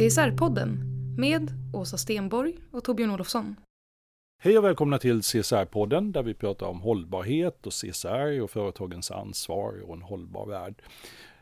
CSR-podden 0.00 0.76
med 1.18 1.50
Åsa 1.74 1.96
Stenborg 1.96 2.58
och 2.70 2.84
Torbjörn 2.84 3.10
Olofsson. 3.10 3.56
Hej 4.38 4.58
och 4.58 4.64
välkomna 4.64 4.98
till 4.98 5.20
CSR-podden 5.20 6.12
där 6.12 6.22
vi 6.22 6.34
pratar 6.34 6.66
om 6.66 6.80
hållbarhet 6.80 7.66
och 7.66 7.72
CSR 7.72 8.40
och 8.40 8.50
företagens 8.50 9.10
ansvar 9.10 9.82
och 9.82 9.94
en 9.94 10.02
hållbar 10.02 10.46
värld. 10.46 10.82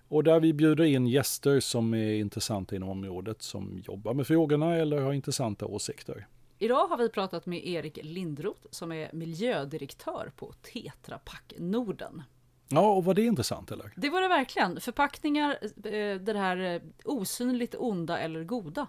Och 0.09 0.25
där 0.25 0.41
vi 0.41 0.53
bjuder 0.53 0.85
in 0.85 1.07
gäster 1.07 1.61
som 1.61 1.95
är 1.95 2.15
intressanta 2.15 2.77
inom 2.77 2.89
området, 2.89 3.43
som 3.43 3.83
jobbar 3.85 4.15
med 4.15 4.27
frågorna 4.27 4.77
eller 4.77 5.01
har 5.01 5.13
intressanta 5.13 5.67
åsikter. 5.67 6.27
Idag 6.59 6.87
har 6.87 6.99
vi 6.99 7.09
pratat 7.09 7.47
med 7.47 7.67
Erik 7.67 7.99
Lindroth 8.03 8.67
som 8.71 8.93
är 8.93 9.11
miljödirektör 9.13 10.33
på 10.37 10.53
Tetra 10.53 11.19
Pak 11.19 11.53
Norden. 11.59 12.23
Ja, 12.69 12.91
och 12.91 13.05
var 13.05 13.15
det 13.15 13.25
intressant 13.25 13.71
eller? 13.71 13.93
Det 13.97 14.11
var 14.11 14.21
det 14.21 14.29
verkligen. 14.29 14.81
Förpackningar, 14.81 15.59
eh, 15.63 16.21
det 16.21 16.39
här 16.39 16.57
eh, 16.57 16.83
osynligt 17.05 17.75
onda 17.79 18.19
eller 18.19 18.45
goda 18.45 18.87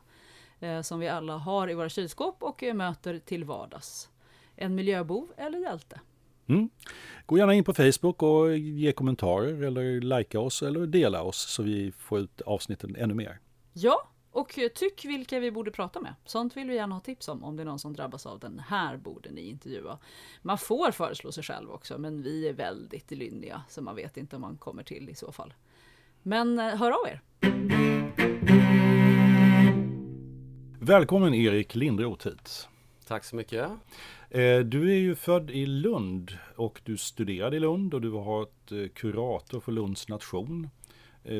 eh, 0.59 0.81
som 0.81 0.99
vi 0.99 1.07
alla 1.07 1.37
har 1.37 1.69
i 1.69 1.73
våra 1.73 1.89
kylskåp 1.89 2.43
och 2.43 2.63
möter 2.73 3.19
till 3.19 3.43
vardags. 3.43 4.09
En 4.55 4.75
miljöbov 4.75 5.31
eller 5.37 5.59
hjälte. 5.59 5.99
Mm. 6.49 6.69
Gå 7.25 7.37
gärna 7.37 7.53
in 7.53 7.63
på 7.63 7.73
Facebook 7.73 8.23
och 8.23 8.57
ge 8.57 8.91
kommentarer 8.91 9.63
eller 9.63 10.01
likea 10.01 10.41
oss 10.41 10.63
eller 10.63 10.87
dela 10.87 11.21
oss 11.21 11.37
så 11.37 11.63
vi 11.63 11.91
får 11.91 12.19
ut 12.19 12.41
avsnitten 12.41 12.95
ännu 12.95 13.13
mer. 13.13 13.39
Ja, 13.73 14.09
och 14.39 14.59
tyck 14.75 15.05
vilka 15.05 15.39
vi 15.39 15.51
borde 15.51 15.71
prata 15.71 16.01
med. 16.01 16.15
Sånt 16.25 16.57
vill 16.57 16.69
vi 16.69 16.75
gärna 16.75 16.95
ha 16.95 16.99
tips 16.99 17.27
om. 17.27 17.43
Om 17.43 17.55
det 17.55 17.63
är 17.63 17.65
någon 17.65 17.79
som 17.79 17.93
drabbas 17.93 18.25
av 18.25 18.39
den 18.39 18.59
här 18.59 18.97
borde 18.97 19.31
ni 19.31 19.41
intervjua. 19.41 19.97
Man 20.41 20.57
får 20.57 20.91
föreslå 20.91 21.31
sig 21.31 21.43
själv 21.43 21.71
också, 21.71 21.97
men 21.97 22.21
vi 22.21 22.47
är 22.47 22.53
väldigt 22.53 23.11
lynniga 23.11 23.61
så 23.69 23.81
man 23.81 23.95
vet 23.95 24.17
inte 24.17 24.35
om 24.35 24.41
man 24.41 24.57
kommer 24.57 24.83
till 24.83 25.09
i 25.09 25.15
så 25.15 25.31
fall. 25.31 25.53
Men 26.23 26.59
hör 26.59 26.91
av 26.91 27.07
er! 27.07 27.21
Välkommen 30.79 31.33
Erik 31.33 31.75
Lindroth 31.75 32.27
hit. 32.27 32.67
Tack 33.07 33.23
så 33.23 33.35
mycket. 33.35 33.69
Du 34.65 34.91
är 34.91 34.97
ju 34.97 35.15
född 35.15 35.51
i 35.51 35.65
Lund 35.65 36.37
och 36.55 36.81
du 36.83 36.97
studerade 36.97 37.57
i 37.57 37.59
Lund 37.59 37.93
och 37.93 38.01
du 38.01 38.11
har 38.11 38.23
varit 38.23 38.93
kurator 38.93 39.59
för 39.59 39.71
Lunds 39.71 40.07
nation. 40.07 40.69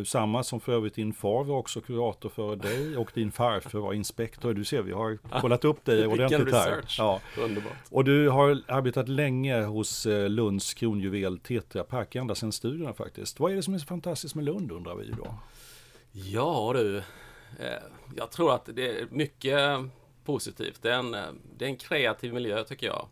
Samma 0.06 0.44
som 0.44 0.60
för 0.60 0.72
övrigt 0.72 0.94
din 0.96 1.14
far 1.14 1.44
var 1.44 1.58
också 1.58 1.82
kurator 1.82 2.30
för 2.30 2.56
dig 2.56 2.98
och 2.98 3.12
din 3.14 3.32
farfar 3.32 3.80
var 3.80 3.94
inspektor. 3.94 4.54
Du 4.54 4.66
ser, 4.66 4.82
vi 4.82 4.92
har 4.92 5.18
kollat 5.42 5.66
upp 5.66 5.86
dig 5.86 6.08
ordentligt 6.08 6.54
här. 6.54 6.86
Ja. 6.98 7.22
Underbart. 7.38 7.74
Och 7.90 8.04
du 8.04 8.30
har 8.30 8.62
arbetat 8.68 9.10
länge 9.10 9.62
hos 9.62 10.06
Lunds 10.06 10.74
kronjuvel 10.74 11.40
Tetra 11.40 11.84
Pak, 11.84 12.16
ända 12.16 12.36
sedan 12.36 12.52
studierna 12.52 12.94
faktiskt. 12.94 13.40
Vad 13.40 13.52
är 13.52 13.56
det 13.56 13.64
som 13.64 13.74
är 13.74 13.78
så 13.78 13.86
fantastiskt 13.86 14.36
med 14.36 14.46
Lund 14.46 14.72
undrar 14.72 14.96
vi 14.96 15.12
då? 15.12 15.36
Ja 16.12 16.72
du, 16.76 17.04
jag 18.16 18.32
tror 18.32 18.54
att 18.54 18.70
det 18.74 19.00
är 19.00 19.08
mycket 19.12 19.60
positivt. 20.26 20.82
Det 20.82 20.92
är 20.92 21.00
en, 21.00 21.12
det 21.58 21.66
är 21.66 21.70
en 21.70 21.78
kreativ 21.78 22.34
miljö 22.34 22.64
tycker 22.64 22.88
jag. 22.88 23.08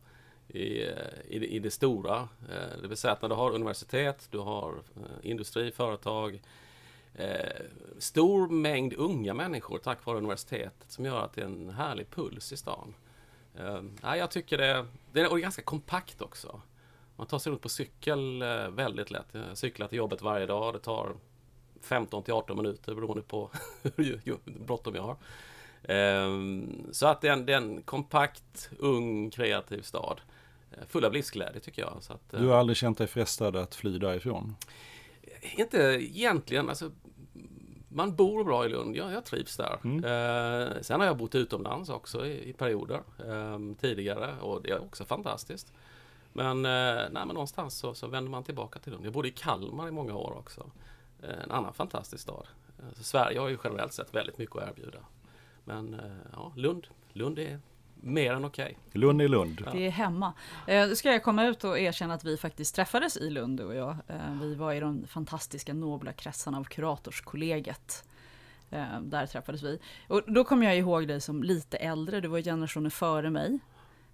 I, 0.47 0.83
eh, 0.83 0.91
i, 1.27 1.39
det, 1.39 1.47
i 1.47 1.59
det 1.59 1.71
stora. 1.71 2.29
Eh, 2.49 2.81
det 2.81 2.87
vill 2.87 2.97
säga 2.97 3.13
att 3.13 3.21
när 3.21 3.29
du 3.29 3.35
har 3.35 3.51
universitet, 3.51 4.27
du 4.31 4.37
har 4.37 4.73
eh, 4.95 5.29
industri, 5.29 5.71
företag, 5.71 6.41
eh, 7.17 7.61
stor 7.97 8.47
mängd 8.47 8.93
unga 8.93 9.33
människor 9.33 9.77
tack 9.77 10.05
vare 10.05 10.17
universitetet 10.17 10.91
som 10.91 11.05
gör 11.05 11.19
att 11.19 11.33
det 11.33 11.41
är 11.41 11.45
en 11.45 11.69
härlig 11.69 12.09
puls 12.09 12.53
i 12.53 12.57
stan. 12.57 12.93
Eh, 13.55 14.15
jag 14.17 14.31
tycker 14.31 14.57
det, 14.57 14.85
det 15.11 15.21
är, 15.21 15.29
och 15.29 15.35
det 15.35 15.39
är 15.39 15.43
ganska 15.43 15.61
kompakt 15.61 16.21
också. 16.21 16.61
Man 17.15 17.27
tar 17.27 17.39
sig 17.39 17.51
runt 17.51 17.61
på 17.61 17.69
cykel 17.69 18.41
eh, 18.41 18.69
väldigt 18.69 19.11
lätt. 19.11 19.27
Jag 19.31 19.57
cyklar 19.57 19.87
till 19.87 19.97
jobbet 19.97 20.21
varje 20.21 20.45
dag. 20.45 20.73
Det 20.73 20.79
tar 20.79 21.15
15 21.81 22.23
till 22.23 22.33
18 22.33 22.57
minuter 22.57 22.95
beroende 22.95 23.21
på 23.21 23.51
hur 23.95 24.39
bråttom 24.45 24.95
jag 24.95 25.03
har. 25.03 25.17
Så 26.91 27.07
att 27.07 27.21
det 27.21 27.27
är, 27.27 27.33
en, 27.33 27.45
det 27.45 27.53
är 27.53 27.57
en 27.57 27.81
kompakt, 27.81 28.69
ung, 28.79 29.29
kreativ 29.29 29.81
stad. 29.81 30.21
Full 30.87 31.05
av 31.05 31.13
livsglädje 31.13 31.59
tycker 31.59 31.81
jag. 31.81 31.97
Så 32.01 32.13
att, 32.13 32.29
du 32.29 32.47
har 32.47 32.57
aldrig 32.57 32.77
känt 32.77 32.97
dig 32.97 33.07
frestad 33.07 33.55
att 33.55 33.75
fly 33.75 33.97
därifrån? 33.97 34.55
Inte 35.57 35.77
egentligen. 35.77 36.69
Alltså, 36.69 36.91
man 37.89 38.15
bor 38.15 38.43
bra 38.43 38.65
i 38.65 38.69
Lund. 38.69 38.95
Ja, 38.95 39.11
jag 39.11 39.25
trivs 39.25 39.57
där. 39.57 39.79
Mm. 39.83 40.03
Eh, 40.03 40.81
sen 40.81 40.99
har 40.99 41.07
jag 41.07 41.17
bott 41.17 41.35
utomlands 41.35 41.89
också 41.89 42.25
i, 42.25 42.49
i 42.49 42.53
perioder 42.53 43.01
eh, 43.25 43.59
tidigare 43.81 44.39
och 44.41 44.61
det 44.61 44.71
är 44.71 44.81
också 44.81 45.05
fantastiskt. 45.05 45.73
Men, 46.33 46.65
eh, 46.65 46.95
nej, 47.11 47.25
men 47.25 47.27
någonstans 47.27 47.77
så, 47.77 47.93
så 47.93 48.07
vänder 48.07 48.31
man 48.31 48.43
tillbaka 48.43 48.79
till 48.79 48.91
Lund. 48.93 49.05
Jag 49.05 49.13
bodde 49.13 49.27
i 49.27 49.31
Kalmar 49.31 49.87
i 49.87 49.91
många 49.91 50.15
år 50.15 50.37
också. 50.37 50.71
en 51.43 51.51
annan 51.51 51.73
fantastisk 51.73 52.23
stad. 52.23 52.47
Sverige 52.93 53.39
har 53.39 53.47
ju 53.47 53.57
generellt 53.63 53.93
sett 53.93 54.15
väldigt 54.15 54.37
mycket 54.37 54.55
att 54.55 54.69
erbjuda. 54.69 54.99
Men 55.63 56.01
ja, 56.33 56.51
Lund, 56.55 56.87
Lund 57.13 57.39
är 57.39 57.59
mer 58.01 58.33
än 58.33 58.45
okej. 58.45 58.77
Okay. 58.87 59.01
Lund 59.01 59.21
är 59.21 59.27
Lund. 59.27 59.67
Det 59.71 59.85
är 59.85 59.89
hemma. 59.89 60.33
Eh, 60.67 60.91
ska 60.91 61.11
jag 61.11 61.23
komma 61.23 61.45
ut 61.45 61.63
och 61.63 61.79
erkänna 61.79 62.13
att 62.13 62.23
vi 62.23 62.37
faktiskt 62.37 62.75
träffades 62.75 63.17
i 63.17 63.29
Lund 63.29 63.59
och 63.59 63.75
jag. 63.75 63.97
Eh, 64.07 64.41
vi 64.41 64.55
var 64.55 64.73
i 64.73 64.79
de 64.79 65.07
fantastiska 65.07 65.73
nobla 65.73 66.13
kretsarna 66.13 66.57
av 66.57 66.63
kuratorskollegiet. 66.63 68.03
Eh, 68.69 69.01
där 69.01 69.27
träffades 69.27 69.63
vi. 69.63 69.79
Och 70.07 70.21
då 70.27 70.43
kommer 70.43 70.65
jag 70.65 70.77
ihåg 70.77 71.07
dig 71.07 71.21
som 71.21 71.43
lite 71.43 71.77
äldre, 71.77 72.21
du 72.21 72.27
var 72.27 72.41
generationen 72.41 72.91
före 72.91 73.29
mig. 73.29 73.59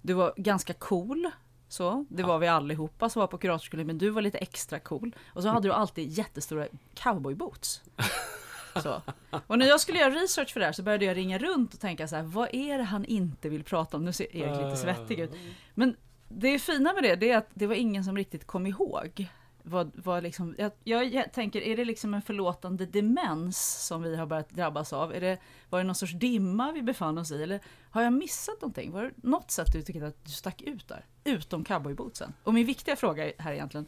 Du 0.02 0.14
var 0.14 0.34
ganska 0.38 0.74
cool. 0.74 1.30
Så, 1.68 2.06
det 2.10 2.24
var 2.24 2.40
vi 2.40 2.48
allihopa 2.48 3.10
som 3.10 3.20
var 3.20 3.28
på 3.28 3.38
kuratorskollegiet, 3.38 3.88
men 3.88 3.98
du 3.98 4.10
var 4.10 4.22
lite 4.22 4.38
extra 4.38 4.80
cool. 4.80 5.16
Och 5.28 5.44
så 5.44 5.50
hade 5.50 5.68
du 5.68 5.74
alltid 5.74 6.10
jättestora 6.10 6.68
cowboyboots. 6.94 7.82
Så. 8.82 9.02
Och 9.48 9.60
när 9.60 9.66
jag 9.66 9.80
skulle 9.80 10.00
göra 10.00 10.14
research 10.14 10.54
för 10.54 10.60
det 10.60 10.66
här 10.66 10.74
så 10.74 10.84
började 10.84 11.06
jag 11.06 11.18
ringa 11.18 11.38
runt 11.38 11.74
och 11.74 11.80
tänka 11.80 12.08
så 12.08 12.16
här, 12.16 12.24
vad 12.24 12.50
är 12.54 12.78
det 12.78 12.84
han 12.84 13.06
inte 13.06 13.50
vill 13.50 13.64
prata 13.64 13.98
om? 13.98 14.06
Nu 14.06 14.14
ser 14.14 14.36
Erik 14.36 14.66
lite 14.66 14.78
svettig 14.78 15.20
ut. 15.20 15.32
Men 15.74 15.96
det 16.30 16.60
fina 16.60 16.94
med 16.94 17.04
det, 17.04 17.16
det 17.16 17.32
är 17.32 17.38
att 17.38 17.50
det 17.54 17.68
var 17.68 17.76
ingen 17.76 18.04
som 18.04 18.18
riktigt 18.18 18.48
kom 18.48 18.68
ihåg. 18.68 19.28
Vad, 19.66 19.92
vad 19.96 20.24
liksom, 20.24 20.56
jag, 20.84 21.14
jag, 21.14 21.34
tänker, 21.34 21.62
är 21.62 21.78
det 21.78 21.86
liksom 21.86 22.14
en 22.14 22.22
förlåtande 22.22 22.86
demens 22.86 23.86
som 23.88 24.02
vi 24.02 24.16
har 24.16 24.26
börjat 24.26 24.50
drabbas 24.50 24.94
av? 24.94 25.16
Är 25.16 25.22
det, 25.22 25.38
var 25.70 25.80
det 25.80 25.86
någon 25.86 25.96
sorts 25.96 26.14
dimma 26.14 26.72
vi 26.72 26.82
befann 26.82 27.18
oss 27.18 27.32
i? 27.32 27.44
Eller 27.44 27.60
har 27.90 28.02
jag 28.02 28.14
missat 28.14 28.62
någonting? 28.62 28.92
Var 28.92 29.04
det 29.04 29.12
något 29.16 29.52
sätt 29.52 29.68
du 29.74 29.82
tyckte 29.82 30.08
att 30.08 30.26
du 30.26 30.32
stack 30.32 30.62
ut 30.62 30.88
där? 30.88 31.06
Utom 31.24 31.64
cowboybootsen. 31.64 32.34
Och 32.44 32.54
min 32.54 32.66
viktiga 32.66 32.96
fråga 32.96 33.32
här 33.38 33.54
egentligen, 33.54 33.88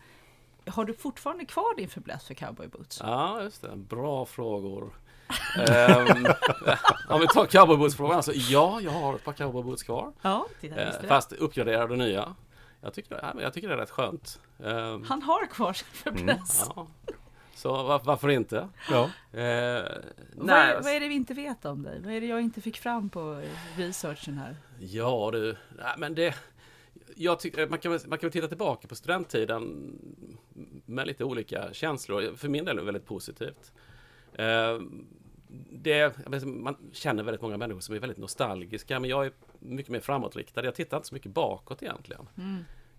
har 0.67 0.85
du 0.85 0.93
fortfarande 0.93 1.45
kvar 1.45 1.75
din 1.77 1.89
fäbless 1.89 2.27
för 2.27 2.33
cowboyboots? 2.33 2.99
Ja, 3.03 3.41
just 3.43 3.61
det. 3.61 3.75
Bra 3.75 4.25
frågor. 4.25 4.83
um, 4.83 6.27
om 7.09 7.19
vi 7.21 7.27
tar 7.27 7.45
cowboyboots-frågan. 7.45 8.15
Alltså, 8.15 8.33
ja, 8.33 8.79
jag 8.81 8.91
har 8.91 9.15
ett 9.15 9.23
par 9.23 9.33
cowboyboots 9.33 9.83
kvar. 9.83 10.13
Ja, 10.21 10.45
titta, 10.61 10.85
uh, 10.85 11.07
fast 11.07 11.33
uppgraderade 11.33 11.95
nya. 11.95 12.35
Jag 12.81 12.93
tycker, 12.93 13.33
jag 13.41 13.53
tycker 13.53 13.67
det 13.67 13.73
är 13.73 13.77
rätt 13.77 13.89
skönt. 13.91 14.39
Um, 14.57 15.03
Han 15.09 15.21
har 15.21 15.45
kvar 15.45 15.73
sin 15.73 15.87
fäbless. 15.87 16.63
Mm, 16.63 16.73
ja. 16.75 16.87
Så 17.55 17.83
var, 17.83 18.01
varför 18.03 18.29
inte? 18.29 18.69
Ja. 18.91 19.03
Eh, 19.39 19.83
Vad, 20.33 20.47
nej, 20.47 20.71
är, 20.71 20.81
vad 20.81 20.91
är 20.91 20.99
det 20.99 21.07
vi 21.07 21.15
inte 21.15 21.33
vet 21.33 21.65
om 21.65 21.83
dig? 21.83 22.01
Vad 22.03 22.13
är 22.13 22.21
det 22.21 22.27
jag 22.27 22.41
inte 22.41 22.61
fick 22.61 22.77
fram 22.77 23.09
på 23.09 23.41
researchen 23.77 24.37
här? 24.37 24.55
Ja 24.79 25.29
du, 25.33 25.57
nej, 25.77 25.93
men 25.97 26.15
det... 26.15 26.35
Jag 27.17 27.39
tycker, 27.39 27.67
man, 27.67 27.79
kan, 27.79 27.91
man 27.91 27.99
kan 27.99 28.27
väl 28.27 28.31
titta 28.31 28.47
tillbaka 28.47 28.87
på 28.87 28.95
studenttiden 28.95 29.93
med 30.85 31.07
lite 31.07 31.23
olika 31.23 31.73
känslor. 31.73 32.35
För 32.35 32.49
min 32.49 32.65
del 32.65 32.77
är 32.77 32.81
det 32.81 32.85
väldigt 32.85 33.05
positivt. 33.05 33.73
Eh, 34.33 34.79
det, 35.69 36.15
man 36.45 36.77
känner 36.91 37.23
väldigt 37.23 37.41
många 37.41 37.57
människor 37.57 37.79
som 37.79 37.95
är 37.95 37.99
väldigt 37.99 38.17
nostalgiska, 38.17 38.99
men 38.99 39.09
jag 39.09 39.25
är 39.25 39.31
mycket 39.59 39.91
mer 39.91 39.99
framåtriktad. 39.99 40.65
Jag 40.65 40.75
tittar 40.75 40.97
inte 40.97 41.07
så 41.07 41.15
mycket 41.15 41.31
bakåt 41.31 41.83
egentligen. 41.83 42.27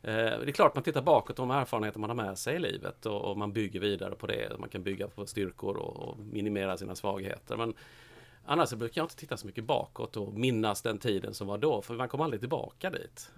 Eh, 0.02 0.14
Det 0.14 0.48
är 0.48 0.52
klart 0.52 0.74
man 0.74 0.84
tittar 0.84 1.02
bakåt 1.02 1.38
om 1.38 1.50
erfarenheter 1.50 2.00
man 2.00 2.10
har 2.10 2.14
med 2.14 2.38
sig 2.38 2.56
i 2.56 2.58
livet 2.58 3.06
och, 3.06 3.38
man 3.38 3.52
bygger 3.52 3.80
vidare 3.80 4.14
på 4.14 4.26
det. 4.26 4.58
Man 4.58 4.68
kan 4.68 4.82
bygga 4.82 5.08
på 5.08 5.26
styrkor 5.26 5.76
och, 5.76 6.18
minimera 6.18 6.76
sina 6.76 6.94
svagheter. 6.94 7.56
Men 7.56 7.74
annars 8.44 8.72
brukar 8.72 9.00
jag 9.00 9.04
inte 9.04 9.16
titta 9.16 9.36
så 9.36 9.46
mycket 9.46 9.64
bakåt 9.64 10.16
och 10.16 10.32
minnas 10.34 10.82
den 10.82 10.98
tiden 10.98 11.34
som 11.34 11.46
var 11.46 11.58
då, 11.58 11.82
för 11.82 11.94
man 11.94 12.08
kommer 12.08 12.24
aldrig 12.24 12.40
tillbaka 12.40 12.90
dit. 12.90 13.30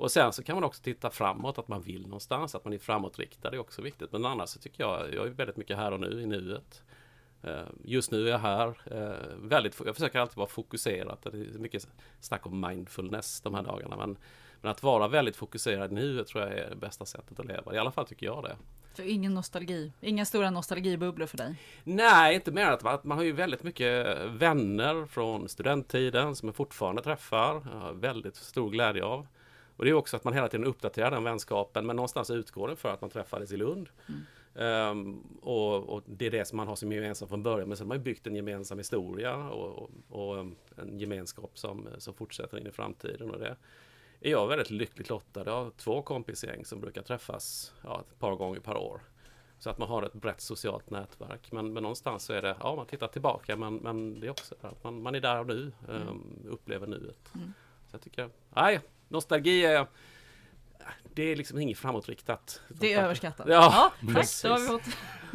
Och 0.00 0.10
sen 0.10 0.32
så 0.32 0.42
kan 0.42 0.54
man 0.56 0.64
också 0.64 0.82
titta 0.82 1.10
framåt, 1.10 1.58
att 1.58 1.68
man 1.68 1.82
vill 1.82 2.02
någonstans, 2.02 2.54
att 2.54 2.64
man 2.64 2.72
är 2.74 2.78
framåtriktad, 2.78 3.48
är 3.50 3.58
också 3.58 3.82
viktigt. 3.82 4.12
Men 4.12 4.24
annars 4.24 4.48
så 4.48 4.58
tycker 4.58 4.84
jag, 4.84 5.14
jag 5.14 5.26
är 5.26 5.30
väldigt 5.30 5.56
mycket 5.56 5.76
här 5.76 5.92
och 5.92 6.00
nu, 6.00 6.20
i 6.22 6.26
nuet. 6.26 6.82
Eh, 7.42 7.62
Just 7.84 8.10
nu 8.10 8.26
är 8.26 8.30
jag 8.30 8.38
här. 8.38 8.68
eh, 8.90 9.36
Väldigt, 9.38 9.80
jag 9.86 9.94
försöker 9.94 10.18
alltid 10.20 10.36
vara 10.36 10.48
fokuserad. 10.48 11.18
Det 11.22 11.28
är 11.28 11.58
mycket 11.58 11.88
snack 12.20 12.46
om 12.46 12.60
mindfulness 12.60 13.40
de 13.40 13.54
här 13.54 13.62
dagarna. 13.62 13.96
Men, 13.96 14.16
men 14.60 14.70
att 14.70 14.82
vara 14.82 15.08
väldigt 15.08 15.36
fokuserad 15.36 15.92
nuet 15.92 16.26
tror 16.26 16.44
jag 16.44 16.52
är 16.58 16.70
det 16.70 16.76
bästa 16.76 17.04
sättet 17.06 17.40
att 17.40 17.46
leva. 17.46 17.74
I 17.74 17.78
alla 17.78 17.90
fall 17.90 18.06
tycker 18.06 18.26
jag 18.26 18.42
det. 18.44 18.56
Så 18.94 19.02
ingen 19.02 19.34
nostalgi? 19.34 19.92
Inga 20.00 20.24
stora 20.24 20.50
nostalgibubblor 20.50 21.26
för 21.26 21.36
dig? 21.36 21.54
Nej, 21.84 22.34
inte 22.34 22.52
mer 22.52 22.66
än 22.66 22.72
att 22.74 22.82
man, 22.84 22.98
man 23.02 23.18
har 23.18 23.24
ju 23.24 23.32
väldigt 23.32 23.62
mycket 23.62 24.18
vänner 24.26 25.06
från 25.06 25.48
studenttiden 25.48 26.36
som 26.36 26.48
jag 26.48 26.56
fortfarande 26.56 27.02
träffar. 27.02 27.62
Jag 27.72 27.80
har 27.80 27.92
väldigt 27.92 28.36
stor 28.36 28.70
glädje 28.70 29.04
av. 29.04 29.26
Och 29.80 29.86
det 29.86 29.90
är 29.90 29.94
också 29.94 30.16
att 30.16 30.24
man 30.24 30.34
hela 30.34 30.48
tiden 30.48 30.66
uppdaterar 30.66 31.10
den 31.10 31.24
vänskapen, 31.24 31.86
men 31.86 31.96
någonstans 31.96 32.30
utgår 32.30 32.68
det 32.68 32.76
för 32.76 32.88
att 32.88 33.00
man 33.00 33.10
träffades 33.10 33.52
i 33.52 33.56
Lund. 33.56 33.88
Ehm, 34.54 35.20
och, 35.42 35.88
och 35.88 36.02
det 36.06 36.26
är 36.26 36.30
det 36.30 36.44
som 36.44 36.56
man 36.56 36.68
har 36.68 36.76
som 36.76 36.92
gemensamt 36.92 37.28
från 37.28 37.42
början, 37.42 37.68
men 37.68 37.76
sen 37.76 37.86
har 37.86 37.88
man 37.88 37.96
ju 37.96 38.02
byggt 38.02 38.26
en 38.26 38.36
gemensam 38.36 38.78
historia 38.78 39.36
och, 39.36 39.78
och, 39.78 39.90
och 40.08 40.38
en 40.76 40.98
gemenskap 40.98 41.58
som, 41.58 41.88
som 41.98 42.14
fortsätter 42.14 42.58
in 42.58 42.66
i 42.66 42.70
framtiden. 42.70 43.30
Och 43.30 43.38
det 43.38 43.56
är 44.20 44.30
jag 44.30 44.48
väldigt 44.48 44.70
lyckligt 44.70 45.08
lottad. 45.08 45.42
Jag 45.46 45.64
har 45.64 45.70
två 45.70 46.02
kompisgäng 46.02 46.64
som 46.64 46.80
brukar 46.80 47.02
träffas 47.02 47.74
ja, 47.84 48.00
ett 48.00 48.18
par 48.18 48.34
gånger 48.34 48.60
per 48.60 48.76
år. 48.76 49.00
Så 49.58 49.70
att 49.70 49.78
man 49.78 49.88
har 49.88 50.02
ett 50.02 50.14
brett 50.14 50.40
socialt 50.40 50.90
nätverk. 50.90 51.52
Men, 51.52 51.72
men 51.72 51.82
någonstans 51.82 52.24
så 52.24 52.32
är 52.32 52.42
det, 52.42 52.56
ja 52.60 52.74
man 52.76 52.86
tittar 52.86 53.08
tillbaka 53.08 53.56
men, 53.56 53.76
men 53.76 54.20
det 54.20 54.26
är 54.26 54.30
också 54.30 54.54
att 54.60 54.84
man, 54.84 55.02
man 55.02 55.14
är 55.14 55.20
där 55.20 55.40
och 55.40 55.46
nu, 55.46 55.72
um, 55.88 56.46
upplever 56.48 56.86
nuet. 56.86 57.32
Så 57.86 57.94
jag 57.94 58.00
tycker, 58.00 58.30
nej, 58.50 58.80
nostalgi 59.10 59.64
är, 59.64 59.86
det 61.14 61.22
är 61.22 61.36
liksom 61.36 61.58
inget 61.58 61.78
framåtriktat. 61.78 62.60
Det 62.68 62.92
är 62.92 63.02
överskattat. 63.04 63.46
Ja, 63.48 63.92
tack. 64.00 64.14
precis. 64.14 64.42
Då 64.42 64.48
har 64.48 64.58
vi 64.60 64.66
fått... 64.66 64.82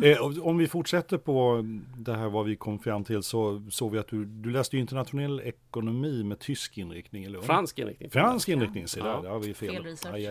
Eh, 0.04 0.48
Om 0.48 0.58
vi 0.58 0.68
fortsätter 0.68 1.18
på 1.18 1.62
det 1.98 2.14
här 2.16 2.30
vad 2.30 2.46
vi 2.46 2.56
kom 2.56 2.80
fram 2.80 3.04
till 3.04 3.24
så 3.24 3.62
såg 3.72 3.92
vi 3.92 4.00
att 4.00 4.08
du, 4.08 4.26
du 4.26 4.52
läste 4.52 4.78
internationell 4.78 5.40
ekonomi 5.40 6.24
med 6.24 6.40
tysk 6.40 6.78
inriktning 6.78 7.28
Lund. 7.30 7.46
Fransk 7.46 7.80
inriktning. 7.80 8.10
Fransk 8.10 8.50
inriktning, 8.50 8.88
se 8.88 9.02
där, 9.02 9.08
Ja. 9.10 9.22
där 9.22 9.30
har 9.30 9.40
vi 9.40 9.54
fel. 9.54 9.70
Fel 9.74 9.84
research. 9.84 10.16
Aj, 10.16 10.28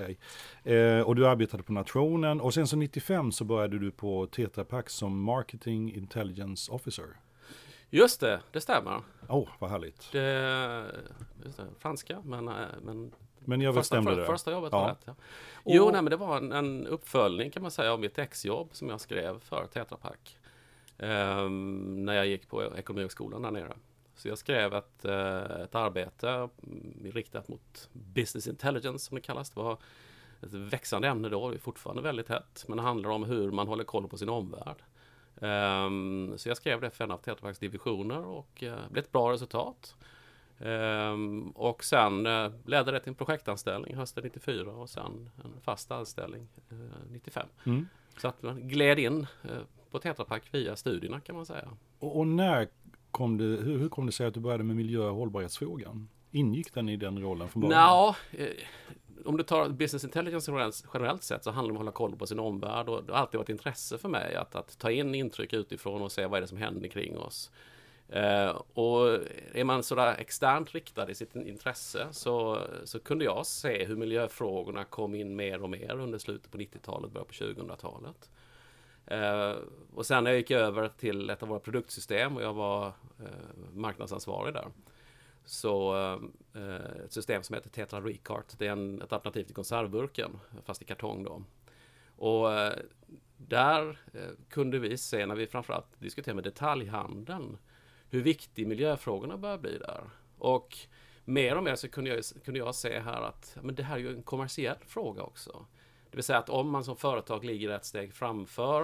aj. 0.64 0.74
Eh, 0.76 1.00
och 1.00 1.16
du 1.16 1.26
arbetade 1.28 1.62
på 1.62 1.72
Nationen 1.72 2.40
och 2.40 2.54
sen 2.54 2.66
så 2.66 2.76
95 2.76 3.32
så 3.32 3.44
började 3.44 3.78
du 3.78 3.90
på 3.90 4.26
Tetra 4.26 4.64
Pak 4.64 4.90
som 4.90 5.22
Marketing 5.22 5.94
Intelligence 5.94 6.72
Officer. 6.72 7.04
Just 7.90 8.20
det, 8.20 8.40
det 8.52 8.60
stämmer. 8.60 9.00
Åh, 9.28 9.36
oh, 9.38 9.48
vad 9.58 9.70
härligt. 9.70 10.12
Det, 10.12 10.84
just 11.44 11.56
det, 11.56 11.64
franska, 11.78 12.22
men, 12.24 12.48
eh, 12.48 12.54
men 12.82 13.12
Men 13.44 13.60
jag 13.60 13.74
första, 13.74 13.84
stämde 13.96 14.10
för, 14.10 14.20
det. 14.20 14.26
första 14.26 14.52
jobbet 14.52 14.72
Ja. 14.72 14.80
var 14.80 14.88
rätt. 14.88 15.02
Ja. 15.04 15.14
Jo, 15.64 15.84
Och- 15.84 15.92
nej, 15.92 16.02
men 16.02 16.10
det 16.10 16.16
var 16.16 16.36
en, 16.36 16.52
en 16.52 16.86
uppföljning 16.86 17.50
kan 17.50 17.62
man 17.62 17.70
säga 17.70 17.92
av 17.92 18.00
mitt 18.00 18.18
exjobb 18.18 18.68
som 18.72 18.88
jag 18.88 19.00
skrev 19.00 19.40
för 19.40 19.66
Tetra 19.66 19.96
Pak. 19.98 20.38
Ehm, 20.98 22.04
när 22.04 22.14
jag 22.14 22.26
gick 22.26 22.48
på 22.48 22.76
ekonomihögskolan 22.76 23.42
där 23.42 23.50
nere. 23.50 23.72
Så 24.16 24.28
jag 24.28 24.38
skrev 24.38 24.74
ett, 24.74 25.04
eh, 25.04 25.40
ett 25.42 25.74
arbete 25.74 26.28
mm, 26.30 27.10
riktat 27.12 27.48
mot 27.48 27.88
business 27.92 28.46
intelligence 28.46 29.06
som 29.06 29.14
det 29.14 29.20
kallas. 29.20 29.50
Det 29.50 29.60
var 29.60 29.72
ett 30.42 30.52
växande 30.52 31.08
ämne 31.08 31.28
då, 31.28 31.50
det 31.50 31.56
är 31.56 31.58
fortfarande 31.58 32.02
väldigt 32.02 32.28
hett. 32.28 32.64
Men 32.68 32.76
det 32.76 32.82
handlar 32.82 33.10
om 33.10 33.24
hur 33.24 33.50
man 33.50 33.68
håller 33.68 33.84
koll 33.84 34.08
på 34.08 34.18
sin 34.18 34.28
omvärld. 34.28 34.82
Ehm, 35.40 36.32
så 36.36 36.48
jag 36.48 36.56
skrev 36.56 36.80
det 36.80 36.90
för 36.90 37.04
en 37.04 37.10
av 37.10 37.18
Tetra 37.18 37.40
Paks 37.48 37.58
divisioner 37.58 38.24
och 38.26 38.62
uh, 38.62 38.70
det 38.70 38.90
blev 38.92 39.04
ett 39.04 39.12
bra 39.12 39.32
resultat. 39.32 39.96
Ehm, 40.58 41.50
och 41.50 41.84
sen 41.84 42.26
uh, 42.26 42.52
ledde 42.66 42.92
det 42.92 43.00
till 43.00 43.08
en 43.08 43.14
projektanställning 43.14 43.94
hösten 43.94 44.24
94 44.24 44.70
och 44.70 44.90
sen 44.90 45.30
en 45.44 45.60
fast 45.62 45.90
anställning 45.90 46.48
eh, 46.70 46.76
95. 47.10 47.46
Mm. 47.66 47.88
Så 48.18 48.28
att 48.28 48.42
man 48.42 48.68
gled 48.68 48.98
in 48.98 49.26
eh, 49.42 49.50
på 49.90 49.98
Tetra 49.98 50.24
Pak 50.24 50.42
via 50.50 50.76
studierna 50.76 51.20
kan 51.20 51.36
man 51.36 51.46
säga. 51.46 51.68
Och, 51.98 52.18
och 52.18 52.26
när 52.26 52.68
kom 53.10 53.38
det, 53.38 53.44
hur, 53.44 53.78
hur 53.78 53.88
kom 53.88 54.06
det 54.06 54.12
sig 54.12 54.26
att 54.26 54.34
du 54.34 54.40
började 54.40 54.64
med 54.64 54.76
miljö 54.76 55.00
och 55.00 55.16
hållbarhetsfrågan? 55.16 56.08
Ingick 56.30 56.74
den 56.74 56.88
i 56.88 56.96
den 56.96 57.22
rollen 57.22 57.48
från 57.48 57.62
början? 57.62 58.14
Eh, 58.32 58.48
om 59.24 59.36
du 59.36 59.42
tar 59.42 59.68
business 59.68 60.04
intelligence 60.04 60.50
generellt, 60.50 60.84
generellt 60.94 61.22
sett 61.22 61.44
så 61.44 61.50
handlar 61.50 61.68
det 61.68 61.70
om 61.70 61.76
att 61.76 61.80
hålla 61.80 62.08
koll 62.08 62.16
på 62.16 62.26
sin 62.26 62.38
omvärld 62.38 62.88
och 62.88 63.04
det 63.04 63.12
har 63.12 63.18
alltid 63.18 63.38
varit 63.38 63.48
intresse 63.48 63.98
för 63.98 64.08
mig 64.08 64.34
att, 64.34 64.54
att 64.54 64.78
ta 64.78 64.90
in 64.90 65.14
intryck 65.14 65.52
utifrån 65.52 66.02
och 66.02 66.12
se 66.12 66.26
vad 66.26 66.36
är 66.36 66.40
det 66.40 66.46
som 66.46 66.58
händer 66.58 66.88
kring 66.88 67.18
oss. 67.18 67.50
Eh, 68.08 68.60
och 68.74 69.18
är 69.52 69.64
man 69.64 69.82
sådär 69.82 70.16
externt 70.18 70.74
riktad 70.74 71.10
i 71.10 71.14
sitt 71.14 71.36
intresse 71.36 72.06
så, 72.10 72.60
så 72.84 73.00
kunde 73.00 73.24
jag 73.24 73.46
se 73.46 73.84
hur 73.84 73.96
miljöfrågorna 73.96 74.84
kom 74.84 75.14
in 75.14 75.36
mer 75.36 75.62
och 75.62 75.70
mer 75.70 75.98
under 75.98 76.18
slutet 76.18 76.50
på 76.50 76.58
90-talet, 76.58 77.12
början 77.12 77.26
på 77.26 77.32
2000-talet. 77.32 78.30
Eh, 79.06 79.54
och 79.94 80.06
sen 80.06 80.24
när 80.24 80.30
jag 80.30 80.38
gick 80.38 80.50
över 80.50 80.88
till 80.88 81.30
ett 81.30 81.42
av 81.42 81.48
våra 81.48 81.60
produktsystem 81.60 82.36
och 82.36 82.42
jag 82.42 82.54
var 82.54 82.86
eh, 83.18 83.72
marknadsansvarig 83.72 84.54
där. 84.54 84.68
Så 85.44 85.96
eh, 86.54 86.74
ett 87.04 87.12
system 87.12 87.42
som 87.42 87.54
heter 87.54 87.70
Tetra 87.70 88.00
Recart, 88.00 88.58
det 88.58 88.66
är 88.66 88.72
en, 88.72 89.02
ett 89.02 89.12
alternativ 89.12 89.44
till 89.44 89.54
konservburken, 89.54 90.30
fast 90.64 90.82
i 90.82 90.84
kartong 90.84 91.24
då. 91.24 91.42
Och 92.16 92.52
eh, 92.52 92.78
där 93.36 93.98
eh, 94.12 94.30
kunde 94.48 94.78
vi 94.78 94.98
se, 94.98 95.26
när 95.26 95.34
vi 95.34 95.46
framförallt 95.46 96.00
diskuterade 96.00 96.34
med 96.34 96.44
detaljhandeln, 96.44 97.58
hur 98.14 98.22
viktig 98.22 98.66
miljöfrågorna 98.66 99.36
börjar 99.36 99.58
bli 99.58 99.78
där. 99.78 100.00
Och 100.38 100.76
mer 101.24 101.56
och 101.56 101.62
mer 101.62 101.74
så 101.74 101.88
kunde 101.88 102.10
jag, 102.10 102.24
kunde 102.44 102.60
jag 102.60 102.74
se 102.74 103.00
här 103.00 103.22
att 103.22 103.56
men 103.62 103.74
det 103.74 103.82
här 103.82 103.96
är 103.96 104.00
ju 104.00 104.08
en 104.08 104.22
kommersiell 104.22 104.76
fråga 104.86 105.22
också. 105.22 105.66
Det 106.10 106.16
vill 106.16 106.24
säga 106.24 106.38
att 106.38 106.48
om 106.48 106.70
man 106.70 106.84
som 106.84 106.96
företag 106.96 107.44
ligger 107.44 107.70
ett 107.70 107.84
steg 107.84 108.14
framför, 108.14 108.82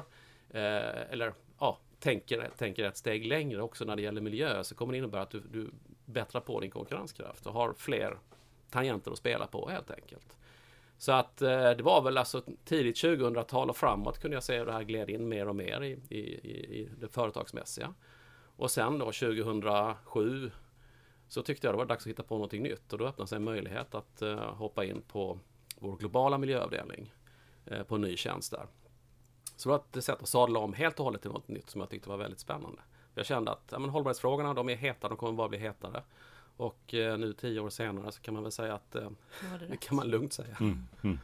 eh, 0.51 1.11
eller 1.11 1.33
ja, 1.59 1.79
tänker, 2.01 2.51
tänker 2.57 2.85
ett 2.85 2.97
steg 2.97 3.27
längre 3.27 3.63
också 3.63 3.85
när 3.85 3.97
det 3.97 4.03
gäller 4.03 4.21
miljö, 4.21 4.65
så 4.65 4.75
kommer 4.75 4.93
det 4.93 4.99
innebära 4.99 5.23
att 5.23 5.31
du, 5.31 5.43
du 5.53 5.71
bättrar 6.05 6.41
på 6.41 6.61
din 6.61 6.71
konkurrenskraft 6.71 7.47
och 7.47 7.53
har 7.53 7.73
fler 7.73 8.19
tangenter 8.71 9.11
att 9.11 9.19
spela 9.19 9.47
på 9.47 9.69
helt 9.69 9.91
enkelt. 9.91 10.37
Så 10.99 11.13
att 11.13 11.43
eh, 11.43 11.71
det 11.71 11.83
var 11.83 12.03
väl 12.03 12.19
alltså 12.19 12.43
tidigt 12.65 12.97
2000-tal 12.97 13.71
och 13.71 13.77
framåt 13.77 14.19
kunde 14.19 14.37
jag 14.37 14.45
se 14.45 14.59
hur 14.59 14.67
det 14.67 14.73
här 14.73 14.83
gled 14.83 15.11
in 15.11 15.29
mer 15.29 15.49
och 15.49 15.57
mer 15.57 15.83
i, 15.83 15.99
i, 16.09 16.19
i, 16.19 16.81
i 16.81 16.89
det 17.01 17.09
företagsmässiga. 17.09 17.95
Och 18.61 18.71
sen 18.71 18.99
då 18.99 19.05
2007 19.05 20.51
så 21.29 21.43
tyckte 21.43 21.67
jag 21.67 21.75
det 21.75 21.79
var 21.79 21.85
dags 21.85 22.03
att 22.03 22.11
hitta 22.11 22.23
på 22.23 22.35
någonting 22.35 22.63
nytt 22.63 22.93
och 22.93 22.99
då 22.99 23.07
öppnade 23.07 23.29
sig 23.29 23.37
en 23.37 23.45
möjlighet 23.45 23.95
att 23.95 24.23
eh, 24.23 24.55
hoppa 24.55 24.85
in 24.85 25.03
på 25.03 25.39
vår 25.79 25.97
globala 25.97 26.39
miljöavdelning 26.39 27.13
eh, 27.67 27.83
på 27.83 27.95
en 27.95 28.01
ny 28.01 28.17
tjänst 28.17 28.51
där. 28.51 28.67
Så 29.57 29.69
det 29.69 29.73
var 29.73 29.85
ett 29.99 30.05
sätt 30.05 30.23
att 30.23 30.29
sadla 30.29 30.59
om 30.59 30.73
helt 30.73 30.99
och 30.99 31.05
hållet 31.05 31.23
till 31.23 31.31
något 31.31 31.49
nytt 31.49 31.71
som 31.71 31.81
jag 31.81 31.91
tyckte 31.91 32.09
var 32.09 32.17
väldigt 32.17 32.41
spännande. 32.41 32.83
Jag 33.15 33.27
kände 33.27 33.51
att 33.51 33.69
ja, 33.71 33.79
men 33.79 33.91
hållbarhetsfrågorna, 33.91 34.55
de 34.55 34.69
är 34.69 34.77
heta, 34.77 35.09
de 35.09 35.17
kommer 35.17 35.33
bara 35.33 35.49
bli 35.49 35.59
hetare. 35.59 36.03
Och 36.57 36.95
eh, 36.95 37.19
nu 37.19 37.33
tio 37.33 37.61
år 37.61 37.71
senare 37.71 38.13
så 38.13 38.21
kan 38.21 38.35
man 38.35 38.43
väl 38.43 38.53
säga 38.53 38.75
att 38.75 38.95
eh, 38.95 39.11
det 39.69 39.77
kan 39.81 39.97
man 39.97 40.09
lugnt 40.09 40.33
säga. 40.33 40.57
Mm, 40.61 40.87
mm. 41.03 41.19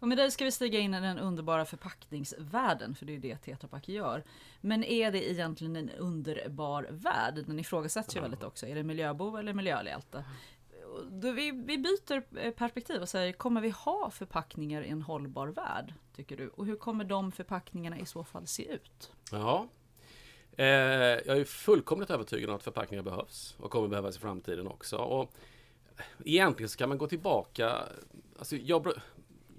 Och 0.00 0.08
med 0.08 0.18
dig 0.18 0.30
ska 0.30 0.44
vi 0.44 0.52
stiga 0.52 0.78
in 0.78 0.94
i 0.94 1.00
den 1.00 1.18
underbara 1.18 1.64
förpackningsvärlden, 1.64 2.94
för 2.94 3.06
det 3.06 3.14
är 3.14 3.18
det 3.18 3.36
Tetra 3.36 3.68
Pak 3.68 3.88
gör. 3.88 4.24
Men 4.60 4.84
är 4.84 5.12
det 5.12 5.30
egentligen 5.30 5.76
en 5.76 5.90
underbar 5.90 6.86
värld? 6.90 7.44
Den 7.46 7.58
ifrågasätts 7.58 8.16
ju 8.16 8.20
väldigt 8.20 8.42
också. 8.42 8.66
Är 8.66 8.74
det 8.74 8.82
miljöbov 8.82 9.38
eller 9.38 9.52
miljöhjälte? 9.52 10.24
Vi, 11.10 11.50
vi 11.50 11.78
byter 11.78 12.38
eh, 12.38 12.52
perspektiv 12.52 13.02
och 13.02 13.08
säger, 13.08 13.32
kommer 13.32 13.60
vi 13.60 13.70
ha 13.70 14.10
förpackningar 14.10 14.82
i 14.82 14.88
en 14.88 15.02
hållbar 15.02 15.46
värld? 15.46 15.94
Tycker 16.16 16.36
du? 16.36 16.48
Och 16.48 16.66
hur 16.66 16.76
kommer 16.76 17.04
de 17.04 17.32
förpackningarna 17.32 17.98
i 17.98 18.06
så 18.06 18.24
fall 18.24 18.46
se 18.46 18.72
ut? 18.72 19.12
Ja. 19.32 19.68
Eh, 20.56 20.66
jag 20.66 21.38
är 21.38 21.44
fullkomligt 21.44 22.10
övertygad 22.10 22.50
om 22.50 22.56
att 22.56 22.62
förpackningar 22.62 23.02
behövs 23.02 23.56
och 23.58 23.70
kommer 23.70 23.88
behövas 23.88 24.16
i 24.16 24.20
framtiden 24.20 24.66
också. 24.66 24.96
Och 24.96 25.32
egentligen 26.24 26.68
så 26.68 26.78
kan 26.78 26.88
man 26.88 26.98
gå 26.98 27.06
tillbaka. 27.06 27.82
Alltså 28.38 28.56
jag, 28.56 28.92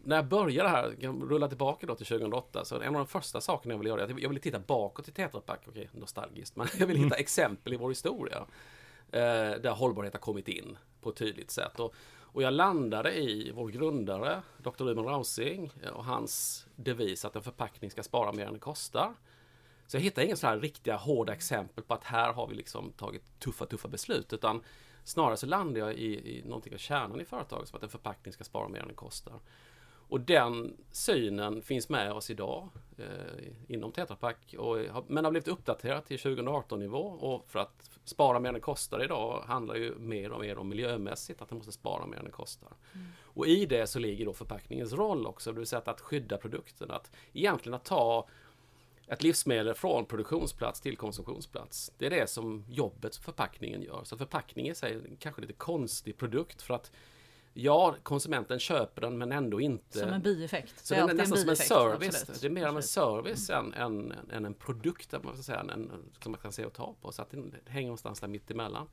när 0.09 0.15
jag 0.15 0.25
började 0.25 0.69
här, 0.69 0.95
jag 0.99 1.31
rullar 1.31 1.47
tillbaka 1.47 1.87
då 1.87 1.95
till 1.95 2.05
2008, 2.05 2.65
så 2.65 2.81
en 2.81 2.87
av 2.87 2.93
de 2.93 3.07
första 3.07 3.41
sakerna 3.41 3.73
jag 3.73 3.79
ville 3.79 3.89
göra, 3.89 4.01
jag 4.01 4.29
ville 4.29 4.39
titta 4.39 4.59
bakåt 4.59 5.07
i 5.07 5.11
Tetra 5.11 5.41
Pak, 5.41 5.59
okej, 5.67 5.89
nostalgiskt, 5.91 6.55
men 6.55 6.67
jag 6.77 6.87
ville 6.87 6.99
hitta 6.99 7.15
exempel 7.15 7.73
i 7.73 7.77
vår 7.77 7.89
historia. 7.89 8.45
Eh, 9.11 9.21
där 9.61 9.71
hållbarhet 9.71 10.13
har 10.13 10.19
kommit 10.19 10.47
in 10.47 10.77
på 11.01 11.09
ett 11.09 11.15
tydligt 11.15 11.51
sätt. 11.51 11.79
Och, 11.79 11.93
och 12.17 12.43
jag 12.43 12.53
landade 12.53 13.13
i 13.13 13.51
vår 13.55 13.67
grundare, 13.67 14.41
Dr. 14.57 14.83
Ruben 14.83 15.05
Rausing, 15.05 15.71
och 15.93 16.05
hans 16.05 16.65
devis 16.75 17.25
att 17.25 17.35
en 17.35 17.43
förpackning 17.43 17.91
ska 17.91 18.03
spara 18.03 18.31
mer 18.31 18.45
än 18.45 18.53
det 18.53 18.59
kostar. 18.59 19.13
Så 19.87 19.97
jag 19.97 20.01
hittade 20.01 20.27
inga 20.27 20.35
sådana 20.35 20.55
här 20.55 20.61
riktiga 20.61 20.95
hårda 20.95 21.33
exempel 21.33 21.83
på 21.83 21.93
att 21.93 22.03
här 22.03 22.33
har 22.33 22.47
vi 22.47 22.55
liksom 22.55 22.91
tagit 22.91 23.39
tuffa, 23.39 23.65
tuffa 23.65 23.87
beslut, 23.87 24.33
utan 24.33 24.61
snarare 25.03 25.37
så 25.37 25.45
landade 25.45 25.79
jag 25.79 25.93
i, 25.93 26.37
i 26.37 26.43
någonting 26.45 26.73
av 26.73 26.77
kärnan 26.77 27.21
i 27.21 27.25
företaget, 27.25 27.69
som 27.69 27.77
att 27.77 27.83
en 27.83 27.89
förpackning 27.89 28.33
ska 28.33 28.43
spara 28.43 28.67
mer 28.69 28.79
än 28.79 28.87
den 28.87 28.95
kostar. 28.95 29.39
Och 30.09 30.21
den 30.21 30.77
synen 30.91 31.61
finns 31.61 31.89
med 31.89 32.11
oss 32.11 32.29
idag 32.29 32.69
eh, 32.97 33.05
inom 33.67 33.91
Tetra 33.91 34.15
Pak, 34.15 34.55
och, 34.57 34.77
men 35.07 35.23
har 35.23 35.31
blivit 35.31 35.47
uppdaterat 35.47 36.05
till 36.05 36.17
2018-nivå. 36.17 36.99
Och 36.99 37.45
för 37.49 37.59
att 37.59 37.89
spara 38.03 38.39
mer 38.39 38.49
än 38.49 38.53
det 38.53 38.59
kostar 38.59 39.03
idag 39.03 39.43
handlar 39.47 39.75
ju 39.75 39.95
mer 39.95 40.31
och 40.31 40.39
mer 40.39 40.57
om 40.57 40.69
miljömässigt, 40.69 41.41
att 41.41 41.49
det 41.49 41.55
måste 41.55 41.71
spara 41.71 42.05
mer 42.05 42.17
än 42.17 42.25
det 42.25 42.31
kostar. 42.31 42.69
Mm. 42.93 43.07
Och 43.21 43.47
i 43.47 43.65
det 43.65 43.87
så 43.87 43.99
ligger 43.99 44.25
då 44.25 44.33
förpackningens 44.33 44.93
roll 44.93 45.27
också, 45.27 45.51
det 45.51 45.59
vill 45.59 45.67
säga 45.67 45.81
att 45.85 46.01
skydda 46.01 46.37
produkten. 46.37 46.91
Att 46.91 47.11
egentligen 47.33 47.73
att 47.73 47.85
ta 47.85 48.27
ett 49.07 49.23
livsmedel 49.23 49.73
från 49.73 50.05
produktionsplats 50.05 50.81
till 50.81 50.97
konsumtionsplats. 50.97 51.91
Det 51.97 52.05
är 52.05 52.09
det 52.09 52.29
som 52.29 52.65
jobbet 52.69 53.15
förpackningen 53.15 53.81
gör. 53.81 54.03
Så 54.03 54.17
förpackningen 54.17 54.71
är 54.71 54.75
sig 54.75 55.01
kanske 55.19 55.41
lite 55.41 55.53
konstig 55.53 56.17
produkt 56.17 56.61
för 56.61 56.73
att 56.73 56.91
Ja, 57.61 57.95
konsumenten 58.03 58.59
köper 58.59 59.01
den 59.01 59.17
men 59.17 59.31
ändå 59.31 59.61
inte... 59.61 59.99
Som 59.99 60.09
en 60.09 60.21
bieffekt. 60.21 60.85
Så 60.85 60.93
det 60.93 60.99
är, 60.99 61.07
det 61.07 61.13
är 61.13 61.15
nästan 61.15 61.37
som 61.37 61.49
en 61.49 61.55
service. 61.55 62.21
Absolut. 62.21 62.41
Det 62.41 62.47
är 62.47 62.51
mer 62.51 62.67
av 62.67 62.77
en 62.77 62.83
service 62.83 63.49
mm. 63.49 63.73
än, 63.73 64.11
än, 64.11 64.29
än, 64.31 64.45
en 64.45 64.53
produkt 64.53 65.15
man 65.23 65.33
ska 65.33 65.43
säga, 65.43 65.59
en, 65.59 65.91
som 66.23 66.31
man 66.31 66.41
kan 66.41 66.51
se 66.51 66.65
och 66.65 66.73
ta 66.73 66.95
på. 67.01 67.11
Så 67.11 67.21
att 67.21 67.31
det 67.31 67.69
hänger 67.71 67.87
någonstans 67.87 68.19
där 68.19 68.27
mitt 68.27 68.51
emellan. 68.51 68.87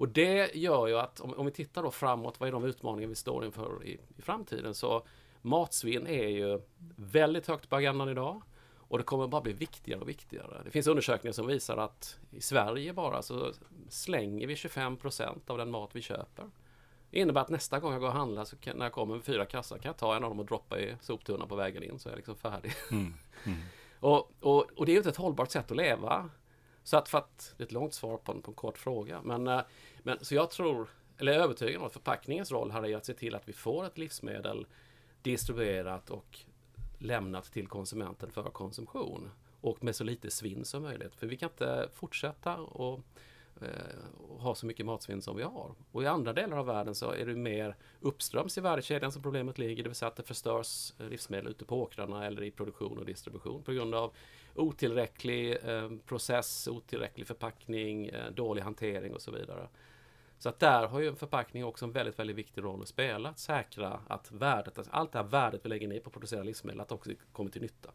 Och 0.00 0.08
det 0.08 0.54
gör 0.54 0.86
ju 0.86 0.98
att 0.98 1.20
om, 1.20 1.34
om 1.34 1.46
vi 1.46 1.52
tittar 1.52 1.82
då 1.82 1.90
framåt, 1.90 2.40
vad 2.40 2.48
är 2.48 2.52
de 2.52 2.64
utmaningar 2.64 3.08
vi 3.08 3.14
står 3.14 3.44
inför 3.44 3.84
i, 3.84 4.00
i 4.16 4.22
framtiden? 4.22 4.74
Så 4.74 5.06
matsvinn 5.42 6.06
är 6.06 6.28
ju 6.28 6.60
väldigt 6.96 7.46
högt 7.46 7.68
på 7.68 7.76
agendan 7.76 8.08
idag. 8.08 8.42
Och 8.90 8.98
det 8.98 9.04
kommer 9.04 9.26
bara 9.26 9.40
bli 9.40 9.52
viktigare 9.52 10.00
och 10.00 10.08
viktigare. 10.08 10.60
Det 10.64 10.70
finns 10.70 10.86
undersökningar 10.86 11.32
som 11.32 11.46
visar 11.46 11.76
att 11.76 12.18
i 12.30 12.40
Sverige 12.40 12.92
bara 12.92 13.22
så 13.22 13.52
slänger 13.88 14.46
vi 14.46 14.54
25% 14.54 15.38
av 15.46 15.58
den 15.58 15.70
mat 15.70 15.90
vi 15.92 16.02
köper. 16.02 16.50
Det 17.10 17.18
innebär 17.18 17.40
att 17.40 17.48
nästa 17.48 17.78
gång 17.78 17.92
jag 17.92 18.00
går 18.00 18.08
och 18.08 18.14
handlar, 18.14 18.44
så 18.44 18.56
kan, 18.56 18.76
när 18.76 18.84
jag 18.84 18.92
kommer 18.92 19.14
med 19.14 19.24
fyra 19.24 19.46
kassar, 19.46 19.78
kan 19.78 19.88
jag 19.88 19.96
ta 19.96 20.16
en 20.16 20.24
av 20.24 20.30
dem 20.30 20.40
och 20.40 20.46
droppa 20.46 20.80
i 20.80 20.96
soptunnan 21.00 21.48
på 21.48 21.56
vägen 21.56 21.82
in, 21.82 21.98
så 21.98 22.08
är 22.08 22.12
jag 22.12 22.16
liksom 22.16 22.36
färdig. 22.36 22.72
Mm. 22.90 23.14
Mm. 23.44 23.58
och, 24.00 24.32
och, 24.40 24.70
och, 24.76 24.86
det 24.86 24.92
är 24.92 24.94
ju 24.94 24.98
inte 24.98 25.10
ett 25.10 25.16
hållbart 25.16 25.50
sätt 25.50 25.70
att 25.70 25.76
leva. 25.76 26.30
Så 26.82 26.96
att 26.96 27.08
för 27.08 27.18
att, 27.18 27.54
det 27.56 27.62
är 27.62 27.66
ett 27.66 27.72
långt 27.72 27.94
svar 27.94 28.16
på 28.16 28.32
en, 28.32 28.42
på 28.42 28.50
en 28.50 28.54
kort 28.54 28.78
fråga. 28.78 29.20
Men, 29.22 29.46
eh, 29.46 29.60
men 30.02 30.24
så 30.24 30.34
jag 30.34 30.50
tror, 30.50 30.88
eller 31.18 31.32
är 31.32 31.38
övertygad 31.38 31.80
om 31.80 31.86
att 31.86 31.92
förpackningens 31.92 32.50
roll 32.50 32.70
här 32.70 32.86
är 32.86 32.96
att 32.96 33.06
se 33.06 33.14
till 33.14 33.34
att 33.34 33.48
vi 33.48 33.52
får 33.52 33.86
ett 33.86 33.98
livsmedel 33.98 34.66
distribuerat 35.22 36.10
och 36.10 36.38
lämnat 36.98 37.44
till 37.44 37.66
konsumenten 37.66 38.30
för 38.30 38.42
konsumtion. 38.42 39.30
Och 39.60 39.84
med 39.84 39.96
så 39.96 40.04
lite 40.04 40.30
svinn 40.30 40.64
som 40.64 40.82
möjligt. 40.82 41.14
För 41.14 41.26
vi 41.26 41.36
kan 41.36 41.50
inte 41.50 41.88
fortsätta 41.94 42.56
och 42.56 43.00
och 44.28 44.40
ha 44.40 44.54
så 44.54 44.66
mycket 44.66 44.86
matsvinn 44.86 45.22
som 45.22 45.36
vi 45.36 45.42
har. 45.42 45.74
Och 45.92 46.02
i 46.02 46.06
andra 46.06 46.32
delar 46.32 46.56
av 46.56 46.66
världen 46.66 46.94
så 46.94 47.10
är 47.10 47.26
det 47.26 47.34
mer 47.34 47.76
uppströms 48.00 48.58
i 48.58 48.60
värdekedjan 48.60 49.12
som 49.12 49.22
problemet 49.22 49.58
ligger, 49.58 49.82
det 49.82 49.88
vill 49.88 49.96
säga 49.96 50.08
att 50.08 50.16
det 50.16 50.22
förstörs 50.22 50.92
livsmedel 50.98 51.50
ute 51.50 51.64
på 51.64 51.82
åkrarna 51.82 52.26
eller 52.26 52.42
i 52.42 52.50
produktion 52.50 52.98
och 52.98 53.06
distribution 53.06 53.62
på 53.62 53.72
grund 53.72 53.94
av 53.94 54.12
otillräcklig 54.54 55.58
eh, 55.64 55.90
process, 56.06 56.68
otillräcklig 56.68 57.26
förpackning, 57.26 58.06
eh, 58.06 58.30
dålig 58.30 58.62
hantering 58.62 59.14
och 59.14 59.22
så 59.22 59.30
vidare. 59.30 59.68
Så 60.38 60.48
att 60.48 60.60
där 60.60 60.86
har 60.86 61.00
ju 61.00 61.08
en 61.08 61.16
förpackning 61.16 61.64
också 61.64 61.84
en 61.84 61.92
väldigt, 61.92 62.18
väldigt 62.18 62.36
viktig 62.36 62.64
roll 62.64 62.82
att 62.82 62.88
spela, 62.88 63.28
att 63.28 63.38
säkra 63.38 64.00
att 64.08 64.32
värdet, 64.32 64.78
alltså 64.78 64.92
allt 64.92 65.12
det 65.12 65.18
här 65.18 65.26
värdet 65.26 65.60
vi 65.64 65.68
lägger 65.68 65.88
ner 65.88 66.00
på 66.00 66.08
att 66.08 66.12
producera 66.12 66.42
livsmedel, 66.42 66.80
att 66.80 66.88
det 66.88 66.94
också 66.94 67.10
kommer 67.32 67.50
till 67.50 67.62
nytta. 67.62 67.90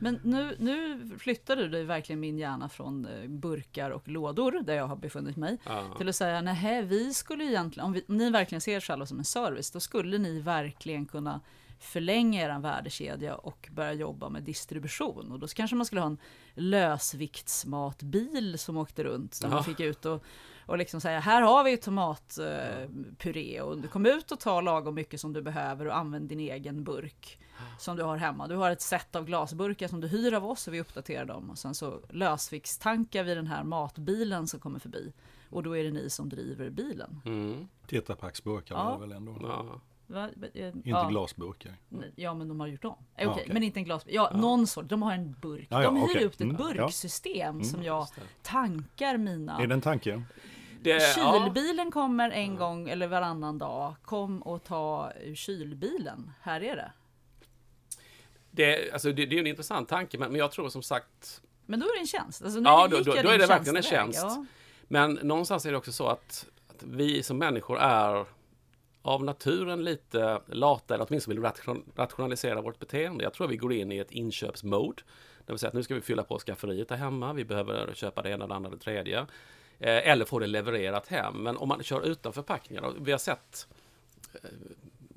Men 0.00 0.20
nu, 0.22 0.56
nu 0.58 1.08
flyttade 1.18 1.68
du 1.68 1.84
verkligen 1.84 2.20
min 2.20 2.38
hjärna 2.38 2.68
från 2.68 3.06
eh, 3.06 3.28
burkar 3.28 3.90
och 3.90 4.08
lådor, 4.08 4.60
där 4.62 4.74
jag 4.74 4.86
har 4.86 4.96
befunnit 4.96 5.36
mig, 5.36 5.58
ja. 5.64 5.94
till 5.98 6.08
att 6.08 6.16
säga, 6.16 6.40
nej, 6.40 6.82
vi 6.82 7.14
skulle 7.14 7.44
egentligen, 7.44 7.86
om, 7.86 7.92
vi, 7.92 8.04
om 8.08 8.16
ni 8.16 8.30
verkligen 8.30 8.60
ser 8.60 8.76
er 8.76 8.80
själva 8.80 9.06
som 9.06 9.18
en 9.18 9.24
service, 9.24 9.70
då 9.70 9.80
skulle 9.80 10.18
ni 10.18 10.40
verkligen 10.40 11.06
kunna 11.06 11.40
förlänga 11.80 12.42
er 12.42 12.58
värdekedja 12.58 13.34
och 13.34 13.68
börja 13.72 13.92
jobba 13.92 14.28
med 14.28 14.42
distribution. 14.42 15.32
Och 15.32 15.38
då 15.38 15.46
kanske 15.46 15.76
man 15.76 15.86
skulle 15.86 16.00
ha 16.00 16.08
en 16.08 16.18
lösviktsmatbil 16.54 18.58
som 18.58 18.76
åkte 18.76 19.04
runt, 19.04 19.34
som 19.34 19.50
ja. 19.50 19.56
man 19.56 19.64
fick 19.64 19.80
ut 19.80 20.04
och 20.04 20.24
och 20.68 20.78
liksom 20.78 21.00
säga 21.00 21.20
här 21.20 21.42
har 21.42 21.64
vi 21.64 21.76
tomatpuré 21.76 23.56
eh, 23.56 23.62
och 23.62 23.78
du 23.78 23.88
kom 23.88 24.06
ut 24.06 24.32
och 24.32 24.40
ta 24.40 24.60
lagom 24.60 24.94
mycket 24.94 25.20
som 25.20 25.32
du 25.32 25.42
behöver 25.42 25.86
och 25.86 25.96
använd 25.96 26.28
din 26.28 26.40
egen 26.40 26.84
burk 26.84 27.38
som 27.78 27.96
du 27.96 28.02
har 28.02 28.16
hemma. 28.16 28.48
Du 28.48 28.56
har 28.56 28.70
ett 28.70 28.82
set 28.82 29.16
av 29.16 29.24
glasburkar 29.24 29.88
som 29.88 30.00
du 30.00 30.08
hyr 30.08 30.32
av 30.32 30.46
oss 30.46 30.68
och 30.68 30.74
vi 30.74 30.80
uppdaterar 30.80 31.24
dem 31.24 31.50
och 31.50 31.58
sen 31.58 31.74
så 31.74 32.00
lösviktstankar 32.10 33.24
vi 33.24 33.34
den 33.34 33.46
här 33.46 33.64
matbilen 33.64 34.46
som 34.46 34.60
kommer 34.60 34.78
förbi 34.78 35.12
och 35.50 35.62
då 35.62 35.76
är 35.76 35.84
det 35.84 35.90
ni 35.90 36.10
som 36.10 36.28
driver 36.28 36.70
bilen. 36.70 37.20
Mm. 37.24 37.68
Tetrapacksburkar 37.86 38.74
ja. 38.74 38.96
väl 38.96 39.12
ändå? 39.12 39.36
Ja. 39.40 39.80
Va? 40.06 40.28
Inte 40.54 40.88
ja. 40.88 41.08
glasburkar. 41.08 41.72
Ja, 42.16 42.34
men 42.34 42.48
de 42.48 42.60
har 42.60 42.66
gjort 42.66 42.82
dem. 42.82 42.96
Okej, 43.14 43.26
okay, 43.26 43.42
okay. 43.42 43.54
men 43.54 43.62
inte 43.62 43.80
en 43.80 43.84
glasburk. 43.84 44.14
Ja, 44.14 44.28
ja, 44.32 44.38
någon 44.38 44.66
sort. 44.66 44.88
De 44.88 45.02
har 45.02 45.12
en 45.12 45.36
burk. 45.40 45.66
Ja, 45.70 45.82
de 45.82 45.96
hyr 45.96 46.04
okay. 46.04 46.24
ut 46.24 46.34
ett 46.34 46.40
mm. 46.40 46.56
burksystem 46.56 47.54
mm. 47.54 47.64
som 47.64 47.82
jag 47.82 48.08
tankar 48.42 49.16
mina... 49.16 49.58
Är 49.62 49.66
det 49.66 49.74
en 49.74 49.80
tanke? 49.80 50.22
Det, 50.80 51.14
Kylbilen 51.14 51.90
kommer 51.90 52.30
en 52.30 52.56
gång 52.56 52.88
eller 52.88 53.06
varannan 53.06 53.58
dag. 53.58 53.94
Kom 54.04 54.42
och 54.42 54.64
ta 54.64 55.12
ur 55.20 55.34
kylbilen. 55.34 56.32
Här 56.40 56.62
är 56.62 56.76
det. 56.76 56.92
Det, 58.50 58.92
alltså, 58.92 59.12
det, 59.12 59.26
det 59.26 59.36
är 59.36 59.40
en 59.40 59.46
intressant 59.46 59.88
tanke, 59.88 60.18
men, 60.18 60.30
men 60.32 60.38
jag 60.38 60.52
tror 60.52 60.68
som 60.68 60.82
sagt... 60.82 61.42
Men 61.66 61.80
då 61.80 61.86
är 61.86 61.94
det 61.94 62.00
en 62.00 62.06
tjänst. 62.06 62.42
Alltså, 62.42 62.60
ja, 62.60 62.88
då, 62.90 62.96
då, 62.96 63.12
då 63.22 63.28
är 63.28 63.38
det 63.38 63.46
verkligen 63.46 63.76
en 63.76 63.82
tjänst. 63.82 64.22
Ja. 64.22 64.46
Men 64.88 65.14
någonstans 65.14 65.66
är 65.66 65.70
det 65.70 65.76
också 65.76 65.92
så 65.92 66.08
att, 66.08 66.46
att 66.68 66.82
vi 66.82 67.22
som 67.22 67.38
människor 67.38 67.78
är 67.78 68.26
av 69.02 69.24
naturen 69.24 69.84
lite 69.84 70.40
lata 70.46 70.94
eller 70.94 71.06
åtminstone 71.08 71.40
vill 71.40 71.50
rationalisera 71.94 72.60
vårt 72.60 72.78
beteende. 72.78 73.24
Jag 73.24 73.32
tror 73.34 73.48
vi 73.48 73.56
går 73.56 73.72
in 73.72 73.92
i 73.92 73.98
ett 73.98 74.10
inköpsmode. 74.10 75.02
Det 75.46 75.52
vill 75.52 75.58
säga 75.58 75.68
att 75.68 75.74
nu 75.74 75.82
ska 75.82 75.94
vi 75.94 76.00
fylla 76.00 76.22
på 76.22 76.38
skafferiet 76.38 76.88
där 76.88 76.96
hemma. 76.96 77.32
Vi 77.32 77.44
behöver 77.44 77.94
köpa 77.94 78.22
det 78.22 78.30
ena, 78.30 78.46
det 78.46 78.54
andra, 78.54 78.70
det 78.70 78.78
tredje. 78.78 79.18
Eh, 79.78 80.08
eller 80.08 80.24
få 80.24 80.38
det 80.38 80.46
levererat 80.46 81.08
hem. 81.08 81.34
Men 81.42 81.56
om 81.56 81.68
man 81.68 81.82
kör 81.82 82.06
utan 82.06 82.32
förpackningar. 82.32 82.92
Vi 83.00 83.12
har 83.12 83.18
sett 83.18 83.68
eh, 84.34 84.50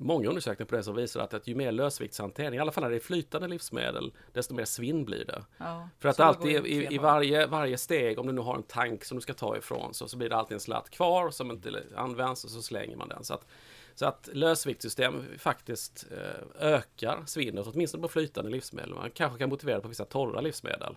många 0.02 0.28
undersökningar 0.28 0.68
på 0.68 0.76
det 0.76 0.82
som 0.82 0.94
visar 0.94 1.20
att, 1.20 1.34
att 1.34 1.46
ju 1.46 1.54
mer 1.54 1.72
lösviktshantering, 1.72 2.54
i 2.54 2.58
alla 2.58 2.72
fall 2.72 2.84
när 2.84 2.90
det 2.90 2.96
är 2.96 3.00
flytande 3.00 3.48
livsmedel, 3.48 4.12
desto 4.32 4.54
mer 4.54 4.64
svinn 4.64 5.04
blir 5.04 5.24
det. 5.24 5.44
Ja, 5.58 5.88
För 5.98 6.08
att 6.08 6.20
alltid 6.20 6.66
i, 6.66 6.94
i, 6.94 6.98
varje, 6.98 7.46
varje 7.46 7.78
steg, 7.78 8.18
om 8.18 8.26
du 8.26 8.32
nu 8.32 8.40
har 8.40 8.56
en 8.56 8.62
tank 8.62 9.04
som 9.04 9.16
du 9.16 9.20
ska 9.20 9.34
ta 9.34 9.56
ifrån, 9.56 9.94
så, 9.94 10.08
så 10.08 10.16
blir 10.16 10.28
det 10.28 10.36
alltid 10.36 10.54
en 10.54 10.60
slatt 10.60 10.90
kvar 10.90 11.30
som 11.30 11.50
inte 11.50 11.82
används 11.96 12.44
och 12.44 12.50
så 12.50 12.62
slänger 12.62 12.96
man 12.96 13.08
den. 13.08 13.24
Så 13.24 13.34
att, 13.34 13.46
så 13.94 14.06
att 14.06 14.28
lösviktssystem 14.32 15.24
faktiskt 15.38 16.06
eh, 16.10 16.68
ökar 16.68 17.22
svinnet, 17.26 17.66
åtminstone 17.66 18.02
på 18.02 18.08
flytande 18.08 18.50
livsmedel. 18.50 18.94
Man 18.94 19.10
kanske 19.10 19.38
kan 19.38 19.48
motivera 19.48 19.76
det 19.76 19.82
på 19.82 19.88
vissa 19.88 20.04
torra 20.04 20.40
livsmedel. 20.40 20.96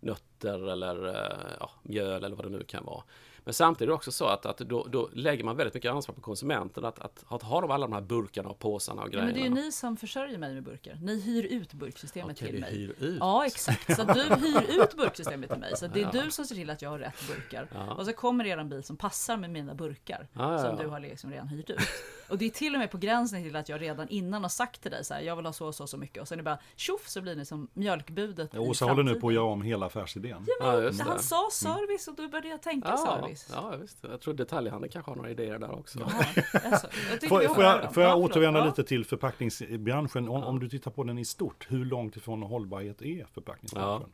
Nötter 0.00 0.68
eller 0.68 1.08
eh, 1.08 1.56
ja, 1.60 1.70
mjöl 1.82 2.24
eller 2.24 2.36
vad 2.36 2.46
det 2.46 2.50
nu 2.50 2.64
kan 2.64 2.84
vara. 2.84 3.02
Men 3.44 3.54
samtidigt 3.54 3.82
är 3.82 3.86
det 3.86 3.92
också 3.92 4.12
så 4.12 4.26
att, 4.26 4.46
att 4.46 4.58
då, 4.58 4.86
då 4.90 5.10
lägger 5.12 5.44
man 5.44 5.56
väldigt 5.56 5.74
mycket 5.74 5.90
ansvar 5.92 6.14
på 6.14 6.20
konsumenten 6.20 6.84
att, 6.84 6.98
att, 6.98 7.24
att 7.28 7.42
ha 7.42 7.60
de 7.60 7.70
alla 7.70 7.86
de 7.86 7.92
här 7.92 8.00
burkarna 8.00 8.48
och 8.48 8.58
påsarna 8.58 9.02
och 9.02 9.10
grejerna. 9.10 9.30
Ja, 9.30 9.34
men 9.34 9.52
det 9.54 9.56
är 9.56 9.62
ju 9.62 9.66
ni 9.66 9.72
som 9.72 9.96
försörjer 9.96 10.38
mig 10.38 10.54
med 10.54 10.62
burkar. 10.62 10.98
Ni 11.02 11.20
hyr 11.20 11.44
ut 11.44 11.72
burksystemet 11.72 12.36
Okej, 12.36 12.50
till 12.50 12.60
mig. 12.60 12.72
Hyr 12.72 12.94
ut. 12.98 13.16
Ja, 13.20 13.46
exakt. 13.46 13.96
Så 13.96 14.04
du 14.04 14.22
hyr 14.22 14.82
ut 14.82 14.96
burksystemet 14.96 15.50
till 15.50 15.60
mig. 15.60 15.76
Så 15.76 15.86
det 15.86 16.00
är 16.00 16.10
ja. 16.14 16.22
du 16.22 16.30
som 16.30 16.44
ser 16.44 16.54
till 16.54 16.70
att 16.70 16.82
jag 16.82 16.90
har 16.90 16.98
rätt 16.98 17.28
burkar. 17.28 17.68
Ja. 17.74 17.94
Och 17.94 18.06
så 18.06 18.12
kommer 18.12 18.46
er 18.46 18.58
en 18.58 18.68
bil 18.68 18.82
som 18.82 18.96
passar 18.96 19.36
med 19.36 19.50
mina 19.50 19.74
burkar 19.74 20.28
ja, 20.32 20.58
som 20.58 20.76
du 20.76 20.86
har 20.86 21.00
liksom 21.00 21.30
redan 21.30 21.48
hyrt 21.48 21.70
ut. 21.70 21.78
Och 22.28 22.38
det 22.38 22.44
är 22.44 22.50
till 22.50 22.74
och 22.74 22.78
med 22.78 22.90
på 22.90 22.98
gränsen 22.98 23.42
till 23.42 23.56
att 23.56 23.68
jag 23.68 23.80
redan 23.80 24.08
innan 24.08 24.42
har 24.42 24.48
sagt 24.48 24.82
till 24.82 24.90
dig 24.90 25.04
så 25.04 25.14
här, 25.14 25.20
jag 25.20 25.36
vill 25.36 25.46
ha 25.46 25.52
så 25.52 25.66
och 25.66 25.74
så, 25.74 25.86
så 25.86 25.96
mycket. 25.96 26.22
Och 26.22 26.28
sen 26.28 26.38
är 26.38 26.42
det 26.42 26.44
bara 26.44 26.58
tjoff 26.76 27.08
så 27.08 27.20
blir 27.20 27.36
ni 27.36 27.44
som 27.44 27.68
mjölkbudet 27.74 28.50
ja, 28.54 28.60
Åsa 28.60 28.84
håller 28.84 29.02
nu 29.02 29.14
på 29.14 29.28
att 29.28 29.34
göra 29.34 29.44
om 29.44 29.62
hela 29.62 29.86
affärsidén. 29.86 30.46
Ja, 30.60 30.80
men, 30.80 31.00
han 31.00 31.18
sa 31.18 31.48
service 31.52 32.08
och 32.08 32.14
då 32.14 32.28
började 32.28 32.48
jag 32.48 32.62
tänka 32.62 32.96
service. 32.96 33.48
Ja, 33.52 33.76
visst. 33.80 33.98
Jag 34.10 34.20
tror 34.20 34.34
detaljhandeln 34.34 34.92
kanske 34.92 35.10
har 35.10 35.16
några 35.16 35.30
idéer 35.30 35.58
där 35.58 35.78
också. 35.78 35.98
Ja, 35.98 36.24
alltså, 36.70 36.86
jag 37.10 37.28
får, 37.28 37.54
får, 37.54 37.64
jag, 37.64 37.94
får 37.94 38.02
jag 38.02 38.18
återvända 38.18 38.60
ja. 38.60 38.66
lite 38.66 38.84
till 38.84 39.04
förpackningsbranschen? 39.04 40.28
Om, 40.28 40.44
om, 40.44 40.58
du 40.58 40.68
tittar 40.68 40.90
på 40.90 41.04
den 41.04 41.18
i 41.18 41.24
stort, 41.24 41.66
hur 41.68 41.84
långt 41.84 42.16
ifrån 42.16 42.42
hållbarhet 42.42 43.02
är 43.02 43.26
förpackningsbranschen? 43.34 44.08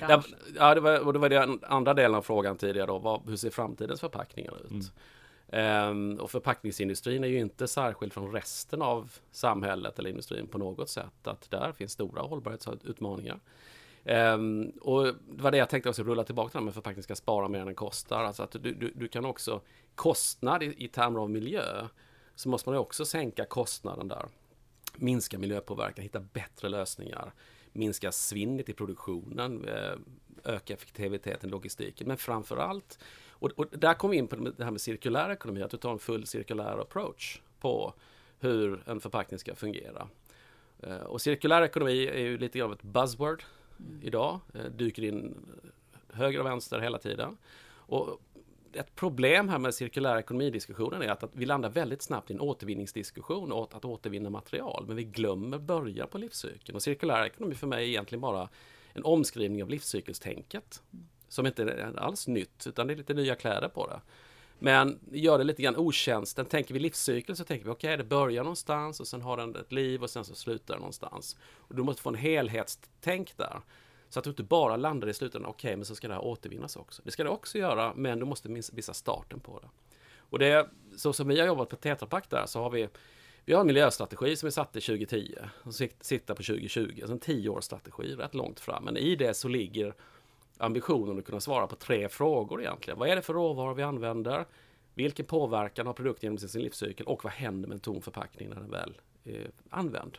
Ja. 0.00 0.22
ja, 0.58 0.74
det 0.74 0.80
var, 0.80 1.06
och 1.06 1.12
det 1.12 1.18
var 1.18 1.28
den 1.28 1.60
andra 1.62 1.94
delen 1.94 2.14
av 2.14 2.22
frågan 2.22 2.56
tidigare 2.56 2.86
då. 2.86 2.98
Vad, 2.98 3.28
hur 3.28 3.36
ser 3.36 3.50
framtidens 3.50 4.00
förpackningar 4.00 4.54
ut? 4.64 4.70
Mm. 4.70 4.84
Um, 5.52 6.20
och 6.20 6.30
förpackningsindustrin 6.30 7.24
är 7.24 7.28
ju 7.28 7.40
inte 7.40 7.68
särskild 7.68 8.12
från 8.12 8.32
resten 8.32 8.82
av 8.82 9.12
samhället 9.30 9.98
eller 9.98 10.10
industrin 10.10 10.46
på 10.46 10.58
något 10.58 10.88
sätt. 10.88 11.26
Att 11.26 11.50
där 11.50 11.72
finns 11.72 11.92
stora 11.92 12.22
hållbarhetsutmaningar. 12.22 13.40
Um, 14.04 14.72
och 14.80 15.04
det 15.04 15.42
var 15.42 15.50
det 15.50 15.56
jag 15.56 15.68
tänkte 15.68 15.88
också 15.88 16.02
rulla 16.02 16.24
tillbaka 16.24 16.50
till 16.50 16.60
med 16.60 16.74
förpackning 16.74 17.02
ska 17.02 17.14
spara 17.14 17.48
mer 17.48 17.58
än 17.60 17.66
den 17.66 17.74
kostar. 17.74 18.24
Alltså 18.24 18.42
att 18.42 18.50
du, 18.50 18.74
du, 18.74 18.92
du 18.94 19.08
kan 19.08 19.24
också 19.24 19.60
kostnad 19.94 20.62
i, 20.62 20.74
i 20.84 20.88
termer 20.88 21.20
av 21.20 21.30
miljö 21.30 21.86
så 22.34 22.48
måste 22.48 22.68
man 22.68 22.76
ju 22.76 22.80
också 22.80 23.04
sänka 23.04 23.44
kostnaden 23.44 24.08
där. 24.08 24.26
Minska 24.96 25.38
miljöpåverkan, 25.38 26.02
hitta 26.02 26.20
bättre 26.20 26.68
lösningar, 26.68 27.32
minska 27.72 28.12
svinnet 28.12 28.68
i 28.68 28.72
produktionen, 28.72 29.68
eh, 29.68 29.92
öka 30.44 30.74
effektiviteten 30.74 31.48
i 31.48 31.52
logistiken. 31.52 32.08
Men 32.08 32.16
framför 32.16 32.56
allt, 32.56 32.98
och, 33.38 33.50
och 33.56 33.66
där 33.70 33.94
kommer 33.94 34.12
vi 34.12 34.18
in 34.18 34.28
på 34.28 34.36
det 34.36 34.64
här 34.64 34.70
med 34.70 34.80
cirkulär 34.80 35.30
ekonomi, 35.30 35.62
att 35.62 35.70
du 35.70 35.76
tar 35.76 35.92
en 35.92 35.98
full 35.98 36.26
cirkulär 36.26 36.78
approach 36.80 37.40
på 37.60 37.94
hur 38.40 38.82
en 38.86 39.00
förpackning 39.00 39.38
ska 39.38 39.54
fungera. 39.54 40.08
Eh, 40.82 40.96
och 40.96 41.20
cirkulär 41.20 41.62
ekonomi 41.62 42.06
är 42.06 42.18
ju 42.18 42.38
lite 42.38 42.58
grann 42.58 42.70
av 42.70 42.72
ett 42.72 42.82
buzzword 42.82 43.42
mm. 43.78 44.00
idag. 44.02 44.40
Eh, 44.54 44.64
dyker 44.64 45.04
in 45.04 45.34
höger 46.12 46.40
och 46.40 46.46
vänster 46.46 46.80
hela 46.80 46.98
tiden. 46.98 47.36
Och 47.70 48.20
ett 48.72 48.94
problem 48.94 49.48
här 49.48 49.58
med 49.58 49.74
cirkulär 49.74 50.18
ekonomidiskussionen 50.18 51.02
är 51.02 51.08
att, 51.08 51.22
att 51.22 51.30
vi 51.32 51.46
landar 51.46 51.70
väldigt 51.70 52.02
snabbt 52.02 52.30
i 52.30 52.34
en 52.34 52.40
återvinningsdiskussion 52.40 53.52
och 53.52 53.74
att 53.74 53.84
återvinna 53.84 54.30
material. 54.30 54.84
Men 54.86 54.96
vi 54.96 55.04
glömmer 55.04 55.58
börja 55.58 56.06
på 56.06 56.18
livscykeln. 56.18 56.76
Och 56.76 56.82
cirkulär 56.82 57.26
ekonomi 57.26 57.54
för 57.54 57.66
mig 57.66 57.84
är 57.84 57.88
egentligen 57.88 58.20
bara 58.20 58.48
en 58.92 59.04
omskrivning 59.04 59.62
av 59.62 59.70
livscykelstänket. 59.70 60.82
Som 61.28 61.46
inte 61.46 61.62
är 61.62 61.98
alls 61.98 62.28
nytt, 62.28 62.66
utan 62.66 62.86
det 62.86 62.92
är 62.92 62.96
lite 62.96 63.14
nya 63.14 63.34
kläder 63.34 63.68
på 63.68 63.86
det. 63.86 64.00
Men 64.58 64.98
gör 65.12 65.38
det 65.38 65.44
lite 65.44 65.62
grann 65.62 65.76
otjänsten. 65.76 66.46
Tänker 66.46 66.74
vi 66.74 66.80
livscykel 66.80 67.36
så 67.36 67.44
tänker 67.44 67.64
vi 67.64 67.70
okej, 67.70 67.88
okay, 67.88 67.96
det 67.96 68.04
börjar 68.04 68.42
någonstans 68.42 69.00
och 69.00 69.06
sen 69.06 69.22
har 69.22 69.36
den 69.36 69.56
ett 69.56 69.72
liv 69.72 70.02
och 70.02 70.10
sen 70.10 70.24
så 70.24 70.34
slutar 70.34 70.74
det 70.74 70.80
någonstans. 70.80 71.36
Och 71.56 71.74
du 71.74 71.82
måste 71.82 72.02
få 72.02 72.08
en 72.08 72.14
helhetstänk 72.14 73.36
där. 73.36 73.60
Så 74.08 74.18
att 74.18 74.24
du 74.24 74.30
inte 74.30 74.42
bara 74.42 74.76
landar 74.76 75.08
i 75.08 75.14
slutändan, 75.14 75.50
okej, 75.50 75.68
okay, 75.68 75.76
men 75.76 75.84
så 75.84 75.94
ska 75.94 76.08
det 76.08 76.14
här 76.14 76.24
återvinnas 76.24 76.76
också. 76.76 77.02
Det 77.04 77.10
ska 77.10 77.24
det 77.24 77.30
också 77.30 77.58
göra, 77.58 77.92
men 77.94 78.18
du 78.18 78.24
måste 78.24 78.48
visa 78.72 78.94
starten 78.94 79.40
på 79.40 79.60
det. 79.60 79.68
Och 80.30 80.38
det, 80.38 80.68
så 80.96 81.12
som 81.12 81.28
vi 81.28 81.40
har 81.40 81.46
jobbat 81.46 81.68
på 81.68 81.76
Tetra 81.76 82.06
Pak 82.06 82.30
där, 82.30 82.46
så 82.46 82.62
har 82.62 82.70
vi 82.70 82.88
vi 83.44 83.54
har 83.54 83.60
en 83.60 83.66
miljöstrategi 83.66 84.36
som 84.36 84.46
vi 84.46 84.50
satte 84.50 84.80
2010 84.80 85.34
och 85.62 85.74
siktar 86.00 86.34
på 86.34 86.42
2020, 86.42 86.98
alltså 87.00 87.12
en 87.12 87.20
tioårsstrategi, 87.20 88.14
rätt 88.14 88.34
långt 88.34 88.60
fram. 88.60 88.84
Men 88.84 88.96
i 88.96 89.16
det 89.16 89.34
så 89.34 89.48
ligger 89.48 89.94
ambitionen 90.58 91.18
att 91.18 91.24
kunna 91.24 91.40
svara 91.40 91.66
på 91.66 91.76
tre 91.76 92.08
frågor 92.08 92.60
egentligen. 92.60 92.98
Vad 92.98 93.08
är 93.08 93.16
det 93.16 93.22
för 93.22 93.34
råvaror 93.34 93.74
vi 93.74 93.82
använder? 93.82 94.46
Vilken 94.94 95.26
påverkan 95.26 95.86
har 95.86 95.92
produkten 95.92 96.26
genom 96.26 96.38
sin 96.38 96.62
livscykel 96.62 97.06
och 97.06 97.24
vad 97.24 97.32
händer 97.32 97.68
med 97.68 97.74
en 97.74 97.80
tom 97.80 98.02
förpackning 98.02 98.48
när 98.48 98.56
den 98.56 98.70
väl 98.70 99.00
är 99.24 99.50
använd? 99.70 100.18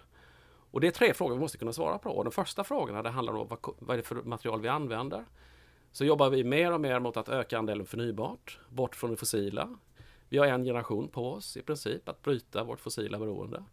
Och 0.71 0.81
det 0.81 0.87
är 0.87 0.91
tre 0.91 1.13
frågor 1.13 1.33
vi 1.33 1.41
måste 1.41 1.57
kunna 1.57 1.73
svara 1.73 1.97
på. 1.97 2.09
Och 2.09 2.23
den 2.23 2.31
första 2.31 2.63
frågan 2.63 3.03
det 3.03 3.09
handlar 3.09 3.33
om 3.33 3.47
vad, 3.47 3.59
vad 3.79 3.93
är 3.93 3.97
det 3.97 4.03
för 4.03 4.15
material 4.15 4.61
vi 4.61 4.67
använder? 4.67 5.25
Så 5.91 6.05
jobbar 6.05 6.29
vi 6.29 6.43
mer 6.43 6.73
och 6.73 6.81
mer 6.81 6.99
mot 6.99 7.17
att 7.17 7.29
öka 7.29 7.57
andelen 7.57 7.85
förnybart, 7.85 8.59
bort 8.69 8.95
från 8.95 9.09
det 9.09 9.17
fossila. 9.17 9.77
Vi 10.29 10.37
har 10.37 10.45
en 10.45 10.63
generation 10.63 11.07
på 11.07 11.31
oss 11.31 11.57
i 11.57 11.61
princip 11.61 12.09
att 12.09 12.21
bryta 12.21 12.63
vårt 12.63 12.79
fossila 12.79 13.19
beroende. 13.19 13.63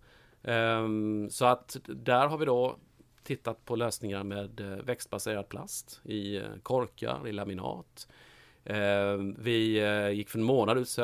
Um, 0.42 1.30
så 1.30 1.44
att 1.44 1.76
där 1.84 2.28
har 2.28 2.38
vi 2.38 2.44
då 2.44 2.76
tittat 3.26 3.64
på 3.64 3.76
lösningar 3.76 4.24
med 4.24 4.60
eh, 4.60 4.66
växtbaserad 4.66 5.48
plast 5.48 6.00
i 6.04 6.36
eh, 6.36 6.42
korkar, 6.62 7.28
i 7.28 7.32
laminat. 7.32 8.08
Eh, 8.64 9.16
vi 9.38 9.80
gick 10.14 10.28
för 10.28 10.38
en 10.38 10.44
månad 10.44 10.78
ut 10.78 10.98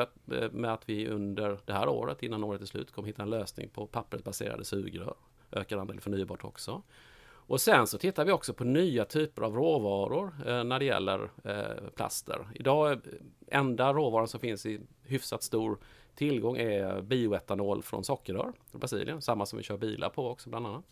med 0.51 0.73
att 0.73 0.89
vi 0.89 1.07
under 1.07 1.59
det 1.65 1.73
här 1.73 1.87
året, 1.87 2.23
innan 2.23 2.43
året 2.43 2.61
är 2.61 2.65
slut, 2.65 2.91
kommer 2.91 3.07
hitta 3.07 3.21
en 3.21 3.29
lösning 3.29 3.69
på 3.69 3.87
pappersbaserade 3.87 4.65
sugrör. 4.65 5.15
Ökad 5.51 5.79
andel 5.79 5.99
förnybart 5.99 6.43
också. 6.43 6.81
Och 7.45 7.61
sen 7.61 7.87
så 7.87 7.97
tittar 7.97 8.25
vi 8.25 8.31
också 8.31 8.53
på 8.53 8.63
nya 8.63 9.05
typer 9.05 9.41
av 9.41 9.55
råvaror 9.55 10.63
när 10.63 10.79
det 10.79 10.85
gäller 10.85 11.29
plaster. 11.95 12.47
Idag 12.55 12.91
är 12.91 12.99
enda 13.47 13.93
råvaran 13.93 14.27
som 14.27 14.39
finns 14.39 14.65
i 14.65 14.79
hyfsat 15.03 15.43
stor 15.43 15.77
tillgång 16.15 16.57
är 16.57 17.01
bioetanol 17.01 17.83
från 17.83 18.03
sockerrör 18.03 18.53
i 18.73 18.77
Brasilien. 18.77 19.21
Samma 19.21 19.45
som 19.45 19.57
vi 19.57 19.63
kör 19.63 19.77
bilar 19.77 20.09
på 20.09 20.29
också 20.29 20.49
bland 20.49 20.67
annat. 20.67 20.85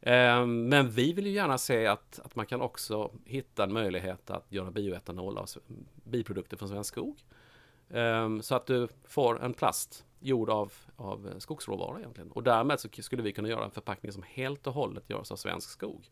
Ehm, 0.00 0.68
men 0.68 0.90
vi 0.90 1.12
vill 1.12 1.26
ju 1.26 1.32
gärna 1.32 1.58
se 1.58 1.86
att, 1.86 2.20
att 2.24 2.36
man 2.36 2.46
kan 2.46 2.60
också 2.60 3.10
hitta 3.24 3.64
en 3.64 3.72
möjlighet 3.72 4.30
att 4.30 4.52
göra 4.52 4.70
bioetanol 4.70 5.38
av 5.38 5.46
biprodukter 6.04 6.56
från 6.56 6.68
svensk 6.68 6.92
skog. 6.92 7.24
Ehm, 7.90 8.42
så 8.42 8.54
att 8.54 8.66
du 8.66 8.88
får 9.04 9.44
en 9.44 9.54
plast 9.54 10.04
gjord 10.20 10.50
av, 10.50 10.72
av 10.96 11.34
skogsråvara 11.38 11.98
egentligen. 11.98 12.32
Och 12.32 12.42
därmed 12.42 12.80
så 12.80 12.88
skulle 12.98 13.22
vi 13.22 13.32
kunna 13.32 13.48
göra 13.48 13.64
en 13.64 13.70
förpackning 13.70 14.12
som 14.12 14.22
helt 14.22 14.66
och 14.66 14.72
hållet 14.72 15.10
görs 15.10 15.32
av 15.32 15.36
svensk 15.36 15.70
skog. 15.70 16.10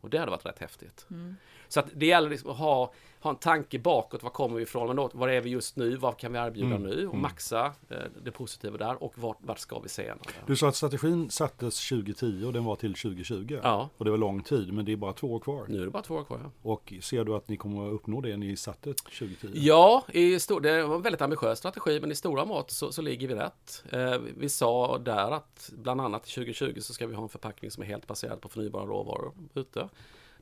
Och 0.00 0.10
det 0.10 0.18
hade 0.18 0.30
varit 0.30 0.46
rätt 0.46 0.58
häftigt. 0.58 1.06
Mm. 1.10 1.36
Så 1.68 1.80
att 1.80 1.86
det 1.94 2.06
gäller 2.06 2.30
liksom 2.30 2.50
att 2.50 2.58
ha, 2.58 2.92
ha 3.20 3.30
en 3.30 3.36
tanke 3.36 3.78
bakåt. 3.78 4.22
Var 4.22 4.30
kommer 4.30 4.56
vi 4.56 4.62
ifrån? 4.62 4.86
Men 4.86 4.96
då, 4.96 5.10
var 5.12 5.28
är 5.28 5.40
vi 5.40 5.50
just 5.50 5.76
nu? 5.76 5.96
Vad 5.96 6.16
kan 6.16 6.32
vi 6.32 6.38
erbjuda 6.38 6.76
mm. 6.76 6.82
nu? 6.82 7.06
Och 7.06 7.14
mm. 7.14 7.22
maxa 7.22 7.72
eh, 7.88 7.96
det 8.24 8.30
positiva 8.30 8.76
där. 8.76 9.02
Och 9.02 9.18
vart, 9.18 9.38
vart 9.40 9.58
ska 9.58 9.78
vi 9.78 9.88
senare? 9.88 10.18
Du 10.46 10.56
sa 10.56 10.68
att 10.68 10.76
strategin 10.76 11.30
sattes 11.30 11.88
2010 11.88 12.44
och 12.46 12.52
den 12.52 12.64
var 12.64 12.76
till 12.76 12.94
2020. 12.94 13.58
Ja. 13.62 13.88
Och 13.96 14.04
det 14.04 14.10
var 14.10 14.18
lång 14.18 14.42
tid. 14.42 14.72
Men 14.72 14.84
det 14.84 14.92
är 14.92 14.96
bara 14.96 15.12
två 15.12 15.34
år 15.34 15.40
kvar. 15.40 15.64
Nu 15.68 15.80
är 15.80 15.84
det 15.84 15.90
bara 15.90 16.02
två 16.02 16.14
år 16.14 16.24
kvar. 16.24 16.40
Ja. 16.42 16.70
Och 16.70 16.92
ser 17.02 17.24
du 17.24 17.34
att 17.34 17.48
ni 17.48 17.56
kommer 17.56 17.88
att 17.88 17.94
uppnå 17.94 18.20
det 18.20 18.36
ni 18.36 18.56
satte 18.56 18.94
2010? 18.94 19.48
Ja, 19.54 20.04
i 20.12 20.40
stor, 20.40 20.60
det 20.60 20.82
var 20.82 20.96
en 20.96 21.02
väldigt 21.02 21.22
ambitiös 21.22 21.58
strategi. 21.58 22.00
Men 22.00 22.12
i 22.12 22.14
stora 22.14 22.44
mått 22.44 22.70
så, 22.70 22.92
så 22.92 23.02
ligger 23.02 23.28
vi 23.28 23.34
rätt. 23.34 23.84
Eh, 23.90 24.18
vi 24.36 24.48
sa 24.48 24.98
där 24.98 25.30
att 25.30 25.70
bland 25.76 26.00
annat 26.00 26.22
2020 26.22 26.80
så 26.80 26.92
ska 26.92 27.06
vi 27.06 27.14
ha 27.14 27.22
en 27.22 27.28
förpackning 27.28 27.70
som 27.70 27.82
är 27.82 27.86
helt 27.86 28.06
baserad 28.06 28.40
på 28.40 28.48
förnybara 28.48 28.84
råvaror 28.84 29.32
ute. 29.54 29.88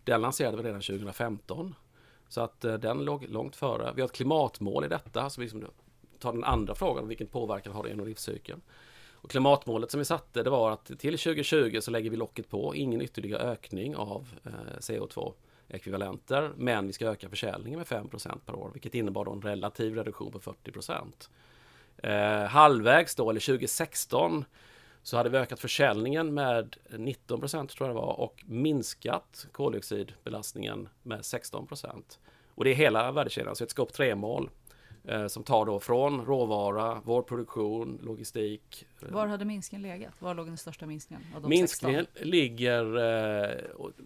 Den 0.05 0.21
lanserade 0.21 0.57
vi 0.57 0.63
redan 0.63 0.81
2015. 0.81 1.75
Så 2.29 2.41
att 2.41 2.65
eh, 2.65 2.75
den 2.75 3.05
låg 3.05 3.27
långt 3.29 3.57
före. 3.57 3.93
Vi 3.95 4.01
har 4.01 4.09
ett 4.09 4.15
klimatmål 4.15 4.85
i 4.85 4.89
detta. 4.89 5.31
Så 5.31 5.41
vi 5.41 5.45
liksom 5.45 5.67
tar 6.19 6.33
den 6.33 6.45
andra 6.45 6.75
frågan, 6.75 7.09
vilken 7.09 7.27
påverkan 7.27 7.73
har 7.73 7.83
det 7.83 7.89
genom 7.89 8.07
livscykeln? 8.07 8.61
Och 9.25 9.31
klimatmålet 9.31 9.91
som 9.91 9.99
vi 9.99 10.05
satte 10.05 10.43
det 10.43 10.51
var 10.51 10.71
att 10.71 10.87
till 10.87 11.19
2020 11.19 11.79
så 11.81 11.91
lägger 11.91 12.11
vi 12.11 12.17
locket 12.17 12.51
på, 12.51 12.75
ingen 12.75 13.03
ytterligare 13.03 13.43
ökning 13.43 13.97
av 13.97 14.29
eh, 14.45 14.79
CO2 14.79 15.33
ekvivalenter, 15.69 16.53
men 16.57 16.87
vi 16.87 16.93
ska 16.93 17.07
öka 17.07 17.29
försäljningen 17.29 17.79
med 17.79 17.87
5% 17.87 18.39
per 18.47 18.55
år, 18.55 18.71
vilket 18.73 18.95
innebar 18.95 19.33
en 19.33 19.43
relativ 19.43 19.95
reduktion 19.95 20.33
på 20.33 20.41
40 20.41 20.73
eh, 22.03 22.49
halvvägs 22.49 23.15
då, 23.15 23.31
eller 23.31 23.41
2016, 23.41 24.45
så 25.05 25.17
hade 25.17 25.29
vi 25.29 25.39
ökat 25.39 25.61
försäljningen 25.61 26.35
med 26.35 26.77
19 26.91 27.41
procent 27.41 27.71
tror 27.71 27.89
jag 27.89 27.97
det 27.97 28.01
var 28.01 28.21
och 28.21 28.45
minskat 28.47 29.47
koldioxidbelastningen 29.53 30.89
med 31.03 31.25
16 31.25 31.67
procent. 31.67 32.19
Och 32.55 32.65
det 32.65 32.71
är 32.71 32.75
hela 32.75 33.13
värdekedjan, 33.13 33.57
så 33.57 33.65
ett 33.65 33.71
scope 33.71 33.93
3-mål 33.93 34.51
eh, 35.05 35.27
som 35.27 35.43
tar 35.43 35.67
då 35.67 35.81
från 35.81 36.27
råvara, 36.27 37.01
vår 37.05 37.23
produktion, 37.23 37.99
logistik. 38.03 38.87
Var 39.01 39.27
hade 39.27 39.45
minskningen 39.45 39.83
legat? 39.83 40.23
Var 40.23 40.35
låg 40.35 40.47
den 40.47 40.57
största 40.57 40.87
minskningen? 40.87 41.25
minskningen 41.47 42.07
16? 42.13 42.31
ligger 42.31 42.97
eh, 42.97 43.57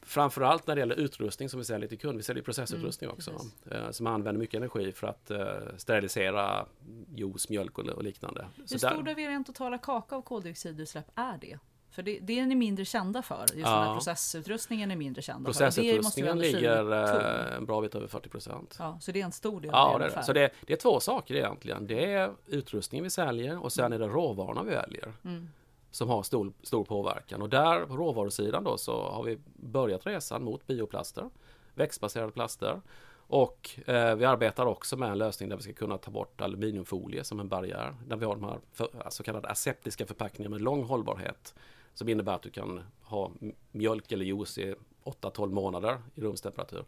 framförallt 0.02 0.66
när 0.66 0.74
det 0.74 0.78
gäller 0.78 0.94
utrustning 0.94 1.48
som 1.48 1.58
vi 1.58 1.64
säljer 1.64 1.88
till 1.88 1.98
kund. 1.98 2.16
Vi 2.16 2.22
säljer 2.22 2.44
processutrustning 2.44 3.10
mm, 3.10 3.16
också 3.16 3.32
eh, 3.70 3.90
som 3.90 4.06
använder 4.06 4.38
mycket 4.38 4.58
energi 4.58 4.92
för 4.92 5.06
att 5.06 5.30
eh, 5.30 5.38
sterilisera 5.76 6.66
juice, 7.14 7.48
mjölk 7.48 7.78
och, 7.78 7.88
och 7.88 8.02
liknande. 8.02 8.46
Hur 8.56 8.78
stor 8.78 9.02
del 9.02 9.14
av 9.14 9.20
er 9.20 9.44
totala 9.44 9.78
kaka 9.78 10.16
av 10.16 10.22
koldioxidutsläpp 10.22 11.10
är 11.14 11.38
det? 11.38 11.58
För 11.90 12.02
det, 12.02 12.18
det 12.22 12.38
är 12.38 12.46
ni 12.46 12.54
mindre 12.54 12.84
kända 12.84 13.22
för. 13.22 13.40
Just 13.40 13.54
ja. 13.54 13.70
den 13.70 13.82
här 13.82 13.94
processutrustningen 13.94 14.90
är 14.90 14.96
mindre 14.96 15.22
kända 15.22 15.44
Processutrustningen 15.44 16.38
ligger 16.38 16.92
eh, 16.92 17.56
en 17.56 17.66
bra 17.66 17.80
bit 17.80 17.94
över 17.94 18.06
40 18.06 18.28
procent. 18.28 18.76
Ja, 18.78 18.98
så 19.00 19.12
det 19.12 19.20
är 19.20 19.24
en 19.24 19.32
stor 19.32 19.60
del. 19.60 19.70
Ja, 19.72 19.98
det 19.98 20.04
är 20.04 20.10
det. 20.16 20.22
Så 20.22 20.32
det, 20.32 20.50
det, 20.66 20.72
är 20.72 20.76
två 20.76 21.00
saker 21.00 21.34
egentligen. 21.34 21.86
Det 21.86 22.12
är 22.12 22.32
utrustningen 22.46 23.04
vi 23.04 23.10
säljer 23.10 23.62
och 23.64 23.72
sen 23.72 23.84
mm. 23.84 24.02
är 24.02 24.06
det 24.06 24.12
råvarorna 24.12 24.62
vi 24.62 24.70
väljer. 24.70 25.12
Mm. 25.24 25.48
Som 25.90 26.08
har 26.08 26.22
stor, 26.22 26.52
stor 26.62 26.84
påverkan. 26.84 27.42
Och 27.42 27.48
där 27.48 27.86
på 27.86 27.96
råvarusidan 27.96 28.64
då 28.64 28.78
så 28.78 29.10
har 29.10 29.22
vi 29.22 29.38
börjat 29.54 30.06
resan 30.06 30.44
mot 30.44 30.66
bioplaster. 30.66 31.30
Växtbaserade 31.74 32.32
plaster. 32.32 32.80
Och 33.28 33.70
eh, 33.86 34.14
vi 34.16 34.24
arbetar 34.24 34.66
också 34.66 34.96
med 34.96 35.10
en 35.10 35.18
lösning 35.18 35.48
där 35.48 35.56
vi 35.56 35.62
ska 35.62 35.72
kunna 35.72 35.98
ta 35.98 36.10
bort 36.10 36.40
aluminiumfolie 36.40 37.24
som 37.24 37.40
en 37.40 37.48
barriär. 37.48 37.94
Där 38.06 38.16
vi 38.16 38.24
har 38.24 38.34
de 38.34 38.44
här 38.44 38.58
för, 38.72 38.88
så 39.10 39.22
kallade 39.22 39.48
aseptiska 39.48 40.06
förpackningar 40.06 40.50
med 40.50 40.60
lång 40.60 40.84
hållbarhet. 40.84 41.54
Som 41.98 42.08
innebär 42.08 42.34
att 42.34 42.42
du 42.42 42.50
kan 42.50 42.80
ha 43.02 43.32
mjölk 43.72 44.12
eller 44.12 44.24
juice 44.24 44.58
i 44.58 44.74
8-12 45.04 45.52
månader 45.52 45.98
i 46.14 46.20
rumstemperatur. 46.20 46.84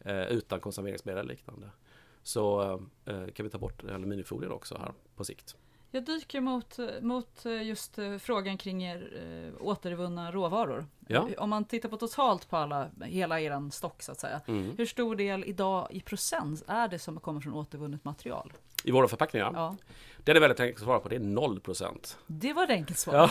Eh, 0.00 0.26
utan 0.26 0.60
konserveringsmedel 0.60 1.24
och 1.24 1.30
liknande. 1.30 1.70
Så 2.22 2.72
eh, 3.04 3.26
kan 3.26 3.44
vi 3.44 3.50
ta 3.50 3.58
bort 3.58 3.84
aluminiumfolien 3.84 4.52
också 4.52 4.78
här 4.78 4.92
på 5.16 5.24
sikt. 5.24 5.56
Jag 5.90 6.04
dyker 6.04 6.40
mot, 6.40 6.78
mot 7.00 7.46
eh, 7.46 7.62
just 7.62 7.98
eh, 7.98 8.16
frågan 8.18 8.58
kring 8.58 8.84
er, 8.84 9.12
äh, 9.58 9.66
återvunna 9.66 10.32
råvaror. 10.32 10.86
Ja. 11.08 11.28
Om 11.38 11.50
man 11.50 11.64
tittar 11.64 11.88
på 11.88 11.96
totalt 11.96 12.50
på 12.50 12.56
alla, 12.56 12.90
hela 13.02 13.40
er 13.40 13.70
stock 13.70 14.02
så 14.02 14.12
att 14.12 14.20
säga. 14.20 14.40
Mm. 14.46 14.76
Hur 14.76 14.86
stor 14.86 15.16
del 15.16 15.44
idag 15.44 15.88
i 15.90 16.00
procent 16.00 16.64
är 16.66 16.88
det 16.88 16.98
som 16.98 17.20
kommer 17.20 17.40
från 17.40 17.54
återvunnet 17.54 18.04
material? 18.04 18.52
I 18.84 18.90
våra 18.90 19.08
förpackningar? 19.08 19.50
Ja. 19.54 19.76
Det 20.18 20.32
är 20.32 20.40
väldigt 20.40 20.60
enkelt 20.60 20.78
att 20.78 20.84
svara 20.84 20.98
på, 21.00 21.08
det 21.08 21.16
är 21.16 21.20
0 21.20 21.60
procent. 21.60 22.18
Det 22.26 22.52
var 22.52 22.64
ett 22.64 22.70
enkelt 22.70 22.98
svar. 22.98 23.14
Ja. 23.14 23.30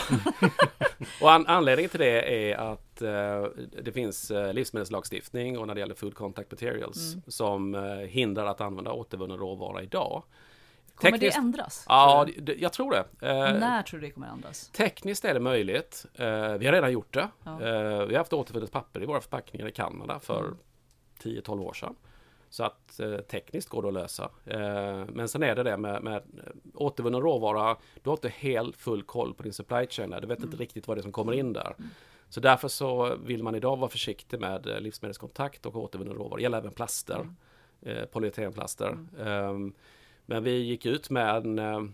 och 1.20 1.32
an 1.32 1.46
anledningen 1.46 1.90
till 1.90 2.00
det 2.00 2.50
är 2.52 2.56
att 2.56 3.02
eh, 3.02 3.44
det 3.82 3.92
finns 3.92 4.30
eh, 4.30 4.52
livsmedelslagstiftning 4.52 5.58
och 5.58 5.66
när 5.66 5.74
det 5.74 5.80
gäller 5.80 5.94
food 5.94 6.14
contact 6.14 6.50
materials 6.50 7.12
Mm. 7.14 7.22
som 7.28 7.74
eh, 7.74 7.82
hindrar 7.96 8.46
att 8.46 8.60
använda 8.60 8.92
återvunnen 8.92 9.38
råvara 9.38 9.82
idag. 9.82 10.22
Kommer 10.94 11.10
Tekniskt- 11.18 11.34
det 11.36 11.40
ändras? 11.40 11.84
Ja, 11.88 12.24
du? 12.26 12.40
det, 12.40 12.54
jag 12.54 12.72
tror 12.72 12.90
det. 12.90 13.26
Eh, 13.28 13.36
När 13.58 13.82
tror 13.82 14.00
du 14.00 14.06
det 14.06 14.12
kommer 14.12 14.28
ändras? 14.28 14.68
Tekniskt 14.70 15.24
är 15.24 15.34
det 15.34 15.40
möjligt. 15.40 16.06
Eh, 16.14 16.26
vi 16.52 16.66
har 16.66 16.72
redan 16.72 16.92
gjort 16.92 17.14
det. 17.14 17.28
Ja. 17.44 17.52
Eh, 17.62 18.06
vi 18.06 18.14
har 18.14 18.18
haft 18.18 18.32
återvunnet 18.32 18.72
papper 18.72 19.02
i 19.02 19.06
våra 19.06 19.20
förpackningar 19.20 19.68
i 19.68 19.72
Kanada 19.72 20.20
för 20.20 20.38
Mm. 20.40 20.56
10-12 21.22 21.60
år 21.62 21.72
sedan. 21.72 21.94
Så 22.56 22.64
att 22.64 23.00
eh, 23.00 23.16
tekniskt 23.18 23.68
går 23.68 23.82
det 23.82 23.88
att 23.88 23.94
lösa. 23.94 24.30
Eh, 24.44 25.04
men 25.08 25.28
sen 25.28 25.42
är 25.42 25.54
det 25.54 25.62
det 25.62 25.76
med, 25.76 26.02
med 26.02 26.16
eh, 26.16 26.52
återvunnen 26.74 27.20
råvara. 27.20 27.76
Du 28.02 28.10
har 28.10 28.16
inte 28.16 28.28
helt 28.28 28.76
full 28.76 29.02
koll 29.02 29.34
på 29.34 29.42
din 29.42 29.52
supply 29.52 29.86
chain. 29.86 30.10
där. 30.10 30.20
Du 30.20 30.26
vet 30.26 30.38
Mm. 30.38 30.48
inte 30.50 30.62
riktigt 30.62 30.88
vad 30.88 30.96
det 30.96 31.00
är 31.00 31.02
som 31.02 31.12
kommer 31.12 31.32
in 31.32 31.52
där. 31.52 31.74
Så 32.28 32.40
därför 32.40 32.68
så 32.68 33.16
vill 33.16 33.42
man 33.42 33.54
idag 33.54 33.76
vara 33.76 33.90
försiktig 33.90 34.40
med 34.40 34.66
eh, 34.66 34.80
livsmedelskontakt 34.80 35.66
och 35.66 35.76
återvunnen 35.76 36.14
råvara. 36.14 36.36
Det 36.36 36.42
gäller 36.42 36.58
även 36.58 36.72
plaster. 36.72 37.14
Mm. 37.14 37.36
Eh, 37.82 38.04
polyetenplaster. 38.04 38.98
Ehm, 39.20 39.72
men 40.26 40.44
vi 40.44 40.50
gick 40.58 40.86
ut 40.86 41.10
med 41.10 41.36
en, 41.36 41.58
eh, 41.58 41.84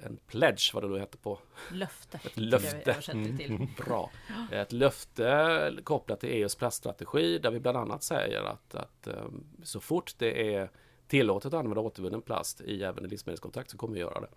en 0.00 0.18
pledge, 0.26 0.70
vad 0.74 0.82
det 0.82 0.88
nu 0.88 0.98
heter 0.98 1.18
på 1.18 1.38
Löfte. 1.70 2.20
Ett 2.24 2.36
löfte. 2.36 2.94
till. 3.02 3.68
Bra. 3.76 4.10
Ett 4.52 4.72
löfte 4.72 5.72
kopplat 5.84 6.20
till 6.20 6.28
EUs 6.28 6.54
plaststrategi 6.54 7.38
där 7.38 7.50
vi 7.50 7.60
bland 7.60 7.76
annat 7.76 8.02
säger 8.02 8.42
att, 8.42 8.74
att 8.74 9.08
um, 9.08 9.44
så 9.62 9.80
fort 9.80 10.14
det 10.18 10.54
är 10.54 10.70
tillåtet 11.06 11.46
att 11.46 11.58
använda 11.58 11.80
återvunnen 11.80 12.22
plast 12.22 12.60
i 12.60 12.82
även 12.82 13.04
i 13.04 13.08
livsmedelskontakt 13.08 13.70
så 13.70 13.76
kommer 13.76 13.94
vi 13.94 14.00
göra 14.00 14.20
det. 14.20 14.28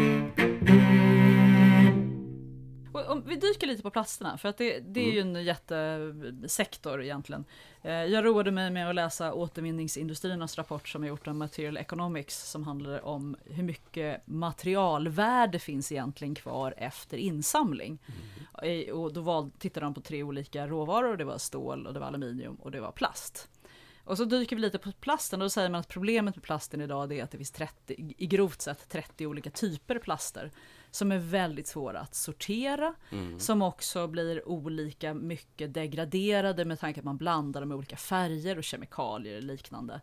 Och 0.00 0.05
om 3.08 3.22
vi 3.26 3.36
dyker 3.36 3.66
lite 3.66 3.82
på 3.82 3.90
plasterna, 3.90 4.38
för 4.38 4.48
att 4.48 4.56
det, 4.58 4.80
det 4.80 5.00
är 5.08 5.12
ju 5.12 5.20
en 5.20 5.44
jättesektor 5.44 7.02
egentligen. 7.02 7.44
Eh, 7.82 7.92
Jag 8.04 8.24
roade 8.24 8.50
mig 8.50 8.70
med 8.70 8.88
att 8.88 8.94
läsa 8.94 9.32
återvinningsindustriernas 9.34 10.58
rapport 10.58 10.88
som 10.88 11.02
är 11.04 11.08
gjort 11.08 11.26
om 11.26 11.38
Material 11.38 11.76
Economics 11.76 12.50
som 12.50 12.64
handlar 12.64 13.04
om 13.04 13.36
hur 13.44 13.62
mycket 13.62 14.26
materialvärde 14.26 15.58
finns 15.58 15.92
egentligen 15.92 16.34
kvar 16.34 16.74
efter 16.76 17.16
insamling. 17.16 17.98
Eh, 18.62 18.92
Och 18.94 19.12
då 19.12 19.20
val, 19.20 19.50
tittade 19.58 19.86
de 19.86 19.94
på 19.94 20.00
tre 20.00 20.22
olika 20.22 20.66
råvaror, 20.66 21.16
det 21.16 21.24
var 21.24 21.38
stål, 21.38 21.86
och 21.86 21.94
det 21.94 22.00
var 22.00 22.06
aluminium 22.06 22.54
och 22.54 22.70
det 22.70 22.80
var 22.80 22.92
plast. 22.92 23.48
Och 24.04 24.16
så 24.16 24.24
dyker 24.24 24.56
vi 24.56 24.62
lite 24.62 24.78
på 24.78 24.92
plasten 24.92 25.40
och 25.40 25.44
då 25.44 25.50
säger 25.50 25.68
man 25.70 25.80
att 25.80 25.88
problemet 25.88 26.36
med 26.36 26.42
plasten 26.42 26.80
idag 26.80 27.12
är 27.12 27.24
att 27.24 27.30
det 27.30 27.36
finns 27.38 27.50
30, 27.50 28.14
i 28.18 28.26
grovt 28.26 28.60
sett 28.62 28.88
30 28.88 29.26
olika 29.26 29.50
typer 29.50 29.98
plaster 29.98 30.50
som 30.90 31.12
är 31.12 31.18
väldigt 31.18 31.66
svåra 31.66 32.00
att 32.00 32.14
sortera, 32.14 32.94
som 33.38 33.62
också 33.62 34.06
blir 34.06 34.48
olika 34.48 35.14
mycket 35.14 35.74
degraderade 35.74 36.64
med 36.64 36.80
tanke 36.80 36.94
på 36.94 37.00
att 37.00 37.04
man 37.04 37.16
blandar 37.16 37.60
dem 37.60 37.68
med 37.68 37.78
olika 37.78 37.96
färger 37.96 38.58
och 38.58 38.64
kemikalier 38.64 39.36
och 39.36 39.42
liknande. 39.42 40.00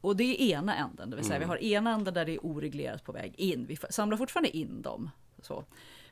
Och 0.00 0.16
det 0.16 0.24
är 0.24 0.56
ena 0.58 0.76
änden, 0.76 1.10
det 1.10 1.16
vill 1.16 1.24
säga 1.24 1.38
vi 1.38 1.44
har 1.44 1.62
ena 1.62 1.90
änden 1.90 2.14
där 2.14 2.24
det 2.24 2.32
är 2.32 2.46
oreglerat 2.46 3.04
på 3.04 3.12
väg 3.12 3.34
in. 3.36 3.66
Vi 3.66 3.76
samlar 3.90 4.16
fortfarande 4.16 4.56
in 4.56 4.82
dem. 4.82 5.10
Så. 5.42 5.64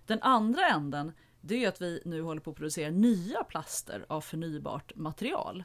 Den 0.06 0.22
andra 0.22 0.68
änden, 0.68 1.12
det 1.40 1.64
är 1.64 1.68
att 1.68 1.82
vi 1.82 2.02
nu 2.04 2.22
håller 2.22 2.40
på 2.40 2.50
att 2.50 2.56
producera 2.56 2.90
nya 2.90 3.44
plaster 3.44 4.04
av 4.08 4.20
förnybart 4.20 4.92
material. 4.94 5.64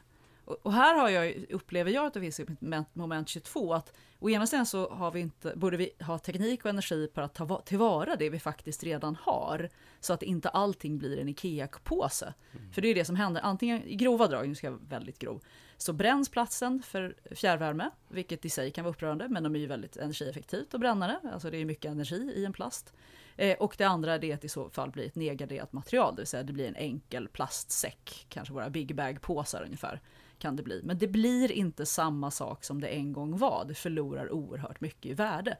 Och 0.49 0.73
här 0.73 0.95
har 0.97 1.09
jag, 1.09 1.45
upplever 1.49 1.91
jag 1.91 2.05
att 2.05 2.13
det 2.13 2.19
finns 2.21 2.39
ett 2.39 2.49
moment- 2.61 2.95
moment 2.95 3.29
22, 3.29 3.73
att 3.73 3.93
å 4.19 4.29
ena 4.29 4.47
sidan 4.47 4.65
så 4.65 4.89
har 4.89 5.11
vi 5.11 5.19
inte, 5.19 5.53
borde 5.55 5.77
vi 5.77 5.89
ha 5.99 6.19
teknik 6.19 6.63
och 6.65 6.69
energi 6.69 7.07
på 7.13 7.21
att 7.21 7.33
ta 7.33 7.45
va- 7.45 7.61
tillvara 7.65 8.15
det 8.15 8.29
vi 8.29 8.39
faktiskt 8.39 8.83
redan 8.83 9.15
har, 9.15 9.69
så 9.99 10.13
att 10.13 10.23
inte 10.23 10.49
allting 10.49 10.97
blir 10.97 11.19
en 11.19 11.29
IKEA-påse. 11.29 12.33
För 12.73 12.81
det 12.81 12.87
är 12.87 12.95
det 12.95 13.05
som 13.05 13.15
händer, 13.15 13.41
antingen 13.41 13.83
i 13.83 13.95
grova 13.95 14.27
drag, 14.27 14.47
nu 14.47 14.55
ska 14.55 14.67
jag 14.67 14.71
vara 14.71 14.81
väldigt 14.89 15.19
grov, 15.19 15.41
så 15.77 15.93
bränns 15.93 16.29
platsen 16.29 16.81
för 16.81 17.15
fjärrvärme, 17.31 17.89
vilket 18.07 18.45
i 18.45 18.49
sig 18.49 18.71
kan 18.71 18.83
vara 18.83 18.91
upprörande, 18.91 19.27
men 19.29 19.43
de 19.43 19.55
är 19.55 19.59
ju 19.59 19.67
väldigt 19.67 19.97
energieffektivt 19.97 20.73
att 20.73 20.79
bränna 20.79 21.07
det, 21.07 21.19
alltså 21.33 21.51
det 21.51 21.57
är 21.57 21.65
mycket 21.65 21.91
energi 21.91 22.33
i 22.35 22.45
en 22.45 22.53
plast. 22.53 22.93
Eh, 23.35 23.57
och 23.57 23.75
det 23.77 23.83
andra 23.83 24.13
är 24.13 24.19
det 24.19 24.33
att 24.33 24.41
det 24.41 24.45
i 24.45 24.49
så 24.49 24.69
fall 24.69 24.91
blir 24.91 25.05
ett 25.05 25.15
nedgraderat 25.15 25.73
material, 25.73 26.15
det 26.15 26.21
vill 26.21 26.27
säga 26.27 26.43
det 26.43 26.53
blir 26.53 26.67
en 26.67 26.75
enkel 26.75 27.27
plastsäck, 27.27 28.25
kanske 28.29 28.53
våra 28.53 28.69
big 28.69 28.95
bag-påsar 28.95 29.63
ungefär 29.63 30.01
kan 30.39 30.55
det 30.55 30.63
bli. 30.63 30.81
Men 30.83 30.97
det 30.97 31.07
blir 31.07 31.51
inte 31.51 31.85
samma 31.85 32.31
sak 32.31 32.63
som 32.63 32.81
det 32.81 32.87
en 32.87 33.13
gång 33.13 33.37
var. 33.37 33.65
Det 33.67 33.73
förlorar 33.75 34.31
oerhört 34.31 34.81
mycket 34.81 35.05
i 35.11 35.13
värde. 35.13 35.57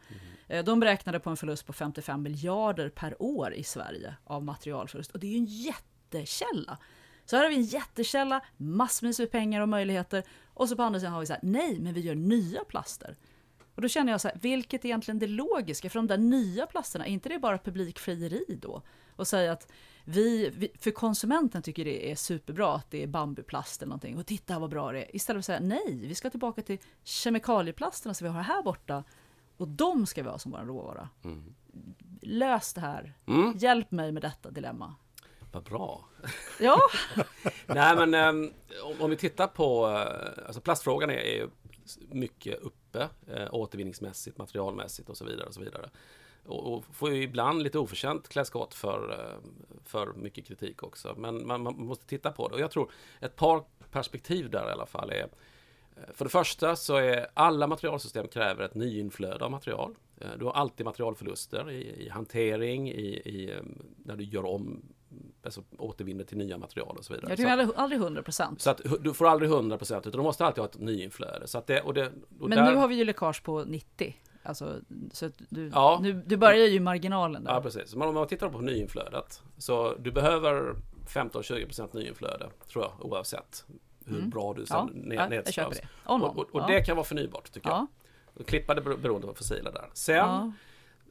Eh, 0.48 0.64
De 0.66 0.80
beräknade 0.80 1.20
på 1.20 1.30
en 1.30 1.38
förlust 1.38 1.66
på 1.66 1.74
55 1.74 2.22
miljarder 2.22 2.90
per 2.90 3.22
år 3.22 3.54
i 3.54 3.64
Sverige 3.64 4.16
av 4.24 4.44
materialförlust. 4.44 5.12
Och 5.12 5.20
det 5.20 5.28
är 5.28 5.32
ju 5.32 5.38
en 5.38 5.46
jättekälla. 5.46 6.78
Så 7.26 7.36
här 7.36 7.44
har 7.44 7.50
vi 7.50 7.56
en 7.56 7.64
jättekälla, 7.64 8.42
massvis 8.58 9.20
med 9.20 9.32
pengar 9.32 9.62
och 9.62 9.70
möjligheter. 9.70 10.24
Och 10.54 10.70
så 10.70 10.76
på 10.76 10.84
andra 10.84 11.00
sidan 11.00 11.14
har 11.14 11.20
vi 11.20 11.26
så 11.26 11.34
här, 11.34 11.42
nej, 11.44 11.80
men 11.80 11.94
vi 11.94 12.02
gör 12.02 12.16
nya 12.16 12.64
plaster. 12.64 13.16
Och 13.80 13.82
då 13.82 13.88
känner 13.88 14.12
jag 14.12 14.22
så 14.22 14.28
här, 14.28 14.38
vilket 14.42 14.86
är 14.86 14.90
egentligen 14.90 15.20
det 15.20 15.28
logiska? 15.28 15.90
För 15.90 16.00
de 16.00 16.08
där 16.08 16.18
nya 16.18 16.66
plasterna, 16.66 17.06
är 17.06 17.10
inte 17.10 17.30
det 17.30 17.40
bara 17.40 17.58
publikfrieri 17.58 18.60
då? 18.62 18.82
Och 19.16 19.28
säga 19.28 19.52
att 19.52 19.72
vi, 20.04 20.50
vi, 20.50 20.72
för 20.80 20.92
konsumenten 20.92 21.62
tycker 21.62 21.86
det 21.86 22.12
är 22.12 22.16
superbra 22.16 22.76
att 22.76 22.92
det 22.92 23.04
är 23.04 23.08
bambuplast 23.08 23.82
eller 23.82 23.90
någonting. 23.90 24.18
Och 24.18 24.26
titta 24.26 24.60
vad 24.60 24.70
bra 24.70 24.92
det 24.92 25.04
är. 25.04 25.16
Istället 25.16 25.46
för 25.46 25.54
att 25.54 25.60
säga 25.60 25.70
nej, 25.70 26.00
vi 26.08 26.16
ska 26.16 26.30
tillbaka 26.30 26.62
till 26.62 26.78
kemikalieplasterna 27.04 28.14
som 28.14 28.28
vi 28.28 28.34
har 28.34 28.42
här 28.42 28.64
borta. 28.64 29.04
Och 29.58 29.68
de 29.68 30.06
ska 30.06 30.24
vi 30.24 30.30
ha 30.30 30.40
som 30.40 30.52
vår 30.52 30.60
råvara. 30.60 31.10
Lös 32.22 32.74
det 32.74 32.82
här. 32.82 33.14
Mm. 33.28 33.58
Hjälp 33.58 33.92
mig 33.92 34.12
med 34.12 34.22
detta 34.22 34.52
dilemma. 34.52 34.96
Vad 35.52 35.64
bra. 35.64 36.06
Ja, 36.60 36.80
Nej 37.66 37.96
men 37.96 38.14
ehm, 38.14 38.54
om, 39.00 39.10
vi 39.10 39.16
tittar 39.16 39.48
på, 39.48 39.88
eh, 39.88 40.46
alltså 40.46 40.62
plastfrågan 40.62 41.10
är, 41.10 41.16
är 41.16 41.50
mycket 42.10 42.60
uppe 42.90 43.10
eh, 43.28 43.54
återvinningsmässigt, 43.54 44.38
materialmässigt 44.38 45.10
och 45.10 45.18
så 45.18 45.26
vidare. 45.26 45.48
Och 45.48 45.54
så 45.54 45.60
vidare. 45.60 45.90
Och, 46.46 46.74
och 46.74 46.86
får 46.86 47.10
ju 47.10 47.24
ibland 47.24 47.64
lite 47.64 47.80
oförtjänt 47.80 48.30
klä 48.30 48.46
skott 48.46 48.74
för, 48.74 49.12
eh, 49.12 49.50
för 49.86 50.14
mycket 50.14 50.46
kritik 50.46 50.84
också. 50.84 51.16
Men 51.18 51.48
man, 51.48 51.64
man 51.64 51.76
måste 51.78 52.06
titta 52.06 52.32
på 52.32 52.48
det. 52.48 52.56
Och 52.56 52.62
jag 52.62 52.72
tror 52.72 52.92
ett 53.20 53.36
par 53.36 53.64
perspektiv 53.92 54.50
där 54.50 54.70
i 54.70 54.72
alla 54.72 54.86
fall 54.86 55.10
är 55.10 55.28
eh, 55.96 56.14
för 56.14 56.26
det 56.26 56.32
första 56.32 56.76
så 56.76 56.96
är 56.96 57.28
alla 57.34 57.68
materialsystem 57.68 58.28
kräver 58.28 58.64
ett 58.64 58.76
nyinflöde 58.76 59.46
av 59.46 59.52
material. 59.52 59.96
Eh, 60.18 60.28
du 60.40 60.46
har 60.46 60.54
alltid 60.54 60.86
materialförluster 60.86 61.72
i, 61.72 62.06
i 62.06 62.10
hantering, 62.10 62.90
i, 62.90 63.08
i, 63.26 63.60
när 64.06 64.16
du 64.16 64.24
gör 64.24 64.46
om, 64.46 64.82
alltså 65.44 65.64
återvinner 65.78 66.24
till 66.24 66.38
nya 66.38 66.58
material 66.58 66.98
och 66.98 67.06
så 67.06 67.14
vidare. 67.14 67.32
jag 67.32 67.38
Så- 67.38 67.42
tycker 67.44 67.52
aldrig, 67.52 67.70
aldrig 67.76 68.02
100 68.02 68.24
procent. 68.24 68.62
så 68.62 68.70
att 68.70 68.82
du 69.00 69.14
får 69.14 69.28
aldrig 69.28 69.52
100% 69.52 70.00
utan 70.08 70.12
du 70.12 70.24
måste 70.24 70.46
alltid 70.46 70.60
ha 70.62 70.66
ett 70.70 70.80
nyinflöde. 70.80 71.48
Så 71.48 71.58
att 71.58 71.68
det, 71.68 71.82
och 71.82 71.94
det, 71.94 72.06
och 72.40 72.50
Men 72.50 72.50
där, 72.50 72.72
nu 72.72 72.76
har 72.78 72.88
vi 72.88 72.96
ju 72.96 73.04
läckage 73.06 73.44
på 73.44 73.64
90. 73.64 74.16
Alltså, 74.44 74.76
så 75.12 75.30
du, 75.50 75.72
Ja. 75.74 76.00
nu, 76.02 76.14
du 76.26 76.38
börjar 76.38 76.68
ju 76.68 76.80
marginalen 76.80 77.44
där. 77.44 77.52
Ja, 77.54 77.62
precis. 77.62 77.96
Men 77.96 78.08
om 78.08 78.14
man 78.14 78.28
tittar 78.28 78.50
på 78.50 78.62
nyinflödet. 78.62 79.42
Så 79.58 79.94
du 80.00 80.12
behöver 80.12 80.76
15-20% 81.08 81.94
nyinflöde, 81.94 82.50
tror 82.72 82.84
jag, 82.84 83.06
oavsett 83.12 83.66
hur 84.06 84.22
bra 84.22 84.54
du 84.54 84.66
sen 84.66 84.78
Mm. 84.90 85.12
ja, 85.12 85.28
ned, 85.30 85.50
ja, 85.56 85.70
det. 85.70 85.88
Och, 86.06 86.24
och, 86.24 86.38
och 86.40 86.62
ja. 86.62 86.68
det 86.68 86.82
kan 86.82 86.96
vara 86.96 87.06
förnybart, 87.06 87.52
tycker 87.52 87.70
ja. 87.70 87.88
jag. 88.34 88.42
Och 88.42 88.48
klippa 88.48 88.74
det 88.76 88.82
bero- 88.82 88.98
beroende 89.02 89.28
på 89.28 89.34
fossila 89.34 89.72
där. 89.72 89.90
Sen, 89.94 90.16
Ja. 90.16 90.52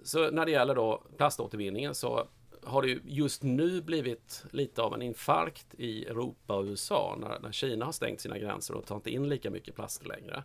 så 0.04 0.30
när 0.30 0.44
det 0.46 0.50
gäller 0.52 0.74
då 0.74 1.02
plaståtervinningen 1.16 1.94
så 1.94 2.26
har 2.68 2.82
det 2.82 2.98
just 3.04 3.42
nu 3.42 3.82
blivit 3.82 4.44
lite 4.50 4.82
av 4.82 4.94
en 4.94 5.02
infarkt 5.02 5.66
i 5.74 6.04
Europa 6.04 6.54
och 6.54 6.64
USA 6.64 7.16
när, 7.20 7.38
när 7.40 7.52
Kina 7.52 7.84
har 7.84 7.92
stängt 7.92 8.20
sina 8.20 8.38
gränser 8.38 8.74
och 8.74 8.86
tar 8.86 8.96
inte 8.96 9.10
in 9.10 9.28
lika 9.28 9.50
mycket 9.50 9.74
plast 9.74 10.06
längre. 10.06 10.44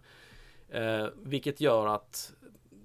Eh, 0.69 1.07
vilket 1.23 1.61
gör 1.61 1.87
att 1.87 2.33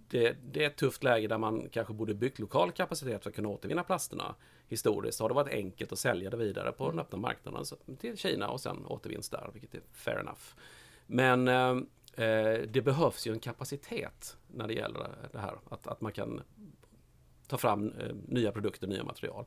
det, 0.09 0.37
det 0.53 0.65
är 0.65 0.67
ett 0.67 0.77
tufft 0.77 1.05
läge 1.05 1.29
där 1.29 1.39
man 1.39 1.69
kanske 1.69 1.93
borde 1.93 2.15
byggt 2.15 2.39
lokal 2.39 2.73
kapacitet 2.73 3.23
för 3.23 3.31
att 3.31 3.37
kunna 3.37 3.49
återvinna 3.49 3.85
plasterna. 3.85 4.35
Historiskt 4.69 5.21
har 5.21 5.29
det 5.29 5.35
varit 5.35 5.55
enkelt 5.55 5.93
att 5.93 5.99
sälja 5.99 6.31
det 6.31 6.37
vidare 6.37 6.73
på 6.73 6.91
den 6.91 6.99
öppna 6.99 7.19
marknaden 7.19 7.65
så, 7.65 7.77
till 8.01 8.19
Kina 8.19 8.49
och 8.49 8.61
sen 8.61 8.87
återvinns 8.87 9.29
där, 9.29 9.51
vilket 9.53 9.75
är 9.75 9.81
fair 9.93 10.21
enough. 10.21 10.43
Men 11.07 11.49
eh, 11.49 11.71
eh 12.27 12.61
det 12.69 12.85
behövs 12.85 13.27
ju 13.27 13.33
en 13.33 13.41
kapacitet 13.41 14.37
när 14.47 14.69
det 14.69 14.75
gäller 14.75 15.09
det 15.33 15.39
här. 15.39 15.59
Att, 15.69 15.87
att 15.87 16.01
man 16.01 16.13
kan 16.13 16.43
ta 17.49 17.59
fram 17.59 17.93
eh, 17.93 18.15
nya 18.27 18.53
produkter, 18.53 18.87
nya 18.87 19.05
material. 19.05 19.45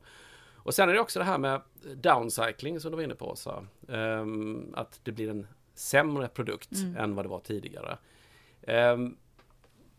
Och 0.64 0.74
sen 0.74 0.88
är 0.88 0.92
det 0.92 1.00
också 1.00 1.18
det 1.18 1.24
här 1.24 1.38
med 1.38 1.60
downcycling 1.94 2.80
som 2.80 2.90
du 2.90 2.96
var 2.96 3.04
inne 3.04 3.14
på 3.14 3.30
Åsa. 3.30 3.66
Ehm, 3.88 4.74
att 4.74 5.00
det 5.02 5.12
blir 5.12 5.30
en 5.30 5.46
sämre 5.74 6.28
produkt 6.28 6.72
än 6.98 7.14
vad 7.14 7.24
det 7.24 7.28
var 7.28 7.40
tidigare. 7.40 7.98
Ehm, 8.62 9.16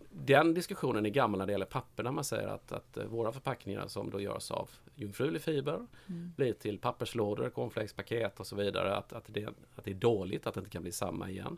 den 0.10 0.54
diskussionen 0.54 1.06
är 1.06 1.10
gammal 1.10 1.38
när 1.38 1.46
det 1.46 1.52
gäller 1.52 1.66
papper 1.66 2.04
när 2.04 2.12
man 2.12 2.24
säger 2.24 2.48
att, 2.48 2.72
att 2.72 2.98
eh, 2.98 3.06
våra 3.06 3.32
förpackningar 3.32 3.88
som 3.88 4.10
då 4.10 4.22
görs 4.22 4.52
av 4.52 4.70
jungfrulig 4.96 5.42
fiber 5.42 5.88
mm. 6.08 6.34
blir 6.36 6.54
till 6.54 6.80
papperslådor, 6.80 7.50
cornflakespaket 7.50 8.40
och 8.40 8.48
så 8.48 8.56
vidare. 8.56 8.96
Att, 8.96 9.14
att, 9.14 9.24
det, 9.28 9.48
att 9.76 9.84
det 9.84 9.92
är 9.92 9.96
dåligt, 9.96 10.48
att 10.48 10.54
det 10.54 10.60
inte 10.60 10.72
kan 10.72 10.82
bli 10.82 10.92
samma 10.92 11.30
igen. 11.30 11.58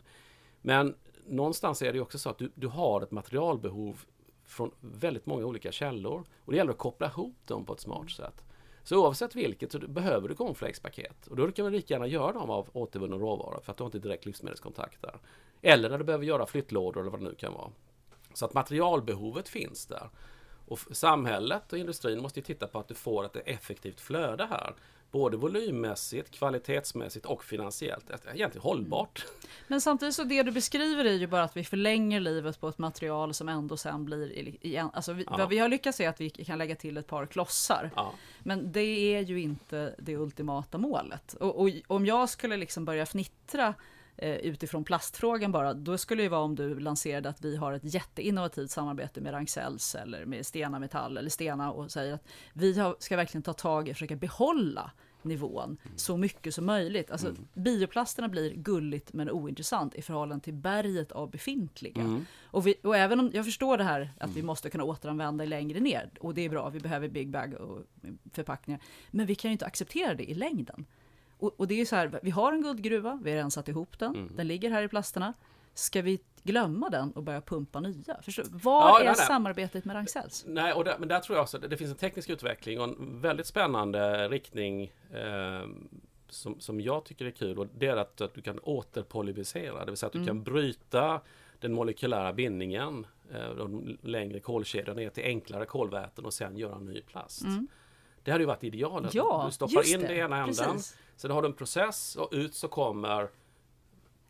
Men 0.62 0.94
någonstans 1.26 1.82
är 1.82 1.92
det 1.92 2.00
också 2.00 2.18
så 2.18 2.30
att 2.30 2.38
du, 2.38 2.50
du 2.54 2.66
har 2.66 3.02
ett 3.02 3.10
materialbehov 3.10 4.04
från 4.46 4.70
väldigt 4.80 5.26
många 5.26 5.44
olika 5.44 5.72
källor. 5.72 6.24
Och 6.44 6.52
det 6.52 6.58
gäller 6.58 6.72
att 6.72 6.78
koppla 6.78 7.06
ihop 7.06 7.36
dem 7.44 7.64
på 7.64 7.72
ett 7.72 7.80
smart 7.80 8.10
sätt. 8.10 8.44
Så 8.82 8.96
oavsett 8.96 9.34
vilket 9.34 9.72
så 9.72 9.78
behöver 9.78 10.28
du 10.28 10.34
cornflakespaket. 10.34 11.26
Och 11.26 11.36
då 11.36 11.52
kan 11.52 11.64
man 11.64 11.72
lika 11.72 11.94
gärna 11.94 12.06
göra 12.06 12.32
dem 12.32 12.50
av 12.50 12.68
återvunnen 12.72 13.18
råvara 13.18 13.60
för 13.60 13.72
att 13.72 13.78
du 13.78 13.84
har 13.84 13.88
inte 13.88 13.98
direkt 13.98 14.26
livsmedelskontakt 14.26 15.02
där. 15.02 15.18
Eller 15.62 15.90
när 15.90 15.98
du 15.98 16.04
behöver 16.04 16.24
göra 16.24 16.46
flyttlådor 16.46 17.00
eller 17.00 17.10
vad 17.10 17.20
det 17.20 17.24
nu 17.24 17.34
kan 17.34 17.52
vara. 17.52 17.70
Så 18.34 18.44
att 18.44 18.54
materialbehovet 18.54 19.48
finns 19.48 19.86
där. 19.86 20.10
Och 20.66 20.78
samhället 20.78 21.72
och 21.72 21.78
industrin 21.78 22.22
måste 22.22 22.42
titta 22.42 22.66
på 22.66 22.78
att 22.78 22.88
du 22.88 22.94
får 22.94 23.24
ett 23.24 23.36
effektivt 23.36 24.00
flöde 24.00 24.46
här. 24.50 24.74
Både 25.16 25.36
volymmässigt, 25.36 26.30
kvalitetsmässigt 26.30 27.26
och 27.26 27.44
finansiellt. 27.44 28.10
Egentligen 28.10 28.62
hållbart. 28.62 29.26
Men 29.68 29.80
samtidigt 29.80 30.14
så 30.14 30.24
det 30.24 30.42
du 30.42 30.50
beskriver 30.50 31.04
är 31.04 31.12
ju 31.12 31.26
bara 31.26 31.42
att 31.42 31.56
vi 31.56 31.64
förlänger 31.64 32.20
livet 32.20 32.60
på 32.60 32.68
ett 32.68 32.78
material 32.78 33.34
som 33.34 33.48
ändå 33.48 33.76
sen 33.76 34.04
blir 34.04 34.56
igen. 34.66 34.90
Alltså 34.92 35.12
vi, 35.12 35.24
ja. 35.26 35.36
vad 35.36 35.48
vi 35.48 35.58
har 35.58 35.68
lyckats 35.68 35.98
se 35.98 36.04
är 36.04 36.08
att 36.08 36.20
vi 36.20 36.30
kan 36.30 36.58
lägga 36.58 36.76
till 36.76 36.96
ett 36.96 37.06
par 37.06 37.26
klossar. 37.26 37.90
Ja. 37.96 38.12
Men 38.42 38.72
det 38.72 39.14
är 39.14 39.20
ju 39.20 39.40
inte 39.40 39.94
det 39.98 40.16
ultimata 40.16 40.78
målet. 40.78 41.34
Och, 41.34 41.60
och 41.60 41.68
om 41.86 42.06
jag 42.06 42.28
skulle 42.28 42.56
liksom 42.56 42.84
börja 42.84 43.06
fnittra 43.06 43.74
Eh, 44.18 44.36
utifrån 44.36 44.84
plastfrågan 44.84 45.52
bara, 45.52 45.74
då 45.74 45.98
skulle 45.98 46.22
det 46.22 46.28
vara 46.28 46.40
om 46.40 46.54
du 46.54 46.78
lanserade 46.78 47.28
att 47.28 47.44
vi 47.44 47.56
har 47.56 47.72
ett 47.72 47.94
jätteinnovativt 47.94 48.70
samarbete 48.70 49.20
med 49.20 49.34
Ragn-Sells 49.34 49.94
eller 49.94 50.24
med 50.24 50.46
Stena 50.46 50.78
Metall 50.78 51.16
eller 51.16 51.30
Stena 51.30 51.72
och 51.72 51.90
säger 51.90 52.14
att 52.14 52.24
vi 52.52 52.74
ska 52.98 53.16
verkligen 53.16 53.42
ta 53.42 53.52
tag 53.52 53.88
i 53.88 53.92
och 53.92 53.96
försöka 53.96 54.16
behålla 54.16 54.90
nivån 55.28 55.64
mm. 55.64 55.98
så 55.98 56.16
mycket 56.16 56.54
som 56.54 56.66
möjligt. 56.66 57.10
Alltså, 57.10 57.26
mm. 57.26 57.48
Bioplasterna 57.54 58.28
blir 58.28 58.54
gulligt 58.54 59.12
men 59.12 59.30
ointressant 59.30 59.94
i 59.94 60.02
förhållande 60.02 60.44
till 60.44 60.54
berget 60.54 61.12
av 61.12 61.30
befintliga. 61.30 62.00
Mm. 62.00 62.26
Och, 62.44 62.66
vi, 62.66 62.74
och, 62.82 62.96
även 62.96 63.20
om 63.20 63.30
jag 63.34 63.44
förstår 63.44 63.78
det 63.78 63.84
här 63.84 64.10
att 64.20 64.30
vi 64.30 64.40
mm. 64.40 64.46
måste 64.46 64.70
kunna 64.70 64.84
återanvända 64.84 65.44
längre 65.44 65.80
ner 65.80 66.10
och 66.20 66.34
det 66.34 66.44
är 66.44 66.48
bra, 66.48 66.68
vi 66.68 66.80
behöver 66.80 67.08
big 67.08 67.30
bag 67.30 67.54
och 67.54 67.82
förpackningar. 68.32 68.80
Men 69.10 69.26
vi 69.26 69.34
kan 69.34 69.48
ju 69.50 69.52
inte 69.52 69.66
acceptera 69.66 70.14
det 70.14 70.30
i 70.30 70.34
längden. 70.34 70.86
Och, 71.38 71.60
och, 71.60 71.68
det 71.68 71.80
är 71.80 71.84
så 71.84 71.96
här, 71.96 72.20
vi 72.22 72.30
har 72.30 72.52
en 72.52 72.62
guldgruva, 72.62 73.20
vi 73.24 73.30
har 73.30 73.36
rensat 73.36 73.68
ihop 73.68 73.98
den, 73.98 74.14
mm. 74.14 74.32
den 74.36 74.46
ligger 74.46 74.70
här 74.70 74.82
i 74.82 74.88
plasterna. 74.88 75.34
Ska 75.78 76.02
vi 76.02 76.20
glömma 76.42 76.90
den 76.90 77.12
och 77.12 77.22
börja 77.22 77.40
pumpa 77.40 77.80
nya? 77.80 78.22
Förstår, 78.22 78.44
var 78.50 78.88
ja, 78.88 79.00
är 79.00 79.04
nej, 79.04 79.14
nej. 79.16 79.26
samarbetet 79.26 79.84
med 79.84 79.96
Ragn-Sells? 79.96 80.44
Nej, 80.46 80.72
och 80.72 80.84
där, 80.84 80.96
men 80.98 81.08
där 81.08 81.20
tror 81.20 81.36
jag 81.36 81.42
också 81.42 81.56
att 81.56 81.70
det 81.70 81.76
finns 81.76 81.90
en 81.90 81.96
teknisk 81.96 82.30
utveckling 82.30 82.80
och 82.80 82.84
en 82.84 83.20
väldigt 83.20 83.46
spännande 83.46 84.28
riktning 84.28 84.92
eh, 85.12 85.68
som, 86.28 86.60
som 86.60 86.80
jag 86.80 87.04
tycker 87.04 87.24
är 87.24 87.30
kul 87.30 87.58
och 87.58 87.66
det 87.78 87.86
är 87.86 87.96
att, 87.96 88.20
att 88.20 88.34
du 88.34 88.42
kan 88.42 88.58
återpolymerisera, 88.58 89.84
det 89.84 89.90
vill 89.90 89.96
säga 89.96 90.06
att 90.06 90.12
du 90.12 90.18
mm. 90.18 90.26
kan 90.26 90.42
bryta 90.42 91.20
den 91.60 91.72
molekylära 91.72 92.32
bindningen, 92.32 93.06
eh, 93.34 93.50
de 93.50 93.98
längre 94.02 94.40
kolkedjorna 94.40 95.00
ner 95.00 95.10
till 95.10 95.24
enklare 95.24 95.66
kolväten 95.66 96.24
och 96.24 96.34
sen 96.34 96.56
göra 96.56 96.78
ny 96.78 97.02
plast. 97.02 97.44
Mm. 97.44 97.68
Det 98.24 98.30
hade 98.30 98.42
ju 98.42 98.46
varit 98.46 98.64
idealet. 98.64 99.14
Ja, 99.14 99.44
du 99.46 99.52
stoppar 99.52 99.94
in 99.94 100.00
det 100.00 100.14
i 100.14 100.18
ena 100.18 100.36
änden, 100.36 100.78
Sen 101.16 101.30
har 101.30 101.42
du 101.42 101.48
en 101.48 101.54
process 101.54 102.16
och 102.16 102.28
ut 102.32 102.54
så 102.54 102.68
kommer 102.68 103.28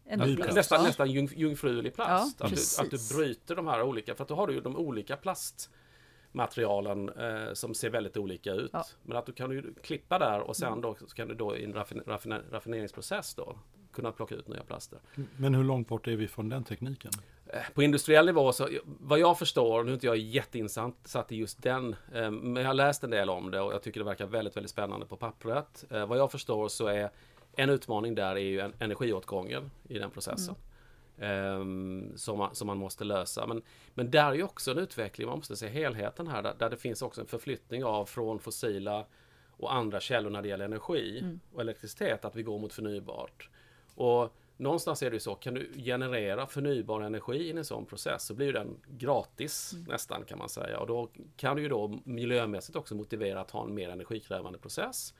nästan, 0.08 0.84
nästan 0.84 1.10
jung, 1.10 1.28
jungfrulig 1.36 1.94
plast. 1.94 2.36
Ja, 2.40 2.46
att, 2.46 2.52
du, 2.54 2.60
att 2.82 2.90
du 2.90 3.16
bryter 3.16 3.56
de 3.56 3.66
här 3.66 3.82
olika, 3.82 4.14
för 4.14 4.22
att 4.22 4.28
då 4.28 4.34
har 4.34 4.46
du 4.46 4.54
ju 4.54 4.60
de 4.60 4.76
olika 4.76 5.16
plastmaterialen 5.16 7.08
eh, 7.08 7.52
som 7.52 7.74
ser 7.74 7.90
väldigt 7.90 8.16
olika 8.16 8.52
ut. 8.52 8.70
Ja. 8.72 8.84
Men 9.02 9.16
att 9.16 9.26
du 9.26 9.32
kan 9.32 9.50
ju 9.50 9.74
klippa 9.82 10.18
där 10.18 10.40
och 10.40 10.56
sen 10.56 10.68
mm. 10.68 10.80
då 10.80 10.94
så 10.94 11.06
kan 11.14 11.28
du 11.28 11.34
då 11.34 11.56
i 11.56 11.64
en 11.64 11.72
raffin, 11.72 12.02
raffin, 12.06 12.34
raffineringsprocess 12.50 13.34
då 13.34 13.56
kunna 13.96 14.12
plocka 14.12 14.34
ut 14.34 14.48
nya 14.48 14.62
plaster. 14.62 14.98
Men 15.36 15.54
hur 15.54 15.64
långt 15.64 15.88
bort 15.88 16.08
är 16.08 16.16
vi 16.16 16.28
från 16.28 16.48
den 16.48 16.64
tekniken? 16.64 17.12
Eh, 17.46 17.60
på 17.74 17.82
industriell 17.82 18.26
nivå, 18.26 18.52
så, 18.52 18.68
vad 18.84 19.18
jag 19.18 19.38
förstår, 19.38 19.84
nu 19.84 19.90
är 19.90 19.94
inte 19.94 20.06
jag 20.06 20.16
jätteinsatt 20.16 21.32
i 21.32 21.36
just 21.36 21.62
den, 21.62 21.96
eh, 22.14 22.30
men 22.30 22.56
jag 22.56 22.66
har 22.66 22.74
läst 22.74 23.04
en 23.04 23.10
del 23.10 23.30
om 23.30 23.50
det 23.50 23.60
och 23.60 23.72
jag 23.72 23.82
tycker 23.82 24.00
det 24.00 24.04
verkar 24.04 24.26
väldigt, 24.26 24.56
väldigt 24.56 24.70
spännande 24.70 25.06
på 25.06 25.16
pappret. 25.16 25.84
Eh, 25.90 26.06
vad 26.06 26.18
jag 26.18 26.32
förstår 26.32 26.68
så 26.68 26.86
är 26.86 27.10
en 27.56 27.70
utmaning 27.70 28.14
där 28.14 28.36
är 28.36 28.40
ju 28.40 28.60
en, 28.60 28.72
energiåtgången 28.78 29.70
i 29.88 29.98
den 29.98 30.10
processen. 30.10 30.54
Mm. 31.18 32.12
som, 32.16 32.38
man, 32.38 32.54
som 32.54 32.66
man 32.66 32.78
måste 32.78 33.04
lösa. 33.04 33.46
Men, 33.46 33.62
men 33.94 34.10
där 34.10 34.30
är 34.30 34.34
ju 34.34 34.42
också 34.42 34.70
en 34.70 34.78
utveckling, 34.78 35.26
man 35.26 35.38
måste 35.38 35.56
se 35.56 35.68
helheten 35.68 36.28
här, 36.28 36.42
där, 36.42 36.54
där 36.58 36.70
det 36.70 36.76
finns 36.76 37.02
också 37.02 37.20
en 37.20 37.26
förflyttning 37.26 37.84
av 37.84 38.06
från 38.06 38.38
fossila 38.38 39.06
och 39.50 39.74
andra 39.74 40.00
källor 40.00 40.30
när 40.30 40.42
det 40.42 40.48
gäller 40.48 40.64
energi 40.64 41.18
mm. 41.18 41.40
och 41.52 41.60
elektricitet, 41.60 42.24
att 42.24 42.36
vi 42.36 42.42
går 42.42 42.58
mot 42.58 42.72
förnybart. 42.72 43.50
Och 43.94 44.36
någonstans 44.56 45.02
är 45.02 45.10
det 45.10 45.16
ju 45.16 45.20
så, 45.20 45.34
kan 45.34 45.54
du 45.54 45.72
generera 45.76 46.46
förnybar 46.46 47.00
energi 47.00 47.36
i 47.36 47.50
en 47.50 47.64
sån 47.64 47.86
process 47.86 48.26
så 48.26 48.34
blir 48.34 48.52
den 48.52 48.76
gratis 48.88 49.72
mm. 49.72 49.84
nästan 49.84 50.24
kan 50.24 50.38
man 50.38 50.48
säga. 50.48 50.80
Och 50.80 50.86
då 50.86 51.10
kan 51.36 51.56
du 51.56 51.62
ju 51.62 51.68
då 51.68 51.98
miljömässigt 52.04 52.76
också 52.76 52.94
motivera 52.94 53.40
att 53.40 53.50
ha 53.50 53.64
en 53.64 53.74
mer 53.74 53.88
energikrävande 53.88 54.58
process. 54.58 55.14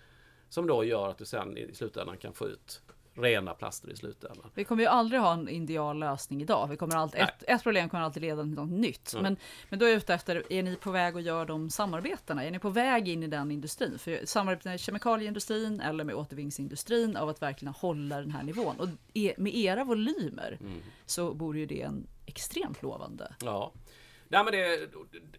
Som 0.49 0.67
då 0.67 0.85
gör 0.85 1.09
att 1.09 1.19
du 1.19 1.25
sen 1.25 1.59
i 1.59 1.75
slutändan 1.75 2.17
kan 2.17 2.33
få 2.33 2.49
ut 2.49 2.83
rena 3.17 3.55
plaster 3.55 3.91
i 3.91 3.97
slutändan. 3.97 4.51
Vi 4.55 4.65
kommer 4.65 4.83
ju 4.83 4.89
aldrig 4.89 5.21
ha 5.21 5.33
en 5.33 5.49
ideal 5.49 5.99
lösning 5.99 6.43
idag. 6.43 6.67
Vi 6.67 6.77
kommer 6.77 6.97
alltid, 6.97 7.21
ett, 7.21 7.43
ett, 7.47 7.63
problem 7.63 7.89
kommer 7.89 8.05
alltid 8.05 8.23
leda 8.23 8.43
till 8.43 8.55
något 8.55 8.71
nytt. 8.71 9.13
Mm. 9.13 9.23
Men, 9.23 9.37
men 9.69 9.79
då 9.79 9.87
är 9.87 9.91
jag 9.91 9.97
ute 9.97 10.15
efter, 10.15 10.53
är 10.53 10.63
ni 10.63 10.77
på 10.77 10.91
väg 10.91 11.17
att 11.17 11.23
göra 11.23 11.45
de 11.45 11.71
samarbetena? 11.71 12.45
Är 12.45 12.51
ni 12.51 12.59
på 12.59 12.71
väg 12.71 13.09
in 13.09 13.23
i 13.23 13.27
den 13.27 13.51
industrin? 13.51 13.99
För 13.99 14.27
samarbete 14.27 14.69
med 14.69 14.81
kemikalieindustrin 14.81 15.81
eller 15.81 16.05
med 16.05 16.15
återvinningsindustrin 16.15 17.17
av 17.17 17.29
att 17.29 17.43
verkligen 17.43 17.75
hålla 17.75 18.21
den 18.21 18.31
här 18.31 18.43
nivån. 18.43 18.77
Och 18.81 18.89
med 19.37 19.55
era 19.55 19.85
volymer 19.85 20.59
mm. 20.61 20.83
så 21.07 21.35
borde 21.35 21.59
ju 21.59 21.67
det 21.67 21.83
en 21.83 22.07
extremt 22.27 22.83
lovande. 22.83 23.35
Ja. 23.45 23.73
Nej, 24.29 24.45
men 24.45 24.53
det, 24.53 24.89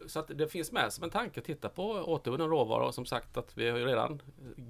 så 0.07 0.19
att 0.19 0.27
det 0.27 0.47
finns 0.47 0.71
med 0.71 0.93
som 0.93 1.03
en 1.03 1.09
tanke 1.09 1.39
att 1.39 1.45
titta 1.45 1.69
på 1.69 1.83
återvunnen 1.91 2.49
råvara 2.49 2.85
och 2.85 2.95
som 2.95 3.05
sagt 3.05 3.37
att 3.37 3.57
vi 3.57 3.69
har 3.69 3.77
ju 3.77 3.85
redan 3.85 4.21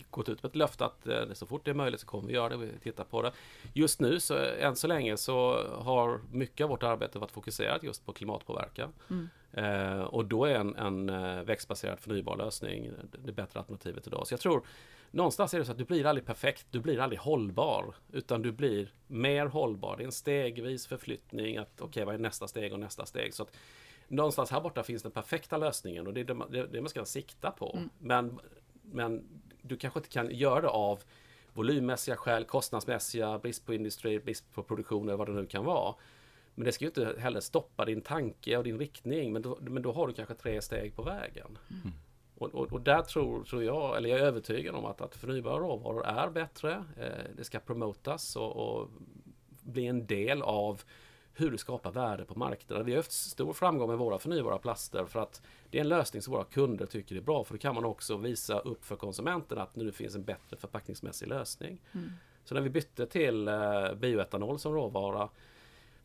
gått 0.10 0.30
ut 0.30 0.44
med 0.44 0.50
ett 0.50 0.56
löfte 0.56 0.86
att 0.86 1.08
eh, 1.08 1.34
så 1.34 1.46
fort 1.46 1.66
det 1.66 1.72
är 1.72 1.76
möjligt 1.76 2.00
så 2.00 2.08
kommer 2.08 2.28
vi 2.28 2.34
göra 2.34 2.50
det. 2.50 2.58
Vi 2.58 2.80
tittar 2.84 3.04
på 3.04 3.22
det. 3.22 3.32
Just 3.74 4.00
nu 4.00 4.20
så 4.20 4.38
än 4.38 4.76
så 4.76 4.88
länge 4.88 5.18
så 5.18 5.68
har 5.82 6.22
mycket 6.32 6.64
av 6.64 6.70
vårt 6.70 6.84
arbete 6.84 7.20
varit 7.20 7.32
fokuserat 7.32 7.84
just 7.84 8.06
på 8.06 8.14
klimatpåverkan. 8.14 8.94
Mm. 9.10 9.30
Eh, 9.52 10.02
och 10.02 10.26
då 10.26 10.46
är 10.46 10.56
en, 10.56 10.76
en 10.76 11.10
eh, 11.10 11.44
växtbaserad 11.44 12.00
förnybar 12.00 12.38
lösning 12.38 12.92
det 13.26 13.32
bättre 13.32 13.60
alternativet 13.60 14.08
idag. 14.08 14.28
Så 14.28 14.34
jag 14.34 14.40
tror 14.40 14.64
någonstans 15.12 15.54
är 15.54 15.60
det 15.60 15.66
så 15.66 15.72
att 15.72 15.78
du 15.78 15.86
blir 15.86 16.06
aldrig 16.06 16.26
perfekt, 16.26 16.66
du 16.72 16.80
blir 16.80 17.00
aldrig 17.00 17.20
hållbar, 17.20 17.96
utan 18.12 18.42
du 18.42 18.52
blir 18.52 18.94
mer 19.08 19.46
hållbar. 19.46 19.98
Det 19.98 20.04
är 20.04 20.06
en 20.06 20.12
stegvis 20.12 20.88
förflyttning 20.88 21.58
att 21.58 21.72
okej, 21.76 21.86
okay, 21.86 22.06
vad 22.06 22.16
är 22.16 22.20
nästa 22.20 22.48
steg 22.48 22.74
och 22.74 22.80
nästa 22.80 23.06
steg? 23.06 23.34
Så 23.34 23.44
att 23.44 23.58
någonstans 24.08 24.52
här 24.52 24.62
borta 24.62 24.84
finns 24.84 25.04
den 25.04 25.12
perfekta 25.12 25.58
lösningen 25.58 26.08
och 26.08 26.14
det 26.14 26.20
är 26.20 26.50
det, 26.50 26.68
det, 26.68 26.82
man 26.82 26.90
ska 26.90 27.06
sikta 27.06 27.52
på. 27.52 27.72
Mm. 27.76 27.90
Men, 28.00 28.40
men 28.82 29.24
du 29.62 29.78
kanske 29.78 30.00
inte 30.00 30.10
kan 30.10 30.36
göra 30.36 30.62
det 30.62 30.70
av 30.70 31.04
volymmässiga 31.54 32.16
skäl, 32.16 32.44
kostnadsmässiga, 32.44 33.40
brist 33.40 33.66
på 33.66 33.74
industri, 33.74 34.20
brist 34.20 34.54
på 34.54 34.64
produktion 34.64 35.08
eller 35.08 35.18
vad 35.18 35.28
det 35.28 35.34
nu 35.34 35.46
kan 35.46 35.66
vara. 35.66 35.96
Men 36.56 36.66
det 36.66 36.72
ska 36.72 36.86
ju 36.86 36.90
inte 36.90 37.16
heller 37.20 37.40
stoppa 37.40 37.86
din 37.86 38.02
tanke 38.02 38.58
och 38.58 38.64
din 38.64 38.80
riktning, 38.80 39.34
men 39.34 39.42
då, 39.42 39.58
men 39.62 39.84
då 39.84 39.92
har 39.92 40.08
du 40.08 40.14
kanske 40.14 40.36
tre 40.36 40.62
steg 40.62 40.96
på 40.96 41.02
vägen. 41.02 41.58
Mm. 41.70 41.94
Och, 42.36 42.56
och, 42.56 42.74
och, 42.74 42.82
där 42.82 43.02
tror, 43.02 43.44
tror 43.44 43.64
jag, 43.64 43.98
eller 43.98 44.10
jag 44.10 44.20
är 44.20 44.24
övertygad 44.24 44.76
om 44.76 44.86
att, 44.86 45.02
att 45.02 45.16
förnybara 45.16 45.60
råvaror 45.60 46.06
är 46.06 46.30
bättre. 46.30 46.84
Eh, 46.98 47.36
det 47.36 47.44
ska 47.44 47.60
promotas 47.60 48.36
och, 48.36 48.56
och 48.56 48.90
bli 49.64 49.88
en 49.88 50.08
del 50.08 50.42
av 50.42 50.82
hur 51.38 51.52
du 51.52 51.58
skapar 51.58 51.92
värde 51.92 52.26
på 52.26 52.40
marknaden. 52.40 52.86
Vi 52.86 52.92
har 52.92 52.98
haft 52.98 53.12
stor 53.12 53.54
framgång 53.54 53.90
med 53.90 53.98
våra 53.98 54.20
förnybara 54.20 54.58
plaster 54.58 55.06
för 55.06 55.20
att 55.20 55.42
det 55.70 55.78
är 55.78 55.82
en 55.82 55.90
lösning 55.90 56.22
som 56.22 56.34
våra 56.34 56.44
kunder 56.44 56.86
tycker 56.86 57.16
är 57.16 57.22
bra. 57.22 57.44
För 57.44 57.54
då 57.54 57.58
kan 57.58 57.76
man 57.76 57.86
också 57.86 58.18
visa 58.18 58.60
upp 58.60 58.86
för 58.86 58.96
konsumenten 58.96 59.58
att 59.58 59.76
nu 59.76 59.92
finns 59.92 60.16
en 60.16 60.24
bättre 60.24 60.58
förpackningsmässig 60.58 61.28
lösning. 61.28 61.82
Mm. 61.92 62.10
Så 62.44 62.56
när 62.56 62.62
vi 62.62 62.70
bytte 62.70 63.06
till 63.06 63.48
eh, 63.48 63.94
bioetanol 63.94 64.60
som 64.60 64.74
råvara 64.74 65.30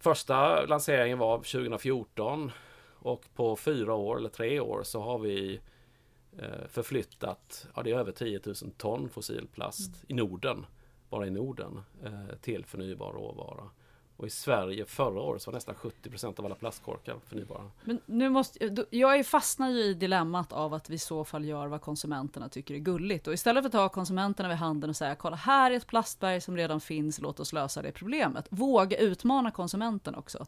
Första 0.03 0.67
lanseringen 0.67 1.19
var 1.19 1.37
2014 1.37 2.51
och 2.93 3.25
på 3.35 3.57
fyra 3.57 3.95
år 3.95 4.17
eller 4.17 4.29
tre 4.29 4.61
år 4.61 4.83
så 4.83 5.01
har 5.01 5.19
vi 5.19 5.61
eh, 6.39 6.67
förflyttat, 6.69 7.67
ja 7.75 7.83
det 7.83 7.91
är 7.91 7.99
över 7.99 8.13
10 8.13 8.41
000 8.47 8.55
ton 8.77 9.09
fossilplast 9.09 9.89
mm. 9.89 10.07
i 10.09 10.15
Norden, 10.15 10.67
bara 11.11 11.27
i 11.27 11.31
Norden, 11.31 11.81
eh, 12.05 12.37
till 12.41 12.65
förnybar 12.65 13.13
råvara. 13.13 13.71
Och 14.23 14.29
i 14.29 14.31
Sverige 14.31 14.85
förra 14.85 15.21
året 15.21 15.43
så 15.43 15.51
var 15.51 15.57
nästan 15.57 15.75
70% 15.75 16.39
av 16.39 16.47
alla 16.47 16.55
plastkorkar 16.55 17.17
förnybara. 17.27 17.71
Men 17.85 18.01
nu 18.07 18.29
måste, 18.29 18.87
jag 18.91 19.27
fastnar 19.27 19.69
ju 19.71 19.79
i 19.79 19.95
dilemmat 19.95 20.53
av 20.53 20.75
att 20.75 20.91
vi 20.91 20.95
i 20.95 20.99
så 20.99 21.25
fall 21.25 21.45
gör 21.45 21.67
vad 21.67 21.81
konsumenterna 21.81 22.49
tycker 22.49 22.75
är 22.75 22.79
gulligt. 22.79 23.27
Och 23.27 23.35
istället 23.35 23.63
för 23.63 23.67
att 23.67 23.73
ta 23.73 23.89
konsumenterna 23.89 24.49
vid 24.49 24.59
handen 24.59 24.91
och 24.91 24.97
säga 24.97 25.15
kolla 25.15 25.37
här 25.37 25.71
är 25.71 25.77
ett 25.77 25.87
plastberg 25.87 26.41
som 26.41 26.57
redan 26.57 26.81
finns, 26.81 27.21
låt 27.21 27.41
oss 27.41 27.53
lösa 27.53 27.83
det 27.83 27.93
problemet. 27.93 28.47
Våga 28.51 28.97
utmana 28.97 29.51
konsumenten 29.51 30.15
också. 30.15 30.47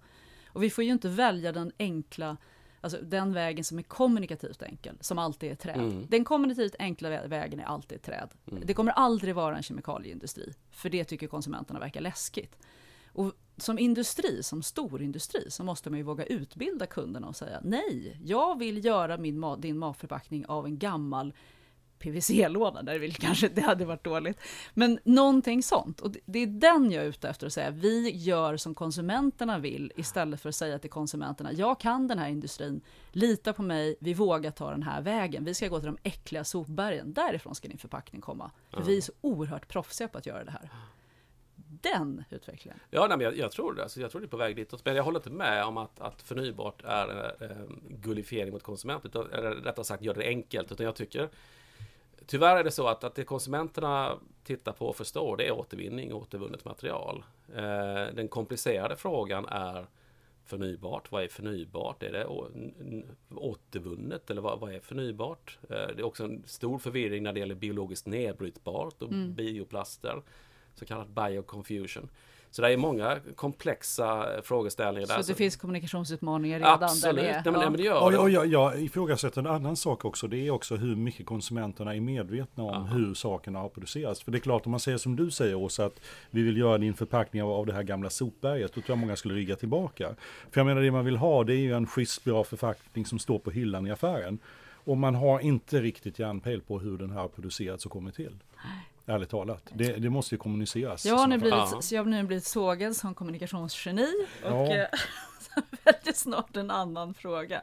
Och 0.49 0.63
vi 0.63 0.71
får 0.71 0.85
ju 0.85 0.91
inte 0.91 1.09
välja 1.09 1.53
den 1.53 1.73
enkla, 1.79 2.37
alltså 2.81 2.99
den 3.03 3.33
vägen 3.33 3.65
som 3.65 3.79
är 3.79 3.83
kommunikativt 3.83 4.63
enkel, 4.63 4.97
som 5.01 5.19
alltid 5.19 5.51
är 5.51 5.55
träd. 5.57 5.77
Mm. 5.77 6.07
Den 6.11 6.25
kommunikativt 6.25 6.75
enkla 6.79 7.09
vä- 7.11 7.29
vägen 7.29 7.61
är 7.61 7.65
alltid 7.65 8.03
träd. 8.03 8.29
Det 8.45 8.75
kommer 8.75 8.93
aldrig 8.93 9.35
vara 9.35 9.57
en 9.57 9.63
kemikalieindustri, 9.63 10.55
för 10.71 10.89
det 10.91 11.05
tycker 11.05 11.27
konsumenterna 11.27 11.81
verkar 11.81 12.01
läskigt. 12.01 12.57
Och 13.15 13.33
som 13.57 13.79
industri, 13.79 14.43
som 14.43 14.63
stor 14.63 15.03
industri, 15.03 15.51
så 15.51 15.65
måste 15.65 15.91
man 15.91 15.99
ju 15.99 16.03
våga 16.03 16.25
utbilda 16.25 16.87
kunderna 16.87 17.29
och 17.29 17.37
säga 17.37 17.61
nej, 17.65 18.21
jag 18.25 18.59
vill 18.59 18.85
göra 18.85 19.17
min 19.17 19.57
din 19.61 19.79
matförpackning 19.79 20.47
av 20.47 20.67
en 20.67 20.79
gammal 20.79 21.33
PVC-låda, 21.99 22.83
där 22.83 22.99
vill 22.99 23.15
kanske 23.17 23.49
det 23.49 23.61
hade 23.61 23.85
varit 23.85 24.05
dåligt. 24.05 24.39
Men 24.75 24.99
någonting 25.05 25.63
sånt. 25.63 26.01
Och 26.01 26.11
det- 26.25 26.39
är 26.39 26.47
den 26.47 26.91
jag 26.91 27.05
är 27.05 27.09
ute 27.09 27.29
efter 27.29 27.47
att 27.47 27.53
säga, 27.53 27.71
vi 27.71 28.11
gör 28.11 28.57
som 28.57 28.75
konsumenterna 28.75 29.59
vill, 29.59 29.93
istället 29.97 30.41
för 30.41 30.49
att 30.49 30.55
säga 30.55 30.79
till 30.79 30.91
konsumenterna, 30.91 31.53
jag 31.53 31.81
kan 31.81 32.09
den 32.09 32.19
här 32.19 32.29
industrin, 32.29 32.81
lita 33.13 33.53
på 33.53 33.63
mig, 33.63 33.97
vi 34.01 34.15
vågar 34.15 34.51
ta 34.51 34.71
den 34.71 34.83
här 34.83 35.03
vägen, 35.03 35.45
vi 35.45 35.55
ska 35.55 35.69
gå 35.69 35.79
till 35.79 35.87
de 35.87 35.99
äckliga 36.03 36.45
sopbergen, 36.45 37.13
därifrån 37.13 37.55
ska 37.55 37.69
din 37.69 37.79
förpackning 37.79 38.21
komma. 38.21 38.51
För 38.71 38.83
vi 38.83 38.97
är 38.97 39.01
så 39.01 39.13
oerhört 39.21 39.69
proffsiga 39.69 40.09
på 40.09 40.19
att 40.19 40.27
göra 40.27 40.45
det 40.45 40.51
här. 40.51 40.71
Den 41.93 42.25
utvecklingen. 42.31 42.81
Ja, 42.91 43.07
nej, 43.07 43.17
men 43.17 43.25
jag, 43.25 43.37
jag 43.37 43.53
tror 43.53 43.75
det. 43.75 43.83
Alltså, 43.83 44.01
jag 44.01 44.11
tror 44.11 44.21
det 44.21 44.27
är 44.27 44.29
på 44.29 44.37
väg 44.37 44.57
ditåt. 44.57 44.85
Men 44.85 44.97
jag 44.97 45.05
håller 45.05 45.19
inte 45.19 45.31
med 45.31 45.65
om 45.65 45.77
att, 45.77 46.01
att 46.01 46.23
förnybart 46.23 46.83
är 46.85 47.35
eh, 47.41 47.49
gullifiering 47.89 48.53
mot 48.53 48.63
konsument. 48.63 49.05
Utan, 49.05 49.33
eller 49.33 49.51
rättare 49.51 49.85
sagt, 49.85 50.03
gör 50.03 50.15
det 50.15 50.27
enkelt. 50.27 50.73
Utan 50.73 50.87
jag 50.87 50.95
tycker 50.95 51.29
Tyvärr 52.27 52.57
är 52.57 52.65
det 52.65 52.71
så 52.71 52.87
att, 52.87 53.05
att 53.05 53.15
det 53.15 53.25
konsumenterna 53.25 54.19
tittar 54.45 54.73
på 54.73 54.87
och 54.87 54.97
förstår 54.97 55.37
det 55.37 55.47
är 55.47 55.53
återvinning 55.53 56.13
och 56.13 56.23
återvunnet 56.23 56.65
material. 56.65 57.25
Eh, 57.55 58.15
den 58.15 58.29
komplicerade 58.29 58.97
frågan 58.97 59.47
är 59.47 59.87
förnybart. 60.45 61.13
Vad 61.13 61.23
är 61.23 61.29
förnybart? 61.29 62.03
Är 62.03 62.13
det 62.13 62.27
återvunnet 63.35 64.31
eller 64.31 64.43
vad, 64.43 64.61
vad 64.61 64.75
är 64.75 64.81
förnybart? 64.81 65.59
Eh, 65.63 65.69
det 65.69 65.99
är 65.99 66.03
också 66.03 66.25
en 66.25 66.43
stor 66.47 66.79
förvirring 66.79 67.23
när 67.23 67.33
det 67.33 67.41
gäller 67.41 67.55
biologiskt 67.55 68.07
nedbrytbart 68.07 69.03
och 69.03 69.09
bioplaster. 69.09 70.23
Så 70.75 70.85
kallad 70.87 71.09
bioconfusion. 71.09 72.09
Så 72.51 72.63
det 72.63 72.73
är 72.73 72.77
många 72.77 73.19
komplexa 73.37 74.27
frågeställningar 74.43 75.07
där. 75.09 75.23
Så 75.23 75.33
det 75.33 75.39
finns 75.39 75.57
kommunikationsutmaningar 75.57 76.59
redan 76.59 76.83
Absolut, 76.83 77.17
där 77.17 77.23
nej, 77.23 77.41
det 77.45 77.49
är. 77.49 77.53
men, 77.53 77.61
nej, 77.61 77.71
men 77.71 77.77
det 77.77 77.83
gör 77.83 78.03
Och, 78.03 78.13
det. 78.13 78.19
och 78.19 78.31
jag, 78.31 78.47
jag 78.47 78.81
ifrågasätter 78.83 79.41
en 79.41 79.47
annan 79.47 79.77
sak 79.77 80.05
också. 80.05 80.29
Det 80.29 80.37
är 80.47 80.51
också 80.51 80.77
hur 80.77 80.97
mycket 80.97 81.27
konsumenterna 81.27 81.95
är 81.95 82.01
medvetna 82.01 82.63
om 82.63 82.71
Ja. 82.75 82.81
hur 82.97 83.15
sakerna 83.15 83.59
har 83.59 83.69
producerats. 83.69 84.23
För 84.23 84.33
det 84.33 84.39
är 84.39 84.41
klart, 84.41 84.67
om 84.67 84.71
man 84.71 84.81
säger 84.81 84.99
som 84.99 85.17
du 85.17 85.31
säger 85.31 85.55
Åsa, 85.55 85.85
att 85.85 86.01
vi 86.31 86.43
vill 86.43 86.57
göra 86.57 86.79
din 86.79 86.95
förpackning 86.95 87.43
av, 87.43 87.51
av 87.51 87.67
det 87.67 87.73
här 87.73 87.83
gamla 87.83 88.11
sopberget, 88.11 88.73
då 88.75 88.81
tror 88.81 88.91
jag 88.91 88.99
många 88.99 89.17
skulle 89.17 89.35
rygga 89.35 89.57
tillbaka. 89.57 90.15
För 90.51 90.61
jag 90.61 90.67
menar, 90.67 90.83
det 90.83 90.91
man 90.91 91.05
vill 91.05 91.17
ha, 91.17 91.45
det 91.45 91.55
är 91.55 91.59
ju 91.59 91.73
en 91.73 91.87
schysst 91.87 92.25
bra 92.25 92.45
förpackning 92.45 93.07
som 93.07 93.19
står 93.19 93.39
på 93.39 93.51
hyllan 93.51 93.87
i 93.87 93.91
affären. 93.91 94.39
Och 94.87 94.97
man 94.97 95.15
har 95.15 95.41
inte 95.41 95.81
riktigt 95.81 96.19
järnpejl 96.19 96.61
på 96.61 96.79
hur 96.79 96.99
den 96.99 97.11
här 97.11 97.21
har 97.21 97.29
producerats 97.29 97.87
och 97.87 97.93
kommit 97.93 98.15
till. 98.15 98.37
Ärligt 99.07 99.31
talat. 99.31 99.63
Det, 99.75 99.93
det 99.93 100.11
måste 100.11 100.35
ju 100.35 100.39
kommuniceras. 100.39 101.07
Jag 101.07 101.17
har, 101.17 101.27
nu 101.27 101.39
blivit, 101.39 101.85
så 101.85 101.95
jag 101.95 102.05
har 102.05 102.11
nu 102.11 102.23
blivit 102.23 102.45
sågad 102.45 102.97
som 102.97 103.15
kommunikationsgeni 103.15 104.09
och 104.45 104.51
Ja. 104.51 104.75
eh, 104.77 104.87
väljer 105.85 106.13
snart 106.15 106.57
en 106.57 106.71
annan 106.71 107.15
fråga 107.15 107.63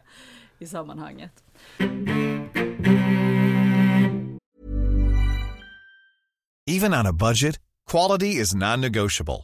i 0.59 0.67
sammanhanget. 0.67 1.43
Even 6.67 6.93
on 6.93 7.07
a 7.07 7.13
budget, 7.13 7.59
quality 7.91 8.27
is 8.41 8.53
non-negotiable. 8.55 9.43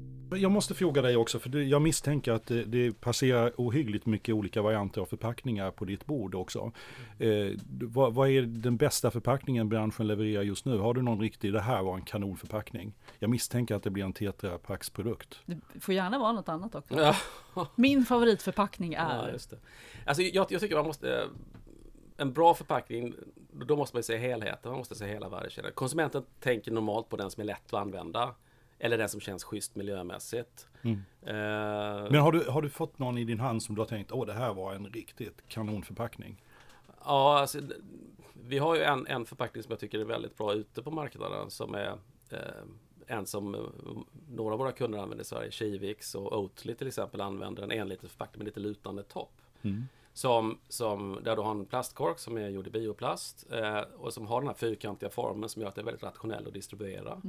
Jag 0.35 0.51
måste 0.51 0.73
fråga 0.73 1.01
dig 1.01 1.17
också, 1.17 1.39
för 1.39 1.57
jag 1.57 1.81
misstänker 1.81 2.31
att 2.31 2.45
det, 2.47 2.63
det 2.63 3.01
passerar 3.01 3.51
ohyggligt 3.57 4.05
mycket 4.05 4.35
olika 4.35 4.61
varianter 4.61 5.01
av 5.01 5.05
förpackningar 5.05 5.71
på 5.71 5.85
ditt 5.85 6.05
bord 6.05 6.35
också. 6.35 6.71
Eh, 7.19 7.29
vad, 7.81 8.13
vad 8.13 8.29
är 8.29 8.41
den 8.41 8.77
bästa 8.77 9.11
förpackningen 9.11 9.69
branschen 9.69 10.07
levererar 10.07 10.43
just 10.43 10.65
nu? 10.65 10.77
Har 10.77 10.93
du 10.93 11.01
någon 11.01 11.19
riktig, 11.21 11.53
det 11.53 11.61
här 11.61 11.83
var 11.83 11.95
en 11.95 12.01
kanonförpackning? 12.01 12.93
Jag 13.19 13.29
misstänker 13.29 13.75
att 13.75 13.83
det 13.83 13.89
blir 13.89 14.03
en 14.03 14.13
Tetra 14.13 14.57
Pax-produkt. 14.57 15.39
Det 15.45 15.57
får 15.79 15.93
gärna 15.93 16.19
vara 16.19 16.31
något 16.31 16.49
annat 16.49 16.75
också. 16.75 17.13
Ja. 17.55 17.67
Min 17.75 18.05
favoritförpackning 18.05 18.91
Ja, 18.93 18.99
är... 19.11 19.31
just 19.31 19.49
det. 19.49 19.57
Alltså, 20.05 20.23
jag, 20.23 20.45
jag 20.49 20.61
tycker 20.61 20.75
man 20.75 20.85
måste... 20.85 21.13
eh, 21.15 21.27
En 22.17 22.33
bra 22.33 22.53
förpackning, 22.53 23.13
då 23.67 23.75
måste 23.75 23.95
man 23.95 24.03
se 24.03 24.17
helheten, 24.17 24.71
man 24.71 24.77
måste 24.77 24.95
se 24.95 25.05
hela 25.07 25.29
värdekedjan. 25.29 25.71
Konsumenten 25.75 26.23
tänker 26.39 26.71
normalt 26.71 27.09
på 27.09 27.17
den 27.17 27.31
som 27.31 27.41
är 27.41 27.45
lätt 27.45 27.73
att 27.73 27.81
använda. 27.81 28.35
Eller 28.83 28.97
den 28.97 29.09
som 29.09 29.19
känns 29.19 29.43
schysst 29.43 29.75
miljömässigt. 29.75 30.67
Mm. 30.81 31.01
Eh, 31.21 32.11
Men 32.11 32.15
har 32.15 32.31
du, 32.31 32.49
har 32.49 32.61
du 32.61 32.69
fått 32.69 32.99
någon 32.99 33.17
i 33.17 33.23
din 33.23 33.39
hand 33.39 33.63
som 33.63 33.75
du 33.75 33.81
har 33.81 33.87
tänkt, 33.87 34.11
åh 34.11 34.25
det 34.25 34.33
här 34.33 34.53
var 34.53 34.73
en 34.73 34.85
riktigt 34.85 35.43
kanonförpackning? 35.47 36.43
Ja, 37.05 37.39
alltså, 37.39 37.59
vi 38.33 38.57
har 38.57 38.75
ju 38.75 38.81
en, 38.81 39.07
en 39.07 39.25
förpackning 39.25 39.63
som 39.63 39.71
jag 39.71 39.79
tycker 39.79 39.99
är 39.99 40.03
väldigt 40.03 40.37
bra 40.37 40.53
ute 40.53 40.81
på 40.83 40.91
marknaden 40.91 41.51
som 41.51 41.75
är 41.75 41.97
eh, 42.29 42.37
en 43.07 43.25
som 43.25 43.55
eh, 43.55 43.61
några 44.29 44.53
av 44.53 44.59
våra 44.59 44.71
kunder 44.71 44.99
använder 44.99 45.23
i 45.23 45.27
Sverige, 45.27 45.51
Kivix 45.51 46.15
och 46.15 46.39
Oatly 46.39 46.75
till 46.75 46.87
exempel 46.87 47.21
använder 47.21 47.63
en 47.63 47.71
enliter 47.71 48.07
förpackning 48.07 48.39
med 48.39 48.45
lite 48.45 48.59
lutande 48.59 49.03
topp. 49.03 49.33
Som, 50.13 50.59
som, 50.67 51.19
där 51.23 51.35
du 51.35 51.41
har 51.41 51.51
en 51.51 51.65
plastkork 51.65 52.19
som 52.19 52.37
är 52.37 52.49
gjord 52.49 52.67
i 52.67 52.69
bioplast 52.69 53.51
eh, 53.51 53.79
och 53.79 54.13
som 54.13 54.27
har 54.27 54.41
den 54.41 54.47
här 54.47 54.55
fyrkantiga 54.55 55.09
formen 55.09 55.49
som 55.49 55.61
gör 55.61 55.69
att 55.69 55.75
det 55.75 55.81
är 55.81 55.85
väldigt 55.85 56.03
rationell 56.03 56.47
att 56.47 56.53
distribuera. 56.53 57.11
Eh, 57.11 57.19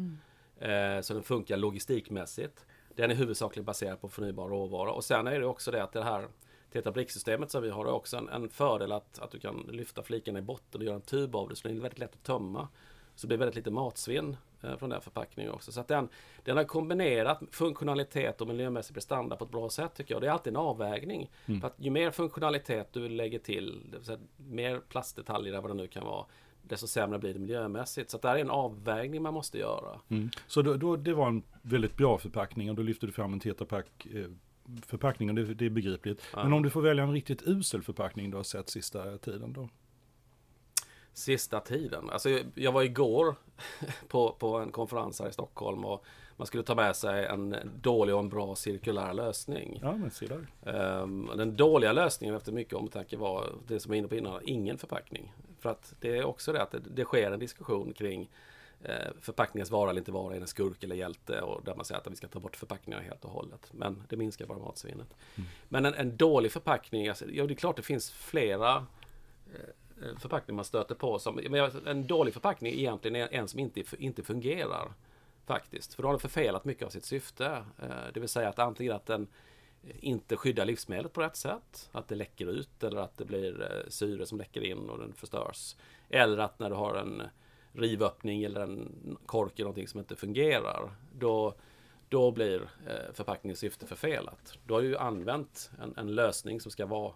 så 1.02 1.14
den 1.14 1.22
funkar 1.22 1.56
logistikmässigt. 1.56 2.66
Den 2.96 3.10
är 3.10 3.14
huvudsakligen 3.14 3.64
baserad 3.64 4.00
på 4.00 4.08
förnybar 4.08 4.48
råvara 4.48 4.92
och 4.92 5.04
sen 5.04 5.26
är 5.26 5.40
det 5.40 5.46
också 5.46 5.70
det 5.70 5.82
att 5.82 5.92
det 5.92 6.04
här 6.04 6.28
Tetra 6.72 6.92
Brick-systemet 6.92 7.50
som 7.50 7.62
vi 7.62 7.70
har 7.70 7.84
är 7.84 7.92
också 7.92 8.16
en, 8.16 8.28
en 8.28 8.48
fördel 8.48 8.92
att, 8.92 9.18
att 9.18 9.30
du 9.30 9.38
kan 9.38 9.68
lyfta 9.72 10.02
flikarna 10.02 10.38
i 10.38 10.42
botten 10.42 10.80
och 10.80 10.84
göra 10.84 10.96
en 10.96 11.02
tub 11.02 11.36
av 11.36 11.48
det 11.48 11.56
så 11.56 11.68
det 11.68 11.74
är 11.74 11.80
väldigt 11.80 11.98
lätt 11.98 12.14
att 12.14 12.22
tömma. 12.22 12.68
Så 13.14 13.26
det 13.26 13.28
blir 13.28 13.38
väldigt 13.38 13.56
lite 13.56 13.70
matsvinn 13.70 14.36
eh, 14.62 14.76
från 14.76 14.90
den 14.90 15.00
förpackningen 15.00 15.52
också. 15.52 15.72
Så 15.72 15.80
att 15.80 15.88
den, 15.88 16.08
den 16.44 16.56
har 16.56 16.64
kombinerat 16.64 17.40
funktionalitet 17.50 18.40
och 18.40 18.48
miljömässig 18.48 18.94
prestanda 18.94 19.36
på 19.36 19.44
ett 19.44 19.50
bra 19.50 19.70
sätt 19.70 19.94
tycker 19.94 20.14
jag. 20.14 20.22
Det 20.22 20.26
är 20.26 20.30
alltid 20.30 20.52
en 20.52 20.56
avvägning. 20.56 21.30
För 21.60 21.66
att 21.66 21.74
ju 21.76 21.90
mer 21.90 22.10
funktionalitet 22.10 22.92
du 22.92 23.08
lägger 23.08 23.38
till, 23.38 23.90
det 23.90 23.96
vill 23.96 24.06
säga 24.06 24.18
mer 24.36 24.80
plastdetaljer 24.88 25.52
eller 25.52 25.62
vad 25.62 25.70
det 25.70 25.74
nu 25.74 25.88
kan 25.88 26.04
vara, 26.04 26.26
desto 26.62 26.86
sämre 26.86 27.18
blir 27.18 27.34
det 27.34 27.40
miljömässigt. 27.40 28.10
Så 28.10 28.18
det 28.18 28.28
här 28.28 28.36
är 28.36 28.40
en 28.40 28.50
avvägning 28.50 29.22
man 29.22 29.34
måste 29.34 29.58
göra. 29.58 30.00
Så 30.46 30.62
då, 30.62 30.74
då, 30.74 30.96
det 30.96 31.14
var 31.14 31.28
en 31.28 31.42
väldigt 31.62 31.96
bra 31.96 32.18
förpackning 32.18 32.70
och 32.70 32.76
då 32.76 32.82
lyfte 32.82 33.06
du 33.06 33.12
fram 33.12 33.32
en 33.32 33.40
Tetra 33.40 33.66
Pak 33.66 34.06
eh, 34.14 34.26
förpackningen, 34.86 35.34
det, 35.34 35.54
det 35.54 35.66
är 35.66 35.70
begripligt. 35.70 36.22
Ja. 36.32 36.42
Men 36.42 36.52
om 36.52 36.62
du 36.62 36.70
får 36.70 36.82
välja 36.82 37.02
en 37.02 37.12
riktigt 37.12 37.42
usel 37.42 37.82
förpackning 37.82 38.30
du 38.30 38.36
har 38.36 38.44
sett 38.44 38.68
sista 38.68 39.18
tiden 39.18 39.52
då? 39.52 39.68
Sista 41.12 41.60
tiden. 41.60 42.10
Alltså, 42.10 42.40
jag 42.54 42.72
var 42.72 42.82
igår 42.82 43.34
på, 44.08 44.36
på 44.38 44.58
en 44.58 44.72
konferens 44.72 45.20
här 45.20 45.28
i 45.28 45.32
Stockholm 45.32 45.84
och 45.84 46.04
man 46.36 46.46
skulle 46.46 46.62
ta 46.62 46.74
med 46.74 46.96
sig 46.96 47.26
en 47.26 47.56
dålig 47.80 48.14
och 48.14 48.20
en 48.20 48.28
bra 48.28 48.54
cirkulär 48.54 49.14
lösning. 49.14 49.78
Ja, 49.82 49.96
men 49.96 50.10
se 50.10 50.26
där. 50.26 50.72
Ehm, 50.72 51.30
den 51.36 51.56
dåliga 51.56 51.92
lösningen 51.92 52.36
efter 52.36 52.52
mycket 52.52 52.74
omtanke 52.74 53.16
var 53.16 53.52
det 53.66 53.80
som 53.80 53.90
jag 53.90 53.94
var 53.94 53.98
inne 53.98 54.08
på 54.08 54.16
innan, 54.16 54.40
ingen 54.44 54.78
förpackning. 54.78 55.32
För 55.62 55.70
att 55.70 55.94
det 56.00 56.18
är 56.18 56.24
också 56.24 56.52
det 56.52 56.62
att 56.62 56.70
det, 56.70 56.78
det 56.78 57.04
sker 57.04 57.32
en 57.32 57.40
diskussion 57.40 57.92
kring 57.92 58.30
eh, 58.82 59.12
förpackningens 59.20 59.70
vara 59.70 59.90
eller 59.90 60.00
inte 60.00 60.12
vara, 60.12 60.34
är 60.34 60.38
den 60.38 60.48
skurk 60.48 60.84
eller 60.84 60.96
hjälte 60.96 61.40
och 61.40 61.64
där 61.64 61.74
man 61.74 61.84
säger 61.84 62.00
att 62.00 62.10
vi 62.10 62.16
ska 62.16 62.28
ta 62.28 62.40
bort 62.40 62.56
förpackningarna 62.56 63.02
helt 63.02 63.24
och 63.24 63.30
hållet. 63.30 63.68
Men 63.72 64.02
det 64.08 64.16
minskar 64.16 64.46
bara 64.46 64.58
matsvinnet. 64.58 65.14
Men 65.68 65.84
en, 65.84 65.94
en 65.94 66.16
dålig 66.16 66.52
förpackning, 66.52 67.08
alltså, 67.08 67.24
ja 67.30 67.46
det 67.46 67.52
är 67.52 67.56
klart 67.56 67.76
det 67.76 67.82
finns 67.82 68.10
flera 68.10 68.86
eh, 69.54 70.18
förpackningar 70.18 70.56
man 70.56 70.64
stöter 70.64 70.94
på. 70.94 71.18
Som, 71.18 71.40
men 71.50 71.86
en 71.86 72.06
dålig 72.06 72.34
förpackning 72.34 72.72
egentligen 72.72 73.16
är 73.16 73.28
en 73.34 73.48
som 73.48 73.60
inte, 73.60 73.82
inte 73.98 74.22
fungerar. 74.22 74.92
Faktiskt, 75.46 75.94
för 75.94 76.02
då 76.02 76.08
har 76.08 76.12
den 76.12 76.20
förfelat 76.20 76.64
mycket 76.64 76.86
av 76.86 76.90
sitt 76.90 77.04
syfte. 77.04 77.64
Eh, 77.82 77.88
Det 78.14 78.20
vill 78.20 78.28
säga 78.28 78.48
att 78.48 78.58
antingen 78.58 78.92
att 78.92 79.06
den 79.06 79.26
inte 80.00 80.36
skyddar 80.36 80.64
livsmedlet 80.64 81.12
på 81.12 81.20
rätt 81.20 81.36
sätt, 81.36 81.90
att 81.92 82.08
det 82.08 82.14
läcker 82.14 82.46
ut 82.46 82.84
eller 82.84 83.00
att 83.00 83.16
det 83.16 83.24
blir 83.24 83.62
eh, 83.62 83.88
syre 83.88 84.26
som 84.26 84.38
läcker 84.38 84.64
in 84.64 84.88
och 84.90 84.98
den 84.98 85.12
förstörs. 85.12 85.76
Eller 86.08 86.38
att 86.38 86.58
när 86.58 86.70
du 86.70 86.76
har 86.76 86.94
en 86.94 87.22
rivöppning 87.72 88.42
eller 88.42 88.60
en 88.60 89.16
kork 89.26 89.52
eller 89.54 89.64
någonting 89.64 89.88
som 89.88 90.00
inte 90.00 90.16
fungerar, 90.16 90.90
då, 91.18 91.54
då 92.08 92.30
blir 92.30 92.60
eh, 92.60 93.12
förpackningens 93.14 93.58
syfte 93.58 93.86
förfelat. 93.86 94.58
Du 94.66 94.74
har 94.74 94.80
ju 94.80 94.96
använt 94.96 95.70
en, 95.82 95.94
en 95.96 96.14
lösning 96.14 96.60
som 96.60 96.70
ska 96.70 96.86
vara 96.86 97.12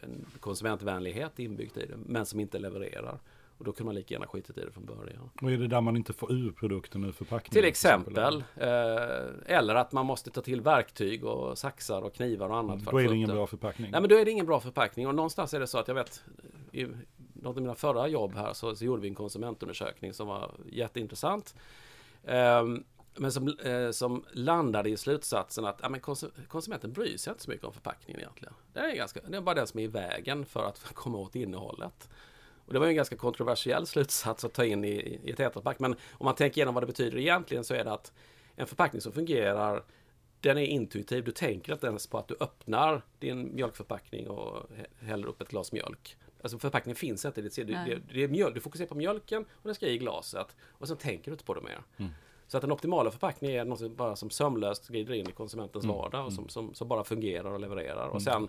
en 0.00 0.26
konsumentvänlighet 0.40 1.38
inbyggt 1.38 1.76
i 1.76 1.86
det, 1.86 1.96
men 1.96 2.26
som 2.26 2.40
inte 2.40 2.58
levererar. 2.58 3.18
Och 3.58 3.64
då 3.64 3.72
kan 3.72 3.86
man 3.86 3.94
lika 3.94 4.14
gärna 4.14 4.26
skitit 4.26 4.58
i 4.58 4.60
det 4.60 4.70
från 4.72 4.84
början. 4.84 5.30
Och 5.42 5.52
är 5.52 5.56
det 5.58 5.66
där 5.68 5.80
man 5.80 5.96
inte 5.96 6.12
får 6.12 6.32
ur 6.32 6.52
produkten 6.52 7.04
ur 7.04 7.12
förpackningen? 7.12 7.62
Till 7.62 7.64
exempel. 7.64 8.44
Eh, 8.56 9.56
eller 9.56 9.74
att 9.74 9.92
man 9.92 10.06
måste 10.06 10.30
ta 10.30 10.40
till 10.40 10.60
verktyg 10.60 11.24
och 11.24 11.58
saxar 11.58 12.02
och 12.02 12.14
knivar 12.14 12.48
och 12.48 12.56
annat. 12.56 12.84
för 12.84 12.92
Då 12.92 12.98
är 13.00 13.08
det 13.08 13.16
ingen 13.16 13.30
bra 13.30 13.46
förpackning. 13.46 13.90
Nej 13.90 14.00
men 14.00 14.10
då 14.10 14.16
är 14.16 14.24
det 14.24 14.30
ingen 14.30 14.46
bra 14.46 14.60
förpackning. 14.60 15.06
Och 15.06 15.14
någonstans 15.14 15.54
är 15.54 15.60
det 15.60 15.66
så 15.66 15.78
att 15.78 15.88
jag 15.88 15.94
vet 15.94 16.24
i 16.72 16.86
något 17.32 17.56
av 17.56 17.62
mina 17.62 17.74
förra 17.74 18.08
jobb 18.08 18.34
här 18.34 18.52
så, 18.52 18.76
så 18.76 18.84
gjorde 18.84 19.02
vi 19.02 19.08
en 19.08 19.14
konsumentundersökning 19.14 20.12
som 20.14 20.28
var 20.28 20.50
jätteintressant. 20.66 21.54
Ehm, 22.24 22.84
men 23.16 23.32
som, 23.32 23.48
eh, 23.64 23.90
som 23.90 24.24
landade 24.32 24.90
i 24.90 24.96
slutsatsen 24.96 25.64
att 25.64 25.78
ja, 25.82 25.88
men 25.88 26.00
konsum- 26.00 26.46
konsumenten 26.48 26.92
bryr 26.92 27.16
sig 27.16 27.30
inte 27.30 27.42
så 27.42 27.50
mycket 27.50 27.66
om 27.66 27.72
förpackningen 27.72 28.20
egentligen. 28.20 28.54
Det 28.72 28.80
är, 28.80 28.96
ganska, 28.96 29.20
det 29.28 29.36
är 29.36 29.40
bara 29.40 29.54
den 29.54 29.66
som 29.66 29.80
är 29.80 29.84
i 29.84 29.86
vägen 29.86 30.46
för 30.46 30.64
att 30.66 30.78
komma 30.94 31.18
åt 31.18 31.36
innehållet. 31.36 32.08
Och 32.66 32.72
det 32.72 32.78
var 32.78 32.86
ju 32.86 32.90
en 32.90 32.96
ganska 32.96 33.16
kontroversiell 33.16 33.86
slutsats 33.86 34.44
att 34.44 34.52
ta 34.52 34.64
in 34.64 34.84
i, 34.84 34.88
i 35.24 35.30
ett 35.30 35.36
tetrapack. 35.36 35.78
Men 35.78 35.92
om 36.12 36.24
man 36.24 36.34
tänker 36.34 36.58
igenom 36.58 36.74
vad 36.74 36.82
det 36.82 36.86
betyder 36.86 37.18
egentligen 37.18 37.64
så 37.64 37.74
är 37.74 37.84
det 37.84 37.92
att 37.92 38.12
en 38.56 38.66
förpackning 38.66 39.00
som 39.02 39.12
fungerar 39.12 39.84
den 40.40 40.58
är 40.58 40.62
intuitiv. 40.66 41.24
Du 41.24 41.32
tänker 41.32 41.72
inte 41.72 41.86
ens 41.86 42.06
på 42.06 42.18
att 42.18 42.28
du 42.28 42.36
öppnar 42.40 43.02
din 43.18 43.54
mjölkförpackning 43.54 44.28
och 44.28 44.70
hä- 44.76 45.06
häller 45.06 45.26
upp 45.28 45.40
ett 45.42 45.48
glas 45.48 45.72
mjölk. 45.72 46.16
Alltså 46.42 46.58
förpackningen 46.58 46.96
finns 46.96 47.24
inte. 47.24 47.42
Det, 47.42 47.56
det, 47.56 47.62
det, 47.64 48.00
det 48.14 48.24
är 48.24 48.28
mjölk. 48.28 48.54
Du 48.54 48.60
fokuserar 48.60 48.88
på 48.88 48.94
mjölken 48.94 49.42
och 49.52 49.62
den 49.64 49.74
ska 49.74 49.86
i 49.86 49.98
glaset. 49.98 50.56
Och 50.70 50.88
sen 50.88 50.96
tänker 50.96 51.24
du 51.30 51.32
inte 51.34 51.44
på 51.44 51.54
det 51.54 51.60
mer. 51.60 51.82
Så 52.46 52.56
att 52.56 52.60
den 52.60 52.72
optimala 52.72 53.10
förpackningen 53.10 53.60
är 53.60 53.64
något 53.64 53.78
som 53.78 53.94
bara 53.94 54.16
som 54.16 54.30
sömlöst 54.30 54.88
glider 54.88 55.14
in 55.14 55.28
i 55.28 55.32
konsumentens 55.32 55.84
vardag 55.84 56.26
och 56.26 56.32
som, 56.32 56.48
som, 56.48 56.74
som 56.74 56.88
bara 56.88 57.04
fungerar 57.04 57.50
och 57.52 57.60
levererar. 57.60 58.08
Och 58.08 58.22
sen, 58.22 58.48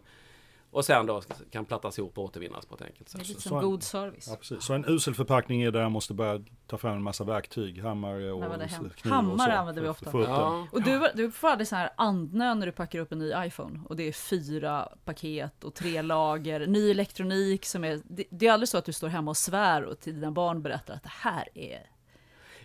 och 0.72 0.86
sen 0.86 1.06
då 1.06 1.22
kan 1.52 1.66
plattas 1.66 2.00
ihop 2.00 2.18
och 2.18 2.24
återvinnas 2.24 2.66
på 2.66 2.76
ett 2.76 2.82
enkelt 2.82 3.12
Det 3.12 3.18
är 3.18 3.20
sätt. 3.20 3.28
lite 3.30 3.42
Så 3.42 3.50
som 3.50 3.58
en- 3.58 3.64
god 3.64 3.84
service. 3.84 4.28
Ja, 4.30 4.36
precis. 4.36 4.64
Så 4.64 4.74
en 4.74 4.86
usel 4.88 5.14
förpackning 5.16 5.62
är 5.62 5.72
där 5.72 5.82
jag 5.82 5.92
måste 5.92 6.14
börja 6.14 6.44
ta 6.68 6.78
fram 6.78 6.96
en 6.96 7.04
massa 7.04 7.24
verktyg, 7.24 7.82
hammare 7.84 8.32
och 8.32 8.44
kniv 8.44 8.92
och 9.04 9.10
hammare 9.10 9.52
så, 9.52 9.58
använder 9.58 9.82
vi 9.82 9.88
ofta. 9.88 10.10
Ja. 10.14 10.68
Och 10.72 10.82
du, 10.82 11.08
du 11.16 11.32
får 11.32 11.48
aldrig 11.48 11.68
så 11.68 11.76
här 11.76 11.90
andnö 11.98 12.54
när 12.56 12.66
du 12.66 12.72
packar 12.72 13.00
upp 13.00 13.12
en 13.12 13.20
ny 13.20 13.34
iPhone 13.38 13.80
och 13.90 13.96
det 13.96 14.04
är 14.08 14.12
fyra 14.12 14.90
paket 15.06 15.64
och 15.64 15.74
tre 15.74 16.02
lager, 16.02 16.68
ny 16.68 16.92
elektronik 16.92 17.66
som 17.66 17.84
är... 17.84 18.00
Det, 18.04 18.24
det 18.30 18.48
är 18.48 18.52
aldrig 18.54 18.70
så 18.70 18.78
att 18.78 18.86
du 18.86 18.94
står 18.94 19.08
hemma 19.08 19.32
och 19.32 19.38
svär 19.38 19.84
och 19.84 20.00
till 20.00 20.14
dina 20.16 20.32
barn 20.32 20.62
berättar 20.62 20.94
att 20.94 21.04
det 21.04 21.12
här 21.14 21.50
är... 21.54 21.90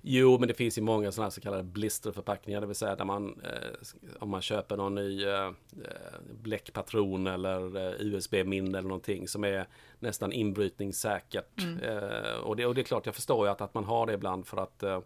Jo, 0.03 0.39
men 0.39 0.49
det 0.49 0.55
finns 0.55 0.79
ju 0.79 0.83
många 0.83 1.13
sådana 1.13 1.27
här 1.27 1.31
så 1.31 1.41
kallade 1.41 1.63
blisterförpackningar, 1.63 2.61
det 2.61 2.67
vill 2.67 2.77
säga 2.77 2.97
där 2.97 3.05
man 3.05 3.41
eh, 3.45 4.19
om 4.19 4.31
man 4.31 4.43
köper 4.43 4.77
någon 4.77 4.95
ny 4.95 5.25
eh, 5.25 5.51
bläckpatron 6.43 7.27
eller 7.27 7.77
eh, 7.77 7.95
USB-minne 8.01 8.79
eller 8.79 8.89
någonting 8.89 9.29
som 9.29 9.45
är 9.45 9.67
nästan 9.99 10.33
inbrytningssäkert. 10.33 11.63
Eh, 11.83 12.39
och, 12.43 12.57
det, 12.57 12.67
och 12.67 12.75
det 12.75 12.81
är 12.81 12.85
klart, 12.85 13.07
jag 13.07 13.15
förstår 13.15 13.47
ju 13.47 13.53
att, 13.53 13.61
att 13.61 13.75
man 13.75 13.85
har 13.85 14.07
det 14.07 14.13
ibland 14.13 14.47
för 14.47 14.57
att 14.57 14.83
eh, 14.83 15.01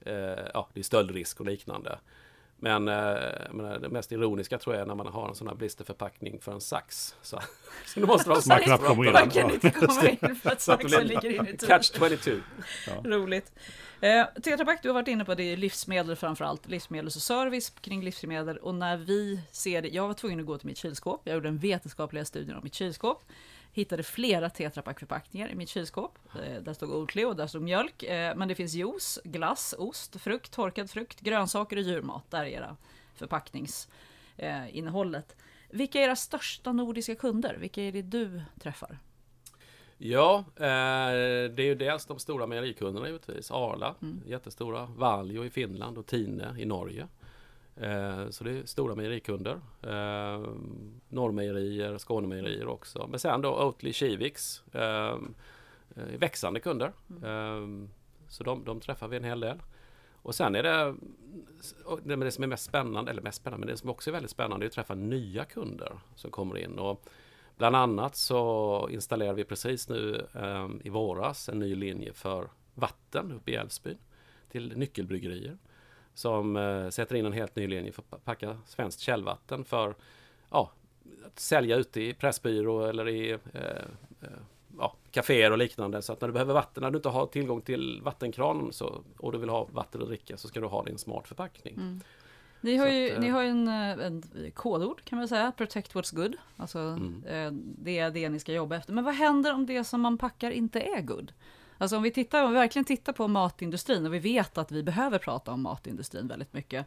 eh, 0.00 0.46
ja, 0.54 0.68
det 0.72 0.80
är 0.80 0.84
stöldrisk 0.84 1.40
och 1.40 1.46
liknande. 1.46 1.98
Men 2.58 2.88
eh, 2.88 2.94
men 3.50 3.82
det 3.82 3.88
mest 3.88 4.12
ironiska 4.12 4.58
tror 4.58 4.74
jag 4.74 4.82
är 4.82 4.86
när 4.86 4.94
man 4.94 5.06
har 5.06 5.28
en 5.28 5.34
sån 5.34 5.48
här 5.48 5.54
blisterförpackning 5.54 6.40
för 6.40 6.52
en 6.52 6.60
sax. 6.60 7.14
Så, 7.22 7.40
så 7.86 8.00
då 8.00 8.06
måste 8.06 8.28
Man 8.48 8.60
knappt 8.60 8.84
kommer 8.84 9.06
in. 9.06 9.12
Man 9.12 9.30
kan 9.30 9.50
inte 9.50 9.70
komma 9.70 10.08
in 10.08 10.36
för 10.36 10.50
att 10.50 10.58
det 10.58 10.62
saxen 10.62 11.06
ligger 11.06 11.30
in 11.30 11.46
i 11.46 11.56
Catch 11.66 11.92
22. 11.98 12.30
Roligt. 13.04 13.52
Eh, 14.00 14.26
Tetra 14.42 14.64
Pak, 14.64 14.82
du 14.82 14.88
har 14.88 14.94
varit 14.94 15.08
inne 15.08 15.24
på 15.24 15.34
det 15.34 15.56
livsmedel 15.56 16.16
framförallt, 16.16 16.68
livsmedels 16.68 17.16
och 17.16 17.22
service 17.22 17.70
kring 17.70 18.02
livsmedel. 18.02 18.56
Och 18.56 18.74
när 18.74 18.96
vi 18.96 19.40
ser 19.50 19.82
det, 19.82 19.88
jag 19.88 20.06
var 20.06 20.14
tvungen 20.14 20.40
att 20.40 20.46
gå 20.46 20.58
till 20.58 20.66
mitt 20.66 20.78
kylskåp, 20.78 21.20
jag 21.24 21.34
gjorde 21.34 21.48
en 21.48 21.58
vetenskaplig 21.58 22.26
studie 22.26 22.52
om 22.52 22.60
mitt 22.62 22.74
kylskåp. 22.74 23.22
Hittade 23.76 24.02
flera 24.02 24.50
Tetra 24.50 24.82
Pak 24.82 25.00
förpackningar 25.00 25.48
i 25.48 25.54
mitt 25.54 25.68
kylskåp. 25.68 26.18
Eh, 26.34 26.62
där 26.62 26.74
stod 26.74 26.90
Oatly 26.90 27.24
och 27.24 27.36
där 27.36 27.46
stod 27.46 27.62
mjölk. 27.62 28.02
Eh, 28.02 28.36
men 28.36 28.48
det 28.48 28.54
finns 28.54 28.74
juice, 28.74 29.18
glass, 29.24 29.74
ost, 29.78 30.20
frukt, 30.20 30.52
torkad 30.52 30.90
frukt, 30.90 31.20
grönsaker 31.20 31.76
och 31.76 31.82
djurmat. 31.82 32.30
Där 32.30 32.40
är 32.40 32.46
era 32.46 32.76
förpackningsinnehållet. 33.14 35.36
Vilka 35.70 36.00
är 36.00 36.04
era 36.04 36.16
största 36.16 36.72
nordiska 36.72 37.14
kunder? 37.14 37.54
Vilka 37.54 37.82
är 37.82 37.92
det 37.92 38.02
du 38.02 38.42
träffar? 38.60 38.98
Ja, 39.98 40.44
eh, 40.56 41.12
det 41.50 41.58
är 41.58 41.66
ju 41.66 41.74
dels 41.74 42.06
de 42.06 42.18
stora 42.18 42.46
mejerikunderna 42.46 43.06
givetvis. 43.06 43.50
Arla, 43.50 43.94
jättestora. 44.26 44.86
Valjo 44.86 45.44
i 45.44 45.50
Finland 45.50 45.98
och 45.98 46.06
Tine 46.06 46.56
i 46.58 46.64
Norge. 46.64 47.08
Eh, 47.76 48.28
så 48.30 48.44
det 48.44 48.50
är 48.50 48.66
stora 48.66 48.94
mejerikunder. 48.94 49.60
Eh, 49.82 50.50
Norrmejerier, 51.08 51.98
Skånemejerier 51.98 52.68
också. 52.68 53.06
Men 53.10 53.20
sen 53.20 53.40
då 53.42 53.64
Oatly, 53.64 53.92
Kiviks. 53.92 54.64
Eh, 54.74 55.18
växande 56.18 56.60
kunder. 56.60 56.92
Eh, 57.24 57.66
så 58.28 58.44
de, 58.44 58.64
de 58.64 58.80
träffar 58.80 59.08
vi 59.08 59.16
en 59.16 59.24
hel 59.24 59.40
del. 59.40 59.62
Och 60.22 60.34
sen 60.34 60.54
är 60.54 60.62
det, 60.62 60.94
det 62.04 62.30
som 62.30 62.44
är 62.44 62.48
mest 62.48 62.64
spännande, 62.64 63.10
eller 63.10 63.22
mest 63.22 63.38
spännande, 63.38 63.66
men 63.66 63.74
det 63.74 63.78
som 63.78 63.90
också 63.90 64.10
är 64.10 64.12
väldigt 64.12 64.30
spännande 64.30 64.66
är 64.66 64.68
att 64.68 64.72
träffa 64.72 64.94
nya 64.94 65.44
kunder 65.44 65.98
som 66.14 66.30
kommer 66.30 66.58
in. 66.58 66.78
Och 66.78 67.04
Bland 67.56 67.76
annat 67.76 68.16
så 68.16 68.88
installerar 68.92 69.34
vi 69.34 69.44
precis 69.44 69.88
nu 69.88 70.26
i 70.84 70.88
våras 70.88 71.48
en 71.48 71.58
ny 71.58 71.74
linje 71.74 72.12
för 72.12 72.48
vatten 72.74 73.32
uppe 73.32 73.50
i 73.50 73.54
Älvsbyn 73.54 73.98
till 74.50 74.72
nyckelbryggerier. 74.76 75.58
Som 76.16 76.56
eh, 76.56 76.88
sätter 76.88 77.16
in 77.16 77.26
en 77.26 77.32
helt 77.32 77.56
ny 77.56 77.66
linje 77.66 77.92
för 77.92 78.02
att 78.10 78.24
packa 78.24 78.56
svenskt 78.66 79.00
källvatten 79.00 79.64
för 79.64 79.94
ja, 80.50 80.70
att 81.26 81.38
sälja 81.40 81.76
ute 81.76 82.00
i 82.00 82.14
Pressbyrå 82.14 82.86
eller 82.86 83.08
i 83.08 83.30
eh, 83.30 83.38
eh, 83.52 84.28
ja, 84.78 84.94
kaféer 85.10 85.50
och 85.50 85.58
liknande. 85.58 86.02
Så 86.02 86.12
att 86.12 86.20
när 86.20 86.28
du 86.28 86.32
behöver 86.32 86.54
vatten, 86.54 86.82
när 86.82 86.90
du 86.90 86.96
inte 86.96 87.08
har 87.08 87.26
tillgång 87.26 87.60
till 87.60 88.00
vattenkran 88.04 88.72
så, 88.72 89.00
och 89.18 89.32
du 89.32 89.38
vill 89.38 89.48
ha 89.48 89.64
vatten 89.72 90.02
att 90.02 90.08
dricka 90.08 90.36
så 90.36 90.48
ska 90.48 90.60
du 90.60 90.66
ha 90.66 90.82
din 90.84 90.98
smart 90.98 91.28
förpackning. 91.28 92.00
Ni 92.60 92.76
har, 92.76 92.88
ju, 92.88 93.06
att, 93.10 93.16
eh, 93.16 93.20
ni 93.20 93.28
har 93.28 93.42
ju 93.42 93.48
en, 93.48 93.68
eh, 93.68 94.06
en 94.06 94.22
kodord 94.54 95.04
kan 95.04 95.18
man 95.18 95.28
säga, 95.28 95.52
protect 95.56 95.94
what's 95.94 96.14
good. 96.16 96.36
Alltså, 96.56 96.78
Mm. 96.78 97.24
eh, 97.26 97.52
det 97.78 97.98
är 97.98 98.10
det 98.10 98.28
ni 98.28 98.40
ska 98.40 98.52
jobba 98.52 98.76
efter. 98.76 98.92
Men 98.92 99.04
vad 99.04 99.14
händer 99.14 99.54
om 99.54 99.66
det 99.66 99.84
som 99.84 100.00
man 100.00 100.18
packar 100.18 100.50
inte 100.50 100.80
är 100.80 101.02
good? 101.02 101.32
Alltså 101.78 101.96
om 101.96 102.02
vi, 102.02 102.10
tittar, 102.10 102.44
om 102.44 102.52
vi 102.52 102.58
verkligen 102.58 102.84
tittar 102.84 103.12
på 103.12 103.28
matindustrin 103.28 104.06
och 104.06 104.14
vi 104.14 104.18
vet 104.18 104.58
att 104.58 104.72
vi 104.72 104.82
behöver 104.82 105.18
prata 105.18 105.52
om 105.52 105.62
matindustrin 105.62 106.28
väldigt 106.28 106.52
mycket. 106.52 106.86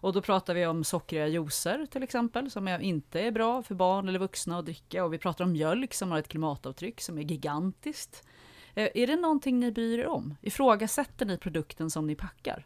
Och 0.00 0.12
då 0.12 0.22
pratar 0.22 0.54
vi 0.54 0.66
om 0.66 0.84
sockriga 0.84 1.26
juicer 1.26 1.86
till 1.86 2.02
exempel, 2.02 2.50
som 2.50 2.68
är, 2.68 2.78
inte 2.78 3.20
är 3.20 3.30
bra 3.30 3.62
för 3.62 3.74
barn 3.74 4.08
eller 4.08 4.18
vuxna 4.18 4.58
att 4.58 4.64
dricka. 4.64 5.04
Och 5.04 5.12
vi 5.12 5.18
pratar 5.18 5.44
om 5.44 5.52
mjölk 5.52 5.94
som 5.94 6.10
har 6.10 6.18
ett 6.18 6.28
klimatavtryck 6.28 7.00
som 7.00 7.18
är 7.18 7.22
gigantiskt. 7.22 8.26
Eh, 8.74 8.88
är 8.94 9.06
det 9.06 9.16
någonting 9.16 9.60
ni 9.60 9.72
bryr 9.72 9.98
er 9.98 10.06
om? 10.06 10.34
Ifrågasätter 10.40 11.26
ni 11.26 11.38
produkten 11.38 11.90
som 11.90 12.06
ni 12.06 12.14
packar? 12.14 12.64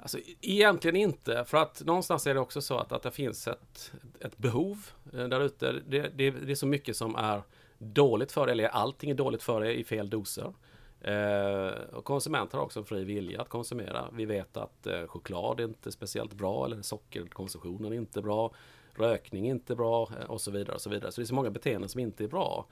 Alltså, 0.00 0.18
egentligen 0.40 0.96
inte, 0.96 1.44
för 1.44 1.58
att 1.58 1.82
någonstans 1.84 2.26
är 2.26 2.34
det 2.34 2.40
också 2.40 2.60
så 2.60 2.78
att, 2.78 2.92
att 2.92 3.02
det 3.02 3.10
finns 3.10 3.48
ett, 3.48 3.92
ett 4.20 4.38
behov 4.38 4.86
eh, 5.12 5.24
där 5.24 5.40
ute. 5.40 5.72
Det, 5.72 6.08
det, 6.08 6.30
det 6.30 6.52
är 6.52 6.54
så 6.54 6.66
mycket 6.66 6.96
som 6.96 7.16
är 7.16 7.42
dåligt 7.78 8.32
för 8.32 8.48
er, 8.48 8.52
eller 8.52 8.68
allting 8.68 9.10
är 9.10 9.14
dåligt 9.14 9.42
för 9.42 9.64
er 9.64 9.70
i 9.70 9.84
fel 9.84 10.10
doser. 10.10 10.54
Eh, 11.00 11.68
och 11.92 12.04
konsumenter 12.04 12.58
har 12.58 12.64
också 12.64 12.80
en 12.80 12.86
fri 12.86 13.04
vilja 13.04 13.40
att 13.40 13.48
konsumera. 13.48 14.10
Vi 14.12 14.24
vet 14.24 14.56
att 14.56 14.86
eh, 14.86 15.06
choklad 15.06 15.60
är 15.60 15.64
inte 15.64 15.92
speciellt 15.92 16.32
bra, 16.32 16.64
eller 16.66 16.82
sockerkonsumtionen 16.82 17.92
är 17.92 17.96
inte 17.96 18.22
bra. 18.22 18.54
rökning 18.94 19.46
är 19.46 19.50
inte 19.50 19.76
bra 19.76 20.08
eh, 20.20 20.30
och 20.30 20.40
så 20.40 20.50
vidare. 20.50 20.74
och 20.74 20.80
Så 20.80 20.90
vidare. 20.90 21.12
Så 21.12 21.20
det 21.20 21.24
är 21.24 21.26
så 21.26 21.34
många 21.34 21.50
beteenden 21.50 21.88
som 21.88 22.00
inte 22.00 22.24
är 22.24 22.28
bra. 22.28 22.66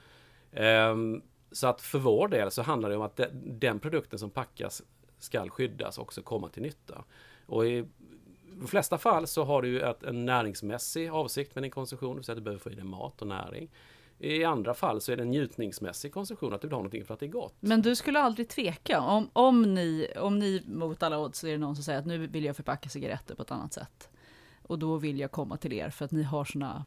Ehm, 0.53 1.23
så 1.53 1.67
att 1.67 1.81
för 1.81 1.99
vår 1.99 2.29
del 2.29 2.51
så 2.51 2.63
handlar 2.63 2.91
det 2.91 2.97
om 2.97 3.03
att 3.03 3.21
den 3.45 3.81
produkten 3.81 4.19
som 4.19 4.31
packas 4.31 4.83
ska 5.19 5.49
skyddas 5.49 5.99
och 5.99 6.05
också 6.05 6.23
komma 6.23 6.49
till 6.49 6.63
nytta. 6.63 7.05
Och 7.47 7.67
i 7.67 7.85
de 8.61 8.67
flesta 8.67 8.99
fall 8.99 9.27
så 9.27 9.45
har 9.45 9.63
du 9.63 9.81
ett, 9.81 10.03
en 10.03 10.25
näringsmässig 10.25 11.09
avsikt 11.09 11.55
med 11.55 11.65
din 11.65 11.71
konsumtion, 11.71 12.25
så 12.25 12.33
att 12.33 12.39
du 12.39 12.43
behöver 12.43 12.61
få 12.61 12.71
i 12.71 12.75
dig 12.75 12.85
mat 12.85 13.23
och 13.23 13.29
näring. 13.29 13.71
I 14.19 14.45
andra 14.45 14.75
fall 14.75 15.01
så 15.01 15.13
är 15.13 15.17
det 15.17 15.23
en 15.23 15.31
njutningsmässig 15.31 16.13
konsumtion, 16.13 16.55
att 16.55 16.61
du 16.61 16.69
vill 16.69 16.73
ha 16.73 16.79
någonting 16.79 17.05
för 17.05 17.15
att 17.15 17.21
det 17.21 17.27
är 17.27 17.31
gott. 17.31 17.55
Men 17.61 17.83
du 17.83 17.97
skulle 17.97 18.21
aldrig 18.21 18.49
tveka 18.49 19.01
om, 19.01 19.31
om, 19.33 19.75
ni, 19.75 20.09
om 20.17 20.39
ni 20.39 20.63
mot 20.67 21.03
alla 21.03 21.19
odds 21.19 21.45
är 21.45 21.53
det 21.53 21.59
någon 21.59 21.75
som 21.75 21.85
säger 21.85 21.99
att 21.99 22.07
nu 22.07 22.27
vill 22.27 22.45
jag 22.45 22.57
förpacka 22.57 22.89
cigaretter 22.89 23.35
på 23.35 23.43
ett 23.43 23.51
annat 23.51 23.73
sätt. 23.73 24.09
Och 24.63 24.79
då 24.79 24.97
vill 24.97 25.19
jag 25.19 25.31
komma 25.31 25.57
till 25.57 25.73
er 25.73 25.91
för 25.91 26.05
att 26.05 26.11
ni 26.11 26.23
har 26.23 26.45
såna, 26.45 26.85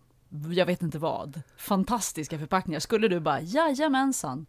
jag 0.51 0.65
vet 0.65 0.81
inte 0.81 0.99
vad, 0.99 1.41
fantastiska 1.57 2.39
förpackningar. 2.39 2.79
Skulle 2.79 3.07
du 3.07 3.19
bara, 3.19 3.41
jajamensan, 3.41 4.45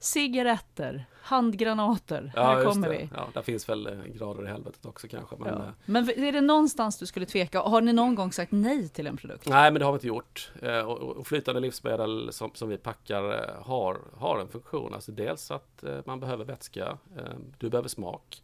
cigaretter, 0.00 1.04
handgranater, 1.22 2.32
ja, 2.36 2.42
här 2.42 2.64
kommer 2.64 2.88
det. 2.88 2.96
vi. 2.98 3.08
Ja, 3.16 3.28
där 3.34 3.42
finns 3.42 3.68
väl 3.68 3.86
eh, 3.86 3.92
grader 4.14 4.44
i 4.44 4.46
helvetet 4.46 4.86
också 4.86 5.08
kanske. 5.08 5.36
Men, 5.38 5.48
ja. 5.48 5.64
Eh, 5.64 5.70
men 5.84 6.10
är 6.10 6.32
det 6.32 6.40
någonstans 6.40 6.98
du 6.98 7.06
skulle 7.06 7.26
tveka? 7.26 7.60
Har 7.60 7.80
ni 7.80 7.92
någon 7.92 8.14
gång 8.14 8.32
sagt 8.32 8.52
nej 8.52 8.88
till 8.88 9.06
en 9.06 9.16
produkt? 9.16 9.48
Nej, 9.48 9.70
men 9.70 9.78
det 9.78 9.84
har 9.84 9.92
vi 9.92 9.96
inte 9.96 10.06
gjort. 10.06 10.52
Eh, 10.62 10.80
och 10.80 11.26
flytande 11.26 11.60
livsmedel 11.60 12.32
som, 12.32 12.50
som 12.54 12.68
vi 12.68 12.76
packar 12.76 13.54
har, 13.62 13.98
har 14.16 14.38
en 14.38 14.48
funktion. 14.48 14.94
Alltså 14.94 15.12
dels 15.12 15.50
att 15.50 15.84
man 16.04 16.20
behöver 16.20 16.44
vätska, 16.44 16.98
du 17.58 17.70
behöver 17.70 17.88
smak. 17.88 18.42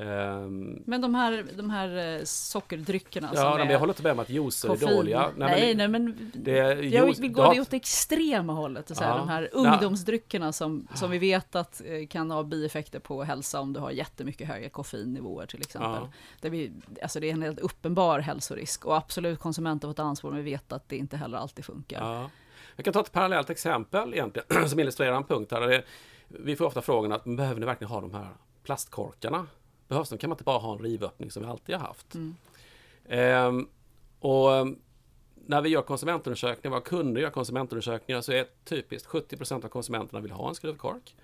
Um, 0.00 0.82
men 0.86 1.00
de 1.00 1.14
här, 1.14 1.46
de 1.56 1.70
här 1.70 2.18
eh, 2.18 2.24
sockerdryckerna 2.24 3.30
Ja, 3.34 3.54
men 3.58 3.70
jag 3.70 3.78
håller 3.78 3.92
inte 3.92 4.02
med 4.02 4.12
om 4.12 4.18
att 4.18 4.30
juicer 4.30 4.72
är 4.72 4.76
dåliga. 4.76 5.30
Nej, 5.36 5.60
nej, 5.60 5.74
nej 5.74 5.88
men 5.88 6.30
det, 6.34 6.52
jag 6.84 7.06
vill 7.06 7.32
gå 7.32 7.52
det 7.52 7.60
åt 7.60 7.72
extrema 7.72 8.52
hållet. 8.52 8.96
Så 8.96 9.04
här, 9.04 9.10
ja, 9.10 9.16
de 9.16 9.28
här 9.28 9.48
ungdomsdryckerna 9.52 10.52
som, 10.52 10.88
som 10.94 11.10
vi 11.10 11.18
vet 11.18 11.54
att 11.54 11.82
eh, 11.84 12.06
kan 12.06 12.30
ha 12.30 12.42
bieffekter 12.42 12.98
på 12.98 13.22
hälsa 13.22 13.60
om 13.60 13.72
du 13.72 13.80
har 13.80 13.90
jättemycket 13.90 14.48
höga 14.48 14.70
koffeinnivåer 14.70 15.46
till 15.46 15.60
exempel. 15.60 16.02
Ja. 16.02 16.12
Där 16.40 16.50
vi, 16.50 16.72
alltså 17.02 17.20
det 17.20 17.28
är 17.28 17.32
en 17.32 17.42
helt 17.42 17.58
uppenbar 17.58 18.18
hälsorisk 18.18 18.84
och 18.84 18.96
absolut 18.96 19.38
konsumenter 19.38 19.88
har 19.88 19.92
ett 19.92 19.98
ansvar 19.98 20.30
men 20.30 20.44
vi 20.44 20.50
vet 20.50 20.72
att 20.72 20.88
det 20.88 20.96
inte 20.96 21.16
heller 21.16 21.38
alltid 21.38 21.64
funkar. 21.64 22.00
Ja. 22.00 22.30
Jag 22.76 22.84
kan 22.84 22.92
ta 22.92 23.00
ett 23.00 23.12
parallellt 23.12 23.50
exempel 23.50 24.14
egentligen 24.14 24.68
som 24.68 24.80
illustrerar 24.80 25.16
en 25.16 25.24
punkt 25.24 25.52
här. 25.52 25.84
Vi 26.28 26.56
får 26.56 26.64
ofta 26.64 26.82
frågan 26.82 27.12
att 27.12 27.24
behöver 27.24 27.60
ni 27.60 27.66
verkligen 27.66 27.90
ha 27.90 28.00
de 28.00 28.14
här 28.14 28.28
plastkorkarna 28.62 29.46
behövs 29.88 30.08
de? 30.08 30.18
Kan 30.18 30.30
man 30.30 30.34
inte 30.34 30.44
bara 30.44 30.58
ha 30.58 30.72
en 30.72 30.78
rivöppning 30.78 31.30
som 31.30 31.42
vi 31.42 31.48
alltid 31.48 31.74
har 31.74 31.86
haft? 31.86 32.14
Mm. 32.14 32.34
Ehm, 33.08 33.68
och 34.20 34.56
ehm, 34.56 34.78
när 35.34 35.62
vi 35.62 35.68
gör 35.68 35.82
konsumentundersökningar, 35.82 36.70
våra 36.70 36.84
kunder 36.84 37.20
gör 37.20 37.30
konsumentundersökningar 37.30 38.20
så 38.20 38.32
är 38.32 38.46
typiskt 38.64 39.08
70% 39.08 39.64
av 39.64 39.68
konsumenterna 39.68 40.20
vill 40.20 40.30
ha 40.30 40.48
en 40.48 40.54
skruvkork. 40.54 41.14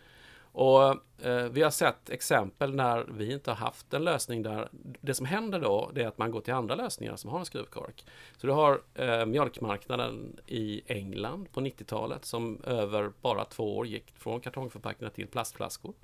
Och 0.57 0.83
eh, 1.27 1.49
vi 1.51 1.63
har 1.63 1.71
sett 1.71 2.11
exempel 2.11 2.75
när 2.75 3.05
vi 3.05 3.33
inte 3.33 3.51
har 3.51 3.57
haft 3.57 3.95
en 3.95 4.05
lösning 4.05 4.43
där 4.43 4.69
det 5.01 5.15
som 5.15 5.27
händer 5.27 5.61
då 5.61 5.91
det 5.95 6.03
är 6.03 6.07
att 6.07 6.19
man 6.19 6.31
går 6.31 6.41
till 6.41 6.55
andra 6.55 6.75
lösningar 6.75 7.17
som 7.17 7.31
har 7.31 7.39
en 7.39 7.45
skruvkork. 7.45 8.05
Så 8.37 8.47
du 8.47 8.53
har 8.53 8.81
eh, 8.95 9.27
mjölkmarknaden 9.27 10.37
i 10.47 10.83
England 10.87 11.53
på 11.53 11.61
90-talet 11.61 12.25
som 12.25 12.61
över 12.65 13.13
bara 13.21 13.45
två 13.45 13.77
år 13.77 13.87
gick 13.87 14.13
från 14.17 14.41
kartongförpackningar 14.41 15.11
till 15.11 15.27
plastflaskor. 15.27 15.95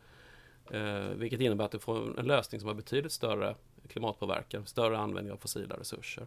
Eh, 0.70 1.08
vilket 1.14 1.40
innebär 1.40 1.64
att 1.64 1.70
du 1.70 1.78
får 1.78 2.20
en 2.20 2.26
lösning 2.26 2.60
som 2.60 2.68
har 2.68 2.74
betydligt 2.74 3.12
större 3.12 3.54
klimatpåverkan, 3.88 4.66
större 4.66 4.98
användning 4.98 5.32
av 5.32 5.36
fossila 5.36 5.76
resurser. 5.76 6.26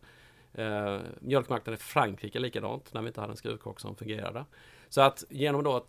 Eh, 0.53 0.99
mjölkmarknaden 1.19 1.73
i 1.73 1.77
Frankrike 1.77 2.39
likadant, 2.39 2.93
när 2.93 3.01
vi 3.01 3.07
inte 3.07 3.21
hade 3.21 3.33
en 3.33 3.37
skruvkork 3.37 3.79
som 3.79 3.95
fungerade. 3.95 4.45
Så 4.89 5.01
att 5.01 5.23
genom 5.29 5.63
då 5.63 5.85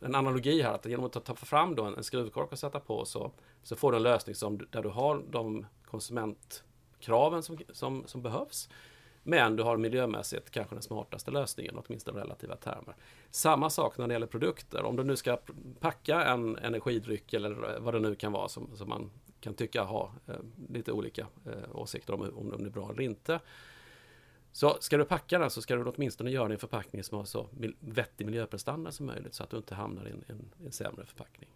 en 0.00 0.14
analogi 0.14 0.62
här, 0.62 0.74
att 0.74 0.86
genom 0.86 1.06
att 1.06 1.24
ta 1.24 1.34
fram 1.34 1.74
då 1.74 1.84
en, 1.84 1.96
en 1.96 2.04
skruvkork 2.04 2.52
och 2.52 2.58
sätta 2.58 2.80
på 2.80 3.04
så, 3.04 3.30
så 3.62 3.76
får 3.76 3.92
du 3.92 3.96
en 3.96 4.02
lösning 4.02 4.34
som, 4.34 4.66
där 4.70 4.82
du 4.82 4.88
har 4.88 5.22
de 5.30 5.66
konsumentkraven 5.84 7.42
som, 7.42 7.58
som, 7.72 8.02
som 8.06 8.22
behövs. 8.22 8.68
Men 9.22 9.56
du 9.56 9.62
har 9.62 9.76
miljömässigt 9.76 10.50
kanske 10.50 10.74
den 10.74 10.82
smartaste 10.82 11.30
lösningen, 11.30 11.78
åtminstone 11.78 12.20
relativa 12.20 12.56
termer. 12.56 12.94
Samma 13.30 13.70
sak 13.70 13.98
när 13.98 14.08
det 14.08 14.14
gäller 14.14 14.26
produkter. 14.26 14.84
Om 14.84 14.96
du 14.96 15.04
nu 15.04 15.16
ska 15.16 15.38
packa 15.80 16.24
en 16.24 16.56
energidryck 16.56 17.32
eller 17.32 17.78
vad 17.80 17.94
det 17.94 18.00
nu 18.00 18.14
kan 18.14 18.32
vara 18.32 18.48
som, 18.48 18.76
som 18.76 18.88
man 18.88 19.10
kan 19.40 19.54
tycka 19.54 19.82
ha 19.82 20.12
eh, 20.26 20.34
lite 20.68 20.92
olika 20.92 21.26
eh, 21.46 21.76
åsikter 21.76 22.14
om, 22.14 22.30
om 22.36 22.50
den 22.50 22.66
är 22.66 22.70
bra 22.70 22.90
eller 22.90 23.02
inte. 23.02 23.40
Så 24.52 24.76
ska 24.80 24.96
du 24.96 25.04
packa 25.04 25.38
den 25.38 25.50
så 25.50 25.62
ska 25.62 25.76
du 25.76 25.84
åtminstone 25.84 26.30
göra 26.30 26.48
det 26.48 26.52
i 26.52 26.54
en 26.54 26.60
förpackning 26.60 27.04
som 27.04 27.18
har 27.18 27.24
så 27.24 27.48
vettig 27.80 28.26
miljöprestanda 28.26 28.92
som 28.92 29.06
möjligt 29.06 29.34
så 29.34 29.42
att 29.42 29.50
du 29.50 29.56
inte 29.56 29.74
hamnar 29.74 30.08
i 30.08 30.10
en, 30.10 30.24
en, 30.26 30.54
en 30.64 30.72
sämre 30.72 31.06
förpackning. 31.06 31.50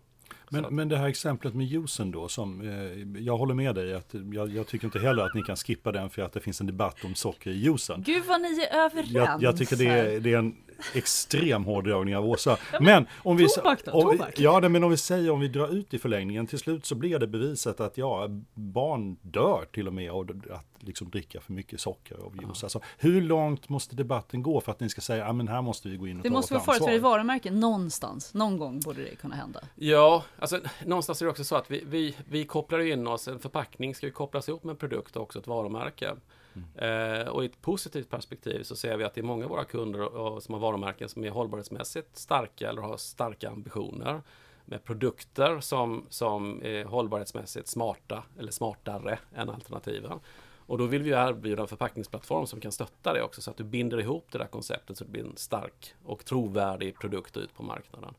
Men, 0.50 0.74
men 0.74 0.88
det 0.88 0.96
här 0.96 1.06
exemplet 1.06 1.54
med 1.54 1.66
juicen 1.66 2.10
då, 2.10 2.28
som, 2.28 2.60
eh, 2.60 3.22
jag 3.22 3.36
håller 3.36 3.54
med 3.54 3.74
dig 3.74 3.94
att 3.94 4.14
jag, 4.32 4.48
jag, 4.48 4.66
tycker 4.66 4.84
inte 4.86 4.98
heller 4.98 5.22
att 5.22 5.34
ni 5.34 5.42
kan 5.42 5.56
skippa 5.56 5.92
den 5.92 6.10
för 6.10 6.22
att 6.22 6.32
det 6.32 6.40
finns 6.40 6.60
en 6.60 6.66
debatt 6.66 7.04
om 7.04 7.14
socker 7.14 7.50
i 7.50 7.56
juicen. 7.56 8.02
Gud 8.06 8.24
vad 8.28 8.40
ni 8.40 8.60
är 8.60 8.84
överens! 8.84 9.10
Jag, 9.12 9.42
jag 9.42 9.56
tycker 9.56 9.76
det 9.76 9.86
är, 9.86 10.20
det 10.20 10.32
är 10.32 10.38
en 10.38 10.56
extrem 10.94 11.64
hårdragning 11.64 12.16
av 12.16 12.26
Åsa. 12.26 12.58
Men 12.80 13.06
om 13.18 13.36
vi, 13.36 13.48
tobak 13.48 13.84
då, 13.84 13.92
om 13.92 14.10
vi, 14.10 14.42
ja, 14.42 14.60
men 14.60 14.84
om 14.84 14.90
vi 14.90 14.96
säger 14.96 15.30
om 15.30 15.40
vi 15.40 15.48
drar 15.48 15.68
ut 15.68 15.94
i 15.94 15.98
förlängningen 15.98 16.46
till 16.46 16.58
slut 16.58 16.86
så 16.86 16.94
blir 16.94 17.18
det 17.18 17.26
bevisat 17.26 17.80
att 17.80 17.98
ja, 17.98 18.26
barn 18.54 19.16
dör 19.22 19.64
till 19.72 19.86
och 19.86 19.94
med 19.94 20.10
av 20.10 20.42
att 20.50 20.82
liksom 20.86 21.10
dricka 21.10 21.40
för 21.40 21.52
mycket 21.52 21.80
socker 21.80 22.20
och 22.20 22.34
juice. 22.36 22.62
Ja. 22.62 22.66
Alltså, 22.66 22.80
hur 22.98 23.22
långt 23.22 23.68
måste 23.68 23.96
debatten 23.96 24.42
gå 24.42 24.60
för 24.60 24.72
att 24.72 24.80
ni 24.80 24.88
ska 24.88 25.00
säga 25.00 25.26
att 25.26 25.40
ah, 25.40 25.52
här 25.52 25.62
måste 25.62 25.88
vi 25.88 25.96
gå 25.96 26.08
in 26.08 26.16
och 26.16 26.22
det 26.22 26.28
ta 26.28 26.34
måste 26.34 26.54
vara 26.54 26.64
företräde 26.64 26.96
i 26.96 26.98
varumärken 26.98 27.60
någonstans. 27.60 28.34
Någon 28.34 28.58
gång 28.58 28.80
borde 28.80 29.02
det 29.02 29.16
kunna 29.16 29.34
hända. 29.34 29.60
Ja, 29.74 30.24
alltså 30.38 30.60
någonstans 30.84 31.22
är 31.22 31.26
det 31.26 31.30
också 31.30 31.44
så 31.44 31.56
att 31.56 31.70
vi, 31.70 31.84
vi, 31.86 32.16
vi 32.28 32.44
kopplar 32.44 32.78
in 32.78 33.06
oss, 33.06 33.28
en 33.28 33.38
förpackning 33.38 33.94
ska 33.94 34.06
ju 34.06 34.12
kopplas 34.12 34.48
ihop 34.48 34.64
med 34.64 34.70
en 34.70 34.76
produkt 34.76 35.16
och 35.16 35.22
också 35.22 35.38
ett 35.38 35.46
varumärke. 35.46 36.16
Mm. 36.56 37.20
Eh, 37.20 37.28
och 37.28 37.42
i 37.42 37.46
ett 37.46 37.62
positivt 37.62 38.10
perspektiv 38.10 38.62
så 38.62 38.76
ser 38.76 38.96
vi 38.96 39.04
att 39.04 39.14
det 39.14 39.20
är 39.20 39.22
många 39.22 39.44
av 39.44 39.50
våra 39.50 39.64
kunder 39.64 40.00
och, 40.00 40.42
som 40.42 40.54
har 40.54 40.60
varumärken 40.60 41.08
som 41.08 41.24
är 41.24 41.30
hållbarhetsmässigt 41.30 42.16
starka 42.16 42.68
eller 42.68 42.82
har 42.82 42.96
starka 42.96 43.50
ambitioner 43.50 44.22
med 44.64 44.84
produkter 44.84 45.60
som, 45.60 46.06
som 46.08 46.62
är 46.64 46.84
hållbarhetsmässigt 46.84 47.68
smarta 47.68 48.22
eller 48.38 48.52
smartare 48.52 49.18
än 49.34 49.50
alternativen. 49.50 50.20
Och 50.66 50.78
då 50.78 50.86
vill 50.86 51.02
vi 51.02 51.10
erbjuda 51.10 51.62
en 51.62 51.68
förpackningsplattform 51.68 52.46
som 52.46 52.60
kan 52.60 52.72
stötta 52.72 53.12
det 53.12 53.22
också 53.22 53.42
så 53.42 53.50
att 53.50 53.56
du 53.56 53.64
binder 53.64 54.00
ihop 54.00 54.26
det 54.30 54.38
där 54.38 54.46
konceptet 54.46 54.98
så 54.98 55.04
att 55.04 55.08
det 55.08 55.12
blir 55.12 55.24
en 55.24 55.36
stark 55.36 55.94
och 56.04 56.24
trovärdig 56.24 56.98
produkt 56.98 57.36
ut 57.36 57.54
på 57.54 57.62
marknaden. 57.62 58.14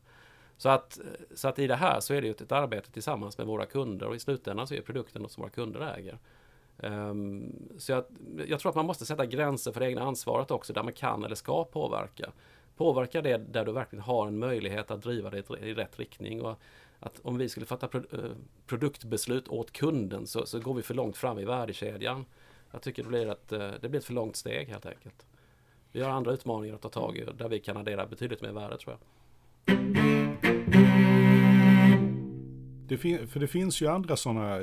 Så 0.56 0.68
att, 0.68 0.98
så 1.34 1.48
att 1.48 1.58
i 1.58 1.66
det 1.66 1.76
här 1.76 2.00
så 2.00 2.14
är 2.14 2.20
det 2.20 2.26
ju 2.26 2.30
ett 2.32 2.52
arbete 2.52 2.90
tillsammans 2.90 3.38
med 3.38 3.46
våra 3.46 3.66
kunder 3.66 4.06
och 4.06 4.16
i 4.16 4.18
slutändan 4.18 4.66
så 4.66 4.74
är 4.74 4.80
produkten 4.80 5.22
något 5.22 5.32
som 5.32 5.40
våra 5.40 5.50
kunder 5.50 5.80
äger. 5.80 6.18
Um, 6.82 7.52
så 7.78 7.92
jag, 7.92 8.04
jag, 8.48 8.60
tror 8.60 8.70
att 8.70 8.76
man 8.76 8.86
måste 8.86 9.06
sätta 9.06 9.26
gränser 9.26 9.72
för 9.72 9.80
det 9.80 9.86
egna 9.86 10.02
ansvaret 10.02 10.50
också 10.50 10.72
där 10.72 10.82
man 10.82 10.92
kan 10.92 11.24
eller 11.24 11.34
ska 11.34 11.64
påverka. 11.64 12.32
Påverka 12.76 13.22
det 13.22 13.36
där 13.36 13.64
du 13.64 13.72
verkligen 13.72 14.02
har 14.02 14.26
en 14.26 14.38
möjlighet 14.38 14.90
att 14.90 15.02
driva 15.02 15.30
det 15.30 15.50
i 15.60 15.74
rätt 15.74 15.98
riktning. 15.98 16.42
Och 16.42 16.58
att 17.00 17.20
om 17.22 17.38
vi 17.38 17.48
skulle 17.48 17.66
fatta 17.66 17.88
pro, 17.88 17.98
eh, 17.98 18.30
produktbeslut 18.66 19.48
åt 19.48 19.72
kunden 19.72 20.26
så, 20.26 20.46
så, 20.46 20.60
går 20.60 20.74
vi 20.74 20.82
för 20.82 20.94
långt 20.94 21.16
fram 21.16 21.38
i 21.38 21.44
värdekedjan. 21.44 22.24
Jag 22.70 22.82
tycker 22.82 23.02
det 23.02 23.08
blir, 23.08 23.30
ett, 23.30 23.52
eh, 23.52 23.70
det 23.80 23.88
blir 23.88 24.00
ett 24.00 24.06
för 24.06 24.14
långt 24.14 24.36
steg 24.36 24.68
helt 24.68 24.86
enkelt. 24.86 25.26
Vi 25.92 26.00
har 26.00 26.10
andra 26.10 26.32
utmaningar 26.32 26.74
att 26.74 26.82
ta 26.82 26.88
tag 26.88 27.16
i 27.16 27.24
där 27.24 27.48
vi 27.48 27.60
kan 27.60 27.76
addera 27.76 28.06
betydligt 28.06 28.42
mer 28.42 28.52
värde 28.52 28.78
tror 28.78 28.96
jag. 28.96 30.07
Det 32.88 32.96
för 33.26 33.40
det 33.40 33.46
finns 33.46 33.82
ju 33.82 33.86
andra 33.86 34.16
sådana 34.16 34.60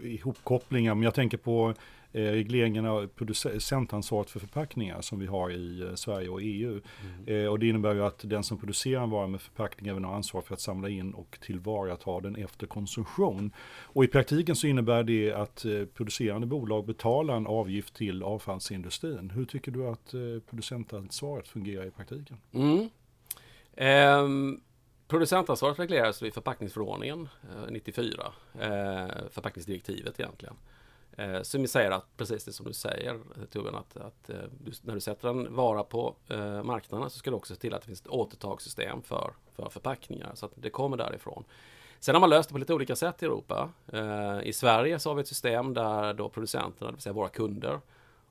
ihopkopplingar, 0.00 0.94
men 0.94 1.02
jag 1.02 1.14
tänker 1.14 1.38
på 1.38 1.74
eh, 2.12 2.22
regleringen 2.22 2.86
av 2.86 3.06
producentansvaret 3.06 4.30
för 4.30 4.40
förpackningar 4.40 5.00
som 5.00 5.18
vi 5.18 5.26
har 5.26 5.50
i 5.50 5.82
eh, 5.82 5.94
Sverige 5.94 6.28
och 6.28 6.40
EU. 6.42 6.80
Mm. 7.02 7.44
Eh, 7.44 7.50
och 7.50 7.58
det 7.58 7.68
innebär 7.68 7.94
ju 7.94 8.04
att 8.04 8.20
den 8.24 8.42
som 8.42 8.58
producerar 8.58 9.02
en 9.02 9.10
vara 9.10 9.26
med 9.26 9.40
förpackning 9.40 9.90
även 9.90 10.04
har 10.04 10.14
ansvar 10.14 10.40
för 10.40 10.54
att 10.54 10.60
samla 10.60 10.88
in 10.88 11.14
och 11.14 11.38
tillvarata 11.40 12.20
den 12.20 12.36
efter 12.36 12.66
konsumtion. 12.66 13.52
Och 13.82 14.04
i 14.04 14.06
praktiken 14.06 14.56
så 14.56 14.66
innebär 14.66 15.02
det 15.02 15.32
att 15.32 15.64
producerande 15.94 16.46
bolag 16.46 16.86
betalar 16.86 17.36
en 17.36 17.46
avgift 17.46 17.94
till 17.94 18.22
avfallsindustrin. 18.22 19.30
Hur 19.30 19.44
tycker 19.44 19.70
du 19.70 19.86
att 19.86 20.14
producentansvaret 20.50 21.48
fungerar 21.48 21.86
i 21.86 21.90
praktiken? 21.90 22.36
Mm. 22.52 22.88
Um 24.24 24.60
Producentansvaret 25.08 25.78
regleras 25.78 26.22
i 26.22 26.30
förpackningsförordningen 26.30 27.28
eh, 27.42 27.70
94, 27.70 28.32
eh, 28.54 29.06
förpackningsdirektivet 29.30 30.20
egentligen. 30.20 30.56
Eh, 31.16 31.42
som 31.42 31.66
säger 31.66 31.90
att 31.90 32.16
precis 32.16 32.44
det 32.44 32.52
som 32.52 32.66
du 32.66 32.72
säger 32.72 33.20
Torbjörn, 33.52 33.74
att, 33.74 33.96
att 33.96 34.30
eh, 34.30 34.36
du, 34.64 34.72
när 34.82 34.94
du 34.94 35.00
sätter 35.00 35.28
en 35.28 35.54
vara 35.54 35.84
på 35.84 36.14
marknaden 36.64 37.10
så 37.10 37.18
ska 37.18 37.30
du 37.30 37.36
också 37.36 37.54
se 37.54 37.60
till 37.60 37.74
att 37.74 37.80
det 37.80 37.86
finns 37.86 38.00
ett 38.00 38.08
återtagssystem 38.08 39.02
för, 39.02 39.32
för 39.52 39.68
förpackningar 39.68 40.30
så 40.34 40.46
att 40.46 40.52
det 40.54 40.70
kommer 40.70 40.96
därifrån. 40.96 41.44
Sen 42.00 42.14
har 42.14 42.20
man 42.20 42.30
löst 42.30 42.48
det 42.48 42.52
på 42.52 42.58
lite 42.58 42.74
olika 42.74 42.96
sätt 42.96 43.22
i 43.22 43.26
Europa. 43.26 43.70
I 44.42 44.52
Sverige 44.52 44.98
så 44.98 45.10
har 45.10 45.14
vi 45.14 45.20
ett 45.20 45.28
system 45.28 45.74
där 45.74 46.14
då 46.14 46.28
producenterna, 46.28 46.90
det 46.90 46.96
vill 46.96 47.02
säga 47.02 47.12
våra 47.12 47.28
kunder, 47.28 47.80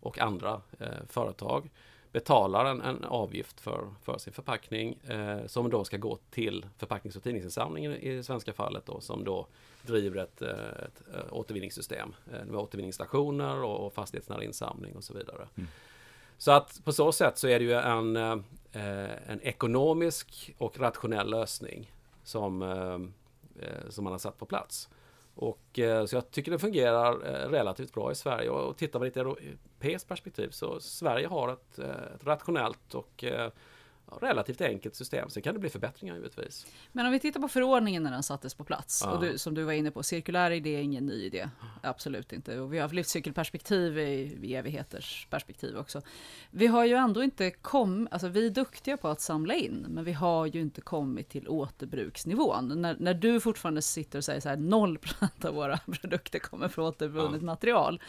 och 0.04 0.20
andra 0.20 0.62
eh, 0.80 0.88
företag 1.10 1.70
betalar 2.14 2.66
en, 2.66 2.82
en, 2.82 3.04
avgift 3.04 3.60
för, 3.60 3.88
för 4.02 4.18
sin 4.18 4.34
förpackning 4.34 5.00
eh, 5.08 5.46
som 5.46 5.70
då 5.70 5.84
ska 5.84 5.98
gå 5.98 6.18
till 6.30 6.66
förpacknings 6.78 7.16
och 7.16 7.24
tidningsinsamlingen 7.24 7.94
i 7.94 8.16
det 8.16 8.24
svenska 8.24 8.54
fallet 8.54 8.86
då, 8.86 9.00
som 9.00 9.24
då 9.24 9.48
driver 9.82 10.24
ett, 10.24 10.42
ett, 10.42 11.02
ett 11.02 11.32
återvinningssystem 11.32 12.16
med 12.26 12.56
återvinningsstationer 12.56 13.64
och, 13.64 13.86
och 13.86 13.94
fastighetsnära 13.94 14.44
insamling 14.44 14.96
och 14.96 15.04
så 15.04 15.14
vidare. 15.14 15.48
Mm. 15.56 15.68
Så 16.38 16.52
att 16.52 16.82
på 16.84 16.94
så 16.94 17.12
sätt 17.12 17.38
så 17.38 17.48
är 17.48 17.60
det 17.60 17.66
ju 17.66 17.74
en, 17.74 18.16
en 19.28 19.42
ekonomisk 19.42 20.54
och 20.58 20.80
rationell 20.80 21.30
lösning 21.30 21.94
som, 22.24 23.14
som 23.90 24.04
man 24.04 24.14
har 24.14 24.20
satt 24.20 24.38
på 24.38 24.46
plats. 24.46 24.90
Och, 25.36 25.80
eh, 25.80 26.06
så 26.06 26.16
jag 26.16 26.32
tycker 26.32 26.52
det 26.52 26.60
fungerar 26.60 27.12
eh, 27.26 27.50
relativt 27.50 27.94
bra 27.94 28.12
i 28.12 28.16
Sverige 28.16 28.50
och, 28.50 28.78
tittar 28.78 29.00
man 29.00 29.06
i 29.06 29.10
ett 29.10 29.18
europeiskt 29.18 30.10
perspektiv 30.10 30.50
så 30.50 30.80
Sverige 30.80 31.28
har 31.28 31.54
ett, 31.54 31.80
eh, 31.80 32.16
ett 32.16 32.24
rationellt 32.24 32.94
och 32.94 33.24
relativt 34.22 34.62
enkelt 34.62 34.96
system. 34.96 35.30
Sen 35.30 35.44
kan 35.44 35.54
det 35.54 35.60
bli 35.60 35.70
förbättringar 35.70 36.16
givetvis. 36.16 36.68
Men 36.92 37.06
om 37.06 37.12
vi 37.12 37.20
tittar 37.20 37.40
på 37.40 37.48
förordningen 37.48 38.04
när 38.04 38.12
den 38.12 38.24
sattes 38.24 38.54
på 38.54 38.64
plats. 38.64 39.02
Ja. 39.06 39.12
Och 39.12 39.22
du, 39.22 39.38
som 39.38 39.54
du 39.54 39.64
var 39.64 39.74
inne 39.74 39.92
på, 39.92 40.04
cirkulär 40.04 40.52
idé 40.52 40.76
är 40.76 40.82
ingen 40.82 41.06
ny 41.06 41.14
idé. 41.14 41.50
Absolut 41.86 42.34
inte. 42.34 42.60
Och 42.60 42.74
vi 42.74 42.78
har 42.78 42.82
haft 42.82 42.94
livscykelperspektiv 42.94 44.00
i, 44.00 44.38
i 44.42 44.56
evigheters 44.56 45.28
perspektiv 45.30 45.78
också. 45.78 46.02
Vi 46.52 46.68
har 46.68 46.86
ju 46.86 46.94
ändå 46.94 47.24
inte 47.24 47.52
kommit, 47.52 48.14
alltså 48.14 48.28
vi 48.28 48.46
är 48.46 48.50
duktiga 48.50 48.98
på 48.98 49.08
att 49.08 49.22
samla 49.22 49.54
in, 49.54 49.86
men 49.90 50.04
vi 50.04 50.14
har 50.14 50.46
ju 50.46 50.62
inte 50.62 50.82
kommit 50.82 51.30
till 51.30 51.48
återbruksnivån. 51.48 52.82
När, 52.82 52.96
när 53.00 53.14
du 53.14 53.40
fortfarande 53.40 53.82
sitter 53.82 54.18
och 54.18 54.24
säger 54.24 54.40
så 54.40 54.50
här, 54.50 54.58
0% 54.58 55.46
av 55.46 55.56
våra 55.56 55.78
produkter 56.02 56.40
kommer 56.40 56.68
från 56.68 56.86
återvunnet 56.86 57.42
ja. 57.42 57.46
material 57.46 58.02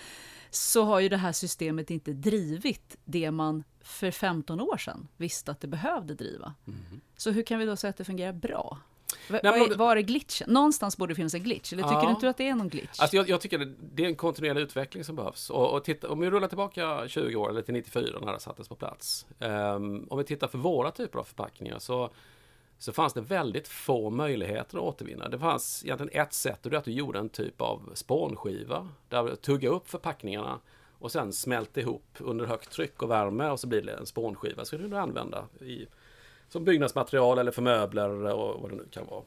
så 0.50 0.84
har 0.84 1.00
ju 1.00 1.08
det 1.08 1.16
här 1.16 1.32
systemet 1.32 1.90
inte 1.90 2.12
drivit 2.12 2.96
det 3.04 3.30
man 3.30 3.64
för 3.80 4.10
15 4.10 4.60
år 4.60 4.76
sedan 4.76 5.08
visste 5.16 5.50
att 5.50 5.60
det 5.60 5.68
behövde 5.68 6.14
driva. 6.14 6.54
Mm. 6.66 7.00
Så 7.16 7.30
hur 7.30 7.42
kan 7.42 7.58
vi 7.58 7.64
då 7.64 7.76
säga 7.76 7.90
att 7.90 7.96
det 7.96 8.04
fungerar 8.04 8.32
bra? 8.32 8.78
V 9.28 9.40
Nej, 9.42 9.68
men, 9.68 9.78
var 9.78 9.96
är 9.96 10.00
glitchen? 10.00 10.50
Någonstans 10.50 10.96
borde 10.96 11.10
det 11.10 11.16
finnas 11.16 11.34
en 11.34 11.42
glitch, 11.42 11.72
eller 11.72 11.82
tycker 11.82 11.94
ja. 11.94 12.04
du 12.04 12.10
inte 12.10 12.28
att 12.28 12.36
det 12.36 12.48
är 12.48 12.54
någon 12.54 12.68
glitch? 12.68 13.00
Alltså 13.00 13.16
jag, 13.16 13.28
jag 13.28 13.40
tycker 13.40 13.58
det, 13.58 13.72
det, 13.94 14.04
är 14.04 14.08
en 14.08 14.16
kontinuerlig 14.16 14.60
utveckling 14.60 15.04
som 15.04 15.16
behövs. 15.16 15.50
Och, 15.50 15.72
och 15.72 15.84
titta, 15.84 16.08
om 16.08 16.20
vi 16.20 16.30
rullar 16.30 16.48
tillbaka 16.48 17.08
20 17.08 17.36
år, 17.36 17.50
eller 17.50 17.62
till 17.62 17.74
94 17.74 18.18
när 18.22 18.32
det 18.32 18.40
sattes 18.40 18.68
på 18.68 18.74
plats. 18.74 19.26
Um, 19.38 20.06
om 20.10 20.18
vi 20.18 20.24
tittar 20.24 20.48
för 20.48 20.58
våra 20.58 20.90
typer 20.90 21.18
av 21.18 21.24
förpackningar 21.24 21.78
så 21.78 22.10
så 22.78 22.92
fanns 22.92 23.12
det 23.12 23.20
väldigt 23.20 23.68
få 23.68 24.10
möjligheter 24.10 24.78
att 24.78 24.84
återvinna. 24.84 25.28
Det 25.28 25.38
fanns 25.38 25.84
egentligen 25.84 26.22
ett 26.22 26.32
sätt 26.32 26.64
och 26.64 26.70
det 26.70 26.76
är 26.76 26.78
att 26.78 26.84
du 26.84 26.92
gjorde 26.92 27.18
en 27.18 27.28
typ 27.28 27.60
av 27.60 27.90
spånskiva 27.94 28.88
där 29.08 29.22
du 29.22 29.36
tuggade 29.36 29.74
upp 29.76 29.88
förpackningarna 29.88 30.60
och 30.98 31.12
sen 31.12 31.32
smälte 31.32 31.80
ihop 31.80 32.16
under 32.18 32.46
högt 32.46 32.70
tryck 32.70 33.02
och 33.02 33.10
värme 33.10 33.48
och 33.48 33.60
så 33.60 33.66
blir 33.66 33.82
det 33.82 33.92
en 33.92 34.06
spånskiva. 34.06 34.64
Så 34.64 34.78
kan 34.78 34.90
du 34.90 34.96
använda 34.96 35.44
i, 35.60 35.86
som 36.54 36.64
byggnadsmaterial 36.64 37.38
eller 37.38 37.50
för 37.50 37.62
möbler 37.62 38.08
och 38.10 38.60
vad 38.60 38.70
det 38.70 38.76
nu 38.76 38.86
kan 38.90 39.06
vara. 39.06 39.22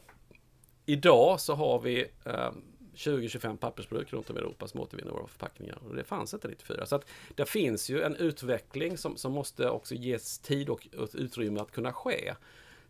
Idag 0.86 1.40
så 1.40 1.54
har 1.54 1.80
vi 1.80 2.06
eh, 2.26 2.52
20-25 2.96 3.58
pappersbruk 3.58 4.14
runt 4.14 4.30
om 4.30 4.36
i 4.38 4.40
Europa 4.40 4.68
som 4.68 4.80
återvinner 4.80 5.12
våra 5.12 5.28
förpackningar. 5.28 5.80
Och 5.90 5.96
det 5.96 6.04
fanns 6.04 6.34
inte 6.34 6.48
94. 6.48 6.86
Så 6.86 6.96
att 6.96 7.06
det 7.36 7.46
finns 7.46 7.90
ju 7.90 8.02
en 8.02 8.16
utveckling 8.16 8.98
som, 8.98 9.18
som 9.18 9.32
måste 9.32 9.70
också 9.70 9.96
ges 9.96 10.40
tid 10.40 10.70
och, 10.70 10.88
och 10.98 11.10
utrymme 11.14 11.60
att 11.60 11.72
kunna 11.72 11.94
ske. 11.94 12.34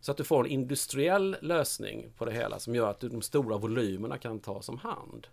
Så 0.00 0.10
att 0.10 0.16
du 0.16 0.24
får 0.24 0.44
en 0.44 0.50
industriell 0.50 1.36
lösning 1.40 2.10
på 2.16 2.24
det 2.24 2.32
hela 2.32 2.58
som 2.58 2.74
gör 2.74 2.90
att 2.90 3.00
de 3.00 3.22
stora 3.22 3.56
volymerna 3.56 4.18
kan 4.18 4.40
tas 4.40 4.68
om 4.68 4.78
hand. 4.78 5.26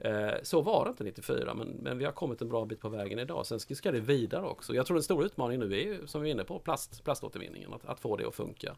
Eh, 0.00 0.34
så 0.42 0.60
var 0.60 0.84
det 0.84 0.90
inte 0.90 1.04
94 1.04 1.54
men, 1.54 1.68
men 1.68 1.98
vi 1.98 2.04
har 2.04 2.12
kommit 2.12 2.42
en 2.42 2.48
bra 2.48 2.64
bit 2.64 2.80
på 2.80 2.88
vägen 2.88 3.18
idag. 3.18 3.46
Sen 3.46 3.60
ska, 3.60 3.74
ska 3.74 3.92
det 3.92 4.00
vidare 4.00 4.46
också. 4.46 4.74
Jag 4.74 4.86
tror 4.86 4.94
den 4.94 5.02
stora 5.02 5.26
utmaningen 5.26 5.68
nu 5.68 5.80
är 5.80 6.06
som 6.06 6.22
vi 6.22 6.28
är 6.28 6.32
inne 6.32 6.44
på 6.44 6.58
plast, 6.58 7.04
plaståtervinningen. 7.04 7.72
Att, 7.72 7.86
att 7.86 8.00
få 8.00 8.16
det 8.16 8.26
att 8.26 8.34
funka. 8.34 8.76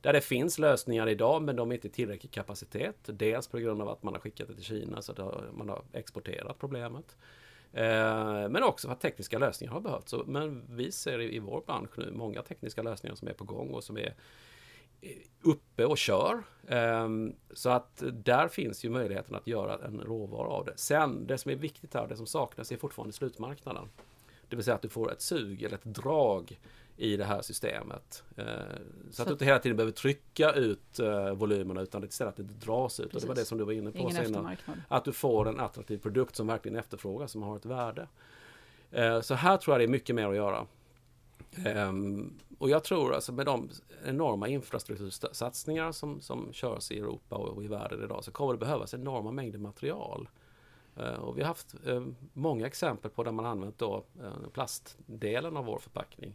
Där 0.00 0.12
det 0.12 0.20
finns 0.20 0.58
lösningar 0.58 1.08
idag 1.08 1.42
men 1.42 1.56
de 1.56 1.70
är 1.70 1.74
inte 1.74 1.88
tillräcklig 1.88 2.32
kapacitet. 2.32 2.96
Dels 3.04 3.48
på 3.48 3.58
grund 3.58 3.82
av 3.82 3.88
att 3.88 4.02
man 4.02 4.14
har 4.14 4.20
skickat 4.20 4.48
det 4.48 4.54
till 4.54 4.64
Kina 4.64 5.02
så 5.02 5.12
att 5.12 5.56
man 5.56 5.68
har 5.68 5.82
exporterat 5.92 6.58
problemet. 6.58 7.16
Eh, 7.72 8.48
men 8.48 8.62
också 8.62 8.88
för 8.88 8.92
att 8.94 9.00
tekniska 9.00 9.38
lösningar 9.38 9.72
har 9.72 9.80
behövts. 9.80 10.14
Men 10.26 10.62
vi 10.70 10.92
ser 10.92 11.20
i 11.20 11.38
vår 11.38 11.62
bransch 11.66 11.98
nu 11.98 12.10
många 12.12 12.42
tekniska 12.42 12.82
lösningar 12.82 13.14
som 13.14 13.28
är 13.28 13.32
på 13.32 13.44
gång 13.44 13.70
och 13.70 13.84
som 13.84 13.98
är 13.98 14.14
uppe 15.42 15.84
och 15.84 15.98
kör. 15.98 16.42
Ehm, 16.68 17.34
så 17.52 17.70
att 17.70 18.02
där 18.12 18.48
finns 18.48 18.84
ju 18.84 18.90
möjligheten 18.90 19.34
att 19.34 19.46
göra 19.46 19.86
en 19.86 20.00
råvara 20.00 20.48
av 20.48 20.64
det. 20.64 20.72
Sen, 20.76 21.26
det 21.26 21.38
som 21.38 21.50
är 21.50 21.56
viktigt 21.56 21.94
här, 21.94 22.08
det 22.08 22.16
som 22.16 22.26
saknas 22.26 22.72
är 22.72 22.76
fortfarande 22.76 23.12
slutmarknaden. 23.12 23.88
Det 24.48 24.56
vill 24.56 24.64
säga 24.64 24.74
att 24.74 24.82
du 24.82 24.88
får 24.88 25.12
ett 25.12 25.22
sug 25.22 25.62
eller 25.62 25.74
ett 25.74 25.84
drag 25.84 26.58
i 26.96 27.16
det 27.16 27.24
här 27.24 27.42
systemet. 27.42 28.24
Ehm, 28.36 28.46
så, 29.10 29.22
att 29.22 29.28
du 29.28 29.32
inte 29.32 29.44
hela 29.44 29.58
tiden 29.58 29.76
behöver 29.76 29.92
trycka 29.92 30.52
ut 30.52 30.98
eh, 30.98 31.32
volymerna 31.32 31.80
utan 31.80 32.04
istället 32.04 32.40
att 32.40 32.48
det 32.48 32.66
dras 32.66 33.00
ut. 33.00 33.14
Och 33.14 33.20
det 33.20 33.26
var 33.26 33.34
det 33.34 33.44
som 33.44 33.58
du 33.58 33.64
var 33.64 33.72
inne 33.72 33.90
på 33.90 33.98
Ingen 33.98 34.24
senare. 34.26 34.56
Att 34.88 35.04
du 35.04 35.12
får 35.12 35.48
en 35.48 35.60
attraktiv 35.60 35.98
produkt 35.98 36.36
som 36.36 36.46
verkligen 36.46 36.78
efterfrågas, 36.78 37.32
som 37.32 37.42
har 37.42 37.56
ett 37.56 37.66
värde. 37.66 38.08
Ehm, 38.92 39.22
så 39.22 39.34
här 39.34 39.56
tror 39.56 39.74
jag 39.74 39.80
det 39.80 39.84
är 39.84 39.88
mycket 39.88 40.14
mer 40.14 40.28
att 40.28 40.36
göra. 40.36 40.66
Um, 41.66 42.38
och 42.58 42.70
jag 42.70 42.84
tror 42.84 43.14
alltså 43.14 43.32
med 43.32 43.46
de 43.46 43.70
enorma 44.04 44.48
infrastruktursatsningar 44.48 45.92
som, 45.92 46.20
som 46.20 46.52
körs 46.52 46.90
i 46.90 46.98
Europa 46.98 47.36
och, 47.36 47.48
och 47.48 47.64
i 47.64 47.66
världen 47.66 48.04
idag 48.04 48.24
så 48.24 48.30
kommer 48.30 48.52
det 48.52 48.58
behövas 48.58 48.94
enorma 48.94 49.30
mängder 49.30 49.58
material. 49.58 50.28
Uh, 51.00 51.14
och 51.14 51.38
vi 51.38 51.42
har 51.42 51.48
haft 51.48 51.74
uh, 51.86 52.06
många 52.32 52.66
exempel 52.66 53.10
på 53.10 53.24
där 53.24 53.32
man 53.32 53.46
använt 53.46 53.78
då 53.78 54.04
uh, 54.22 54.48
plastdelen 54.52 55.56
av 55.56 55.64
vår 55.64 55.78
förpackning 55.78 56.34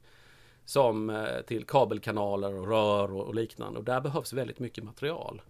som 0.65 1.09
eh, 1.09 1.41
till 1.47 1.65
kabelkanaler 1.65 2.53
och 2.53 2.67
rör 2.67 3.13
och, 3.13 3.27
och 3.27 3.35
liknande. 3.35 3.79
Och 3.79 3.85
där 3.85 4.01
behövs 4.01 4.33
väldigt 4.33 4.59
mycket 4.59 4.83
material. 4.83 5.41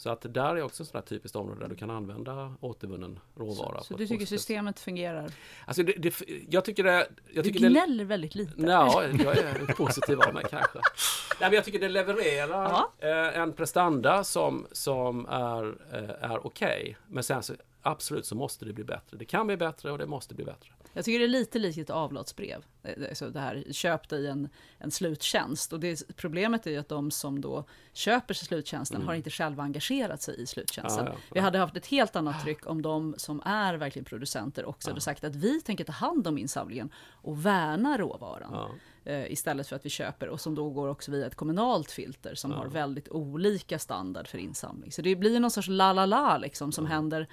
Så 0.00 0.10
att 0.10 0.34
där 0.34 0.56
är 0.56 0.62
också 0.62 0.82
ett 0.82 0.88
sådant 0.88 1.06
typiskt 1.06 1.36
område 1.36 1.60
där 1.60 1.68
du 1.68 1.76
kan 1.76 1.90
använda 1.90 2.54
återvunnen 2.60 3.20
råvara. 3.34 3.78
Så, 3.78 3.84
så 3.84 3.94
du 3.94 4.06
tycker 4.06 4.26
systemet 4.26 4.80
fungerar? 4.80 5.32
Alltså 5.66 5.82
det, 5.82 5.92
det, 5.92 6.22
jag 6.50 6.64
tycker 6.64 6.84
det... 6.84 7.08
Jag 7.32 7.44
tycker 7.44 7.60
du 7.60 7.68
gnäller 7.68 7.98
det, 7.98 8.04
väldigt 8.04 8.34
lite. 8.34 8.52
Ja, 8.56 9.04
jag 9.24 9.36
är 9.38 9.74
positiv 9.74 10.20
av 10.20 10.34
mig 10.34 10.44
kanske. 10.50 10.78
Nej, 11.40 11.50
men 11.50 11.52
jag 11.52 11.64
tycker 11.64 11.78
det 11.78 11.88
levererar 11.88 12.84
eh, 12.98 13.38
en 13.38 13.52
prestanda 13.52 14.24
som, 14.24 14.66
som 14.72 15.26
är, 15.26 15.64
eh, 15.92 16.30
är 16.30 16.46
okej. 16.46 16.80
Okay. 16.80 16.94
Men 17.06 17.24
sen 17.24 17.42
så 17.42 17.54
absolut 17.82 18.26
så 18.26 18.34
måste 18.34 18.64
det 18.64 18.72
bli 18.72 18.84
bättre. 18.84 19.16
Det 19.16 19.24
kan 19.24 19.46
bli 19.46 19.56
bättre 19.56 19.92
och 19.92 19.98
det 19.98 20.06
måste 20.06 20.34
bli 20.34 20.44
bättre. 20.44 20.70
Jag 20.92 21.04
tycker 21.04 21.18
det 21.18 21.24
är 21.24 21.28
lite 21.28 21.58
likt 21.58 21.78
ett 21.78 21.90
avlatsbrev. 21.90 22.64
Alltså 23.08 23.30
det 23.30 23.40
här, 23.40 23.64
köp 23.70 24.08
dig 24.08 24.26
en, 24.26 24.48
en 24.78 24.90
sluttjänst. 24.90 25.72
Och 25.72 25.80
det, 25.80 26.16
problemet 26.16 26.66
är 26.66 26.70
ju 26.70 26.76
att 26.76 26.88
de 26.88 27.10
som 27.10 27.40
då 27.40 27.64
köper 27.92 28.34
sig 28.34 28.46
sluttjänsten 28.46 28.96
mm. 28.96 29.08
har 29.08 29.14
inte 29.14 29.30
själva 29.30 29.62
engagerat 29.62 30.22
sig 30.22 30.42
i 30.42 30.46
sluttjänsten. 30.46 31.04
Ja, 31.04 31.12
ja, 31.12 31.18
ja. 31.28 31.34
Vi 31.34 31.40
hade 31.40 31.58
haft 31.58 31.76
ett 31.76 31.86
helt 31.86 32.16
annat 32.16 32.42
tryck 32.42 32.66
om 32.66 32.82
de 32.82 33.14
som 33.18 33.42
är 33.44 33.74
verkligen 33.74 34.04
producenter 34.04 34.64
också 34.64 34.90
hade 34.90 35.00
sagt 35.00 35.24
att 35.24 35.36
vi 35.36 35.60
tänker 35.60 35.84
ta 35.84 35.92
hand 35.92 36.26
om 36.26 36.38
insamlingen 36.38 36.90
och 37.10 37.46
värna 37.46 37.98
råvaran. 37.98 38.70
Eh, 39.04 39.32
istället 39.32 39.68
för 39.68 39.76
att 39.76 39.86
vi 39.86 39.90
köper 39.90 40.28
och 40.28 40.40
som 40.40 40.54
då 40.54 40.70
går 40.70 40.88
också 40.88 41.10
via 41.10 41.26
ett 41.26 41.34
kommunalt 41.34 41.90
filter 41.90 42.34
som 42.34 42.52
har 42.52 42.66
väldigt 42.66 43.08
olika 43.08 43.78
standard 43.78 44.28
för 44.28 44.38
insamling. 44.38 44.92
Så 44.92 45.02
det 45.02 45.16
blir 45.16 45.40
någon 45.40 45.50
sorts 45.50 45.68
la 45.68 45.92
la 45.92 46.06
la 46.06 46.38
liksom 46.38 46.72
som 46.72 46.86
händer. 46.86 47.28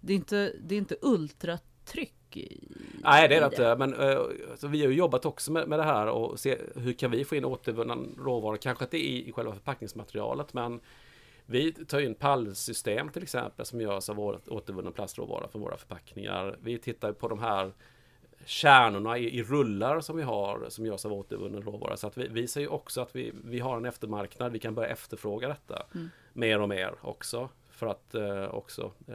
Det 0.00 0.12
är 0.12 0.16
inte, 0.16 0.52
det 0.60 0.74
är 0.74 0.78
inte 0.78 0.96
ultratryck 1.02 2.14
Nej, 3.02 3.28
det 3.28 3.36
är 3.36 3.40
det 3.40 3.46
inte. 3.46 3.76
Men 3.76 3.94
alltså, 4.50 4.66
vi 4.66 4.82
har 4.82 4.88
ju 4.88 4.96
jobbat 4.96 5.26
också 5.26 5.52
med, 5.52 5.68
med 5.68 5.78
det 5.78 5.84
här 5.84 6.06
och 6.06 6.40
se 6.40 6.58
hur 6.74 6.92
kan 6.92 7.10
vi 7.10 7.24
få 7.24 7.36
in 7.36 7.44
återvunnen 7.44 8.14
råvara. 8.18 8.56
Kanske 8.56 8.84
inte 8.84 8.96
i, 8.96 9.28
i 9.28 9.32
själva 9.32 9.52
förpackningsmaterialet, 9.52 10.54
men 10.54 10.80
vi 11.46 11.72
tar 11.72 12.00
in 12.00 12.14
pallsystem 12.14 13.08
till 13.08 13.22
exempel 13.22 13.66
som 13.66 13.80
görs 13.80 14.08
av 14.08 14.40
återvunnen 14.48 14.92
plastråvara 14.92 15.48
för 15.48 15.58
våra 15.58 15.76
förpackningar. 15.76 16.56
Vi 16.62 16.78
tittar 16.78 17.12
på 17.12 17.28
de 17.28 17.38
här 17.38 17.72
kärnorna 18.44 19.18
i, 19.18 19.38
i, 19.38 19.42
rullar 19.42 20.00
som 20.00 20.16
vi 20.16 20.22
har 20.22 20.66
som 20.68 20.86
görs 20.86 21.04
av 21.04 21.12
återvunnen 21.12 21.62
råvara. 21.62 21.96
Så 21.96 22.06
att 22.06 22.16
vi 22.16 22.28
visar 22.28 22.60
ju 22.60 22.68
också 22.68 23.00
att 23.00 23.16
vi, 23.16 23.32
vi 23.44 23.58
har 23.58 23.76
en 23.76 23.84
eftermarknad. 23.84 24.52
Vi 24.52 24.58
kan 24.58 24.74
börja 24.74 24.88
efterfråga 24.88 25.48
detta 25.48 25.86
mm. 25.94 26.10
mer 26.32 26.60
och 26.60 26.68
mer 26.68 26.94
också. 27.00 27.48
För 27.70 27.86
att 27.86 28.14
eh, 28.14 28.54
också 28.54 28.92
eh, 29.08 29.14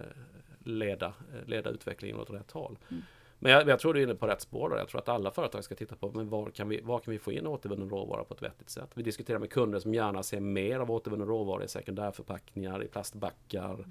leda, 0.67 1.13
leda 1.45 1.69
utvecklingen 1.69 2.19
åt 2.19 2.29
rätt 2.29 2.51
håll. 2.51 2.77
Mm. 2.89 3.03
Men 3.39 3.51
jag, 3.51 3.67
jag, 3.67 3.79
tror 3.79 3.93
du 3.93 3.99
är 3.99 4.03
inne 4.03 4.15
på 4.15 4.27
rätt 4.27 4.41
spår. 4.41 4.69
Där. 4.69 4.77
Jag 4.77 4.87
tror 4.87 5.01
att 5.01 5.09
alla 5.09 5.31
företag 5.31 5.63
ska 5.63 5.75
titta 5.75 5.95
på 5.95 6.11
men 6.11 6.29
var, 6.29 6.49
kan 6.49 6.69
vi, 6.69 6.81
var 6.81 6.99
kan 6.99 7.11
vi 7.11 7.19
få 7.19 7.31
in 7.31 7.47
återvunnen 7.47 7.89
råvara 7.89 8.23
på 8.23 8.33
ett 8.33 8.41
vettigt 8.41 8.69
sätt. 8.69 8.89
Vi 8.93 9.03
diskuterar 9.03 9.39
med 9.39 9.51
kunder 9.51 9.79
som 9.79 9.93
gärna 9.93 10.23
ser 10.23 10.39
mer 10.39 10.79
av 10.79 10.91
återvunnen 10.91 11.27
råvara 11.27 11.63
i 11.63 11.67
sekundärförpackningar, 11.67 12.83
i 12.83 12.87
plastbackar 12.87 13.85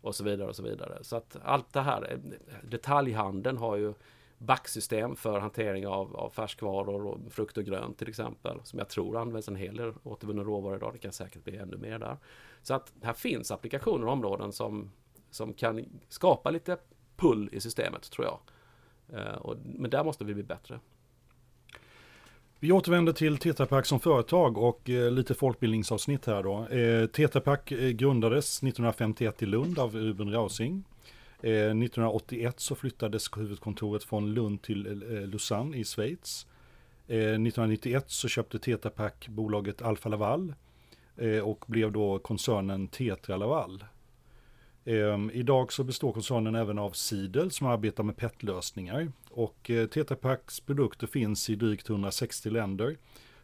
och 0.00 0.14
så 0.14 0.24
vidare. 0.24 0.48
och 0.48 0.56
Så 0.56 0.62
vidare. 0.62 0.98
Så 1.02 1.16
att 1.16 1.36
allt 1.42 1.72
det 1.72 1.80
här, 1.80 2.18
detaljhandeln 2.62 3.58
har 3.58 3.76
ju 3.76 3.94
backsystem 4.38 5.16
för 5.16 5.40
hantering 5.40 5.86
av, 5.86 6.16
av 6.16 6.30
färskvaror 6.30 7.06
och 7.06 7.18
frukt 7.30 7.56
och 7.56 7.64
grönt 7.64 7.98
till 7.98 8.08
exempel. 8.08 8.60
Som 8.64 8.78
jag 8.78 8.88
tror 8.88 9.16
används 9.16 9.48
en 9.48 9.56
hel 9.56 9.76
del 9.76 9.92
återvunnen 10.02 10.44
råvara 10.44 10.76
idag. 10.76 10.92
Det 10.92 10.98
kan 10.98 11.12
säkert 11.12 11.44
bli 11.44 11.56
ännu 11.56 11.76
mer 11.76 11.98
där. 11.98 12.16
Så 12.62 12.74
att 12.74 12.92
här 13.02 13.12
finns 13.12 13.50
applikationer 13.50 14.06
och 14.06 14.12
områden 14.12 14.52
som 14.52 14.90
som 15.32 15.54
kan 15.54 15.84
skapa 16.08 16.50
lite 16.50 16.76
pull 17.16 17.48
i 17.52 17.60
systemet 17.60 18.10
tror 18.10 18.26
jag. 18.26 18.38
Eh, 19.18 19.34
och, 19.34 19.56
men 19.64 19.90
där 19.90 20.04
måste 20.04 20.24
vi 20.24 20.34
bli 20.34 20.42
bättre. 20.42 20.80
Vi 22.58 22.72
återvänder 22.72 23.12
till 23.12 23.38
Tetra 23.38 23.66
Pak 23.66 23.86
som 23.86 24.00
företag 24.00 24.58
och 24.58 24.90
eh, 24.90 25.10
lite 25.10 25.34
folkbildningsavsnitt 25.34 26.26
här 26.26 26.42
då. 26.42 26.66
Eh, 26.66 27.06
Tetra 27.06 27.40
Pak 27.40 27.72
eh, 27.72 27.88
grundades 27.88 28.56
1951 28.56 29.42
i 29.42 29.46
Lund 29.46 29.78
av 29.78 29.94
Ruben 29.94 30.32
Rausing. 30.32 30.84
Eh, 31.40 31.50
1981 31.50 32.60
så 32.60 32.74
flyttades 32.74 33.36
huvudkontoret 33.36 34.04
från 34.04 34.34
Lund 34.34 34.62
till 34.62 34.82
Lausanne 35.32 35.76
i 35.76 35.84
Schweiz. 35.84 36.46
1991 37.06 38.04
så 38.10 38.28
köpte 38.28 38.58
Tetra 38.58 38.90
Pak 38.90 39.28
bolaget 39.28 39.82
Alfa 39.82 40.08
Laval 40.08 40.54
och 41.42 41.64
blev 41.66 41.92
då 41.92 42.18
koncernen 42.18 42.88
Tetra 42.88 43.36
Laval. 43.36 43.84
Ehm, 44.84 45.30
idag 45.34 45.72
så 45.72 45.84
består 45.84 46.12
koncernen 46.12 46.54
även 46.54 46.78
av 46.78 46.90
Sidel 46.90 47.50
som 47.50 47.66
arbetar 47.66 48.02
med 48.02 48.16
PET-lösningar. 48.16 49.12
Och 49.30 49.70
eh, 49.70 49.86
Tetra 49.86 50.16
Paks 50.16 50.60
produkter 50.60 51.06
finns 51.06 51.50
i 51.50 51.54
drygt 51.54 51.90
160 51.90 52.50
länder, 52.50 52.96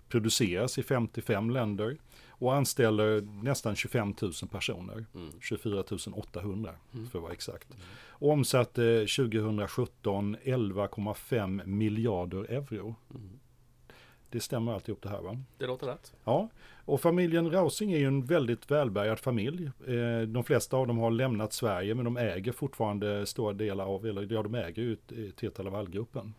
produceras 0.08 0.78
i 0.78 0.82
55 0.82 1.50
länder 1.50 1.96
och 2.28 2.54
anställer 2.54 3.20
nästan 3.42 3.76
25 3.76 4.14
000 4.22 4.32
personer. 4.50 5.06
Mm. 5.14 5.32
24 5.40 5.84
800 6.12 6.74
mm. 6.92 7.06
för 7.06 7.18
att 7.18 7.22
vara 7.22 7.32
exakt. 7.32 7.70
Mm. 7.70 7.82
Och 8.10 8.30
omsatte 8.30 9.06
2017 9.16 10.36
11,5 10.36 11.66
miljarder 11.66 12.50
euro. 12.50 12.94
Mm. 13.14 13.38
Det 14.30 14.40
stämmer 14.40 14.72
alltihop 14.72 15.02
det 15.02 15.08
här 15.08 15.20
va? 15.20 15.38
Det 15.58 15.66
låter 15.66 15.86
rätt. 15.86 16.12
Ja, 16.24 16.48
och 16.84 17.00
familjen 17.00 17.50
Rausing 17.50 17.92
är 17.92 17.98
ju 17.98 18.06
en 18.06 18.24
väldigt 18.24 18.70
välbärgad 18.70 19.18
familj. 19.18 19.70
Eh, 19.86 20.20
de 20.28 20.44
flesta 20.44 20.76
av 20.76 20.86
dem 20.86 20.98
har 20.98 21.10
lämnat 21.10 21.52
Sverige 21.52 21.94
men 21.94 22.04
de 22.04 22.16
äger 22.16 22.52
fortfarande 22.52 23.26
stora 23.26 23.52
delar 23.52 23.84
av, 23.84 24.06
eller 24.06 24.32
ja 24.32 24.42
de 24.42 24.54
äger 24.54 24.82
ju 24.82 24.96
Teta 25.32 25.62
Laval-gruppen. 25.62 26.34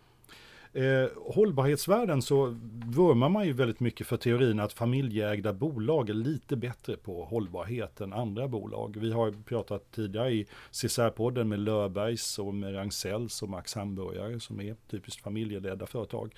Eh, 0.73 1.09
hållbarhetsvärden 1.15 2.21
så 2.21 2.57
vurmar 2.85 3.29
man 3.29 3.45
ju 3.45 3.53
väldigt 3.53 3.79
mycket 3.79 4.07
för 4.07 4.17
teorin 4.17 4.59
att 4.59 4.73
familjeägda 4.73 5.53
bolag 5.53 6.09
är 6.09 6.13
lite 6.13 6.55
bättre 6.55 6.97
på 6.97 7.23
hållbarhet 7.25 8.01
än 8.01 8.13
andra 8.13 8.47
bolag. 8.47 8.97
Vi 8.99 9.11
har 9.11 9.31
pratat 9.45 9.91
tidigare 9.91 10.31
i 10.31 10.45
CSR-podden 10.71 11.43
med 11.43 11.59
Löfbergs 11.59 12.39
och 12.39 12.53
med 12.53 12.75
Ragn-Sells 12.75 13.43
och 13.43 13.49
Max 13.49 13.75
Hamburgare 13.75 14.39
som 14.39 14.61
är 14.61 14.75
typiskt 14.89 15.21
familjeledda 15.21 15.85
företag. 15.85 16.35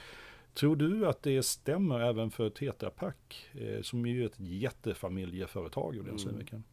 Tror 0.54 0.76
du 0.76 1.08
att 1.08 1.24
det 1.24 1.44
stämmer 1.44 2.00
även 2.00 2.32
för 2.32 2.50
Tetra 2.50 2.90
Pak 2.90 3.50
eh, 3.54 3.82
som 3.82 4.06
är 4.06 4.10
ju 4.10 4.26
ett 4.26 4.40
jättefamiljeföretag 4.40 5.96
ur 5.96 6.00
den 6.00 6.08
mm. 6.08 6.20
synvinkeln? 6.20 6.64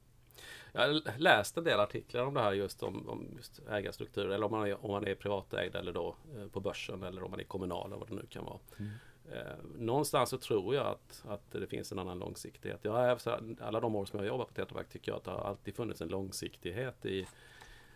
Jag 0.72 0.80
har 0.80 1.18
läst 1.18 1.56
en 1.56 1.64
del 1.64 1.80
artiklar 1.80 2.24
om 2.24 2.34
det 2.34 2.40
här 2.40 2.52
just 2.52 2.82
om, 2.82 3.08
om 3.08 3.26
just 3.36 3.60
ägarstrukturer 3.68 4.28
eller 4.28 4.46
om 4.46 4.52
man, 4.52 4.68
är, 4.68 4.84
om 4.84 4.90
man 4.90 5.06
är 5.06 5.14
privatägd 5.14 5.74
eller 5.74 5.92
då 5.92 6.16
eh, 6.36 6.46
på 6.46 6.60
börsen 6.60 7.02
eller 7.02 7.22
om 7.22 7.30
man 7.30 7.40
är 7.40 7.44
kommunal 7.44 7.86
eller 7.86 7.96
vad 7.96 8.08
det 8.08 8.14
nu 8.14 8.26
kan 8.28 8.44
vara. 8.44 8.58
Mm. 8.78 8.90
Eh, 9.32 9.56
någonstans 9.78 10.30
så 10.30 10.38
tror 10.38 10.74
jag 10.74 10.86
att, 10.86 11.24
att 11.28 11.52
det 11.52 11.66
finns 11.66 11.92
en 11.92 11.98
annan 11.98 12.18
långsiktighet. 12.18 12.80
Jag 12.82 12.92
har, 12.92 13.18
alla 13.60 13.80
de 13.80 13.96
år 13.96 14.04
som 14.04 14.18
jag 14.18 14.24
har 14.24 14.28
jobbat 14.28 14.48
på 14.48 14.54
Tetra 14.54 14.74
Pak 14.74 14.88
tycker 14.88 15.12
jag 15.12 15.16
att 15.16 15.24
det 15.24 15.30
har 15.30 15.44
alltid 15.44 15.76
funnits 15.76 16.00
en 16.00 16.08
långsiktighet 16.08 17.06
i 17.06 17.26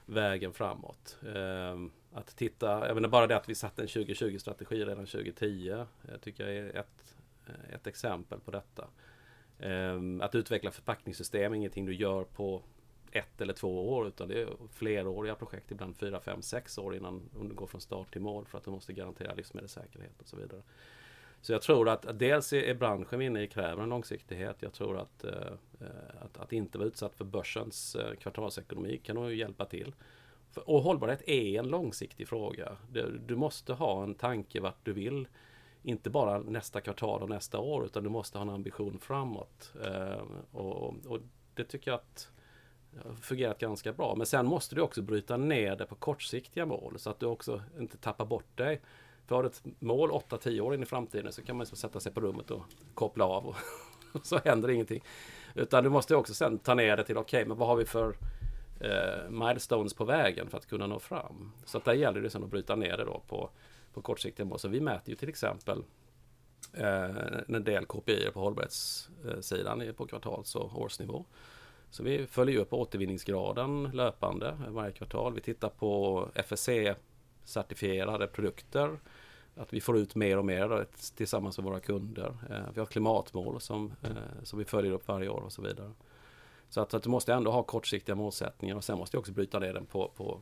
vägen 0.06 0.52
framåt. 0.52 1.18
Eh, 1.22 1.76
att 2.14 2.36
titta, 2.36 2.86
jag 2.86 2.94
menar 2.94 3.08
bara 3.08 3.26
det 3.26 3.36
att 3.36 3.48
vi 3.48 3.54
satte 3.54 3.82
en 3.82 3.88
2020-strategi 3.88 4.84
redan 4.84 5.06
2010. 5.06 5.66
Jag 5.66 5.80
eh, 5.80 6.18
tycker 6.20 6.46
jag 6.46 6.56
är 6.56 6.76
ett, 6.76 7.16
eh, 7.46 7.74
ett 7.74 7.86
exempel 7.86 8.40
på 8.40 8.50
detta. 8.50 8.88
Ehm, 9.58 10.20
att 10.20 10.34
utveckla 10.34 10.70
förpackningssystem 10.70 11.52
är 11.52 11.56
ingenting 11.56 11.86
du 11.86 11.94
gör 11.94 12.24
på 12.24 12.62
ett 13.12 13.40
eller 13.40 13.52
två 13.52 13.92
år 13.92 14.08
utan 14.08 14.28
det 14.28 14.42
är 14.42 14.48
fleråriga 14.72 15.34
projekt, 15.34 15.70
ibland 15.70 15.96
fyra, 15.96 16.20
fem, 16.20 16.42
sex 16.42 16.78
år 16.78 16.96
innan 16.96 17.22
du 17.40 17.54
går 17.54 17.66
från 17.66 17.80
start 17.80 18.12
till 18.12 18.20
mål 18.20 18.46
för 18.46 18.58
att 18.58 18.64
du 18.64 18.70
måste 18.70 18.92
garantera 18.92 19.34
livsmedelssäkerhet 19.34 20.20
och 20.20 20.28
så 20.28 20.36
vidare. 20.36 20.62
Så 21.40 21.52
jag 21.52 21.62
tror 21.62 21.88
att, 21.88 22.18
dels 22.18 22.52
är 22.52 22.74
branschen 22.74 23.22
inne 23.22 23.42
i 23.42 23.48
kräver 23.48 23.82
en 23.82 23.88
långsiktighet. 23.88 24.56
Jag 24.60 24.72
tror 24.72 24.98
att, 24.98 25.24
eh, 25.24 25.52
att, 26.20 26.38
att, 26.38 26.52
inte 26.52 26.78
vara 26.78 26.88
utsatt 26.88 27.14
för 27.14 27.24
börsens 27.24 27.96
kvartalsekonomi 28.20 28.98
kan 28.98 29.16
nog 29.16 29.34
hjälpa 29.34 29.64
till. 29.64 29.94
Och 30.56 30.82
hållbarhet 30.82 31.22
är 31.28 31.58
en 31.58 31.68
långsiktig 31.68 32.28
fråga. 32.28 32.76
Du 33.26 33.36
måste 33.36 33.72
ha 33.72 34.02
en 34.02 34.14
tanke 34.14 34.60
vart 34.60 34.84
du 34.84 34.92
vill. 34.92 35.28
Inte 35.82 36.10
bara 36.10 36.38
nästa 36.38 36.80
kvartal 36.80 37.22
och 37.22 37.28
nästa 37.28 37.58
år 37.58 37.84
utan 37.84 38.02
du 38.02 38.10
måste 38.10 38.38
ha 38.38 38.42
en 38.42 38.50
ambition 38.50 38.98
framåt. 38.98 39.72
Eh, 39.84 40.22
och, 40.52 41.06
och 41.06 41.18
det 41.54 41.64
tycker 41.64 41.90
jag 41.90 41.98
att 41.98 42.32
fungerat 43.20 43.58
ganska 43.58 43.92
bra. 43.92 44.14
Men 44.16 44.26
sen 44.26 44.46
måste 44.46 44.74
du 44.74 44.80
också 44.80 45.02
bryta 45.02 45.36
ner 45.36 45.76
det 45.76 45.86
på 45.86 45.94
kortsiktiga 45.94 46.66
mål 46.66 46.98
så 46.98 47.10
att 47.10 47.20
du 47.20 47.26
också 47.26 47.62
inte 47.78 47.96
tappar 47.98 48.24
bort 48.24 48.56
dig. 48.56 48.80
För 49.26 49.36
har 49.36 49.42
du 49.42 49.48
ett 49.48 49.62
mål 49.78 50.10
8-10 50.10 50.60
år 50.60 50.74
in 50.74 50.82
i 50.82 50.86
framtiden 50.86 51.32
så 51.32 51.42
kan 51.42 51.56
man 51.56 51.64
liksom 51.64 51.76
sätta 51.76 52.00
sig 52.00 52.12
på 52.12 52.20
rummet 52.20 52.50
och 52.50 52.62
koppla 52.94 53.24
av 53.24 53.46
och, 53.46 53.56
och 54.12 54.20
så 54.26 54.38
händer 54.44 54.70
ingenting. 54.70 55.02
Utan 55.54 55.84
du 55.84 55.90
måste 55.90 56.16
också 56.16 56.34
sen 56.34 56.58
ta 56.58 56.74
ner 56.74 56.96
det 56.96 57.04
till 57.04 57.18
okej, 57.18 57.38
okay, 57.38 57.48
men 57.48 57.56
vad 57.56 57.68
har 57.68 57.76
vi 57.76 57.84
för 57.84 58.16
eh, 58.82 59.30
milestones 59.30 59.94
på 59.94 60.04
vägen 60.04 60.50
för 60.50 60.58
att 60.58 60.66
kunna 60.66 60.86
nå 60.86 60.98
fram. 60.98 61.52
Så 61.64 61.78
att 61.78 61.84
där 61.84 61.92
gäller 61.92 62.20
det 62.20 62.30
sen 62.30 62.44
att 62.44 62.50
bryta 62.50 62.76
ner 62.76 62.96
det 62.96 63.04
då 63.04 63.22
på, 63.28 63.50
på 63.94 64.02
kortsiktiga 64.02 64.46
mål. 64.46 64.58
Så 64.58 64.68
vi 64.68 64.80
mäter 64.80 65.10
ju 65.10 65.16
till 65.16 65.28
exempel 65.28 65.84
eh, 66.72 67.16
en 67.48 67.64
del 67.64 67.86
KPI 67.86 68.30
på 68.32 68.40
hållbarhetssidan 68.40 69.94
på 69.96 70.06
kvartals 70.06 70.54
och 70.54 70.80
årsnivå. 70.80 71.24
Så 71.90 72.02
vi 72.02 72.26
följer 72.26 72.60
upp 72.60 72.72
återvinningsgraden 72.72 73.90
löpande 73.94 74.58
varje 74.68 74.92
kvartal. 74.92 75.34
Vi 75.34 75.40
tittar 75.40 75.68
på 75.68 76.28
FSC-certifierade 76.34 78.26
produkter. 78.26 78.98
Att 79.56 79.72
vi 79.72 79.80
får 79.80 79.98
ut 79.98 80.14
mer 80.14 80.38
och 80.38 80.44
mer 80.44 80.86
tillsammans 81.16 81.58
med 81.58 81.64
våra 81.64 81.80
kunder. 81.80 82.36
Eh, 82.50 82.72
vi 82.74 82.80
har 82.80 82.86
ett 82.86 82.92
klimatmål 82.92 83.60
som, 83.60 83.92
eh, 84.02 84.42
som 84.42 84.58
vi 84.58 84.64
följer 84.64 84.92
upp 84.92 85.08
varje 85.08 85.28
år 85.28 85.40
och 85.40 85.52
så 85.52 85.62
vidare. 85.62 85.92
Så 86.72 86.80
att, 86.80 86.94
att, 86.94 87.02
du 87.02 87.10
måste 87.10 87.32
ändå 87.32 87.50
ha 87.50 87.62
kortsiktiga 87.62 88.14
målsättningar 88.14 88.76
och 88.76 88.84
sen 88.84 88.98
måste 88.98 89.16
du 89.16 89.18
också 89.18 89.32
bryta 89.32 89.58
ner 89.58 89.74
den 89.74 89.86
på, 89.86 90.12
på, 90.16 90.40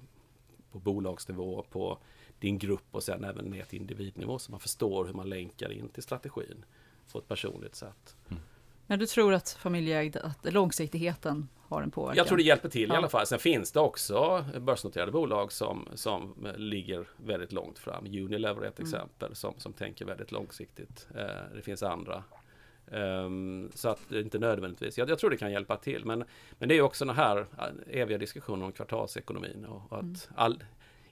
på 0.73 0.79
bolagsnivå, 0.79 1.65
på 1.71 1.99
din 2.39 2.59
grupp 2.59 2.87
och 2.91 3.03
sen 3.03 3.25
även 3.25 3.45
ner 3.45 3.65
till 3.65 3.81
individnivå 3.81 4.39
så 4.39 4.51
man 4.51 4.61
förstår 4.61 5.05
hur 5.05 5.13
man 5.13 5.29
länkar 5.29 5.73
in 5.73 5.89
till 5.89 6.03
strategin 6.03 6.65
på 7.13 7.19
ett 7.19 7.29
personligt 7.29 7.75
sätt. 7.75 8.17
Mm. 8.29 8.43
Men 8.87 8.99
du 8.99 9.07
tror 9.07 9.35
att 9.35 9.51
familjeägd, 9.51 10.17
att 10.17 10.53
långsiktigheten 10.53 11.49
har 11.69 11.83
en 11.83 11.91
påverkan? 11.91 12.17
Jag 12.17 12.27
tror 12.27 12.39
det 12.39 12.45
hjälper 12.45 12.69
till 12.69 12.89
ja. 12.89 12.95
i 12.95 12.99
alla 12.99 13.09
fall. 13.09 13.27
Sen 13.27 13.39
finns 13.39 13.73
det 13.73 13.81
också 13.81 14.45
börsnoterade 14.61 15.13
bolag 15.13 15.53
som, 15.53 15.89
som 15.95 16.49
ligger 16.57 17.09
väldigt 17.17 17.53
långt 17.53 17.79
fram. 17.79 18.07
Unilever 18.07 18.63
är 18.63 18.69
ett 18.69 18.79
mm. 18.79 18.89
exempel 18.91 19.35
som, 19.35 19.55
som 19.59 19.73
tänker 19.73 20.05
väldigt 20.05 20.33
långsiktigt. 20.33 21.09
Eh, 21.15 21.55
det 21.55 21.63
finns 21.63 21.83
andra 21.83 22.25
Um, 22.91 23.71
så 23.75 23.89
att 23.89 24.01
det 24.09 24.21
inte 24.21 24.39
nödvändigtvis, 24.39 24.99
jag, 24.99 25.11
jag, 25.11 25.19
tror 25.19 25.31
det 25.31 25.37
kan 25.37 25.53
hjälpa 25.53 25.77
till. 25.77 26.05
Men, 26.05 26.25
men 26.59 26.69
det 26.69 26.75
är 26.75 26.83
också 26.83 27.05
den 27.05 27.17
här 27.17 27.47
äh, 27.59 28.01
eviga 28.01 28.19
diskussionen 28.19 28.63
om 28.63 28.73
kvartalsekonomin. 28.73 29.65
Och, 29.65 29.93
och 29.93 29.99
att 29.99 30.03
mm. 30.03 30.17
all, 30.35 30.65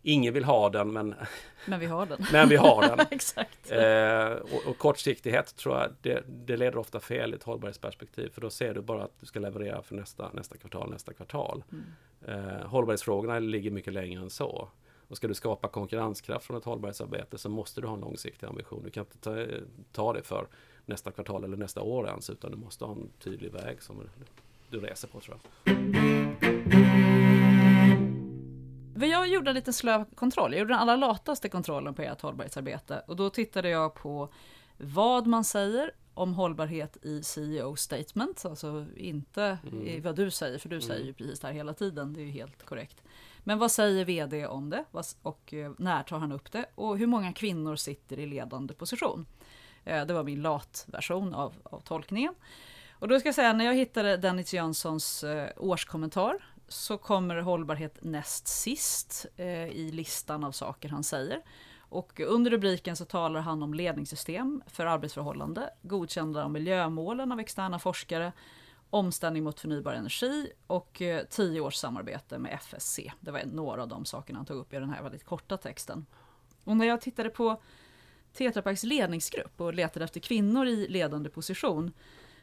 ingen 0.03 0.35
vill 0.35 0.45
ha 0.45 0.71
den 0.71 0.93
men, 0.93 1.15
men 1.67 1.81
vi 1.81 1.87
har 1.87 2.07
den. 2.07 2.27
men 2.33 2.49
vi 2.49 2.57
har 2.57 2.83
den. 2.83 3.07
Exakt. 3.11 3.73
Uh, 3.73 4.55
och, 4.57 4.71
och, 4.71 4.79
kortsiktighet 4.79 5.57
tror 5.57 5.77
jag 5.77 5.91
det, 6.03 6.23
det, 6.27 6.57
leder 6.57 6.79
ofta 6.79 7.01
fel 7.01 7.33
i 7.33 7.37
ett 7.37 7.43
hållbarhetsperspektiv. 7.43 8.29
För 8.29 8.41
då 8.41 8.51
ser 8.51 8.75
du 8.75 8.81
bara 8.81 9.05
att 9.05 9.21
du 9.21 9.27
ska 9.27 9.41
leverera 9.41 9.83
för 9.83 9.95
nästa, 9.95 10.31
nästa 10.33 10.57
kvartal, 10.57 10.91
nästa 10.91 11.13
kvartal. 11.13 11.65
Mm. 11.73 11.85
Uh, 12.29 12.67
hållbarhetsfrågorna 12.67 13.39
ligger 13.39 13.71
mycket 13.71 13.93
längre 13.93 14.21
än 14.21 14.31
så. 14.31 14.69
Och 15.09 15.17
ska 15.17 15.29
du 15.29 15.35
skapa 15.35 15.69
konkurrenskraft 15.69 16.47
från 16.47 16.57
ett 16.57 16.65
hållbarhetsarbete 16.65 17.39
så 17.39 17.49
måste 17.49 17.81
du 17.81 17.87
ha 17.87 17.95
en 17.95 18.01
långsiktig 18.01 18.47
ambition. 18.47 18.83
Du 18.85 18.91
kan 18.91 19.05
inte 19.05 19.19
ta, 19.19 19.47
ta 19.93 20.13
det 20.13 20.23
för 20.23 20.47
nästa 20.89 21.11
kvartal 21.11 21.45
eller 21.45 21.57
nästa 21.57 21.83
år 21.83 22.09
ens 22.09 22.31
utan 22.31 22.51
du 22.51 22.57
måste 22.57 22.85
ha 22.85 22.93
en 22.93 23.11
tydlig 23.19 23.53
väg 23.53 23.83
som 23.83 23.97
du 24.71 24.81
reser 24.81 25.09
på 25.09 25.21
tror 25.21 25.39
jag. 25.65 25.79
Jag 29.09 29.29
gjorde 29.29 29.51
en 29.51 29.55
liten 29.55 29.73
slö 29.73 30.05
kontroll. 30.15 30.53
Jag 30.53 30.59
gjorde 30.59 30.73
den 30.73 30.81
allra 30.81 30.97
lataste 30.97 31.49
kontrollen 31.49 31.95
på 31.95 32.03
ert 32.03 32.21
hållbarhetsarbete 32.21 33.03
och 33.07 33.17
då 33.17 33.31
tittade 33.31 33.69
jag 33.69 33.95
på 33.95 34.29
vad 34.77 35.27
man 35.27 35.45
säger 35.45 35.91
om 36.15 36.35
hållbarhet 36.35 36.97
i 37.03 37.23
CEO 37.23 37.77
statement, 37.77 38.45
alltså 38.45 38.87
inte 38.97 39.59
mm. 39.73 40.03
vad 40.03 40.17
du 40.17 40.31
säger, 40.31 40.59
för 40.59 40.69
du 40.69 40.77
mm. 40.77 40.89
säger 40.89 41.05
ju 41.05 41.13
precis 41.13 41.41
det 41.41 41.47
här 41.47 41.55
hela 41.55 41.75
tiden, 41.75 42.13
det 42.13 42.21
är 42.21 42.25
ju 42.25 42.31
helt 42.31 42.63
korrekt. 42.63 43.03
Men 43.45 43.59
vad 43.59 43.71
säger 43.71 44.05
VD 44.05 44.47
om 44.47 44.71
det 44.71 44.85
och 45.23 45.55
eh, 45.55 45.73
när 45.79 46.03
tar 46.03 46.19
han 46.19 46.33
upp 46.33 46.53
det 46.53 46.67
och 46.75 46.99
hur 46.99 47.07
många 47.07 47.33
kvinnor 47.33 47.77
sitter 47.77 48.19
i 48.19 48.27
ledande 48.27 48.75
position? 48.75 49.27
Eh, 49.89 50.07
det 50.07 50.15
var 50.15 50.25
min 50.25 50.43
latversion 50.43 51.35
av, 51.35 51.55
av 51.63 51.81
tolkningen. 51.81 52.35
Och 52.93 53.09
då 53.09 53.21
ska 53.21 53.29
jag 53.29 53.35
säga, 53.35 53.53
när 53.53 53.65
jag 53.65 53.75
hittade 53.75 54.17
Dennis 54.17 54.55
Jönssons 54.55 55.25
eh, 55.25 55.51
årskommentar 55.57 56.37
så 56.69 56.99
kommer 56.99 57.37
hållbarhet 57.37 57.99
näst 58.01 58.49
sist 58.49 59.27
eh, 59.37 59.67
i 59.67 59.91
listan 59.93 60.45
av 60.45 60.53
saker 60.53 60.89
han 60.89 61.05
säger. 61.05 61.43
Och 61.79 62.21
under 62.21 62.51
rubriken 62.51 62.97
så 62.97 63.05
talar 63.05 63.41
han 63.41 63.63
om 63.63 63.75
ledningssystem 63.75 64.63
för 64.67 64.87
arbetsförhållande, 64.87 65.71
godkända 65.83 66.45
av 66.45 66.51
miljömålen 66.51 67.33
av 67.33 67.41
externa 67.41 67.79
forskare, 67.79 68.33
omställning 68.91 69.45
mot 69.45 69.61
förnybar 69.61 69.93
energi 69.93 70.53
och 70.67 71.03
tio 71.31 71.61
års 71.61 71.75
samarbete 71.75 72.39
med 72.39 72.53
FSC. 72.53 73.01
Det 73.21 73.31
var 73.31 73.43
några 73.45 73.83
av 73.83 73.89
de 73.89 74.05
sakerna 74.05 74.39
han 74.39 74.47
tog 74.47 74.57
upp 74.57 74.73
i 74.73 74.77
den 74.77 74.91
här 74.91 75.03
väldigt 75.03 75.25
korta 75.25 75.57
texten. 75.57 76.07
Och 76.65 76.77
när 76.77 76.87
jag 76.87 77.01
tittade 77.01 77.31
på 77.31 77.61
Tetra 78.33 78.63
Paks 78.63 78.83
ledningsgrupp 78.83 79.61
och 79.61 79.75
letade 79.75 80.05
efter 80.05 80.21
kvinnor 80.21 80.67
i 80.67 80.89
ledande 80.89 81.31
position 81.31 81.93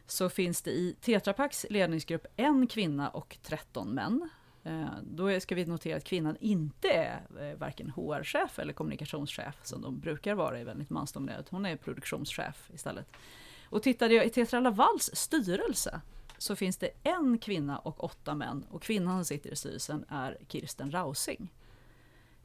så 0.07 0.29
finns 0.29 0.61
det 0.61 0.71
i 0.71 0.95
Tetra 1.01 1.33
Paks 1.33 1.65
ledningsgrupp 1.69 2.25
en 2.35 2.67
kvinna 2.67 3.09
och 3.09 3.37
13 3.43 3.89
män. 3.89 4.29
Eh, 4.63 4.85
då 5.03 5.39
ska 5.39 5.55
vi 5.55 5.65
notera 5.65 5.97
att 5.97 6.03
kvinnan 6.03 6.37
inte 6.39 6.87
är 6.89 7.21
eh, 7.39 7.57
varken 7.57 7.89
HR-chef 7.89 8.59
eller 8.59 8.73
kommunikationschef 8.73 9.55
som 9.63 9.81
de 9.81 9.99
brukar 9.99 10.35
vara 10.35 10.59
i 10.59 10.63
väldigt 10.63 10.89
mansdominerat. 10.89 11.49
Hon 11.49 11.65
är 11.65 11.75
produktionschef 11.75 12.69
istället. 12.73 13.07
Och 13.65 13.83
tittade 13.83 14.13
jag 14.13 14.25
i 14.25 14.29
Tetra 14.29 14.59
Lavals 14.59 15.09
styrelse 15.13 16.01
så 16.37 16.55
finns 16.55 16.77
det 16.77 16.89
en 17.03 17.37
kvinna 17.37 17.77
och 17.77 18.03
åtta 18.03 18.35
män 18.35 18.65
och 18.69 18.81
kvinnan 18.81 19.17
som 19.17 19.25
sitter 19.25 19.51
i 19.51 19.55
styrelsen 19.55 20.05
är 20.09 20.37
Kirsten 20.47 20.91
Rausing. 20.91 21.51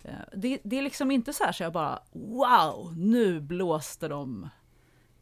Eh, 0.02 0.12
det, 0.32 0.60
det, 0.64 0.78
är 0.78 0.82
liksom 0.82 1.10
inte 1.10 1.32
så 1.32 1.44
här 1.44 1.52
så 1.52 1.62
jag 1.62 1.72
bara 1.72 2.02
wow, 2.12 2.94
nu 2.96 3.40
blåste 3.40 4.08
de 4.08 4.48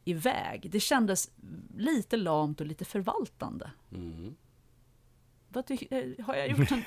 iväg. 0.05 0.71
Det 0.71 0.81
kändes 0.81 1.31
lite 1.77 2.17
lamt 2.17 2.61
och 2.61 2.67
lite 2.67 2.85
förvaltande. 2.85 3.71
Mm. 3.93 4.37
Vad 5.51 5.67
tycker, 5.67 6.23
har 6.23 6.35
jag 6.35 6.49
gjort 6.49 6.71
en, 6.71 6.85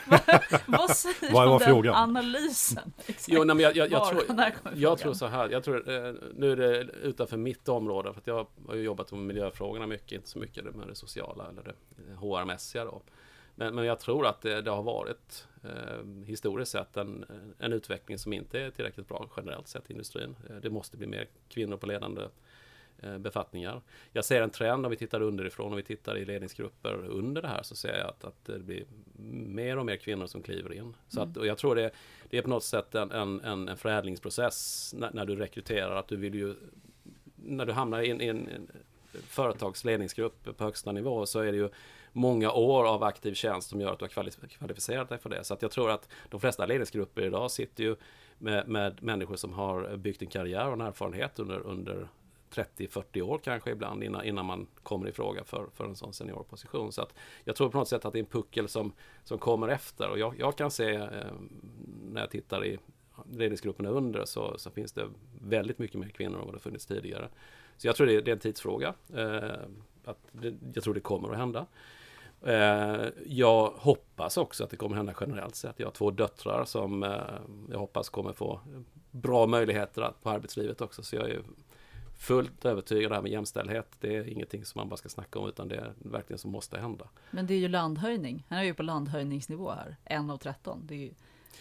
vad, 0.67 0.89
säger 0.89 1.33
vad 1.33 1.49
var 1.49 1.59
den 1.59 1.67
frågan? 1.67 1.95
analysen? 1.95 2.93
Jo, 3.27 3.43
nej, 3.43 3.55
men 3.55 3.63
jag, 3.63 3.75
jag, 3.75 3.91
jag 3.91 4.09
tror, 4.09 4.23
jag 4.75 4.97
tror 4.97 5.13
så 5.13 5.25
här, 5.25 5.49
jag 5.49 5.63
tror, 5.63 5.89
eh, 5.89 6.13
nu 6.35 6.51
är 6.51 6.55
det 6.55 6.81
utanför 6.81 7.37
mitt 7.37 7.69
område, 7.69 8.13
för 8.13 8.21
jag 8.25 8.47
har 8.67 8.75
ju 8.75 8.81
jobbat 8.81 9.11
med 9.11 9.21
miljöfrågorna 9.21 9.87
mycket, 9.87 10.11
inte 10.11 10.29
så 10.29 10.39
mycket 10.39 10.75
med 10.75 10.87
det 10.87 10.95
sociala 10.95 11.49
eller 11.49 11.63
det 11.63 11.75
HR-mässiga 12.15 12.85
då. 12.85 13.01
Men, 13.61 13.75
men 13.75 13.85
jag 13.85 13.99
tror 13.99 14.25
att 14.25 14.41
det, 14.41 14.61
det 14.61 14.71
har 14.71 14.83
varit 14.83 15.47
eh, 15.63 16.25
historiskt 16.25 16.71
sett 16.71 16.97
en, 16.97 17.25
en 17.59 17.73
utveckling 17.73 18.17
som 18.17 18.33
inte 18.33 18.59
är 18.59 18.71
tillräckligt 18.71 19.07
bra 19.07 19.29
generellt 19.37 19.67
sett 19.67 19.89
i 19.89 19.93
industrin. 19.93 20.35
Eh, 20.49 20.55
det 20.55 20.69
måste 20.69 20.97
bli 20.97 21.07
mer 21.07 21.27
kvinnor 21.49 21.77
på 21.77 21.87
ledande 21.87 22.21
Eh, 23.03 23.17
befattningar. 23.17 23.81
Jag 24.13 24.25
ser 24.25 24.41
en 24.41 24.49
trend 24.49 24.85
om 24.85 24.89
vi 24.89 24.97
tittar 24.97 25.21
underifrån 25.21 25.71
och 25.71 25.77
vi 25.77 25.83
tittar 25.83 26.17
i 26.17 26.25
ledningsgrupper 26.25 26.93
under 26.93 27.41
det 27.41 27.47
här 27.47 27.63
så 27.63 27.75
ser 27.75 27.97
jag 27.97 28.07
att, 28.07 28.23
att 28.23 28.45
det 28.45 28.59
blir 28.59 28.85
mer 29.47 29.77
och 29.77 29.85
mer 29.85 29.95
kvinnor 29.95 30.27
som 30.27 30.41
kliver 30.41 30.73
in. 30.73 30.95
Så 31.07 31.21
att, 31.21 31.27
mm. 31.27 31.39
och 31.39 31.47
jag 31.47 31.57
tror 31.57 31.75
det, 31.75 31.91
det 32.29 32.37
är 32.37 32.41
på 32.41 32.49
något 32.49 32.63
sätt 32.63 32.95
en, 32.95 33.11
en, 33.11 33.39
en 33.41 33.77
förädlingsprocess 33.77 34.93
när, 34.97 35.11
när, 35.13 35.25
du 35.25 35.35
rekryterar 35.35 35.95
att 35.95 36.07
du 36.07 36.15
vill 36.15 36.35
ju 36.35 36.55
när 37.35 37.65
du 37.65 37.73
hamnar 37.73 38.01
i 38.01 38.09
en, 38.09 38.21
i 38.21 38.27
en 38.27 38.71
företagsledningsgrupp 39.13 40.57
på 40.57 40.63
högsta 40.63 40.91
nivå 40.91 41.25
så 41.25 41.39
är 41.39 41.51
det 41.51 41.57
ju 41.57 41.69
många 42.13 42.51
år 42.51 42.87
av 42.87 43.03
aktiv 43.03 43.33
tjänst 43.33 43.69
som 43.69 43.81
gör 43.81 43.93
att 43.93 43.99
du 43.99 44.05
har 44.05 44.47
kvalificerat 44.47 45.09
dig 45.09 45.17
för 45.17 45.29
det. 45.29 45.43
Så 45.43 45.53
att 45.53 45.61
jag 45.61 45.71
tror 45.71 45.91
att 45.91 46.09
de 46.29 46.39
flesta 46.39 46.65
ledningsgrupper 46.65 47.21
idag 47.21 47.51
sitter 47.51 47.83
ju 47.83 47.95
med, 48.37 48.67
med 48.67 49.03
människor 49.03 49.35
som 49.35 49.53
har 49.53 49.97
byggt 49.97 50.21
en 50.21 50.27
karriär 50.27 50.67
och 50.67 50.73
en 50.73 50.81
erfarenhet 50.81 51.39
under, 51.39 51.59
under 51.59 52.07
30-40 52.51 53.21
år 53.21 53.39
kanske 53.43 53.71
ibland 53.71 54.03
innan, 54.03 54.25
innan 54.25 54.45
man 54.45 54.67
kommer 54.83 55.07
i 55.07 55.11
fråga 55.11 55.43
för, 55.43 55.67
för 55.73 55.85
en 55.85 55.95
sån 55.95 56.13
seniorposition. 56.13 56.91
Så 56.91 57.01
att 57.01 57.13
jag 57.43 57.55
tror 57.55 57.69
på 57.69 57.77
något 57.77 57.87
sätt 57.87 58.05
att 58.05 58.13
det 58.13 58.19
är 58.19 58.23
en 58.23 58.25
puckel 58.25 58.67
som, 58.67 58.93
som 59.23 59.37
kommer 59.37 59.67
efter 59.67 60.09
och 60.09 60.19
jag, 60.19 60.35
jag 60.39 60.57
kan 60.57 60.71
se 60.71 60.95
eh, 60.95 61.09
när 62.11 62.21
jag 62.21 62.29
tittar 62.29 62.65
i 62.65 62.79
ledningsgrupperna 63.31 63.89
under 63.89 64.25
så, 64.25 64.57
så, 64.57 64.71
finns 64.71 64.91
det 64.91 65.07
väldigt 65.41 65.79
mycket 65.79 65.99
mer 65.99 66.09
kvinnor 66.09 66.39
än 66.39 66.45
vad 66.45 66.55
det 66.55 66.59
funnits 66.59 66.85
tidigare. 66.85 67.29
Så 67.77 67.87
jag 67.87 67.95
tror 67.95 68.07
det 68.07 68.15
är, 68.15 68.21
det 68.21 68.31
är 68.31 68.35
en 68.35 68.39
tidsfråga. 68.39 68.93
Eh, 69.13 69.51
att 70.05 70.17
det, 70.31 70.53
jag 70.73 70.83
tror 70.83 70.93
det 70.93 70.99
kommer 70.99 71.31
att 71.31 71.37
hända. 71.37 71.65
Eh, 72.45 73.07
jag 73.25 73.69
hoppas 73.69 74.37
också 74.37 74.63
att 74.63 74.69
det 74.69 74.77
kommer 74.77 74.95
hända 74.95 75.13
generellt 75.19 75.55
sett. 75.55 75.79
Jag 75.79 75.87
har 75.87 75.91
två 75.91 76.11
döttrar 76.11 76.65
som 76.65 77.03
eh, 77.03 77.09
jag 77.71 77.79
hoppas 77.79 78.09
kommer 78.09 78.33
få 78.33 78.59
bra 79.11 79.47
möjligheter 79.47 80.13
på 80.21 80.29
arbetslivet 80.29 80.81
också. 80.81 81.03
Så 81.03 81.15
jag 81.15 81.29
är 81.29 81.41
fullt 82.17 82.65
övertygad 82.65 83.11
här 83.11 83.21
med 83.21 83.31
jämställdhet. 83.31 83.87
Det 83.99 84.15
är 84.15 84.29
ingenting 84.29 84.65
som 84.65 84.79
man 84.79 84.89
bara 84.89 84.97
ska 84.97 85.09
snacka 85.09 85.39
om 85.39 85.49
utan 85.49 85.67
det 85.67 85.75
är 85.75 85.93
verkligen 85.97 86.37
som 86.37 86.51
måste 86.51 86.79
hända. 86.79 87.07
Men 87.31 87.47
det 87.47 87.53
är 87.53 87.59
ju 87.59 87.67
landhöjning. 87.67 88.45
Han 88.49 88.59
är 88.59 88.63
ju 88.63 88.73
på 88.73 88.83
landhöjningsnivå 88.83 89.71
här. 89.71 89.95
1 90.05 90.31
av 90.31 90.37
13. 90.37 90.81
Det, 90.87 90.95
är 90.95 90.99
ju, 90.99 91.13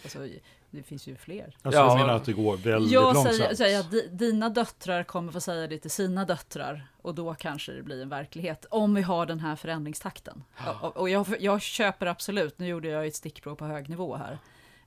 alltså, 0.03 0.27
det 0.71 0.83
finns 0.83 1.07
ju 1.07 1.15
fler. 1.15 1.55
Alltså 1.61 1.81
ja, 1.81 1.93
du 1.93 1.99
menar 1.99 2.13
att 2.13 2.25
det 2.25 2.33
går 2.33 2.57
väldigt 2.57 2.91
jag 2.91 3.13
långsamt? 3.13 3.39
Jag 3.39 3.57
säger 3.57 3.79
att 3.79 4.19
dina 4.19 4.49
döttrar 4.49 5.03
kommer 5.03 5.31
få 5.31 5.39
säga 5.39 5.67
det 5.67 5.77
till 5.77 5.91
sina 5.91 6.25
döttrar. 6.25 6.87
Och 7.01 7.15
då 7.15 7.33
kanske 7.33 7.71
det 7.71 7.83
blir 7.83 8.01
en 8.01 8.09
verklighet. 8.09 8.65
Om 8.69 8.95
vi 8.95 9.01
har 9.01 9.25
den 9.25 9.39
här 9.39 9.55
förändringstakten. 9.55 10.43
Och, 10.81 10.97
och 10.97 11.09
jag, 11.09 11.27
jag 11.39 11.61
köper 11.61 12.05
absolut, 12.05 12.59
nu 12.59 12.67
gjorde 12.67 12.87
jag 12.87 13.07
ett 13.07 13.15
stickprov 13.15 13.55
på 13.55 13.65
hög 13.65 13.89
nivå 13.89 14.15
här. 14.15 14.39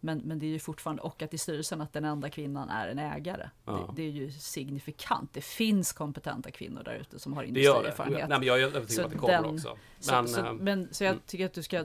Men, 0.05 0.19
men 0.19 0.39
det 0.39 0.47
är 0.47 0.51
ju 0.51 0.59
fortfarande, 0.59 1.03
och 1.03 1.23
att 1.23 1.35
i 1.35 1.39
styrelsen 1.39 1.81
att 1.81 1.93
den 1.93 2.05
enda 2.05 2.31
kvinnan 2.31 2.69
är 2.69 2.89
en 2.89 2.99
ägare. 2.99 3.51
Ja. 3.65 3.73
Det, 3.73 4.03
det, 4.03 4.09
är 4.09 4.13
ju 4.13 4.31
signifikant. 4.31 5.31
Det 5.33 5.45
finns 5.45 5.93
kompetenta 5.93 6.51
kvinnor 6.51 6.83
där 6.85 6.95
ute 6.95 7.19
som 7.19 7.33
har 7.33 7.43
industrierfarenhet. 7.43 8.29
Nej, 8.29 8.39
men 8.39 8.49
jag 8.49 8.61
är 8.61 8.67
övertygad 8.77 9.05
om 9.05 9.07
att 9.07 9.13
det 9.13 9.19
kommer 9.19 9.43
den, 9.43 9.55
också. 9.55 9.77
Men 10.09 10.29
så, 10.29 10.35
så, 10.35 10.47
äh, 10.47 10.53
men, 10.53 10.89
så 10.95 11.05
jag 11.05 11.11
mm. 11.11 11.23
tycker 11.27 11.47
att 11.47 11.55
du 11.55 11.63
ska, 11.63 11.77
eh, 11.77 11.85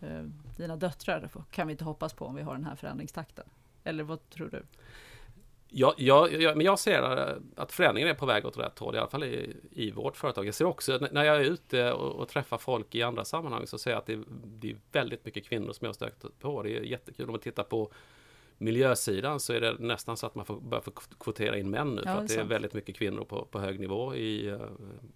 Eh, 0.00 0.22
dina 0.56 0.76
döttrar 0.76 1.30
kan 1.50 1.66
vi 1.66 1.72
inte 1.72 1.84
hoppas 1.84 2.12
på 2.12 2.24
om 2.24 2.34
vi 2.34 2.42
har 2.42 2.54
den 2.54 2.64
här 2.64 2.76
förändringstakten. 2.76 3.44
Eller 3.84 4.04
vad 4.04 4.30
tror 4.30 4.48
du? 4.48 4.62
Ja, 5.72 5.94
ja, 5.98 6.28
ja, 6.28 6.54
men 6.54 6.66
jag 6.66 6.78
ser 6.78 7.28
eh, 7.28 7.36
att 7.56 7.72
förändringen 7.72 8.10
är 8.10 8.14
på 8.14 8.26
väg 8.26 8.46
åt 8.46 8.58
rätt 8.58 8.78
håll, 8.78 8.94
i 8.94 8.98
alla 8.98 9.08
fall 9.08 9.24
i, 9.24 9.56
i 9.70 9.90
vårt 9.90 10.16
företag. 10.16 10.46
Jag 10.46 10.54
ser 10.54 10.64
också 10.64 11.08
när 11.12 11.24
jag 11.24 11.36
är 11.36 11.40
ute 11.40 11.92
och, 11.92 12.20
och 12.20 12.28
träffar 12.28 12.58
folk 12.58 12.94
i 12.94 13.02
andra 13.02 13.24
sammanhang 13.24 13.66
så 13.66 13.78
ser 13.78 13.90
jag 13.90 13.98
att 13.98 14.06
det, 14.06 14.18
det 14.44 14.70
är 14.70 14.76
väldigt 14.92 15.24
mycket 15.24 15.44
kvinnor 15.44 15.72
som 15.72 15.84
jag 15.84 15.94
har 16.00 16.30
på. 16.40 16.62
Det 16.62 16.76
är 16.76 16.82
jättekul 16.82 17.24
om 17.24 17.30
man 17.30 17.40
tittar 17.40 17.62
på 17.62 17.92
miljösidan 18.60 19.40
så 19.40 19.52
är 19.52 19.60
det 19.60 19.76
nästan 19.78 20.16
så 20.16 20.26
att 20.26 20.34
man 20.34 20.44
får 20.44 20.60
börja 20.60 20.82
kvotera 21.20 21.58
in 21.58 21.70
män 21.70 21.94
nu. 21.94 22.02
Ja, 22.04 22.14
för 22.14 22.22
att 22.22 22.28
det 22.28 22.34
är 22.34 22.44
väldigt 22.44 22.74
mycket 22.74 22.96
kvinnor 22.96 23.24
på, 23.24 23.44
på 23.44 23.58
hög 23.58 23.80
nivå 23.80 24.14
i, 24.14 24.48
eh, 24.48 24.58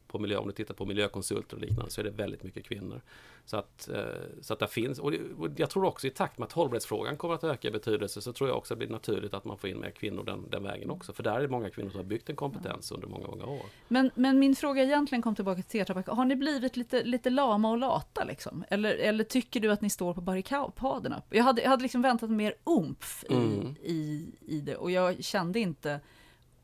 på 0.06 0.18
miljö. 0.18 0.36
Om 0.36 0.46
du 0.46 0.52
tittar 0.52 0.74
på 0.74 0.86
miljökonsulter 0.86 1.56
och 1.56 1.62
liknande 1.62 1.90
så 1.90 2.00
är 2.00 2.04
det 2.04 2.10
väldigt 2.10 2.42
mycket 2.42 2.64
kvinnor. 2.64 3.00
Så 3.46 3.56
att, 3.56 3.88
eh, 3.88 4.04
så 4.40 4.52
att 4.52 4.58
det 4.58 4.66
finns, 4.66 4.98
och 4.98 5.12
jag 5.56 5.70
tror 5.70 5.84
också 5.84 6.06
i 6.06 6.10
takt 6.10 6.38
med 6.38 6.46
att 6.46 6.52
hållbarhetsfrågan 6.52 7.16
kommer 7.16 7.34
att 7.34 7.44
öka 7.44 7.68
i 7.68 7.70
betydelse 7.70 8.20
så 8.20 8.32
tror 8.32 8.48
jag 8.48 8.58
också 8.58 8.74
att 8.74 8.80
det 8.80 8.86
blir 8.86 8.96
naturligt 8.96 9.34
att 9.34 9.44
man 9.44 9.58
får 9.58 9.70
in 9.70 9.80
mer 9.80 9.90
kvinnor 9.90 10.24
den, 10.24 10.50
den 10.50 10.62
vägen 10.62 10.90
också. 10.90 11.12
För 11.12 11.22
där 11.22 11.36
är 11.36 11.40
det 11.40 11.48
många 11.48 11.70
kvinnor 11.70 11.90
som 11.90 11.98
har 11.98 12.04
byggt 12.04 12.28
en 12.28 12.36
kompetens 12.36 12.92
under 12.92 13.08
många, 13.08 13.26
många 13.26 13.46
år. 13.46 13.62
Men, 13.88 14.10
men 14.14 14.38
min 14.38 14.56
fråga 14.56 14.82
egentligen 14.82 15.22
kom 15.22 15.34
tillbaka 15.34 15.62
till 15.62 15.84
Tetra 15.84 16.14
Har 16.14 16.24
ni 16.24 16.36
blivit 16.36 16.76
lite, 16.76 17.04
lite 17.04 17.30
lama 17.30 17.70
och 17.70 17.78
lata 17.78 18.24
liksom? 18.24 18.64
Eller, 18.68 18.94
eller 18.94 19.24
tycker 19.24 19.60
du 19.60 19.72
att 19.72 19.80
ni 19.80 19.90
står 19.90 20.14
på 20.14 20.20
barrikaderna? 20.20 21.22
Jag 21.30 21.44
hade, 21.44 21.62
jag 21.62 21.70
hade 21.70 21.82
liksom 21.82 22.02
väntat 22.02 22.30
mer 22.30 22.54
umf 22.64 23.24
i, 23.28 23.33
mm. 23.36 23.76
i, 23.82 24.26
i 24.46 24.60
det 24.60 24.76
och 24.76 24.90
jag 24.90 25.24
kände 25.24 25.60
inte 25.60 26.00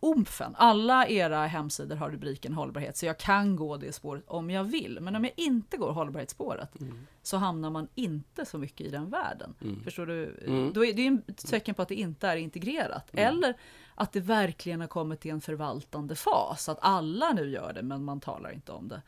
omfen. 0.00 0.54
Alla 0.58 1.08
era 1.08 1.46
hemsidor 1.46 1.96
har 1.96 2.10
rubriken 2.10 2.52
hållbarhet, 2.52 2.96
så 2.96 3.06
jag 3.06 3.18
kan 3.18 3.56
gå 3.56 3.76
det 3.76 3.92
spåret 3.92 4.24
om 4.26 4.50
jag 4.50 4.64
vill. 4.64 4.98
Men 5.00 5.16
om 5.16 5.24
jag 5.24 5.32
inte 5.36 5.76
går 5.76 5.92
hållbarhetsspåret 5.92 6.80
mm. 6.80 7.06
så 7.22 7.36
hamnar 7.36 7.70
man 7.70 7.88
inte 7.94 8.44
så 8.44 8.58
mycket 8.58 8.86
i 8.86 8.90
den 8.90 9.10
världen. 9.10 9.54
Mm. 9.60 9.82
Förstår 9.84 10.06
du? 10.06 10.44
Mm. 10.46 10.72
Då 10.72 10.84
är 10.84 10.94
det 10.94 11.06
är 11.06 11.18
ett 11.26 11.48
tecken 11.48 11.74
på 11.74 11.82
att 11.82 11.88
det 11.88 11.94
inte 11.94 12.28
är 12.28 12.36
integrerat. 12.36 13.14
Mm. 13.14 13.26
Eller 13.26 13.54
att 13.94 14.12
det 14.12 14.20
verkligen 14.20 14.80
har 14.80 14.88
kommit 14.88 15.20
till 15.20 15.30
en 15.30 15.40
förvaltande 15.40 16.14
fas, 16.14 16.68
att 16.68 16.78
alla 16.82 17.32
nu 17.32 17.50
gör 17.50 17.72
det, 17.72 17.82
men 17.82 18.04
man 18.04 18.20
talar 18.20 18.50
inte 18.50 18.72
om 18.72 18.88
det. 18.88 19.02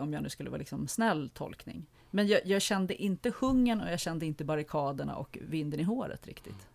Om 0.00 0.12
jag 0.12 0.22
nu 0.22 0.28
skulle 0.28 0.50
vara 0.50 0.58
liksom 0.58 0.88
snäll 0.88 1.30
tolkning. 1.34 1.86
Men 2.10 2.26
jag, 2.26 2.40
jag 2.44 2.62
kände 2.62 3.02
inte 3.02 3.32
hungern 3.38 3.80
och 3.80 3.92
jag 3.92 4.00
kände 4.00 4.26
inte 4.26 4.44
barrikaderna 4.44 5.16
och 5.16 5.38
vinden 5.40 5.80
i 5.80 5.82
håret 5.82 6.26
riktigt. 6.26 6.68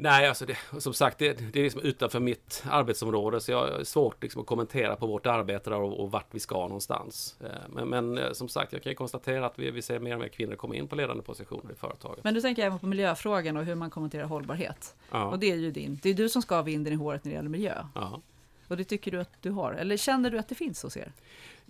Nej, 0.00 0.28
alltså 0.28 0.46
det, 0.46 0.56
som 0.78 0.94
sagt, 0.94 1.18
det, 1.18 1.52
det 1.52 1.58
är 1.58 1.64
liksom 1.64 1.80
utanför 1.80 2.20
mitt 2.20 2.64
arbetsområde 2.70 3.40
så 3.40 3.52
jag 3.52 3.58
har 3.58 3.84
svårt 3.84 4.22
liksom 4.22 4.40
att 4.40 4.46
kommentera 4.46 4.96
på 4.96 5.06
vårt 5.06 5.26
arbete 5.26 5.70
och, 5.70 6.00
och 6.00 6.10
vart 6.10 6.26
vi 6.30 6.40
ska 6.40 6.54
någonstans. 6.54 7.36
Eh, 7.40 7.48
men, 7.68 7.88
men, 7.88 8.18
eh, 8.18 8.32
som 8.32 8.48
sagt, 8.48 8.72
jag 8.72 8.82
kan 8.82 8.94
konstatera 8.94 9.46
att 9.46 9.58
vi, 9.58 9.70
vi 9.70 9.82
ser 9.82 9.98
mer 9.98 10.14
och 10.14 10.20
mer 10.20 10.28
kvinnor 10.28 10.56
komma 10.56 10.74
in 10.74 10.88
på 10.88 10.96
ledande 10.96 11.22
positioner 11.22 11.72
i 11.72 11.74
företaget. 11.74 12.24
Men 12.24 12.34
du 12.34 12.40
tänker 12.40 12.66
även 12.66 12.78
på 12.78 12.86
miljöfrågan 12.86 13.56
och 13.56 13.64
hur 13.64 13.74
man 13.74 13.90
kommenterar 13.90 14.24
hållbarhet. 14.24 14.96
Ja. 15.10 15.24
Och 15.24 15.38
det 15.38 15.50
är 15.50 15.56
ju 15.56 15.70
din, 15.70 15.98
det 16.02 16.10
är 16.10 16.14
du 16.14 16.28
som 16.28 16.42
ska 16.42 16.54
ha 16.54 16.62
vinden 16.62 16.92
i 16.92 16.96
håret 16.96 17.24
när 17.24 17.30
det 17.32 17.36
gäller 17.36 17.50
miljö. 17.50 17.84
Ja. 17.94 18.20
Och 18.68 18.76
det 18.76 18.84
tycker 18.84 19.10
du 19.10 19.20
att 19.20 19.42
du 19.42 19.50
har, 19.50 19.72
eller 19.72 19.96
känner 19.96 20.30
du 20.30 20.38
att 20.38 20.48
det 20.48 20.54
finns 20.54 20.82
hos 20.82 20.96
er? 20.96 21.12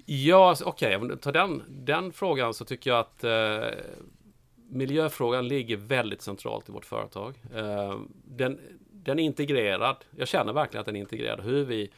Ja, 0.07 0.57
okej, 0.65 0.69
okay. 0.69 0.97
om 0.97 1.09
du 1.09 1.17
tar 1.17 1.33
den, 1.33 1.63
den 1.69 2.13
frågan 2.13 2.55
så 2.55 2.65
tycker 2.65 2.91
jag 2.91 3.01
att 3.01 3.25
eh, 3.25 3.31
miljöfrågan 4.69 5.49
ligger 5.49 5.77
väldigt 5.77 6.23
centralt 6.23 6.69
i 6.69 6.73
vårt 6.73 6.85
företag. 6.85 7.35
Eh, 7.55 8.01
den, 8.25 8.59
den 8.93 9.19
är 9.19 9.23
integrerad. 9.23 9.97
Jag 10.17 10.29
känner 10.29 10.53
verkligen 10.53 10.81
att 10.81 10.87
den 10.87 10.97
är 10.97 11.01
integrerad. 11.01 11.41
Hur 11.41 11.65
vi, 11.65 11.91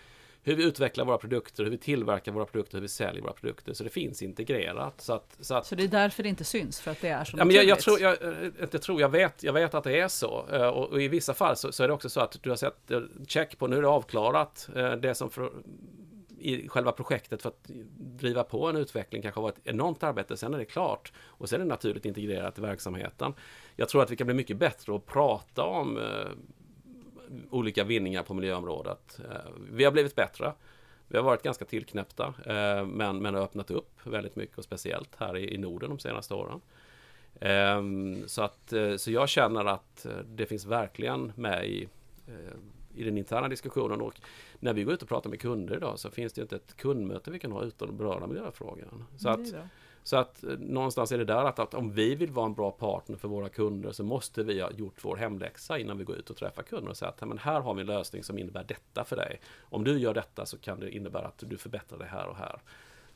hur 0.42 0.56
vi 0.56 0.64
utvecklar 0.64 1.04
våra 1.04 1.18
produkter, 1.18 1.64
hur 1.64 1.70
vi 1.70 1.78
tillverkar 1.78 2.32
våra 2.32 2.44
produkter, 2.44 2.76
hur 2.76 2.82
vi 2.82 2.88
säljer 2.88 3.22
våra 3.22 3.32
produkter. 3.32 3.72
Så 3.72 3.84
det 3.84 3.90
finns 3.90 4.22
integrerat. 4.22 5.00
Så, 5.00 5.12
att, 5.12 5.36
så, 5.40 5.54
att, 5.54 5.66
så 5.66 5.74
det 5.74 5.82
är 5.82 5.88
därför 5.88 6.22
det 6.22 6.28
inte 6.28 6.44
syns? 6.44 6.80
För 6.80 6.90
att 6.90 7.00
det 7.00 7.08
är 7.08 7.24
så 7.24 7.36
ja, 7.38 7.44
men 7.44 7.56
jag, 7.56 7.64
jag, 7.64 7.80
tror, 7.80 8.00
jag, 8.00 8.16
jag, 8.58 8.82
tror, 8.82 9.00
jag, 9.00 9.08
vet, 9.08 9.42
jag 9.42 9.52
vet 9.52 9.74
att 9.74 9.84
det 9.84 10.00
är 10.00 10.08
så. 10.08 10.46
Eh, 10.52 10.68
och, 10.68 10.88
och 10.88 11.02
i 11.02 11.08
vissa 11.08 11.34
fall 11.34 11.56
så, 11.56 11.72
så, 11.72 11.84
är 11.84 11.88
det 11.88 11.94
också 11.94 12.08
så 12.08 12.20
att 12.20 12.42
du 12.42 12.50
har 12.50 12.56
sett 12.56 12.90
eh, 12.90 13.00
check 13.26 13.58
på, 13.58 13.66
nu 13.66 13.76
är 13.76 13.82
det 13.82 13.88
avklarat. 13.88 14.68
Det 15.00 15.14
som 15.14 15.30
för, 15.30 15.50
i 16.40 16.68
själva 16.68 16.92
projektet 16.92 17.42
för 17.42 17.48
att 17.48 17.70
driva 17.98 18.44
på 18.44 18.66
en 18.66 18.76
utveckling 18.76 19.22
kanske 19.22 19.38
har 19.38 19.42
varit 19.42 19.58
ett 19.58 19.66
enormt 19.66 20.02
arbete. 20.02 20.36
Sen 20.36 20.54
är 20.54 20.58
det 20.58 20.64
klart 20.64 21.12
och 21.18 21.48
sen 21.48 21.60
är 21.60 21.64
det 21.64 21.68
naturligt 21.68 22.04
integrerat 22.04 22.58
i 22.58 22.60
verksamheten. 22.60 23.34
Jag 23.76 23.88
tror 23.88 24.02
att 24.02 24.10
vi 24.10 24.16
kan 24.16 24.26
bli 24.26 24.34
mycket 24.34 24.56
bättre 24.56 24.96
att 24.96 25.06
prata 25.06 25.64
om 25.64 25.98
eh, 25.98 26.30
olika 27.50 27.84
vinningar 27.84 28.22
på 28.22 28.34
miljöområdet. 28.34 29.20
Eh, 29.30 29.50
vi 29.70 29.84
har 29.84 29.92
blivit 29.92 30.14
bättre. 30.14 30.52
Vi 31.08 31.16
har 31.16 31.24
varit 31.24 31.42
ganska 31.42 31.64
tillknäppta 31.64 32.34
eh, 32.46 32.86
men, 32.86 33.22
men 33.22 33.34
har 33.34 33.42
öppnat 33.42 33.70
upp 33.70 34.06
väldigt 34.06 34.36
mycket 34.36 34.58
och 34.58 34.64
speciellt 34.64 35.16
här 35.16 35.36
i, 35.36 35.54
i 35.54 35.58
Norden 35.58 35.90
de 35.90 35.98
senaste 35.98 36.34
åren. 36.34 36.60
Ehm, 37.40 38.28
så, 38.28 38.42
att, 38.42 38.72
eh, 38.72 38.96
så 38.96 39.10
jag 39.10 39.28
känner 39.28 39.64
att 39.64 40.06
eh, 40.06 40.18
det 40.24 40.46
finns 40.46 40.66
verkligen 40.66 41.32
med 41.36 41.66
i, 41.66 41.88
eh, 42.26 42.56
i 42.94 43.04
den 43.04 43.18
interna 43.18 43.48
diskussionen 43.48 44.00
och 44.00 44.20
när 44.58 44.72
vi 44.72 44.84
går 44.84 44.94
ut 44.94 45.02
och 45.02 45.08
pratar 45.08 45.30
med 45.30 45.40
kunder 45.40 45.76
idag 45.76 45.98
så 45.98 46.10
finns 46.10 46.32
det 46.32 46.42
inte 46.42 46.56
ett 46.56 46.76
kundmöte 46.76 47.30
vi 47.30 47.38
kan 47.38 47.52
ha 47.52 47.64
utan 47.64 47.88
att 47.88 47.94
beröra 47.94 48.26
miljöfrågan. 48.26 49.04
Så 49.16 49.28
att, 49.28 49.40
så 50.02 50.16
att 50.16 50.44
någonstans 50.58 51.12
är 51.12 51.18
det 51.18 51.24
där 51.24 51.44
att, 51.44 51.58
att, 51.58 51.74
om 51.74 51.92
vi 51.92 52.14
vill 52.14 52.30
vara 52.30 52.46
en 52.46 52.54
bra 52.54 52.70
partner 52.70 53.16
för 53.16 53.28
våra 53.28 53.48
kunder 53.48 53.92
så 53.92 54.04
måste 54.04 54.42
vi 54.42 54.60
ha 54.60 54.70
gjort 54.70 55.04
vår 55.04 55.16
hemläxa 55.16 55.78
innan 55.78 55.98
vi 55.98 56.04
går 56.04 56.16
ut 56.16 56.30
och 56.30 56.36
träffar 56.36 56.62
kunder 56.62 56.90
och 56.90 56.96
säga 56.96 57.08
att 57.08 57.28
men 57.28 57.38
här 57.38 57.60
har 57.60 57.74
vi 57.74 57.80
en 57.80 57.86
lösning 57.86 58.24
som 58.24 58.38
innebär 58.38 58.64
detta 58.64 59.04
för 59.04 59.16
dig. 59.16 59.40
Om 59.60 59.84
du 59.84 59.98
gör 59.98 60.14
detta 60.14 60.46
så 60.46 60.58
kan 60.58 60.80
det 60.80 60.90
innebära 60.90 61.26
att 61.26 61.44
du 61.46 61.56
förbättrar 61.56 61.98
det 61.98 62.04
här 62.04 62.26
och 62.26 62.36
här. 62.36 62.60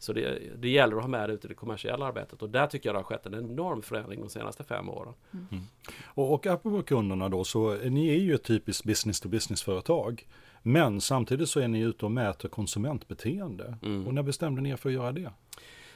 Så 0.05 0.13
det, 0.13 0.39
det 0.57 0.69
gäller 0.69 0.97
att 0.97 1.03
ha 1.03 1.09
med 1.09 1.29
det 1.29 1.33
ute 1.35 1.47
i 1.47 1.49
det 1.49 1.55
kommersiella 1.55 2.07
arbetet 2.07 2.43
och 2.43 2.51
där 2.51 2.67
tycker 2.67 2.89
jag 2.89 2.95
det 2.95 2.99
har 2.99 3.05
skett 3.05 3.27
en 3.27 3.35
enorm 3.35 3.83
förändring 3.83 4.21
de 4.21 4.31
senaste 4.31 4.65
fem 4.65 4.89
åren. 4.89 5.15
Mm. 5.33 5.65
Och, 6.05 6.35
och 6.35 6.47
apropå 6.47 6.83
kunderna 6.83 7.29
då, 7.29 7.45
så 7.45 7.75
ni 7.75 8.09
är 8.09 8.19
ju 8.19 8.35
ett 8.35 8.45
typiskt 8.45 8.85
business 8.85 9.21
to 9.21 9.29
business 9.29 9.63
företag. 9.63 10.27
Men 10.63 11.01
samtidigt 11.01 11.49
så 11.49 11.61
är 11.61 11.69
ni 11.69 11.81
ute 11.81 12.05
och 12.05 12.13
mäter 12.13 12.49
konsumentbeteende. 12.49 13.77
Mm. 13.83 14.07
Och 14.07 14.15
när 14.15 14.23
bestämde 14.23 14.63
ni 14.63 14.71
er 14.71 14.77
för 14.77 14.89
att 14.89 14.95
göra 14.95 15.13
det? 15.13 15.33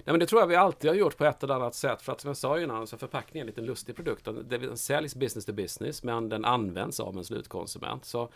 Nej, 0.05 0.13
men 0.13 0.21
det 0.21 0.27
tror 0.27 0.41
jag 0.41 0.47
vi 0.47 0.57
alltid 0.57 0.91
har 0.91 0.97
gjort 0.97 1.17
på 1.17 1.25
ett 1.25 1.43
eller 1.43 1.55
annat 1.55 1.75
sätt. 1.75 2.03
För 2.03 2.13
att 2.13 2.21
som 2.21 2.29
jag 2.29 2.37
sa 2.37 2.61
innan 2.61 2.87
så 2.87 2.97
förpackning 2.97 3.41
är 3.41 3.43
en 3.43 3.47
liten 3.47 3.65
lustig 3.65 3.97
produkt. 3.97 4.29
Den 4.49 4.77
säljs 4.77 5.15
business 5.15 5.45
to 5.45 5.53
business 5.53 6.03
men 6.03 6.29
den 6.29 6.45
används 6.45 7.01
av 7.01 7.17
en 7.17 7.25
slutkonsument. 7.25 8.05
Så 8.05 8.29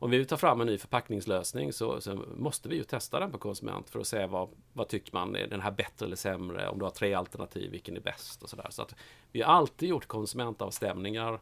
om 0.00 0.10
vi 0.10 0.24
tar 0.24 0.36
fram 0.36 0.60
en 0.60 0.66
ny 0.66 0.78
förpackningslösning 0.78 1.72
så, 1.72 2.00
så, 2.00 2.24
måste 2.36 2.68
vi 2.68 2.76
ju 2.76 2.84
testa 2.84 3.20
den 3.20 3.32
på 3.32 3.38
konsument 3.38 3.90
för 3.90 4.00
att 4.00 4.06
se 4.06 4.26
vad, 4.26 4.48
vad 4.72 4.88
tycker 4.88 5.12
man, 5.12 5.36
är 5.36 5.46
den 5.46 5.60
här 5.60 5.70
bättre 5.70 6.06
eller 6.06 6.16
sämre? 6.16 6.68
Om 6.68 6.78
du 6.78 6.84
har 6.84 6.90
tre 6.90 7.14
alternativ, 7.14 7.70
vilken 7.70 7.96
är 7.96 8.00
bäst? 8.00 8.42
och 8.42 8.50
Så, 8.50 8.56
där. 8.56 8.66
så 8.70 8.82
att 8.82 8.94
vi 9.32 9.42
har 9.42 9.54
alltid 9.54 9.88
gjort 9.88 10.06
konsumentavstämningar 10.06 11.40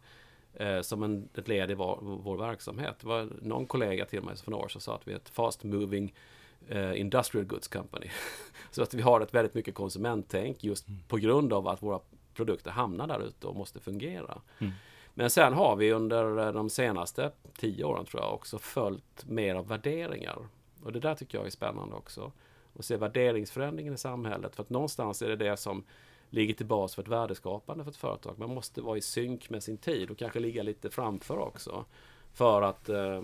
eh, 0.55 0.81
som 0.81 1.03
en, 1.03 1.29
ett 1.35 1.49
led 1.49 1.71
i 1.71 1.75
vår, 1.75 1.99
vår 2.01 2.37
verksamhet. 2.37 2.95
Det 3.01 3.07
var 3.07 3.29
någon 3.43 3.67
kollega 3.67 4.05
till 4.05 4.23
mig 4.23 4.37
för 4.37 4.51
några 4.51 4.65
år 4.65 4.69
sedan 4.69 4.81
sa 4.81 4.95
att 4.95 5.09
vi 5.09 5.13
är 5.13 5.17
ett 5.17 5.29
fast 5.29 5.65
moving 5.65 6.15
eh, 6.69 7.01
industrial 7.01 7.47
goods 7.47 7.69
company. 7.69 8.11
så 8.71 8.83
att 8.83 8.95
vi 8.95 9.03
har 9.03 9.21
ett 9.21 9.35
väldigt 9.35 9.55
mycket 9.55 9.75
konsumenttänk 9.75 10.65
just 10.65 10.89
mm. 10.89 11.01
på 11.09 11.17
grund 11.17 11.53
av 11.53 11.69
att 11.69 11.83
våra 11.83 12.01
produkter 12.35 12.71
hamnar 12.71 13.07
där 13.07 13.27
ute 13.27 13.47
och 13.47 13.57
måste 13.57 13.81
fungera. 13.81 14.41
Mm. 14.59 14.73
Men 15.19 15.31
sen 15.31 15.53
har 15.53 15.77
vi 15.77 15.93
under 15.93 16.47
eh, 16.47 16.53
de 16.53 16.71
senaste 16.71 17.31
tio 17.59 17.85
åren 17.85 18.05
tror 18.05 18.23
jag 18.23 18.35
också 18.35 18.59
följt 18.59 19.27
mer 19.27 19.55
av 19.55 19.69
värderingar. 19.69 20.39
Och 20.85 20.93
det 20.93 21.01
där 21.01 21.15
tycker 21.15 21.39
jag 21.39 21.47
är 21.47 21.51
spännande 21.51 21.97
också. 21.97 22.33
Att 22.79 22.85
se 22.85 22.97
värderingsförändringen 22.97 23.95
i 23.95 23.99
samhället. 23.99 24.57
För 24.57 24.63
att 24.63 24.71
någonstans 24.71 25.23
är 25.23 25.29
det 25.29 25.37
det 25.37 25.57
som 25.57 25.85
ligger 26.31 26.55
till 26.55 26.67
bas 26.67 26.95
för 26.95 27.03
ett 27.03 27.09
värdeskapande 27.09 27.85
för 27.85 27.91
ett 27.91 27.97
företag. 27.97 28.39
Man 28.39 28.55
måste 28.55 28.81
vara 28.81 28.99
i 28.99 29.01
synk 29.01 29.51
med 29.51 29.63
sin 29.63 29.77
tid 29.77 30.11
och 30.11 30.19
kanske 30.19 30.41
ligga 30.41 30.63
lite 30.63 30.91
framför 30.91 31.39
också 31.39 31.85
för 32.33 32.63
att 32.63 32.89
eh, 32.89 33.15
eh, 33.15 33.23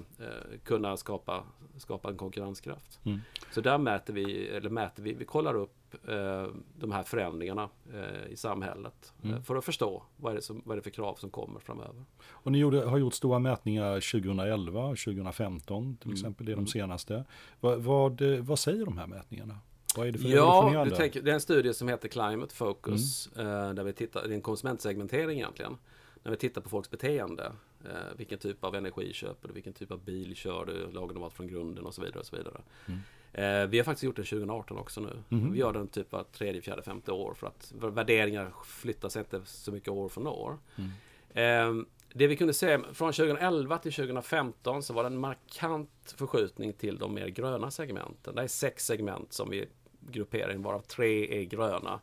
kunna 0.64 0.96
skapa, 0.96 1.44
skapa 1.76 2.11
en 2.11 2.16
konkurrenskraft. 2.16 3.00
Mm. 3.05 3.20
Så 3.50 3.61
där 3.61 3.78
mäter 3.78 4.14
vi, 4.14 4.48
eller 4.48 4.70
mäter 4.70 5.02
vi, 5.02 5.14
vi 5.14 5.24
kollar 5.24 5.55
upp 5.55 5.94
eh, 6.09 6.46
de 6.78 6.92
här 6.92 7.02
förändringarna 7.02 7.68
eh, 7.94 8.32
i 8.32 8.36
samhället 8.36 9.12
eh, 9.22 9.30
mm. 9.30 9.42
för 9.42 9.57
att 9.57 9.64
förstå 9.64 10.02
vad 10.16 10.32
är, 10.32 10.36
det 10.36 10.42
som, 10.42 10.62
vad 10.64 10.74
är 10.74 10.76
det 10.76 10.82
för 10.82 10.90
krav 10.90 11.14
som 11.14 11.30
kommer 11.30 11.61
framöver. 11.61 12.05
Och 12.28 12.52
ni 12.52 12.59
gjorde, 12.59 12.84
har 12.84 12.98
gjort 12.98 13.14
stora 13.14 13.38
mätningar 13.38 14.12
2011 14.12 14.84
och 14.84 14.98
2015 14.98 15.96
till 15.96 16.07
mm. 16.07 16.14
exempel, 16.14 16.46
det 16.46 16.52
är 16.52 16.57
de 16.57 16.61
mm. 16.61 16.66
senaste. 16.66 17.24
Vad, 17.61 17.82
vad, 17.82 18.22
vad 18.22 18.59
säger 18.59 18.84
de 18.84 18.98
här 18.98 19.07
mätningarna? 19.07 19.59
Vad 19.96 20.07
är 20.07 20.12
det 20.12 20.18
för 20.18 20.28
ja, 20.28 20.84
du 20.84 20.90
tänker, 20.90 21.22
det 21.22 21.30
är 21.30 21.34
en 21.34 21.40
studie 21.40 21.74
som 21.74 21.88
heter 21.88 22.09
Climate 22.09 22.55
Focus, 22.55 23.30
mm. 23.36 23.46
Eh, 23.46 23.74
där 23.74 23.84
vi 23.84 23.92
tittar, 23.92 24.22
det 24.22 24.28
är 24.28 24.34
en 24.34 24.42
konsumentsegmentering 24.42 25.38
egentligen 25.38 25.76
när 26.22 26.30
vi 26.30 26.36
tittar 26.36 26.61
på 26.61 26.68
folks 26.68 26.90
beteende. 26.90 27.52
Eh, 27.85 28.16
vilken 28.16 28.39
typ 28.39 28.64
av 28.64 28.74
energi 28.74 29.12
köper 29.12 29.49
du? 29.49 29.55
Vilken 29.55 29.72
typ 29.72 29.91
av 29.91 30.05
bil 30.05 30.37
kör 30.37 30.64
du? 30.66 30.93
Lagar 30.93 31.14
du 31.14 31.20
mat 31.20 31.32
från 31.32 31.49
grunden? 31.49 31.87
Och 31.87 31.95
så 31.95 32.03
vidare. 32.03 32.18
Och 32.18 32.26
så 32.26 32.37
vidare. 32.37 32.61
Mm. 32.87 33.01
Eh, 33.32 33.66
vi 33.68 33.78
har 33.78 33.85
faktiskt 33.85 34.05
gjort 34.05 34.16
den 34.16 34.24
2018 34.24 34.78
också 34.78 35.01
nu. 35.01 35.16
Mm. 35.30 35.53
Vi 35.53 35.59
gör 35.59 35.72
den 35.72 35.89
typ 35.89 36.12
var 36.12 36.24
tredje, 36.24 36.62
fjärde, 36.62 36.82
femte 36.82 37.12
år. 37.12 37.35
För 37.35 37.47
att 37.47 37.72
värderingar 37.78 38.53
flyttar 38.64 39.09
sig 39.09 39.20
inte 39.20 39.41
så 39.45 39.72
mycket 39.72 39.89
år 39.89 40.09
från 40.09 40.26
år. 40.26 40.59
Mm. 40.76 41.80
Eh, 41.80 41.87
det 42.16 42.26
vi 42.26 42.37
kunde 42.37 42.55
se 42.55 42.78
från 42.78 43.12
2011 43.12 43.78
till 43.78 43.93
2015 43.93 44.82
så 44.82 44.93
var 44.93 45.03
det 45.03 45.07
en 45.07 45.18
markant 45.18 46.14
förskjutning 46.16 46.72
till 46.72 46.99
de 46.99 47.14
mer 47.14 47.28
gröna 47.28 47.70
segmenten. 47.70 48.35
Det 48.35 48.43
är 48.43 48.47
sex 48.47 48.87
segment 48.87 49.32
som 49.32 49.51
vi 49.51 49.68
grupperar 50.01 50.53
in, 50.53 50.62
varav 50.62 50.80
tre 50.80 51.41
är 51.41 51.43
gröna. 51.43 52.01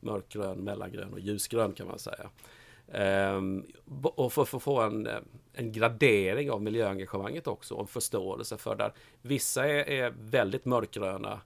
Mörkgrön, 0.00 0.58
mellangrön 0.58 1.12
och 1.12 1.20
ljusgrön 1.20 1.72
kan 1.72 1.86
man 1.86 1.98
säga. 1.98 2.30
Um, 2.94 3.66
och 4.02 4.32
för, 4.32 4.42
att 4.42 4.62
få 4.62 4.80
en, 4.80 5.08
en 5.52 5.72
gradering 5.72 6.50
av 6.50 6.62
miljöengagemanget 6.62 7.46
också 7.46 7.74
och 7.74 7.90
förståelse 7.90 8.56
för 8.58 8.76
där 8.76 8.92
vissa 9.22 9.68
är, 9.68 9.88
är 9.88 10.14
väldigt 10.18 10.64
mörkgröna, 10.64 11.40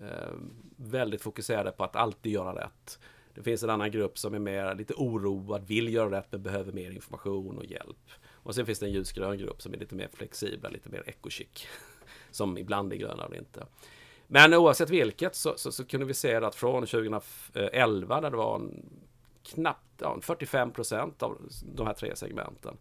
um, 0.00 0.06
ehm, 0.06 0.50
väldigt 0.76 1.22
fokuserade 1.22 1.70
på 1.70 1.84
att 1.84 1.96
alltid 1.96 2.32
göra 2.32 2.64
rätt. 2.64 2.98
Det 3.34 3.42
finns 3.42 3.62
en 3.62 3.70
annan 3.70 3.90
grupp 3.90 4.18
som 4.18 4.34
är 4.34 4.38
mer 4.38 4.74
lite 4.74 4.94
oroad, 4.94 5.66
vill 5.66 5.94
göra 5.94 6.18
rätt 6.18 6.26
men 6.30 6.42
behöver 6.42 6.72
mer 6.72 6.90
information 6.90 7.58
och 7.58 7.64
hjälp. 7.64 8.10
Och 8.30 8.54
sen 8.54 8.66
finns 8.66 8.78
det 8.78 8.86
en 8.86 8.92
ljusgrön 8.92 9.38
grupp 9.38 9.62
som 9.62 9.74
är 9.74 9.78
lite 9.78 9.94
mer 9.94 10.08
flexibla, 10.12 10.68
lite 10.68 10.88
mer 10.88 11.02
ecochic. 11.06 11.66
Som 12.30 12.58
ibland 12.58 12.92
är 12.92 12.96
gröna 12.96 13.26
eller 13.26 13.36
inte. 13.36 13.66
Men 14.26 14.54
oavsett 14.54 14.90
vilket 14.90 15.34
så, 15.34 15.54
så, 15.56 15.72
så 15.72 15.84
kunde 15.84 16.06
vi 16.06 16.14
se 16.14 16.34
att 16.34 16.54
från 16.54 16.86
2011 16.86 18.16
eh, 18.16 18.22
där 18.22 18.30
det 18.30 18.36
var 18.36 18.56
en 18.56 18.84
knappt 19.54 20.00
ja, 20.00 20.18
45 20.22 20.72
procent 20.72 21.22
av 21.22 21.38
de 21.74 21.86
här 21.86 21.94
tre 21.94 22.16
segmenten. 22.16 22.76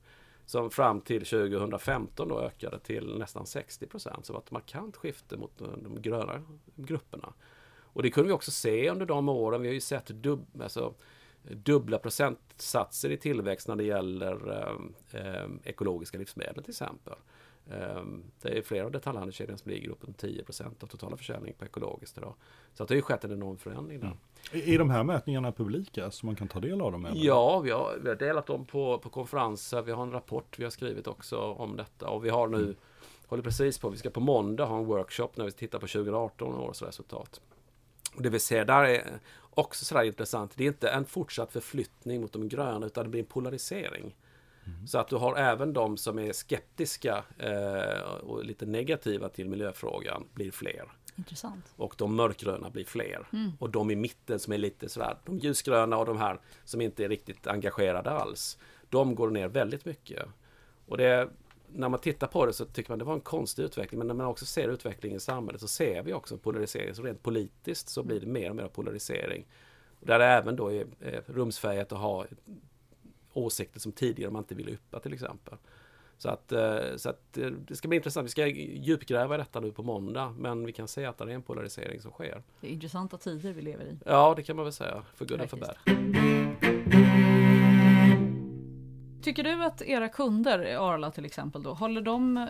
Som 0.45 0.69
fram 0.69 1.01
till 1.01 1.25
2015 1.25 2.27
då 2.27 2.39
ökade 2.41 2.79
till 2.79 3.17
nästan 3.17 3.45
60 3.45 3.87
procent. 3.87 4.25
Så 4.25 4.33
det 4.33 4.37
var 4.37 4.43
ett 4.43 4.51
markant 4.51 4.97
skifte 4.97 5.37
mot 5.37 5.57
de 5.57 6.01
gröna 6.01 6.41
grupperna. 6.75 7.33
Och 7.97 8.03
det 8.03 8.09
kunde 8.09 8.27
vi 8.27 8.33
också 8.33 8.51
se 8.51 8.89
under 8.89 9.05
de 9.05 9.29
åren. 9.29 9.61
Vi 9.61 9.67
har 9.67 9.73
ju 9.73 9.79
sett 9.79 10.07
dub, 10.07 10.61
alltså, 10.61 10.93
dubbla 11.41 11.97
procentsatser 11.97 13.09
i 13.09 13.17
tillväxt 13.17 13.67
när 13.67 13.75
det 13.75 13.83
gäller 13.83 14.49
eh, 15.11 15.21
eh 15.21 15.47
ekologiska 15.63 16.17
livsmedel 16.17 16.63
till 16.63 16.71
exempel. 16.71 17.15
Ehm, 17.71 18.23
det 18.41 18.57
är 18.57 18.61
flera 18.61 18.85
av 18.85 18.91
detaljhandelskedjorna 18.91 19.57
som 19.57 19.71
ligger 19.71 19.89
upp 19.89 20.03
10% 20.17 20.83
av 20.83 20.87
totala 20.87 21.17
försäljning 21.17 21.53
på 21.53 21.65
ekologiskt 21.65 22.17
idag. 22.17 22.33
Så 22.73 22.83
att 22.83 22.89
det 22.89 22.93
har 22.93 22.97
ju 22.97 23.01
skett 23.01 23.23
en 23.23 23.31
enorm 23.31 23.57
förändring 23.57 23.99
där. 23.99 24.07
Mm. 24.51 24.73
Är 24.73 24.79
de 24.79 24.89
här 24.89 25.03
mätningarna 25.03 25.51
publika 25.51 26.11
så 26.11 26.25
man 26.25 26.35
kan 26.35 26.47
ta 26.47 26.59
del 26.59 26.81
av 26.81 26.91
dem? 26.91 27.05
Eller? 27.05 27.25
Ja, 27.25 27.59
vi 27.59 27.71
har, 27.71 27.97
vi 28.01 28.09
har 28.09 28.15
delat 28.15 28.45
dem 28.45 28.65
på, 28.65 28.97
på 28.97 29.09
konferenser. 29.09 29.81
Vi 29.81 29.91
har 29.91 30.03
en 30.03 30.11
rapport 30.11 30.59
vi 30.59 30.63
har 30.63 30.71
skrivit 30.71 31.07
också 31.07 31.39
om 31.39 31.75
detta 31.77 32.09
och 32.09 32.25
vi 32.25 32.29
har 32.29 32.47
nu 32.47 32.57
mm. 32.57 32.75
håller 33.27 33.43
precis 33.43 33.79
på, 33.79 33.89
vi 33.89 33.97
ska 33.97 34.09
på 34.09 34.19
måndag 34.19 34.65
ha 34.65 34.77
en 34.77 34.85
workshop 34.85 35.29
när 35.35 35.45
vi 35.45 35.51
tittar 35.51 35.79
på 35.79 35.87
2018 35.87 36.55
års 36.55 36.81
resultat. 36.81 37.41
Och 38.15 38.21
det 38.21 38.29
vi 38.29 38.39
ser 38.39 38.65
där 38.65 38.83
är 38.83 39.19
också 39.49 39.85
sådär 39.85 40.03
intressant. 40.03 40.51
Det 40.55 40.63
är 40.63 40.67
inte 40.67 40.89
en 40.89 41.05
fortsatt 41.05 41.53
förflyttning 41.53 42.21
mot 42.21 42.33
de 42.33 42.49
gröna 42.49 42.85
utan 42.85 43.03
det 43.03 43.09
blir 43.09 43.21
en 43.21 43.25
polarisering. 43.25 44.15
Mm. 44.67 44.87
Så 44.87 44.97
att 44.97 45.07
du 45.07 45.15
har 45.15 45.35
även 45.35 45.73
de 45.73 45.97
som 45.97 46.19
är 46.19 46.33
skeptiska 46.33 47.23
eh, 47.37 48.01
och 48.01 48.45
lite 48.45 48.65
negativa 48.65 49.29
till 49.29 49.49
miljöfrågan 49.49 50.27
blir 50.33 50.51
fler. 50.51 50.91
Intressant. 51.17 51.73
Och 51.75 51.95
de 51.97 52.15
mörkgröna 52.15 52.69
blir 52.69 52.85
fler. 52.85 53.27
Mm. 53.33 53.51
Och 53.59 53.69
de 53.69 53.91
i 53.91 53.95
mitten 53.95 54.39
som 54.39 54.53
är 54.53 54.57
lite 54.57 54.89
sådär, 54.89 55.17
de 55.25 55.37
ljusgröna 55.37 55.97
och 55.97 56.05
de 56.05 56.17
här 56.17 56.39
som 56.65 56.81
inte 56.81 57.05
är 57.05 57.09
riktigt 57.09 57.47
engagerade 57.47 58.09
alls. 58.09 58.57
De 58.89 59.15
går 59.15 59.29
ner 59.29 59.47
väldigt 59.47 59.85
mycket. 59.85 60.25
Och 60.85 60.97
det, 60.97 61.29
när 61.67 61.89
man 61.89 61.99
tittar 61.99 62.27
på 62.27 62.45
det 62.45 62.53
så 62.53 62.65
tycker 62.65 62.91
man 62.91 62.99
det 62.99 63.05
var 63.05 63.13
en 63.13 63.21
konstig 63.21 63.63
utveckling. 63.63 63.97
Men 63.97 64.07
när 64.07 64.13
man 64.13 64.25
också 64.25 64.45
ser 64.45 64.69
utvecklingen 64.69 65.17
i 65.17 65.19
samhället 65.19 65.61
så 65.61 65.67
ser 65.67 66.03
vi 66.03 66.13
också 66.13 66.35
en 66.35 66.39
polarisering. 66.39 66.95
Så 66.95 67.01
rent 67.01 67.23
politiskt 67.23 67.89
så 67.89 68.03
blir 68.03 68.19
det 68.19 68.27
mer 68.27 68.49
och 68.49 68.55
mer 68.55 68.67
polarisering. 68.67 69.45
Där 69.99 70.19
det 70.19 70.25
även 70.25 70.55
då 70.55 70.73
är, 70.73 70.87
är 70.99 71.23
rumsfärgat 71.27 71.91
att 71.91 71.99
ha 71.99 72.25
åsikter 73.37 73.79
som 73.79 73.91
tidigare 73.91 74.31
man 74.31 74.41
inte 74.41 74.55
ville 74.55 74.71
yppa 74.71 74.99
till 74.99 75.13
exempel. 75.13 75.57
Så 76.17 76.29
att, 76.29 76.51
eh, 76.51 76.95
så 76.97 77.09
att 77.09 77.37
eh, 77.37 77.45
det 77.45 77.75
ska 77.75 77.87
bli 77.87 77.95
intressant. 77.95 78.25
Vi 78.25 78.29
ska 78.31 78.47
djupgräva 78.47 79.35
i 79.35 79.37
detta 79.37 79.59
nu 79.59 79.71
på 79.71 79.83
måndag. 79.83 80.35
Men 80.37 80.65
vi 80.65 80.73
kan 80.73 80.87
se 80.87 81.05
att 81.05 81.17
det 81.17 81.23
är 81.23 81.27
en 81.29 81.41
polarisering 81.41 82.01
som 82.01 82.11
sker. 82.11 82.43
Det 82.61 82.67
är 82.67 82.71
intressanta 82.71 83.17
tider 83.17 83.53
vi 83.53 83.61
lever 83.61 83.85
i. 83.85 83.97
Ja, 84.05 84.33
det 84.35 84.43
kan 84.43 84.55
man 84.55 84.65
väl 84.65 84.73
säga. 84.73 85.03
För 85.15 85.25
good 85.25 85.41
och 85.41 85.49
för 85.49 85.57
bad. 85.57 85.75
Tycker 89.23 89.43
du 89.43 89.63
att 89.63 89.81
era 89.81 90.09
kunder, 90.09 90.77
Arla 90.77 91.11
till 91.11 91.25
exempel, 91.25 91.63
då, 91.63 91.73
håller 91.73 92.01
de, 92.01 92.37
eh, 92.37 92.45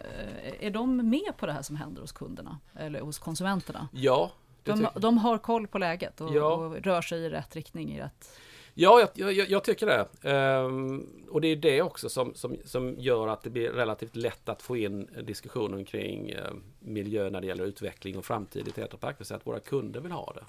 är 0.60 0.72
de 0.72 1.10
med 1.10 1.38
på 1.38 1.46
det 1.46 1.52
här 1.52 1.62
som 1.62 1.76
händer 1.76 2.02
hos 2.02 2.12
kunderna? 2.12 2.60
Eller 2.74 3.02
hos 3.02 3.20
konsumenterna? 3.20 3.88
Ja. 3.92 4.32
De, 4.64 4.88
de, 4.96 5.18
har 5.18 5.38
koll 5.38 5.68
på 5.68 5.78
läget 5.78 6.22
och, 6.22 6.36
ja. 6.36 6.54
och, 6.54 6.76
rör 6.76 7.02
sig 7.02 7.20
i 7.20 7.30
rätt 7.30 7.56
riktning, 7.56 7.94
i 7.96 8.02
rätt 8.02 8.40
Ja, 8.80 9.08
jag, 9.16 9.34
jag, 9.34 9.50
jag 9.50 9.64
tycker 9.64 9.86
det. 9.86 10.30
Ehm, 10.30 11.08
och 11.30 11.42
det 11.42 11.48
är 11.48 11.56
det 11.56 11.82
också 11.82 12.10
som, 12.10 12.34
som, 12.34 12.58
som 12.66 12.96
gör 13.00 13.28
att 13.28 13.44
det 13.44 13.50
blir 13.50 13.70
relativt 13.70 14.16
lätt 14.16 14.50
att 14.50 14.62
få 14.62 14.78
in 14.78 15.10
diskussionen 15.24 15.86
kring 15.86 16.30
eh, 16.30 16.54
miljö 16.80 17.30
när 17.30 17.42
det 17.42 17.48
gäller 17.48 17.64
utveckling 17.64 18.18
och 18.18 18.26
framtid 18.26 18.68
i 18.68 18.72
Tetra 18.72 18.98
Pak. 18.98 19.32
att 19.32 19.48
våra 19.48 19.60
kunder 19.60 20.00
vill 20.00 20.12
ha 20.12 20.34
det. 20.34 20.46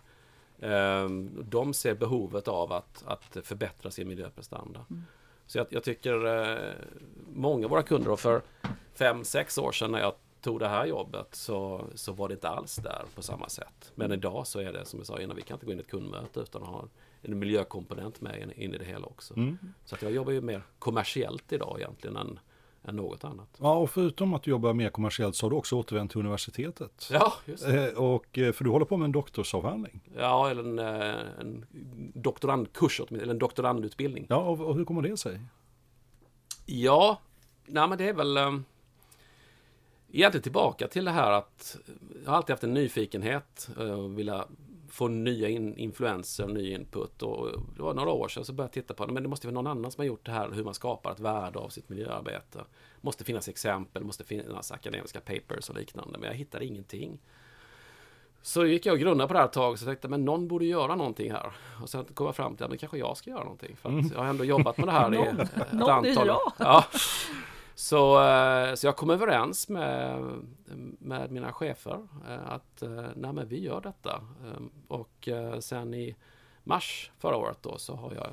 Ehm, 0.66 1.30
de 1.48 1.74
ser 1.74 1.94
behovet 1.94 2.48
av 2.48 2.72
att, 2.72 3.04
att 3.06 3.46
förbättra 3.46 3.90
sin 3.90 4.08
miljöprestanda. 4.08 4.84
Mm. 4.90 5.02
Så 5.46 5.58
jag, 5.58 5.66
jag, 5.70 5.82
tycker 5.82 6.26
eh, 6.26 6.72
många 7.34 7.64
av 7.66 7.70
våra 7.70 7.82
kunder, 7.82 8.10
och 8.10 8.20
för 8.20 8.42
fem, 8.94 9.24
sex 9.24 9.58
år 9.58 9.72
sedan 9.72 9.92
när 9.92 10.00
jag 10.00 10.14
tog 10.40 10.60
det 10.60 10.68
här 10.68 10.86
jobbet 10.86 11.28
så, 11.34 11.84
så 11.94 12.12
var 12.12 12.28
det 12.28 12.34
inte 12.34 12.48
alls 12.48 12.76
där 12.76 13.04
på 13.14 13.22
samma 13.22 13.48
sätt. 13.48 13.92
Men 13.94 14.12
idag 14.12 14.46
så 14.46 14.60
är 14.60 14.72
det 14.72 14.84
som 14.84 14.98
jag 14.98 15.06
sa 15.06 15.20
innan, 15.20 15.36
vi 15.36 15.42
kan 15.42 15.54
inte 15.54 15.66
gå 15.66 15.72
in 15.72 15.78
i 15.78 15.80
ett 15.80 15.90
kundmöte 15.90 16.40
utan 16.40 16.62
att 16.62 16.68
ha 16.68 16.84
en 17.22 17.38
miljökomponent 17.38 18.20
med 18.20 18.52
in 18.56 18.74
i 18.74 18.78
det 18.78 18.84
hela 18.84 19.06
också. 19.06 19.36
Mm. 19.36 19.58
Så 19.84 19.94
att 19.94 20.02
jag 20.02 20.12
jobbar 20.12 20.32
ju 20.32 20.40
mer 20.40 20.62
kommersiellt 20.78 21.52
idag 21.52 21.76
egentligen 21.78 22.16
än, 22.16 22.38
än 22.84 22.96
något 22.96 23.24
annat. 23.24 23.48
Ja, 23.60 23.74
och 23.74 23.90
förutom 23.90 24.34
att 24.34 24.42
du 24.42 24.50
jobbar 24.50 24.74
mer 24.74 24.90
kommersiellt 24.90 25.36
så 25.36 25.46
har 25.46 25.50
du 25.50 25.56
också 25.56 25.76
återvänt 25.76 26.10
till 26.10 26.20
universitetet. 26.20 27.08
Ja, 27.12 27.32
just 27.44 27.66
det. 27.66 27.92
Eh, 27.92 27.98
och, 27.98 28.38
eh, 28.38 28.52
för 28.52 28.64
du 28.64 28.70
håller 28.70 28.86
på 28.86 28.96
med 28.96 29.04
en 29.04 29.12
doktorsavhandling. 29.12 30.00
Ja, 30.16 30.50
eller 30.50 30.62
en, 30.62 30.78
eh, 30.78 31.40
en 31.40 31.66
doktorandkurs, 32.14 33.00
eller 33.10 33.30
en 33.30 33.38
doktorandutbildning. 33.38 34.26
Ja, 34.28 34.36
och, 34.36 34.60
och 34.60 34.74
hur 34.74 34.84
kommer 34.84 35.02
det 35.02 35.16
sig? 35.16 35.40
Ja, 36.66 37.20
nej 37.66 37.88
men 37.88 37.98
det 37.98 38.08
är 38.08 38.12
väl 38.12 38.38
egentligen 40.12 40.42
tillbaka 40.42 40.88
till 40.88 41.04
det 41.04 41.10
här 41.10 41.30
att 41.30 41.76
jag 42.24 42.30
har 42.30 42.36
alltid 42.36 42.52
haft 42.52 42.64
en 42.64 42.74
nyfikenhet 42.74 43.70
och 43.76 44.18
vilja 44.18 44.44
få 44.98 45.08
nya 45.08 45.48
in, 45.48 45.76
influenser 45.76 46.44
och 46.44 46.50
ny 46.50 46.72
input. 46.72 47.22
Och 47.22 47.48
det 47.76 47.82
var 47.82 47.94
några 47.94 48.10
år 48.10 48.28
sedan 48.28 48.44
så 48.44 48.52
började 48.52 48.68
jag 48.68 48.84
titta 48.84 48.94
på 48.94 49.06
det. 49.06 49.12
Men 49.12 49.22
det 49.22 49.28
måste 49.28 49.46
vara 49.46 49.54
någon 49.54 49.66
annan 49.66 49.90
som 49.90 50.00
har 50.00 50.06
gjort 50.06 50.26
det 50.26 50.32
här, 50.32 50.50
hur 50.50 50.64
man 50.64 50.74
skapar 50.74 51.12
ett 51.12 51.20
värde 51.20 51.58
av 51.58 51.68
sitt 51.68 51.88
miljöarbete. 51.88 52.58
Det 52.58 52.64
måste 53.00 53.24
finnas 53.24 53.48
exempel, 53.48 54.04
måste 54.04 54.24
finnas 54.24 54.72
akademiska 54.72 55.20
papers 55.20 55.68
och 55.68 55.76
liknande. 55.76 56.18
Men 56.18 56.28
jag 56.28 56.36
hittade 56.36 56.64
ingenting. 56.64 57.18
Så 58.42 58.66
gick 58.66 58.86
jag 58.86 58.92
och 58.92 58.98
grunnade 58.98 59.28
på 59.28 59.32
det 59.32 59.38
här 59.38 59.46
ett 59.46 59.52
tag 59.52 59.72
och 59.72 59.78
tänkte 59.78 60.08
men 60.08 60.24
någon 60.24 60.48
borde 60.48 60.64
göra 60.64 60.94
någonting 60.94 61.32
här. 61.32 61.52
Och 61.82 61.88
sen 61.88 62.04
kom 62.04 62.26
jag 62.26 62.36
fram 62.36 62.56
till 62.56 62.64
att 62.64 62.70
men 62.70 62.78
kanske 62.78 62.98
jag 62.98 63.16
ska 63.16 63.30
göra 63.30 63.42
någonting. 63.42 63.76
För 63.76 63.88
att 63.88 63.92
mm. 63.92 64.10
jag 64.14 64.18
har 64.18 64.26
ändå 64.26 64.44
jobbat 64.44 64.78
med 64.78 64.88
det 64.88 64.92
här 64.92 65.14
i 65.14 65.18
ett 65.42 65.72
någon 65.72 65.90
antal 65.90 66.30
år. 66.30 66.52
Ja. 66.56 66.84
Så, 67.88 68.22
eh, 68.22 68.74
så 68.74 68.86
jag 68.86 68.96
kom 68.96 69.10
överens 69.10 69.68
med, 69.68 70.22
med 70.98 71.30
mina 71.30 71.52
chefer 71.52 72.08
eh, 72.28 72.52
att 72.52 72.82
eh, 72.82 73.04
nej 73.16 73.32
men 73.32 73.48
vi 73.48 73.60
gör 73.60 73.80
detta. 73.80 74.22
Och 74.88 75.28
sen 75.60 75.94
i 75.94 76.16
mars 76.64 77.10
förra 77.18 77.36
året 77.36 77.58
då 77.60 77.78
så 77.78 77.94
har 77.94 78.14
jag, 78.14 78.26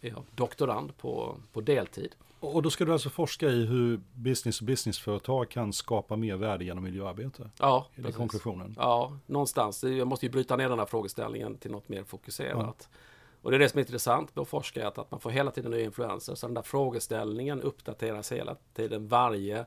är 0.00 0.10
jag 0.10 0.24
doktorand 0.34 0.96
på, 0.96 1.36
på 1.52 1.60
deltid. 1.60 2.14
Och 2.40 2.62
då 2.62 2.70
ska 2.70 2.84
du 2.84 2.92
alltså 2.92 3.10
forska 3.10 3.48
i 3.48 3.66
hur 3.66 4.00
business 4.14 4.60
och 4.60 4.66
businessföretag 4.66 5.50
kan 5.50 5.72
skapa 5.72 6.16
mer 6.16 6.36
värde 6.36 6.64
genom 6.64 6.84
miljöarbete? 6.84 7.50
Ja, 7.58 7.86
är 7.94 8.02
det 8.02 8.12
konklusionen? 8.12 8.74
Ja, 8.78 9.18
någonstans. 9.26 9.84
Jag 9.84 10.08
måste 10.08 10.26
ju 10.26 10.32
bryta 10.32 10.56
ner 10.56 10.68
den 10.68 10.78
här 10.78 10.86
frågeställningen 10.86 11.56
till 11.56 11.70
något 11.70 11.88
mer 11.88 12.04
fokuserat. 12.04 12.88
Ja. 12.90 12.98
Och 13.42 13.50
det 13.50 13.56
är 13.56 13.58
det 13.58 13.68
som 13.68 13.78
är 13.78 13.82
intressant 13.82 14.36
med 14.36 14.42
att 14.42 14.48
forska, 14.48 14.88
att, 14.88 14.98
att 14.98 15.10
man 15.10 15.20
får 15.20 15.30
hela 15.30 15.50
tiden 15.50 15.70
nya 15.70 15.84
influenser. 15.84 16.34
Så 16.34 16.46
den 16.46 16.54
där 16.54 16.62
frågeställningen 16.62 17.62
uppdateras 17.62 18.32
hela 18.32 18.56
tiden. 18.74 19.08
Varje 19.08 19.66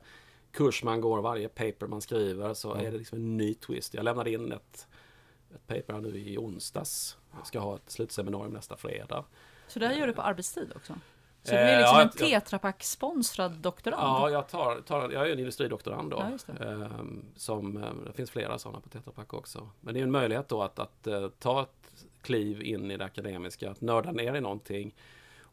kurs 0.52 0.82
man 0.82 1.00
går, 1.00 1.22
varje 1.22 1.48
paper 1.48 1.86
man 1.86 2.00
skriver 2.00 2.54
så 2.54 2.74
mm. 2.74 2.86
är 2.86 2.90
det 2.90 2.98
liksom 2.98 3.18
en 3.18 3.36
ny 3.36 3.54
twist. 3.54 3.94
Jag 3.94 4.04
lämnade 4.04 4.32
in 4.32 4.52
ett, 4.52 4.88
ett 5.54 5.66
paper 5.66 6.00
nu 6.00 6.18
i 6.18 6.38
onsdags. 6.38 7.16
Jag 7.36 7.46
ska 7.46 7.58
ha 7.58 7.76
ett 7.76 7.90
slutseminarium 7.90 8.52
nästa 8.52 8.76
fredag. 8.76 9.24
Så 9.68 9.78
det 9.78 9.86
här 9.86 9.94
gör 9.94 10.06
du 10.06 10.12
på 10.12 10.22
arbetstid 10.22 10.72
också? 10.76 10.94
Så 11.42 11.52
du 11.52 11.58
är 11.58 11.78
liksom 11.78 11.96
ja, 11.96 12.02
en 12.02 12.10
Tetra 12.10 12.58
Pak-sponsrad 12.58 13.52
doktorand? 13.52 14.02
Ja, 14.02 14.30
jag, 14.30 14.48
tar, 14.48 14.80
tar, 14.80 15.10
jag 15.10 15.28
är 15.28 15.32
en 15.32 15.38
industridoktorand 15.38 16.10
då. 16.10 16.16
Ja, 16.46 16.54
det. 16.54 16.64
Ehm, 16.64 17.24
som, 17.36 17.76
ehm, 17.76 18.04
det 18.06 18.12
finns 18.12 18.30
flera 18.30 18.58
sådana 18.58 18.80
på 18.80 18.88
Tetra 18.88 19.12
Pak 19.12 19.34
också. 19.34 19.70
Men 19.80 19.94
det 19.94 20.00
är 20.00 20.02
en 20.02 20.10
möjlighet 20.10 20.48
då 20.48 20.62
att, 20.62 20.78
att, 20.78 21.06
att 21.06 21.06
eh, 21.06 21.28
ta 21.28 21.62
ett 21.62 22.05
kliv 22.26 22.62
in 22.62 22.90
i 22.90 22.96
det 22.96 23.04
akademiska, 23.04 23.70
att 23.70 23.80
nörda 23.80 24.12
ner 24.12 24.34
i 24.34 24.40
någonting. 24.40 24.94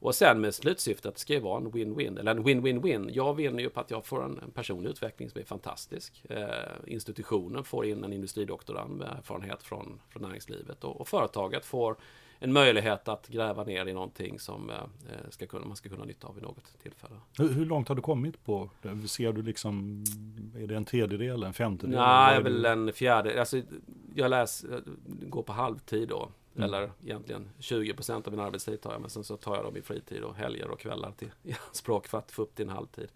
Och 0.04 0.16
sen 0.16 0.42
med 0.42 0.56
slutsyftet 0.56 1.06
att 1.06 1.14
det 1.14 1.20
ska 1.20 1.40
vara 1.40 1.58
en 1.58 1.72
win-win, 1.72 2.20
eller 2.20 2.32
en 2.32 2.44
win-win-win. 2.44 3.10
Jag 3.14 3.34
vinner 3.34 3.64
ju 3.64 3.70
på 3.70 3.80
att 3.80 3.92
jag 3.92 4.06
får 4.06 4.26
en, 4.26 4.40
en 4.44 4.52
personlig 4.52 4.90
utveckling 4.90 5.30
som 5.30 5.42
är 5.42 5.46
fantastisk. 5.46 6.26
Eh, 6.30 6.48
institutionen 6.88 7.64
får 7.64 7.86
in 7.86 8.04
en 8.04 8.14
industridoktorand 8.14 8.98
med 8.98 9.08
erfarenhet 9.08 9.64
från, 9.64 10.00
från 10.10 10.22
näringslivet 10.24 10.84
och, 10.84 11.02
och 11.02 11.08
företaget 11.08 11.66
får 11.66 11.96
en 12.40 12.54
möjlighet 12.54 13.08
att 13.08 13.28
gräva 13.28 13.64
ner 13.64 13.86
i 13.86 13.94
någonting 13.94 14.40
som 14.40 14.70
eh, 14.70 14.76
ska 15.30 15.48
kunna, 15.48 15.66
man 15.66 15.76
ska 15.76 15.90
kunna 15.90 16.06
nytta 16.06 16.28
av 16.28 16.36
vid 16.36 16.44
något 16.44 16.74
tillfälle. 16.82 17.16
Hur, 17.38 17.50
hur, 17.50 17.66
långt 17.66 17.88
har 17.88 17.96
du 17.96 18.02
kommit 18.02 18.46
på 18.46 18.70
det? 18.82 19.08
Ser 19.08 19.34
du 19.34 19.42
liksom, 19.42 20.04
är 20.58 20.68
det 20.68 20.76
en 20.76 20.86
tredjedel, 20.86 21.44
en 21.44 21.54
femtedel? 21.54 21.96
Nej, 21.96 22.44
väl 22.44 22.66
en 22.66 22.94
fjärde. 22.94 23.40
Alltså, 23.40 23.62
jag 24.16 24.30
läser, 24.30 24.84
går 25.06 25.44
på 25.44 25.54
halvtid 25.54 26.08
då. 26.08 26.30
Mm. 26.56 26.64
Eller 26.64 26.92
egentligen 27.04 27.50
20% 27.60 28.28
av 28.28 28.34
min 28.34 28.40
arbetstid 28.40 28.82
tar 28.82 28.92
jag, 28.92 29.02
men 29.02 29.10
sen 29.10 29.24
så 29.24 29.38
tar 29.38 29.56
jag 29.56 29.66
dem 29.66 29.78
i 29.78 29.82
fritid 29.82 30.24
och 30.24 30.36
helger 30.36 30.68
och 30.68 30.80
kvällar 30.80 31.12
till 31.12 31.32
i 31.44 31.56
anspråk 31.68 32.08
för 32.08 32.18
att 32.18 32.32
få 32.32 32.42
upp 32.42 32.56
till 32.56 32.66
en 32.66 32.76
halvtid. 32.76 33.10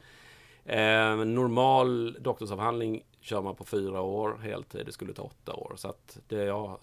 Eh, 0.65 1.15
normal 1.15 2.17
doktorsavhandling 2.19 3.03
kör 3.21 3.41
man 3.41 3.55
på 3.55 3.65
fyra 3.65 4.01
år 4.01 4.37
heltid, 4.37 4.85
det 4.85 4.91
skulle 4.91 5.13
ta 5.13 5.21
åtta 5.21 5.53
år. 5.53 5.73
Så 5.75 5.87
att 5.87 6.19
det 6.27 6.43
jag 6.43 6.59
har 6.59 6.79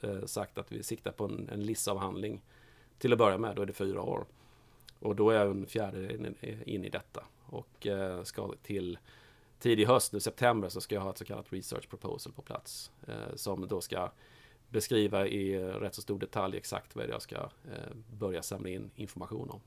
eh, 0.00 0.24
sagt 0.24 0.58
att 0.58 0.72
vi 0.72 0.82
siktar 0.82 1.12
på 1.12 1.24
en, 1.24 1.48
en 1.52 1.62
LIS-avhandling 1.62 2.42
till 2.98 3.12
att 3.12 3.18
börja 3.18 3.38
med, 3.38 3.56
då 3.56 3.62
är 3.62 3.66
det 3.66 3.72
fyra 3.72 4.02
år. 4.02 4.24
Och 4.98 5.16
då 5.16 5.30
är 5.30 5.38
jag 5.38 5.50
en 5.50 5.66
fjärde 5.66 6.14
in, 6.14 6.36
in 6.66 6.84
i 6.84 6.88
detta 6.88 7.24
och 7.46 7.86
eh, 7.86 8.22
ska 8.22 8.54
till 8.62 8.98
tidig 9.58 9.86
höst, 9.86 10.12
nu 10.12 10.20
september, 10.20 10.68
så 10.68 10.80
ska 10.80 10.94
jag 10.94 11.02
ha 11.02 11.10
ett 11.10 11.18
så 11.18 11.24
kallat 11.24 11.52
research 11.52 11.88
proposal 11.88 12.32
på 12.32 12.42
plats 12.42 12.90
eh, 13.06 13.34
som 13.34 13.68
då 13.68 13.80
ska 13.80 14.10
beskriva 14.74 15.26
i 15.26 15.58
rätt 15.58 15.94
så 15.94 16.02
stor 16.02 16.18
detalj 16.18 16.56
exakt 16.56 16.96
vad 16.96 17.08
jag 17.08 17.22
ska 17.22 17.36
eh, 17.36 17.94
börja 18.18 18.42
samla 18.42 18.68
in 18.68 18.90
information 18.94 19.50
om. 19.50 19.60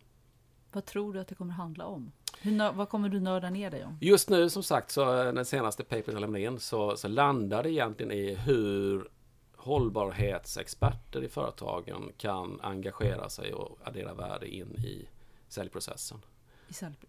Vad 0.71 0.85
tror 0.85 1.13
du 1.13 1.19
att 1.19 1.27
det 1.27 1.35
kommer 1.35 1.53
handla 1.53 1.85
om? 1.85 2.11
Hur, 2.41 2.71
vad 2.71 2.89
kommer 2.89 3.09
du 3.09 3.19
nörda 3.19 3.49
ner 3.49 3.71
dig 3.71 3.85
om? 3.85 3.97
Just 4.01 4.29
nu 4.29 4.49
som 4.49 4.63
sagt 4.63 4.91
så 4.91 5.23
eh, 5.23 5.33
den 5.33 5.45
senaste 5.45 5.83
papern 5.83 6.13
jag 6.13 6.21
lämnade 6.21 6.43
in 6.43 6.59
så, 6.59 6.97
så 6.97 7.07
landar 7.07 7.63
det 7.63 7.71
egentligen 7.71 8.11
i 8.11 8.35
hur 8.35 9.09
hållbarhetsexperter 9.55 11.23
i 11.23 11.29
företagen 11.29 12.11
kan 12.17 12.61
engagera 12.61 13.29
sig 13.29 13.53
och 13.53 13.79
addera 13.83 14.13
värde 14.13 14.47
in 14.47 14.75
i 14.75 15.07
säljprocessen. 15.47 16.17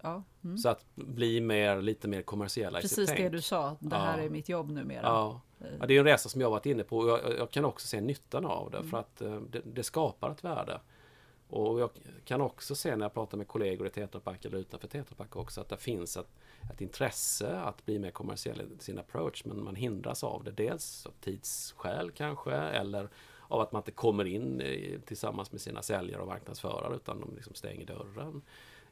Ja. 0.03 0.23
Mm. 0.45 0.59
Så 0.59 0.69
att 0.69 0.85
bli 0.95 1.41
mer, 1.41 1.83
lite 1.83 2.09
mer 2.09 2.23
kommersiella 2.23 2.81
Precis 2.81 2.99
i 2.99 3.07
sitt 3.07 3.17
det 3.17 3.23
tänk. 3.23 3.33
du 3.33 3.43
sa, 3.43 3.77
det 3.81 3.97
här 3.97 4.19
är 4.19 4.29
mitt 4.31 4.49
jobb 4.49 4.71
numera. 4.71 5.03
Ja. 5.03 5.41
ja. 5.81 5.87
det 5.87 5.95
är 5.95 5.99
en 5.99 6.05
resa 6.05 6.29
som 6.29 6.41
jag 6.41 6.51
varit 6.51 6.67
inne 6.67 6.85
på 6.85 6.99
och 6.99 7.09
jag, 7.09 7.39
jag 7.39 7.51
kan 7.51 7.65
också 7.65 7.87
se 7.87 8.01
nyttan 8.01 8.45
av 8.45 8.71
det 8.71 8.79
mm. 8.79 8.91
för 8.91 8.99
att 8.99 9.21
eh, 9.21 9.41
det, 9.51 9.61
det, 9.65 9.83
skapar 9.83 10.31
ett 10.31 10.45
värde. 10.45 10.81
Och 11.49 11.81
jag 11.81 11.91
kan 12.25 12.41
också 12.41 12.75
se 12.75 12.97
när 12.97 13.05
jag 13.05 13.15
pratar 13.15 13.39
med 13.39 13.49
kollegor 13.49 13.87
i 13.87 13.91
Tetra 13.91 14.21
Pak 14.21 14.45
eller 14.45 14.59
utanför 14.59 14.89
Tetra 14.89 15.17
Pak 15.17 15.37
också 15.37 15.61
att 15.61 15.69
det 15.69 15.77
finns 15.77 16.17
ett, 16.17 16.31
ett 16.73 16.81
intresse 16.81 17.59
att 17.59 17.85
bli 17.87 17.99
mer 17.99 18.11
kommersiell 18.11 18.61
i 18.61 18.83
sin 18.83 18.99
approach 18.99 19.45
men 19.45 19.65
man 19.65 19.77
hindras 19.77 20.25
av 20.25 20.45
det. 20.45 20.51
Dels 20.51 21.07
av 21.07 21.13
tidsskäl 21.21 22.11
kanske 22.11 22.53
eller 22.55 23.09
av 23.49 23.61
att 23.61 23.73
man 23.73 23.81
inte 23.81 23.91
kommer 23.91 24.25
in 24.25 24.63
tillsammans 25.07 25.53
med 25.53 25.61
sina 25.61 25.83
säljare 25.83 26.21
och 26.23 26.29
marknadsförare 26.29 26.97
utan 26.97 27.21
de 27.21 27.35
liksom 27.35 27.55
stänger 27.55 27.87
dörren. 27.87 28.43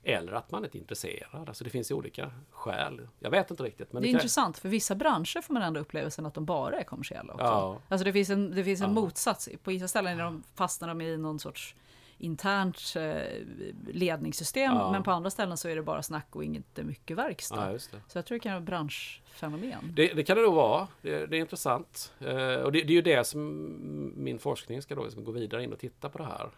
Eller 0.08 0.32
att 0.32 0.50
man 0.50 0.64
inte 0.64 0.78
är 0.78 0.80
intresserad. 0.80 1.48
Alltså 1.48 1.64
det 1.64 1.70
finns 1.70 1.90
olika 1.90 2.30
skäl. 2.50 3.08
Jag 3.18 3.30
vet 3.30 3.50
inte 3.50 3.62
riktigt. 3.62 3.92
Men 3.92 4.02
det 4.02 4.08
är 4.08 4.08
det 4.08 4.12
kan... 4.12 4.20
intressant, 4.20 4.58
för 4.58 4.68
vissa 4.68 4.94
branscher 4.94 5.42
får 5.42 5.54
man 5.54 5.62
ändå 5.62 5.80
upplevelsen 5.80 6.26
att 6.26 6.34
de 6.34 6.44
bara 6.44 6.78
är 6.78 6.84
kommersiella 6.84 7.32
också. 7.32 7.44
Ja. 7.44 7.78
Alltså 7.88 8.04
det 8.04 8.12
finns 8.12 8.30
en, 8.30 8.50
det 8.50 8.64
finns 8.64 8.80
en 8.80 8.86
ja. 8.86 8.94
motsats. 8.94 9.48
På 9.62 9.70
vissa 9.70 9.88
ställen 9.88 10.20
är 10.20 10.24
de, 10.24 10.42
fastnar 10.54 10.88
de 10.88 11.00
i 11.00 11.16
någon 11.16 11.38
sorts 11.38 11.74
internt 12.18 12.94
eh, 12.96 13.92
ledningssystem. 13.92 14.74
Ja. 14.74 14.92
Men 14.92 15.02
på 15.02 15.10
andra 15.10 15.30
ställen 15.30 15.56
så 15.56 15.68
är 15.68 15.76
det 15.76 15.82
bara 15.82 16.02
snack 16.02 16.26
och 16.30 16.44
inte 16.44 16.84
mycket 16.84 17.16
verkstad. 17.16 17.72
Ja, 17.72 17.78
så 17.78 18.18
jag 18.18 18.26
tror 18.26 18.36
det 18.36 18.40
kan 18.42 18.52
vara 18.52 18.60
branschfenomen. 18.60 19.92
Det, 19.96 20.14
det 20.14 20.24
kan 20.24 20.36
det 20.36 20.42
nog 20.42 20.54
vara. 20.54 20.88
Det, 21.02 21.26
det 21.26 21.36
är 21.36 21.40
intressant. 21.40 22.12
Eh, 22.20 22.54
och 22.54 22.72
det, 22.72 22.82
det, 22.82 22.92
är 22.92 22.96
ju 22.96 23.02
det 23.02 23.26
som 23.26 24.12
min 24.16 24.38
forskning 24.38 24.82
ska 24.82 24.94
då 24.94 25.04
liksom 25.04 25.24
gå 25.24 25.32
vidare 25.32 25.64
in 25.64 25.72
och 25.72 25.78
titta 25.78 26.08
på 26.08 26.18
det 26.18 26.24
här. 26.24 26.50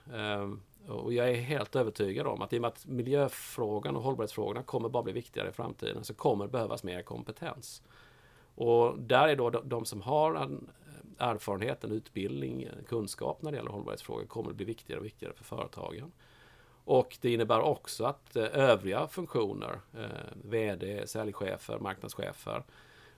Eh, 0.42 0.48
och 0.88 1.12
jag 1.12 1.30
är 1.30 1.34
helt 1.34 1.76
övertygad 1.76 2.26
om 2.26 2.42
att 2.42 2.52
i 2.52 2.56
och 2.58 2.60
med 2.60 2.68
att 2.68 2.86
miljöfrågan 2.86 3.96
och 3.96 4.02
hållbarhetsfrågorna 4.02 4.62
kommer 4.62 4.88
bara 4.88 5.02
bli 5.02 5.12
viktigare 5.12 5.48
i 5.48 5.52
framtiden 5.52 6.04
så 6.04 6.14
kommer 6.14 6.44
det 6.44 6.50
behövas 6.50 6.82
mer 6.82 7.02
kompetens. 7.02 7.82
Och 8.54 8.98
där 8.98 9.28
är 9.28 9.36
då 9.36 9.50
de 9.50 9.84
som 9.84 10.02
har 10.02 10.34
en 10.34 10.70
erfarenhet, 11.18 11.84
en 11.84 11.92
utbildning, 11.92 12.62
en 12.62 12.84
kunskap 12.88 13.42
när 13.42 13.50
det 13.50 13.56
gäller 13.56 13.70
hållbarhetsfrågor 13.70 14.24
kommer 14.24 14.50
att 14.50 14.56
bli 14.56 14.64
viktigare 14.64 15.00
och 15.00 15.06
viktigare 15.06 15.34
för 15.34 15.44
företagen. 15.44 16.12
Och 16.84 17.18
det 17.20 17.32
innebär 17.32 17.60
också 17.60 18.04
att 18.04 18.36
eh, 18.36 18.44
övriga 18.52 19.06
funktioner, 19.06 19.80
eh, 19.98 20.06
VD, 20.44 21.06
säljchefer, 21.06 21.78
marknadschefer, 21.78 22.64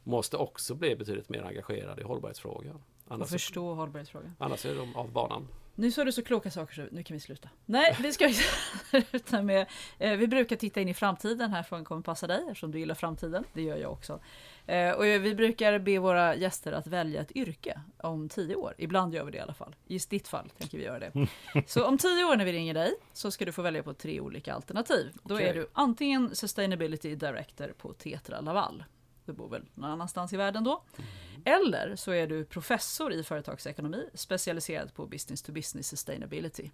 måste 0.05 0.37
också 0.37 0.75
bli 0.75 0.97
betydligt 0.97 1.29
mer 1.29 1.43
engagerade 1.43 2.01
i 2.01 2.05
hållbarhetsfrågan. 2.05 2.83
Annars 3.09 3.25
och 3.25 3.31
förstå 3.31 3.75
hållbarhetsfrågan. 3.75 4.37
Annars 4.39 4.67
är 4.67 4.75
de 4.75 4.97
av 4.97 5.13
banan. 5.13 5.49
Nu 5.81 5.91
sa 5.91 6.05
du 6.05 6.13
så 6.13 6.23
kloka 6.23 6.51
saker 6.51 6.75
så 6.75 6.87
nu 6.91 7.03
kan 7.03 7.15
vi 7.15 7.21
sluta. 7.21 7.49
Nej, 7.67 7.97
vi 8.03 8.13
ska 8.13 8.33
sluta 9.11 9.43
med... 9.43 9.67
Eh, 9.99 10.17
vi 10.17 10.27
brukar 10.27 10.57
titta 10.57 10.81
in 10.81 10.89
i 10.89 10.95
framtiden. 10.95 11.51
Här 11.51 11.63
frågan 11.63 11.85
kommer 11.85 12.03
passa 12.03 12.27
dig 12.27 12.43
eftersom 12.43 12.71
du 12.71 12.79
gillar 12.79 12.95
framtiden. 12.95 13.45
Det 13.53 13.63
gör 13.63 13.77
jag 13.77 13.93
också. 13.93 14.21
Eh, 14.67 14.91
och 14.91 15.05
vi 15.05 15.35
brukar 15.35 15.79
be 15.79 15.99
våra 15.99 16.35
gäster 16.35 16.73
att 16.73 16.87
välja 16.87 17.21
ett 17.21 17.37
yrke 17.37 17.81
om 17.97 18.29
tio 18.29 18.57
år. 18.57 18.75
Ibland 18.79 19.15
gör 19.15 19.25
vi 19.25 19.31
det 19.31 19.39
i 19.39 19.41
alla 19.41 19.55
fall. 19.55 19.77
I 19.87 19.99
ditt 19.99 20.29
fall 20.29 20.51
tänker 20.59 20.79
vi 20.79 20.85
göra 20.85 20.99
det. 20.99 21.27
Så 21.67 21.85
om 21.85 21.99
tio 21.99 22.25
år 22.25 22.37
när 22.37 22.45
vi 22.45 22.53
ringer 22.53 22.75
dig 22.75 22.95
så 23.13 23.31
ska 23.31 23.45
du 23.45 23.53
få 23.53 23.63
välja 23.63 23.83
på 23.83 23.95
tre 23.95 24.21
olika 24.21 24.55
alternativ. 24.55 25.13
Då 25.23 25.35
Okej. 25.35 25.49
är 25.49 25.55
du 25.55 25.69
antingen 25.73 26.35
Sustainability 26.35 27.15
Director 27.15 27.75
på 27.79 27.93
Tetra 27.93 28.41
Laval. 28.41 28.85
Du 29.25 29.33
bor 29.33 29.49
väl 29.49 29.63
någon 29.75 29.91
annanstans 29.91 30.33
i 30.33 30.37
världen 30.37 30.65
då. 30.65 30.83
Eller 31.45 31.97
så 31.97 32.13
är 32.13 32.27
du 32.27 32.45
professor 32.45 33.13
i 33.13 33.23
företagsekonomi 33.23 34.09
specialiserad 34.15 34.95
på 34.95 35.07
business 35.07 35.43
to 35.43 35.53
business 35.53 35.89
sustainability. 35.89 36.71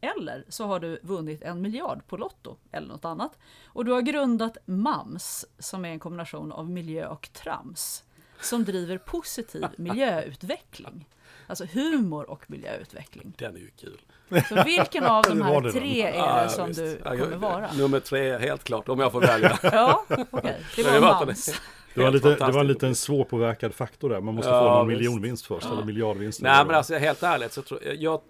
Eller 0.00 0.44
så 0.48 0.66
har 0.66 0.80
du 0.80 1.00
vunnit 1.02 1.42
en 1.42 1.62
miljard 1.62 2.06
på 2.06 2.16
Lotto 2.16 2.56
eller 2.72 2.88
något 2.88 3.04
annat. 3.04 3.38
Och 3.64 3.84
du 3.84 3.92
har 3.92 4.00
grundat 4.00 4.56
MAMS 4.64 5.46
som 5.58 5.84
är 5.84 5.88
en 5.88 5.98
kombination 5.98 6.52
av 6.52 6.70
miljö 6.70 7.06
och 7.06 7.28
trams. 7.32 8.04
Som 8.40 8.64
driver 8.64 8.98
positiv 8.98 9.66
miljöutveckling. 9.76 11.08
Alltså 11.52 11.64
humor 11.78 12.30
och 12.30 12.50
miljöutveckling. 12.50 13.34
Den 13.38 13.56
är 13.56 13.60
ju 13.60 13.70
kul. 13.70 14.00
Så 14.48 14.62
vilken 14.64 15.04
av 15.04 15.22
de 15.28 15.42
här 15.42 15.72
tre 15.72 16.02
är 16.02 16.14
Ja, 16.14 16.42
det 16.42 16.48
som 16.48 16.66
visst. 16.68 16.80
du 16.80 16.98
Ja, 17.04 17.10
kommer 17.10 17.36
vara? 17.36 17.72
Nummer 17.72 18.00
tre, 18.00 18.38
helt 18.38 18.64
klart, 18.64 18.88
om 18.88 19.00
jag 19.00 19.12
får 19.12 19.20
välja. 19.20 19.58
Ja, 19.62 20.04
okej. 20.30 20.60
Det 20.76 20.82
Det 20.82 21.00
var 21.00 21.24
MAMS. 21.26 21.60
Det 21.94 22.02
var, 22.02 22.10
lite, 22.10 22.28
det 22.34 22.52
var 22.52 22.60
en 22.60 22.66
liten 22.66 22.94
svårpåverkad 22.94 23.74
faktor 23.74 24.10
där. 24.10 24.20
Man 24.20 24.34
måste 24.34 24.50
Ja, 24.50 24.60
få 24.60 24.78
någon 24.78 24.88
visst. 24.88 24.98
miljonvinst 24.98 25.46
först, 25.46 25.66
eller 25.66 25.84
miljardvinst. 25.84 26.42
Nej 26.42 26.64
men 26.66 26.74
alltså 26.74 26.94
helt 26.94 27.22
ärligt 27.22 27.52
så 27.52 27.62
tror 27.62 27.84
jag, 27.84 27.96
jag 27.96 28.20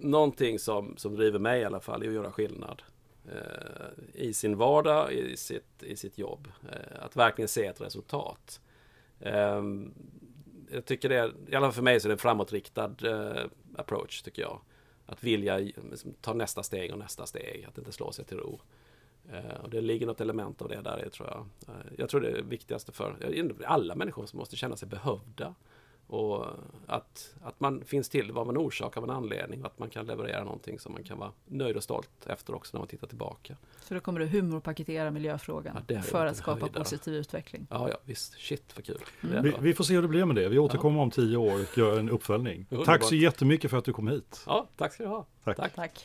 Någonting 0.00 0.58
som, 0.58 0.94
som 0.96 1.16
driver 1.16 1.38
mig 1.38 1.60
i 1.60 1.64
alla 1.64 1.80
fall 1.80 2.02
är 2.02 2.08
att 2.08 2.14
göra 2.14 2.32
skillnad. 2.32 2.82
Eh, 3.32 4.22
I 4.22 4.32
sin 4.32 4.56
vardag, 4.56 5.12
i 5.12 5.36
sitt, 5.36 5.82
i 5.82 5.96
sitt 5.96 6.18
jobb. 6.18 6.48
Eh, 6.72 7.04
att 7.04 7.16
verkligen 7.16 7.48
se 7.48 7.66
ett 7.66 7.80
resultat. 7.80 8.60
Eh, 9.20 9.62
jag 10.72 10.84
tycker 10.84 11.08
det, 11.08 11.16
är, 11.16 11.34
i 11.48 11.54
alla 11.54 11.66
fall 11.66 11.72
för 11.72 11.82
mig 11.82 12.00
så 12.00 12.06
är 12.06 12.08
det 12.08 12.14
en 12.14 12.18
framåtriktad 12.18 12.94
eh, 13.04 13.44
approach 13.76 14.22
tycker 14.22 14.42
jag. 14.42 14.60
Att 15.06 15.24
vilja 15.24 15.58
liksom, 15.58 16.14
ta 16.20 16.32
nästa 16.34 16.62
steg 16.62 16.92
och 16.92 16.98
nästa 16.98 17.26
steg, 17.26 17.66
att 17.68 17.78
inte 17.78 17.92
slå 17.92 18.12
sig 18.12 18.24
till 18.24 18.36
ro. 18.36 18.60
Eh, 19.32 19.60
och 19.62 19.70
det 19.70 19.80
ligger 19.80 20.06
något 20.06 20.20
element 20.20 20.62
av 20.62 20.68
det 20.68 20.80
där 20.80 21.08
tror 21.12 21.28
jag. 21.28 21.46
Eh, 21.68 21.92
jag 21.98 22.08
tror 22.08 22.20
det 22.20 22.28
är 22.28 22.36
det 22.36 22.42
viktigaste 22.42 22.92
för 22.92 23.16
alla 23.64 23.94
människor 23.94 24.26
som 24.26 24.38
måste 24.38 24.56
känna 24.56 24.76
sig 24.76 24.88
behövda. 24.88 25.54
Och 26.10 26.46
att, 26.86 27.34
att 27.42 27.60
man 27.60 27.84
finns 27.84 28.08
till 28.08 28.32
vad 28.32 28.46
man 28.46 28.56
orsakar 28.58 29.00
av 29.00 29.04
en 29.04 29.16
anledning 29.16 29.60
och 29.60 29.66
att 29.66 29.78
man 29.78 29.90
kan 29.90 30.06
leverera 30.06 30.44
någonting 30.44 30.78
som 30.78 30.92
man 30.92 31.02
kan 31.04 31.18
vara 31.18 31.32
nöjd 31.46 31.76
och 31.76 31.82
stolt 31.82 32.26
efter 32.26 32.54
också 32.54 32.76
när 32.76 32.80
man 32.80 32.88
tittar 32.88 33.06
tillbaka. 33.06 33.56
Så 33.80 33.94
då 33.94 34.00
kommer 34.00 34.20
du 34.20 34.26
humorpaketera 34.26 35.10
miljöfrågan 35.10 35.84
Ja, 35.86 36.02
för 36.02 36.26
att 36.26 36.36
skapa 36.36 36.60
höjdare. 36.60 36.82
positiv 36.84 37.14
utveckling. 37.14 37.66
Ja, 37.70 37.88
ja 37.88 37.96
visst. 38.04 38.34
Shit 38.34 38.72
vad 38.76 38.84
kul. 38.84 38.98
Är 39.34 39.42
Vi, 39.42 39.54
vi 39.60 39.74
får 39.74 39.84
se 39.84 39.94
hur 39.94 40.02
det 40.02 40.08
blir 40.08 40.24
med 40.24 40.36
det. 40.36 40.48
Vi 40.48 40.58
återkommer 40.58 41.00
om 41.00 41.10
tio 41.10 41.36
år 41.36 41.60
och 41.60 41.78
gör 41.78 41.98
en 41.98 42.10
uppföljning. 42.10 42.66
Underbart. 42.70 42.86
Tack 42.86 43.04
så 43.04 43.14
jättemycket 43.14 43.70
för 43.70 43.78
att 43.78 43.84
du 43.84 43.92
kom 43.92 44.08
hit. 44.08 44.42
Ja, 44.46 44.68
tack 44.76 44.92
ska 44.92 45.02
du 45.02 45.08
ha. 45.08 45.26
Tack. 45.44 45.56
tack. 45.56 45.74
Tack. 45.74 46.04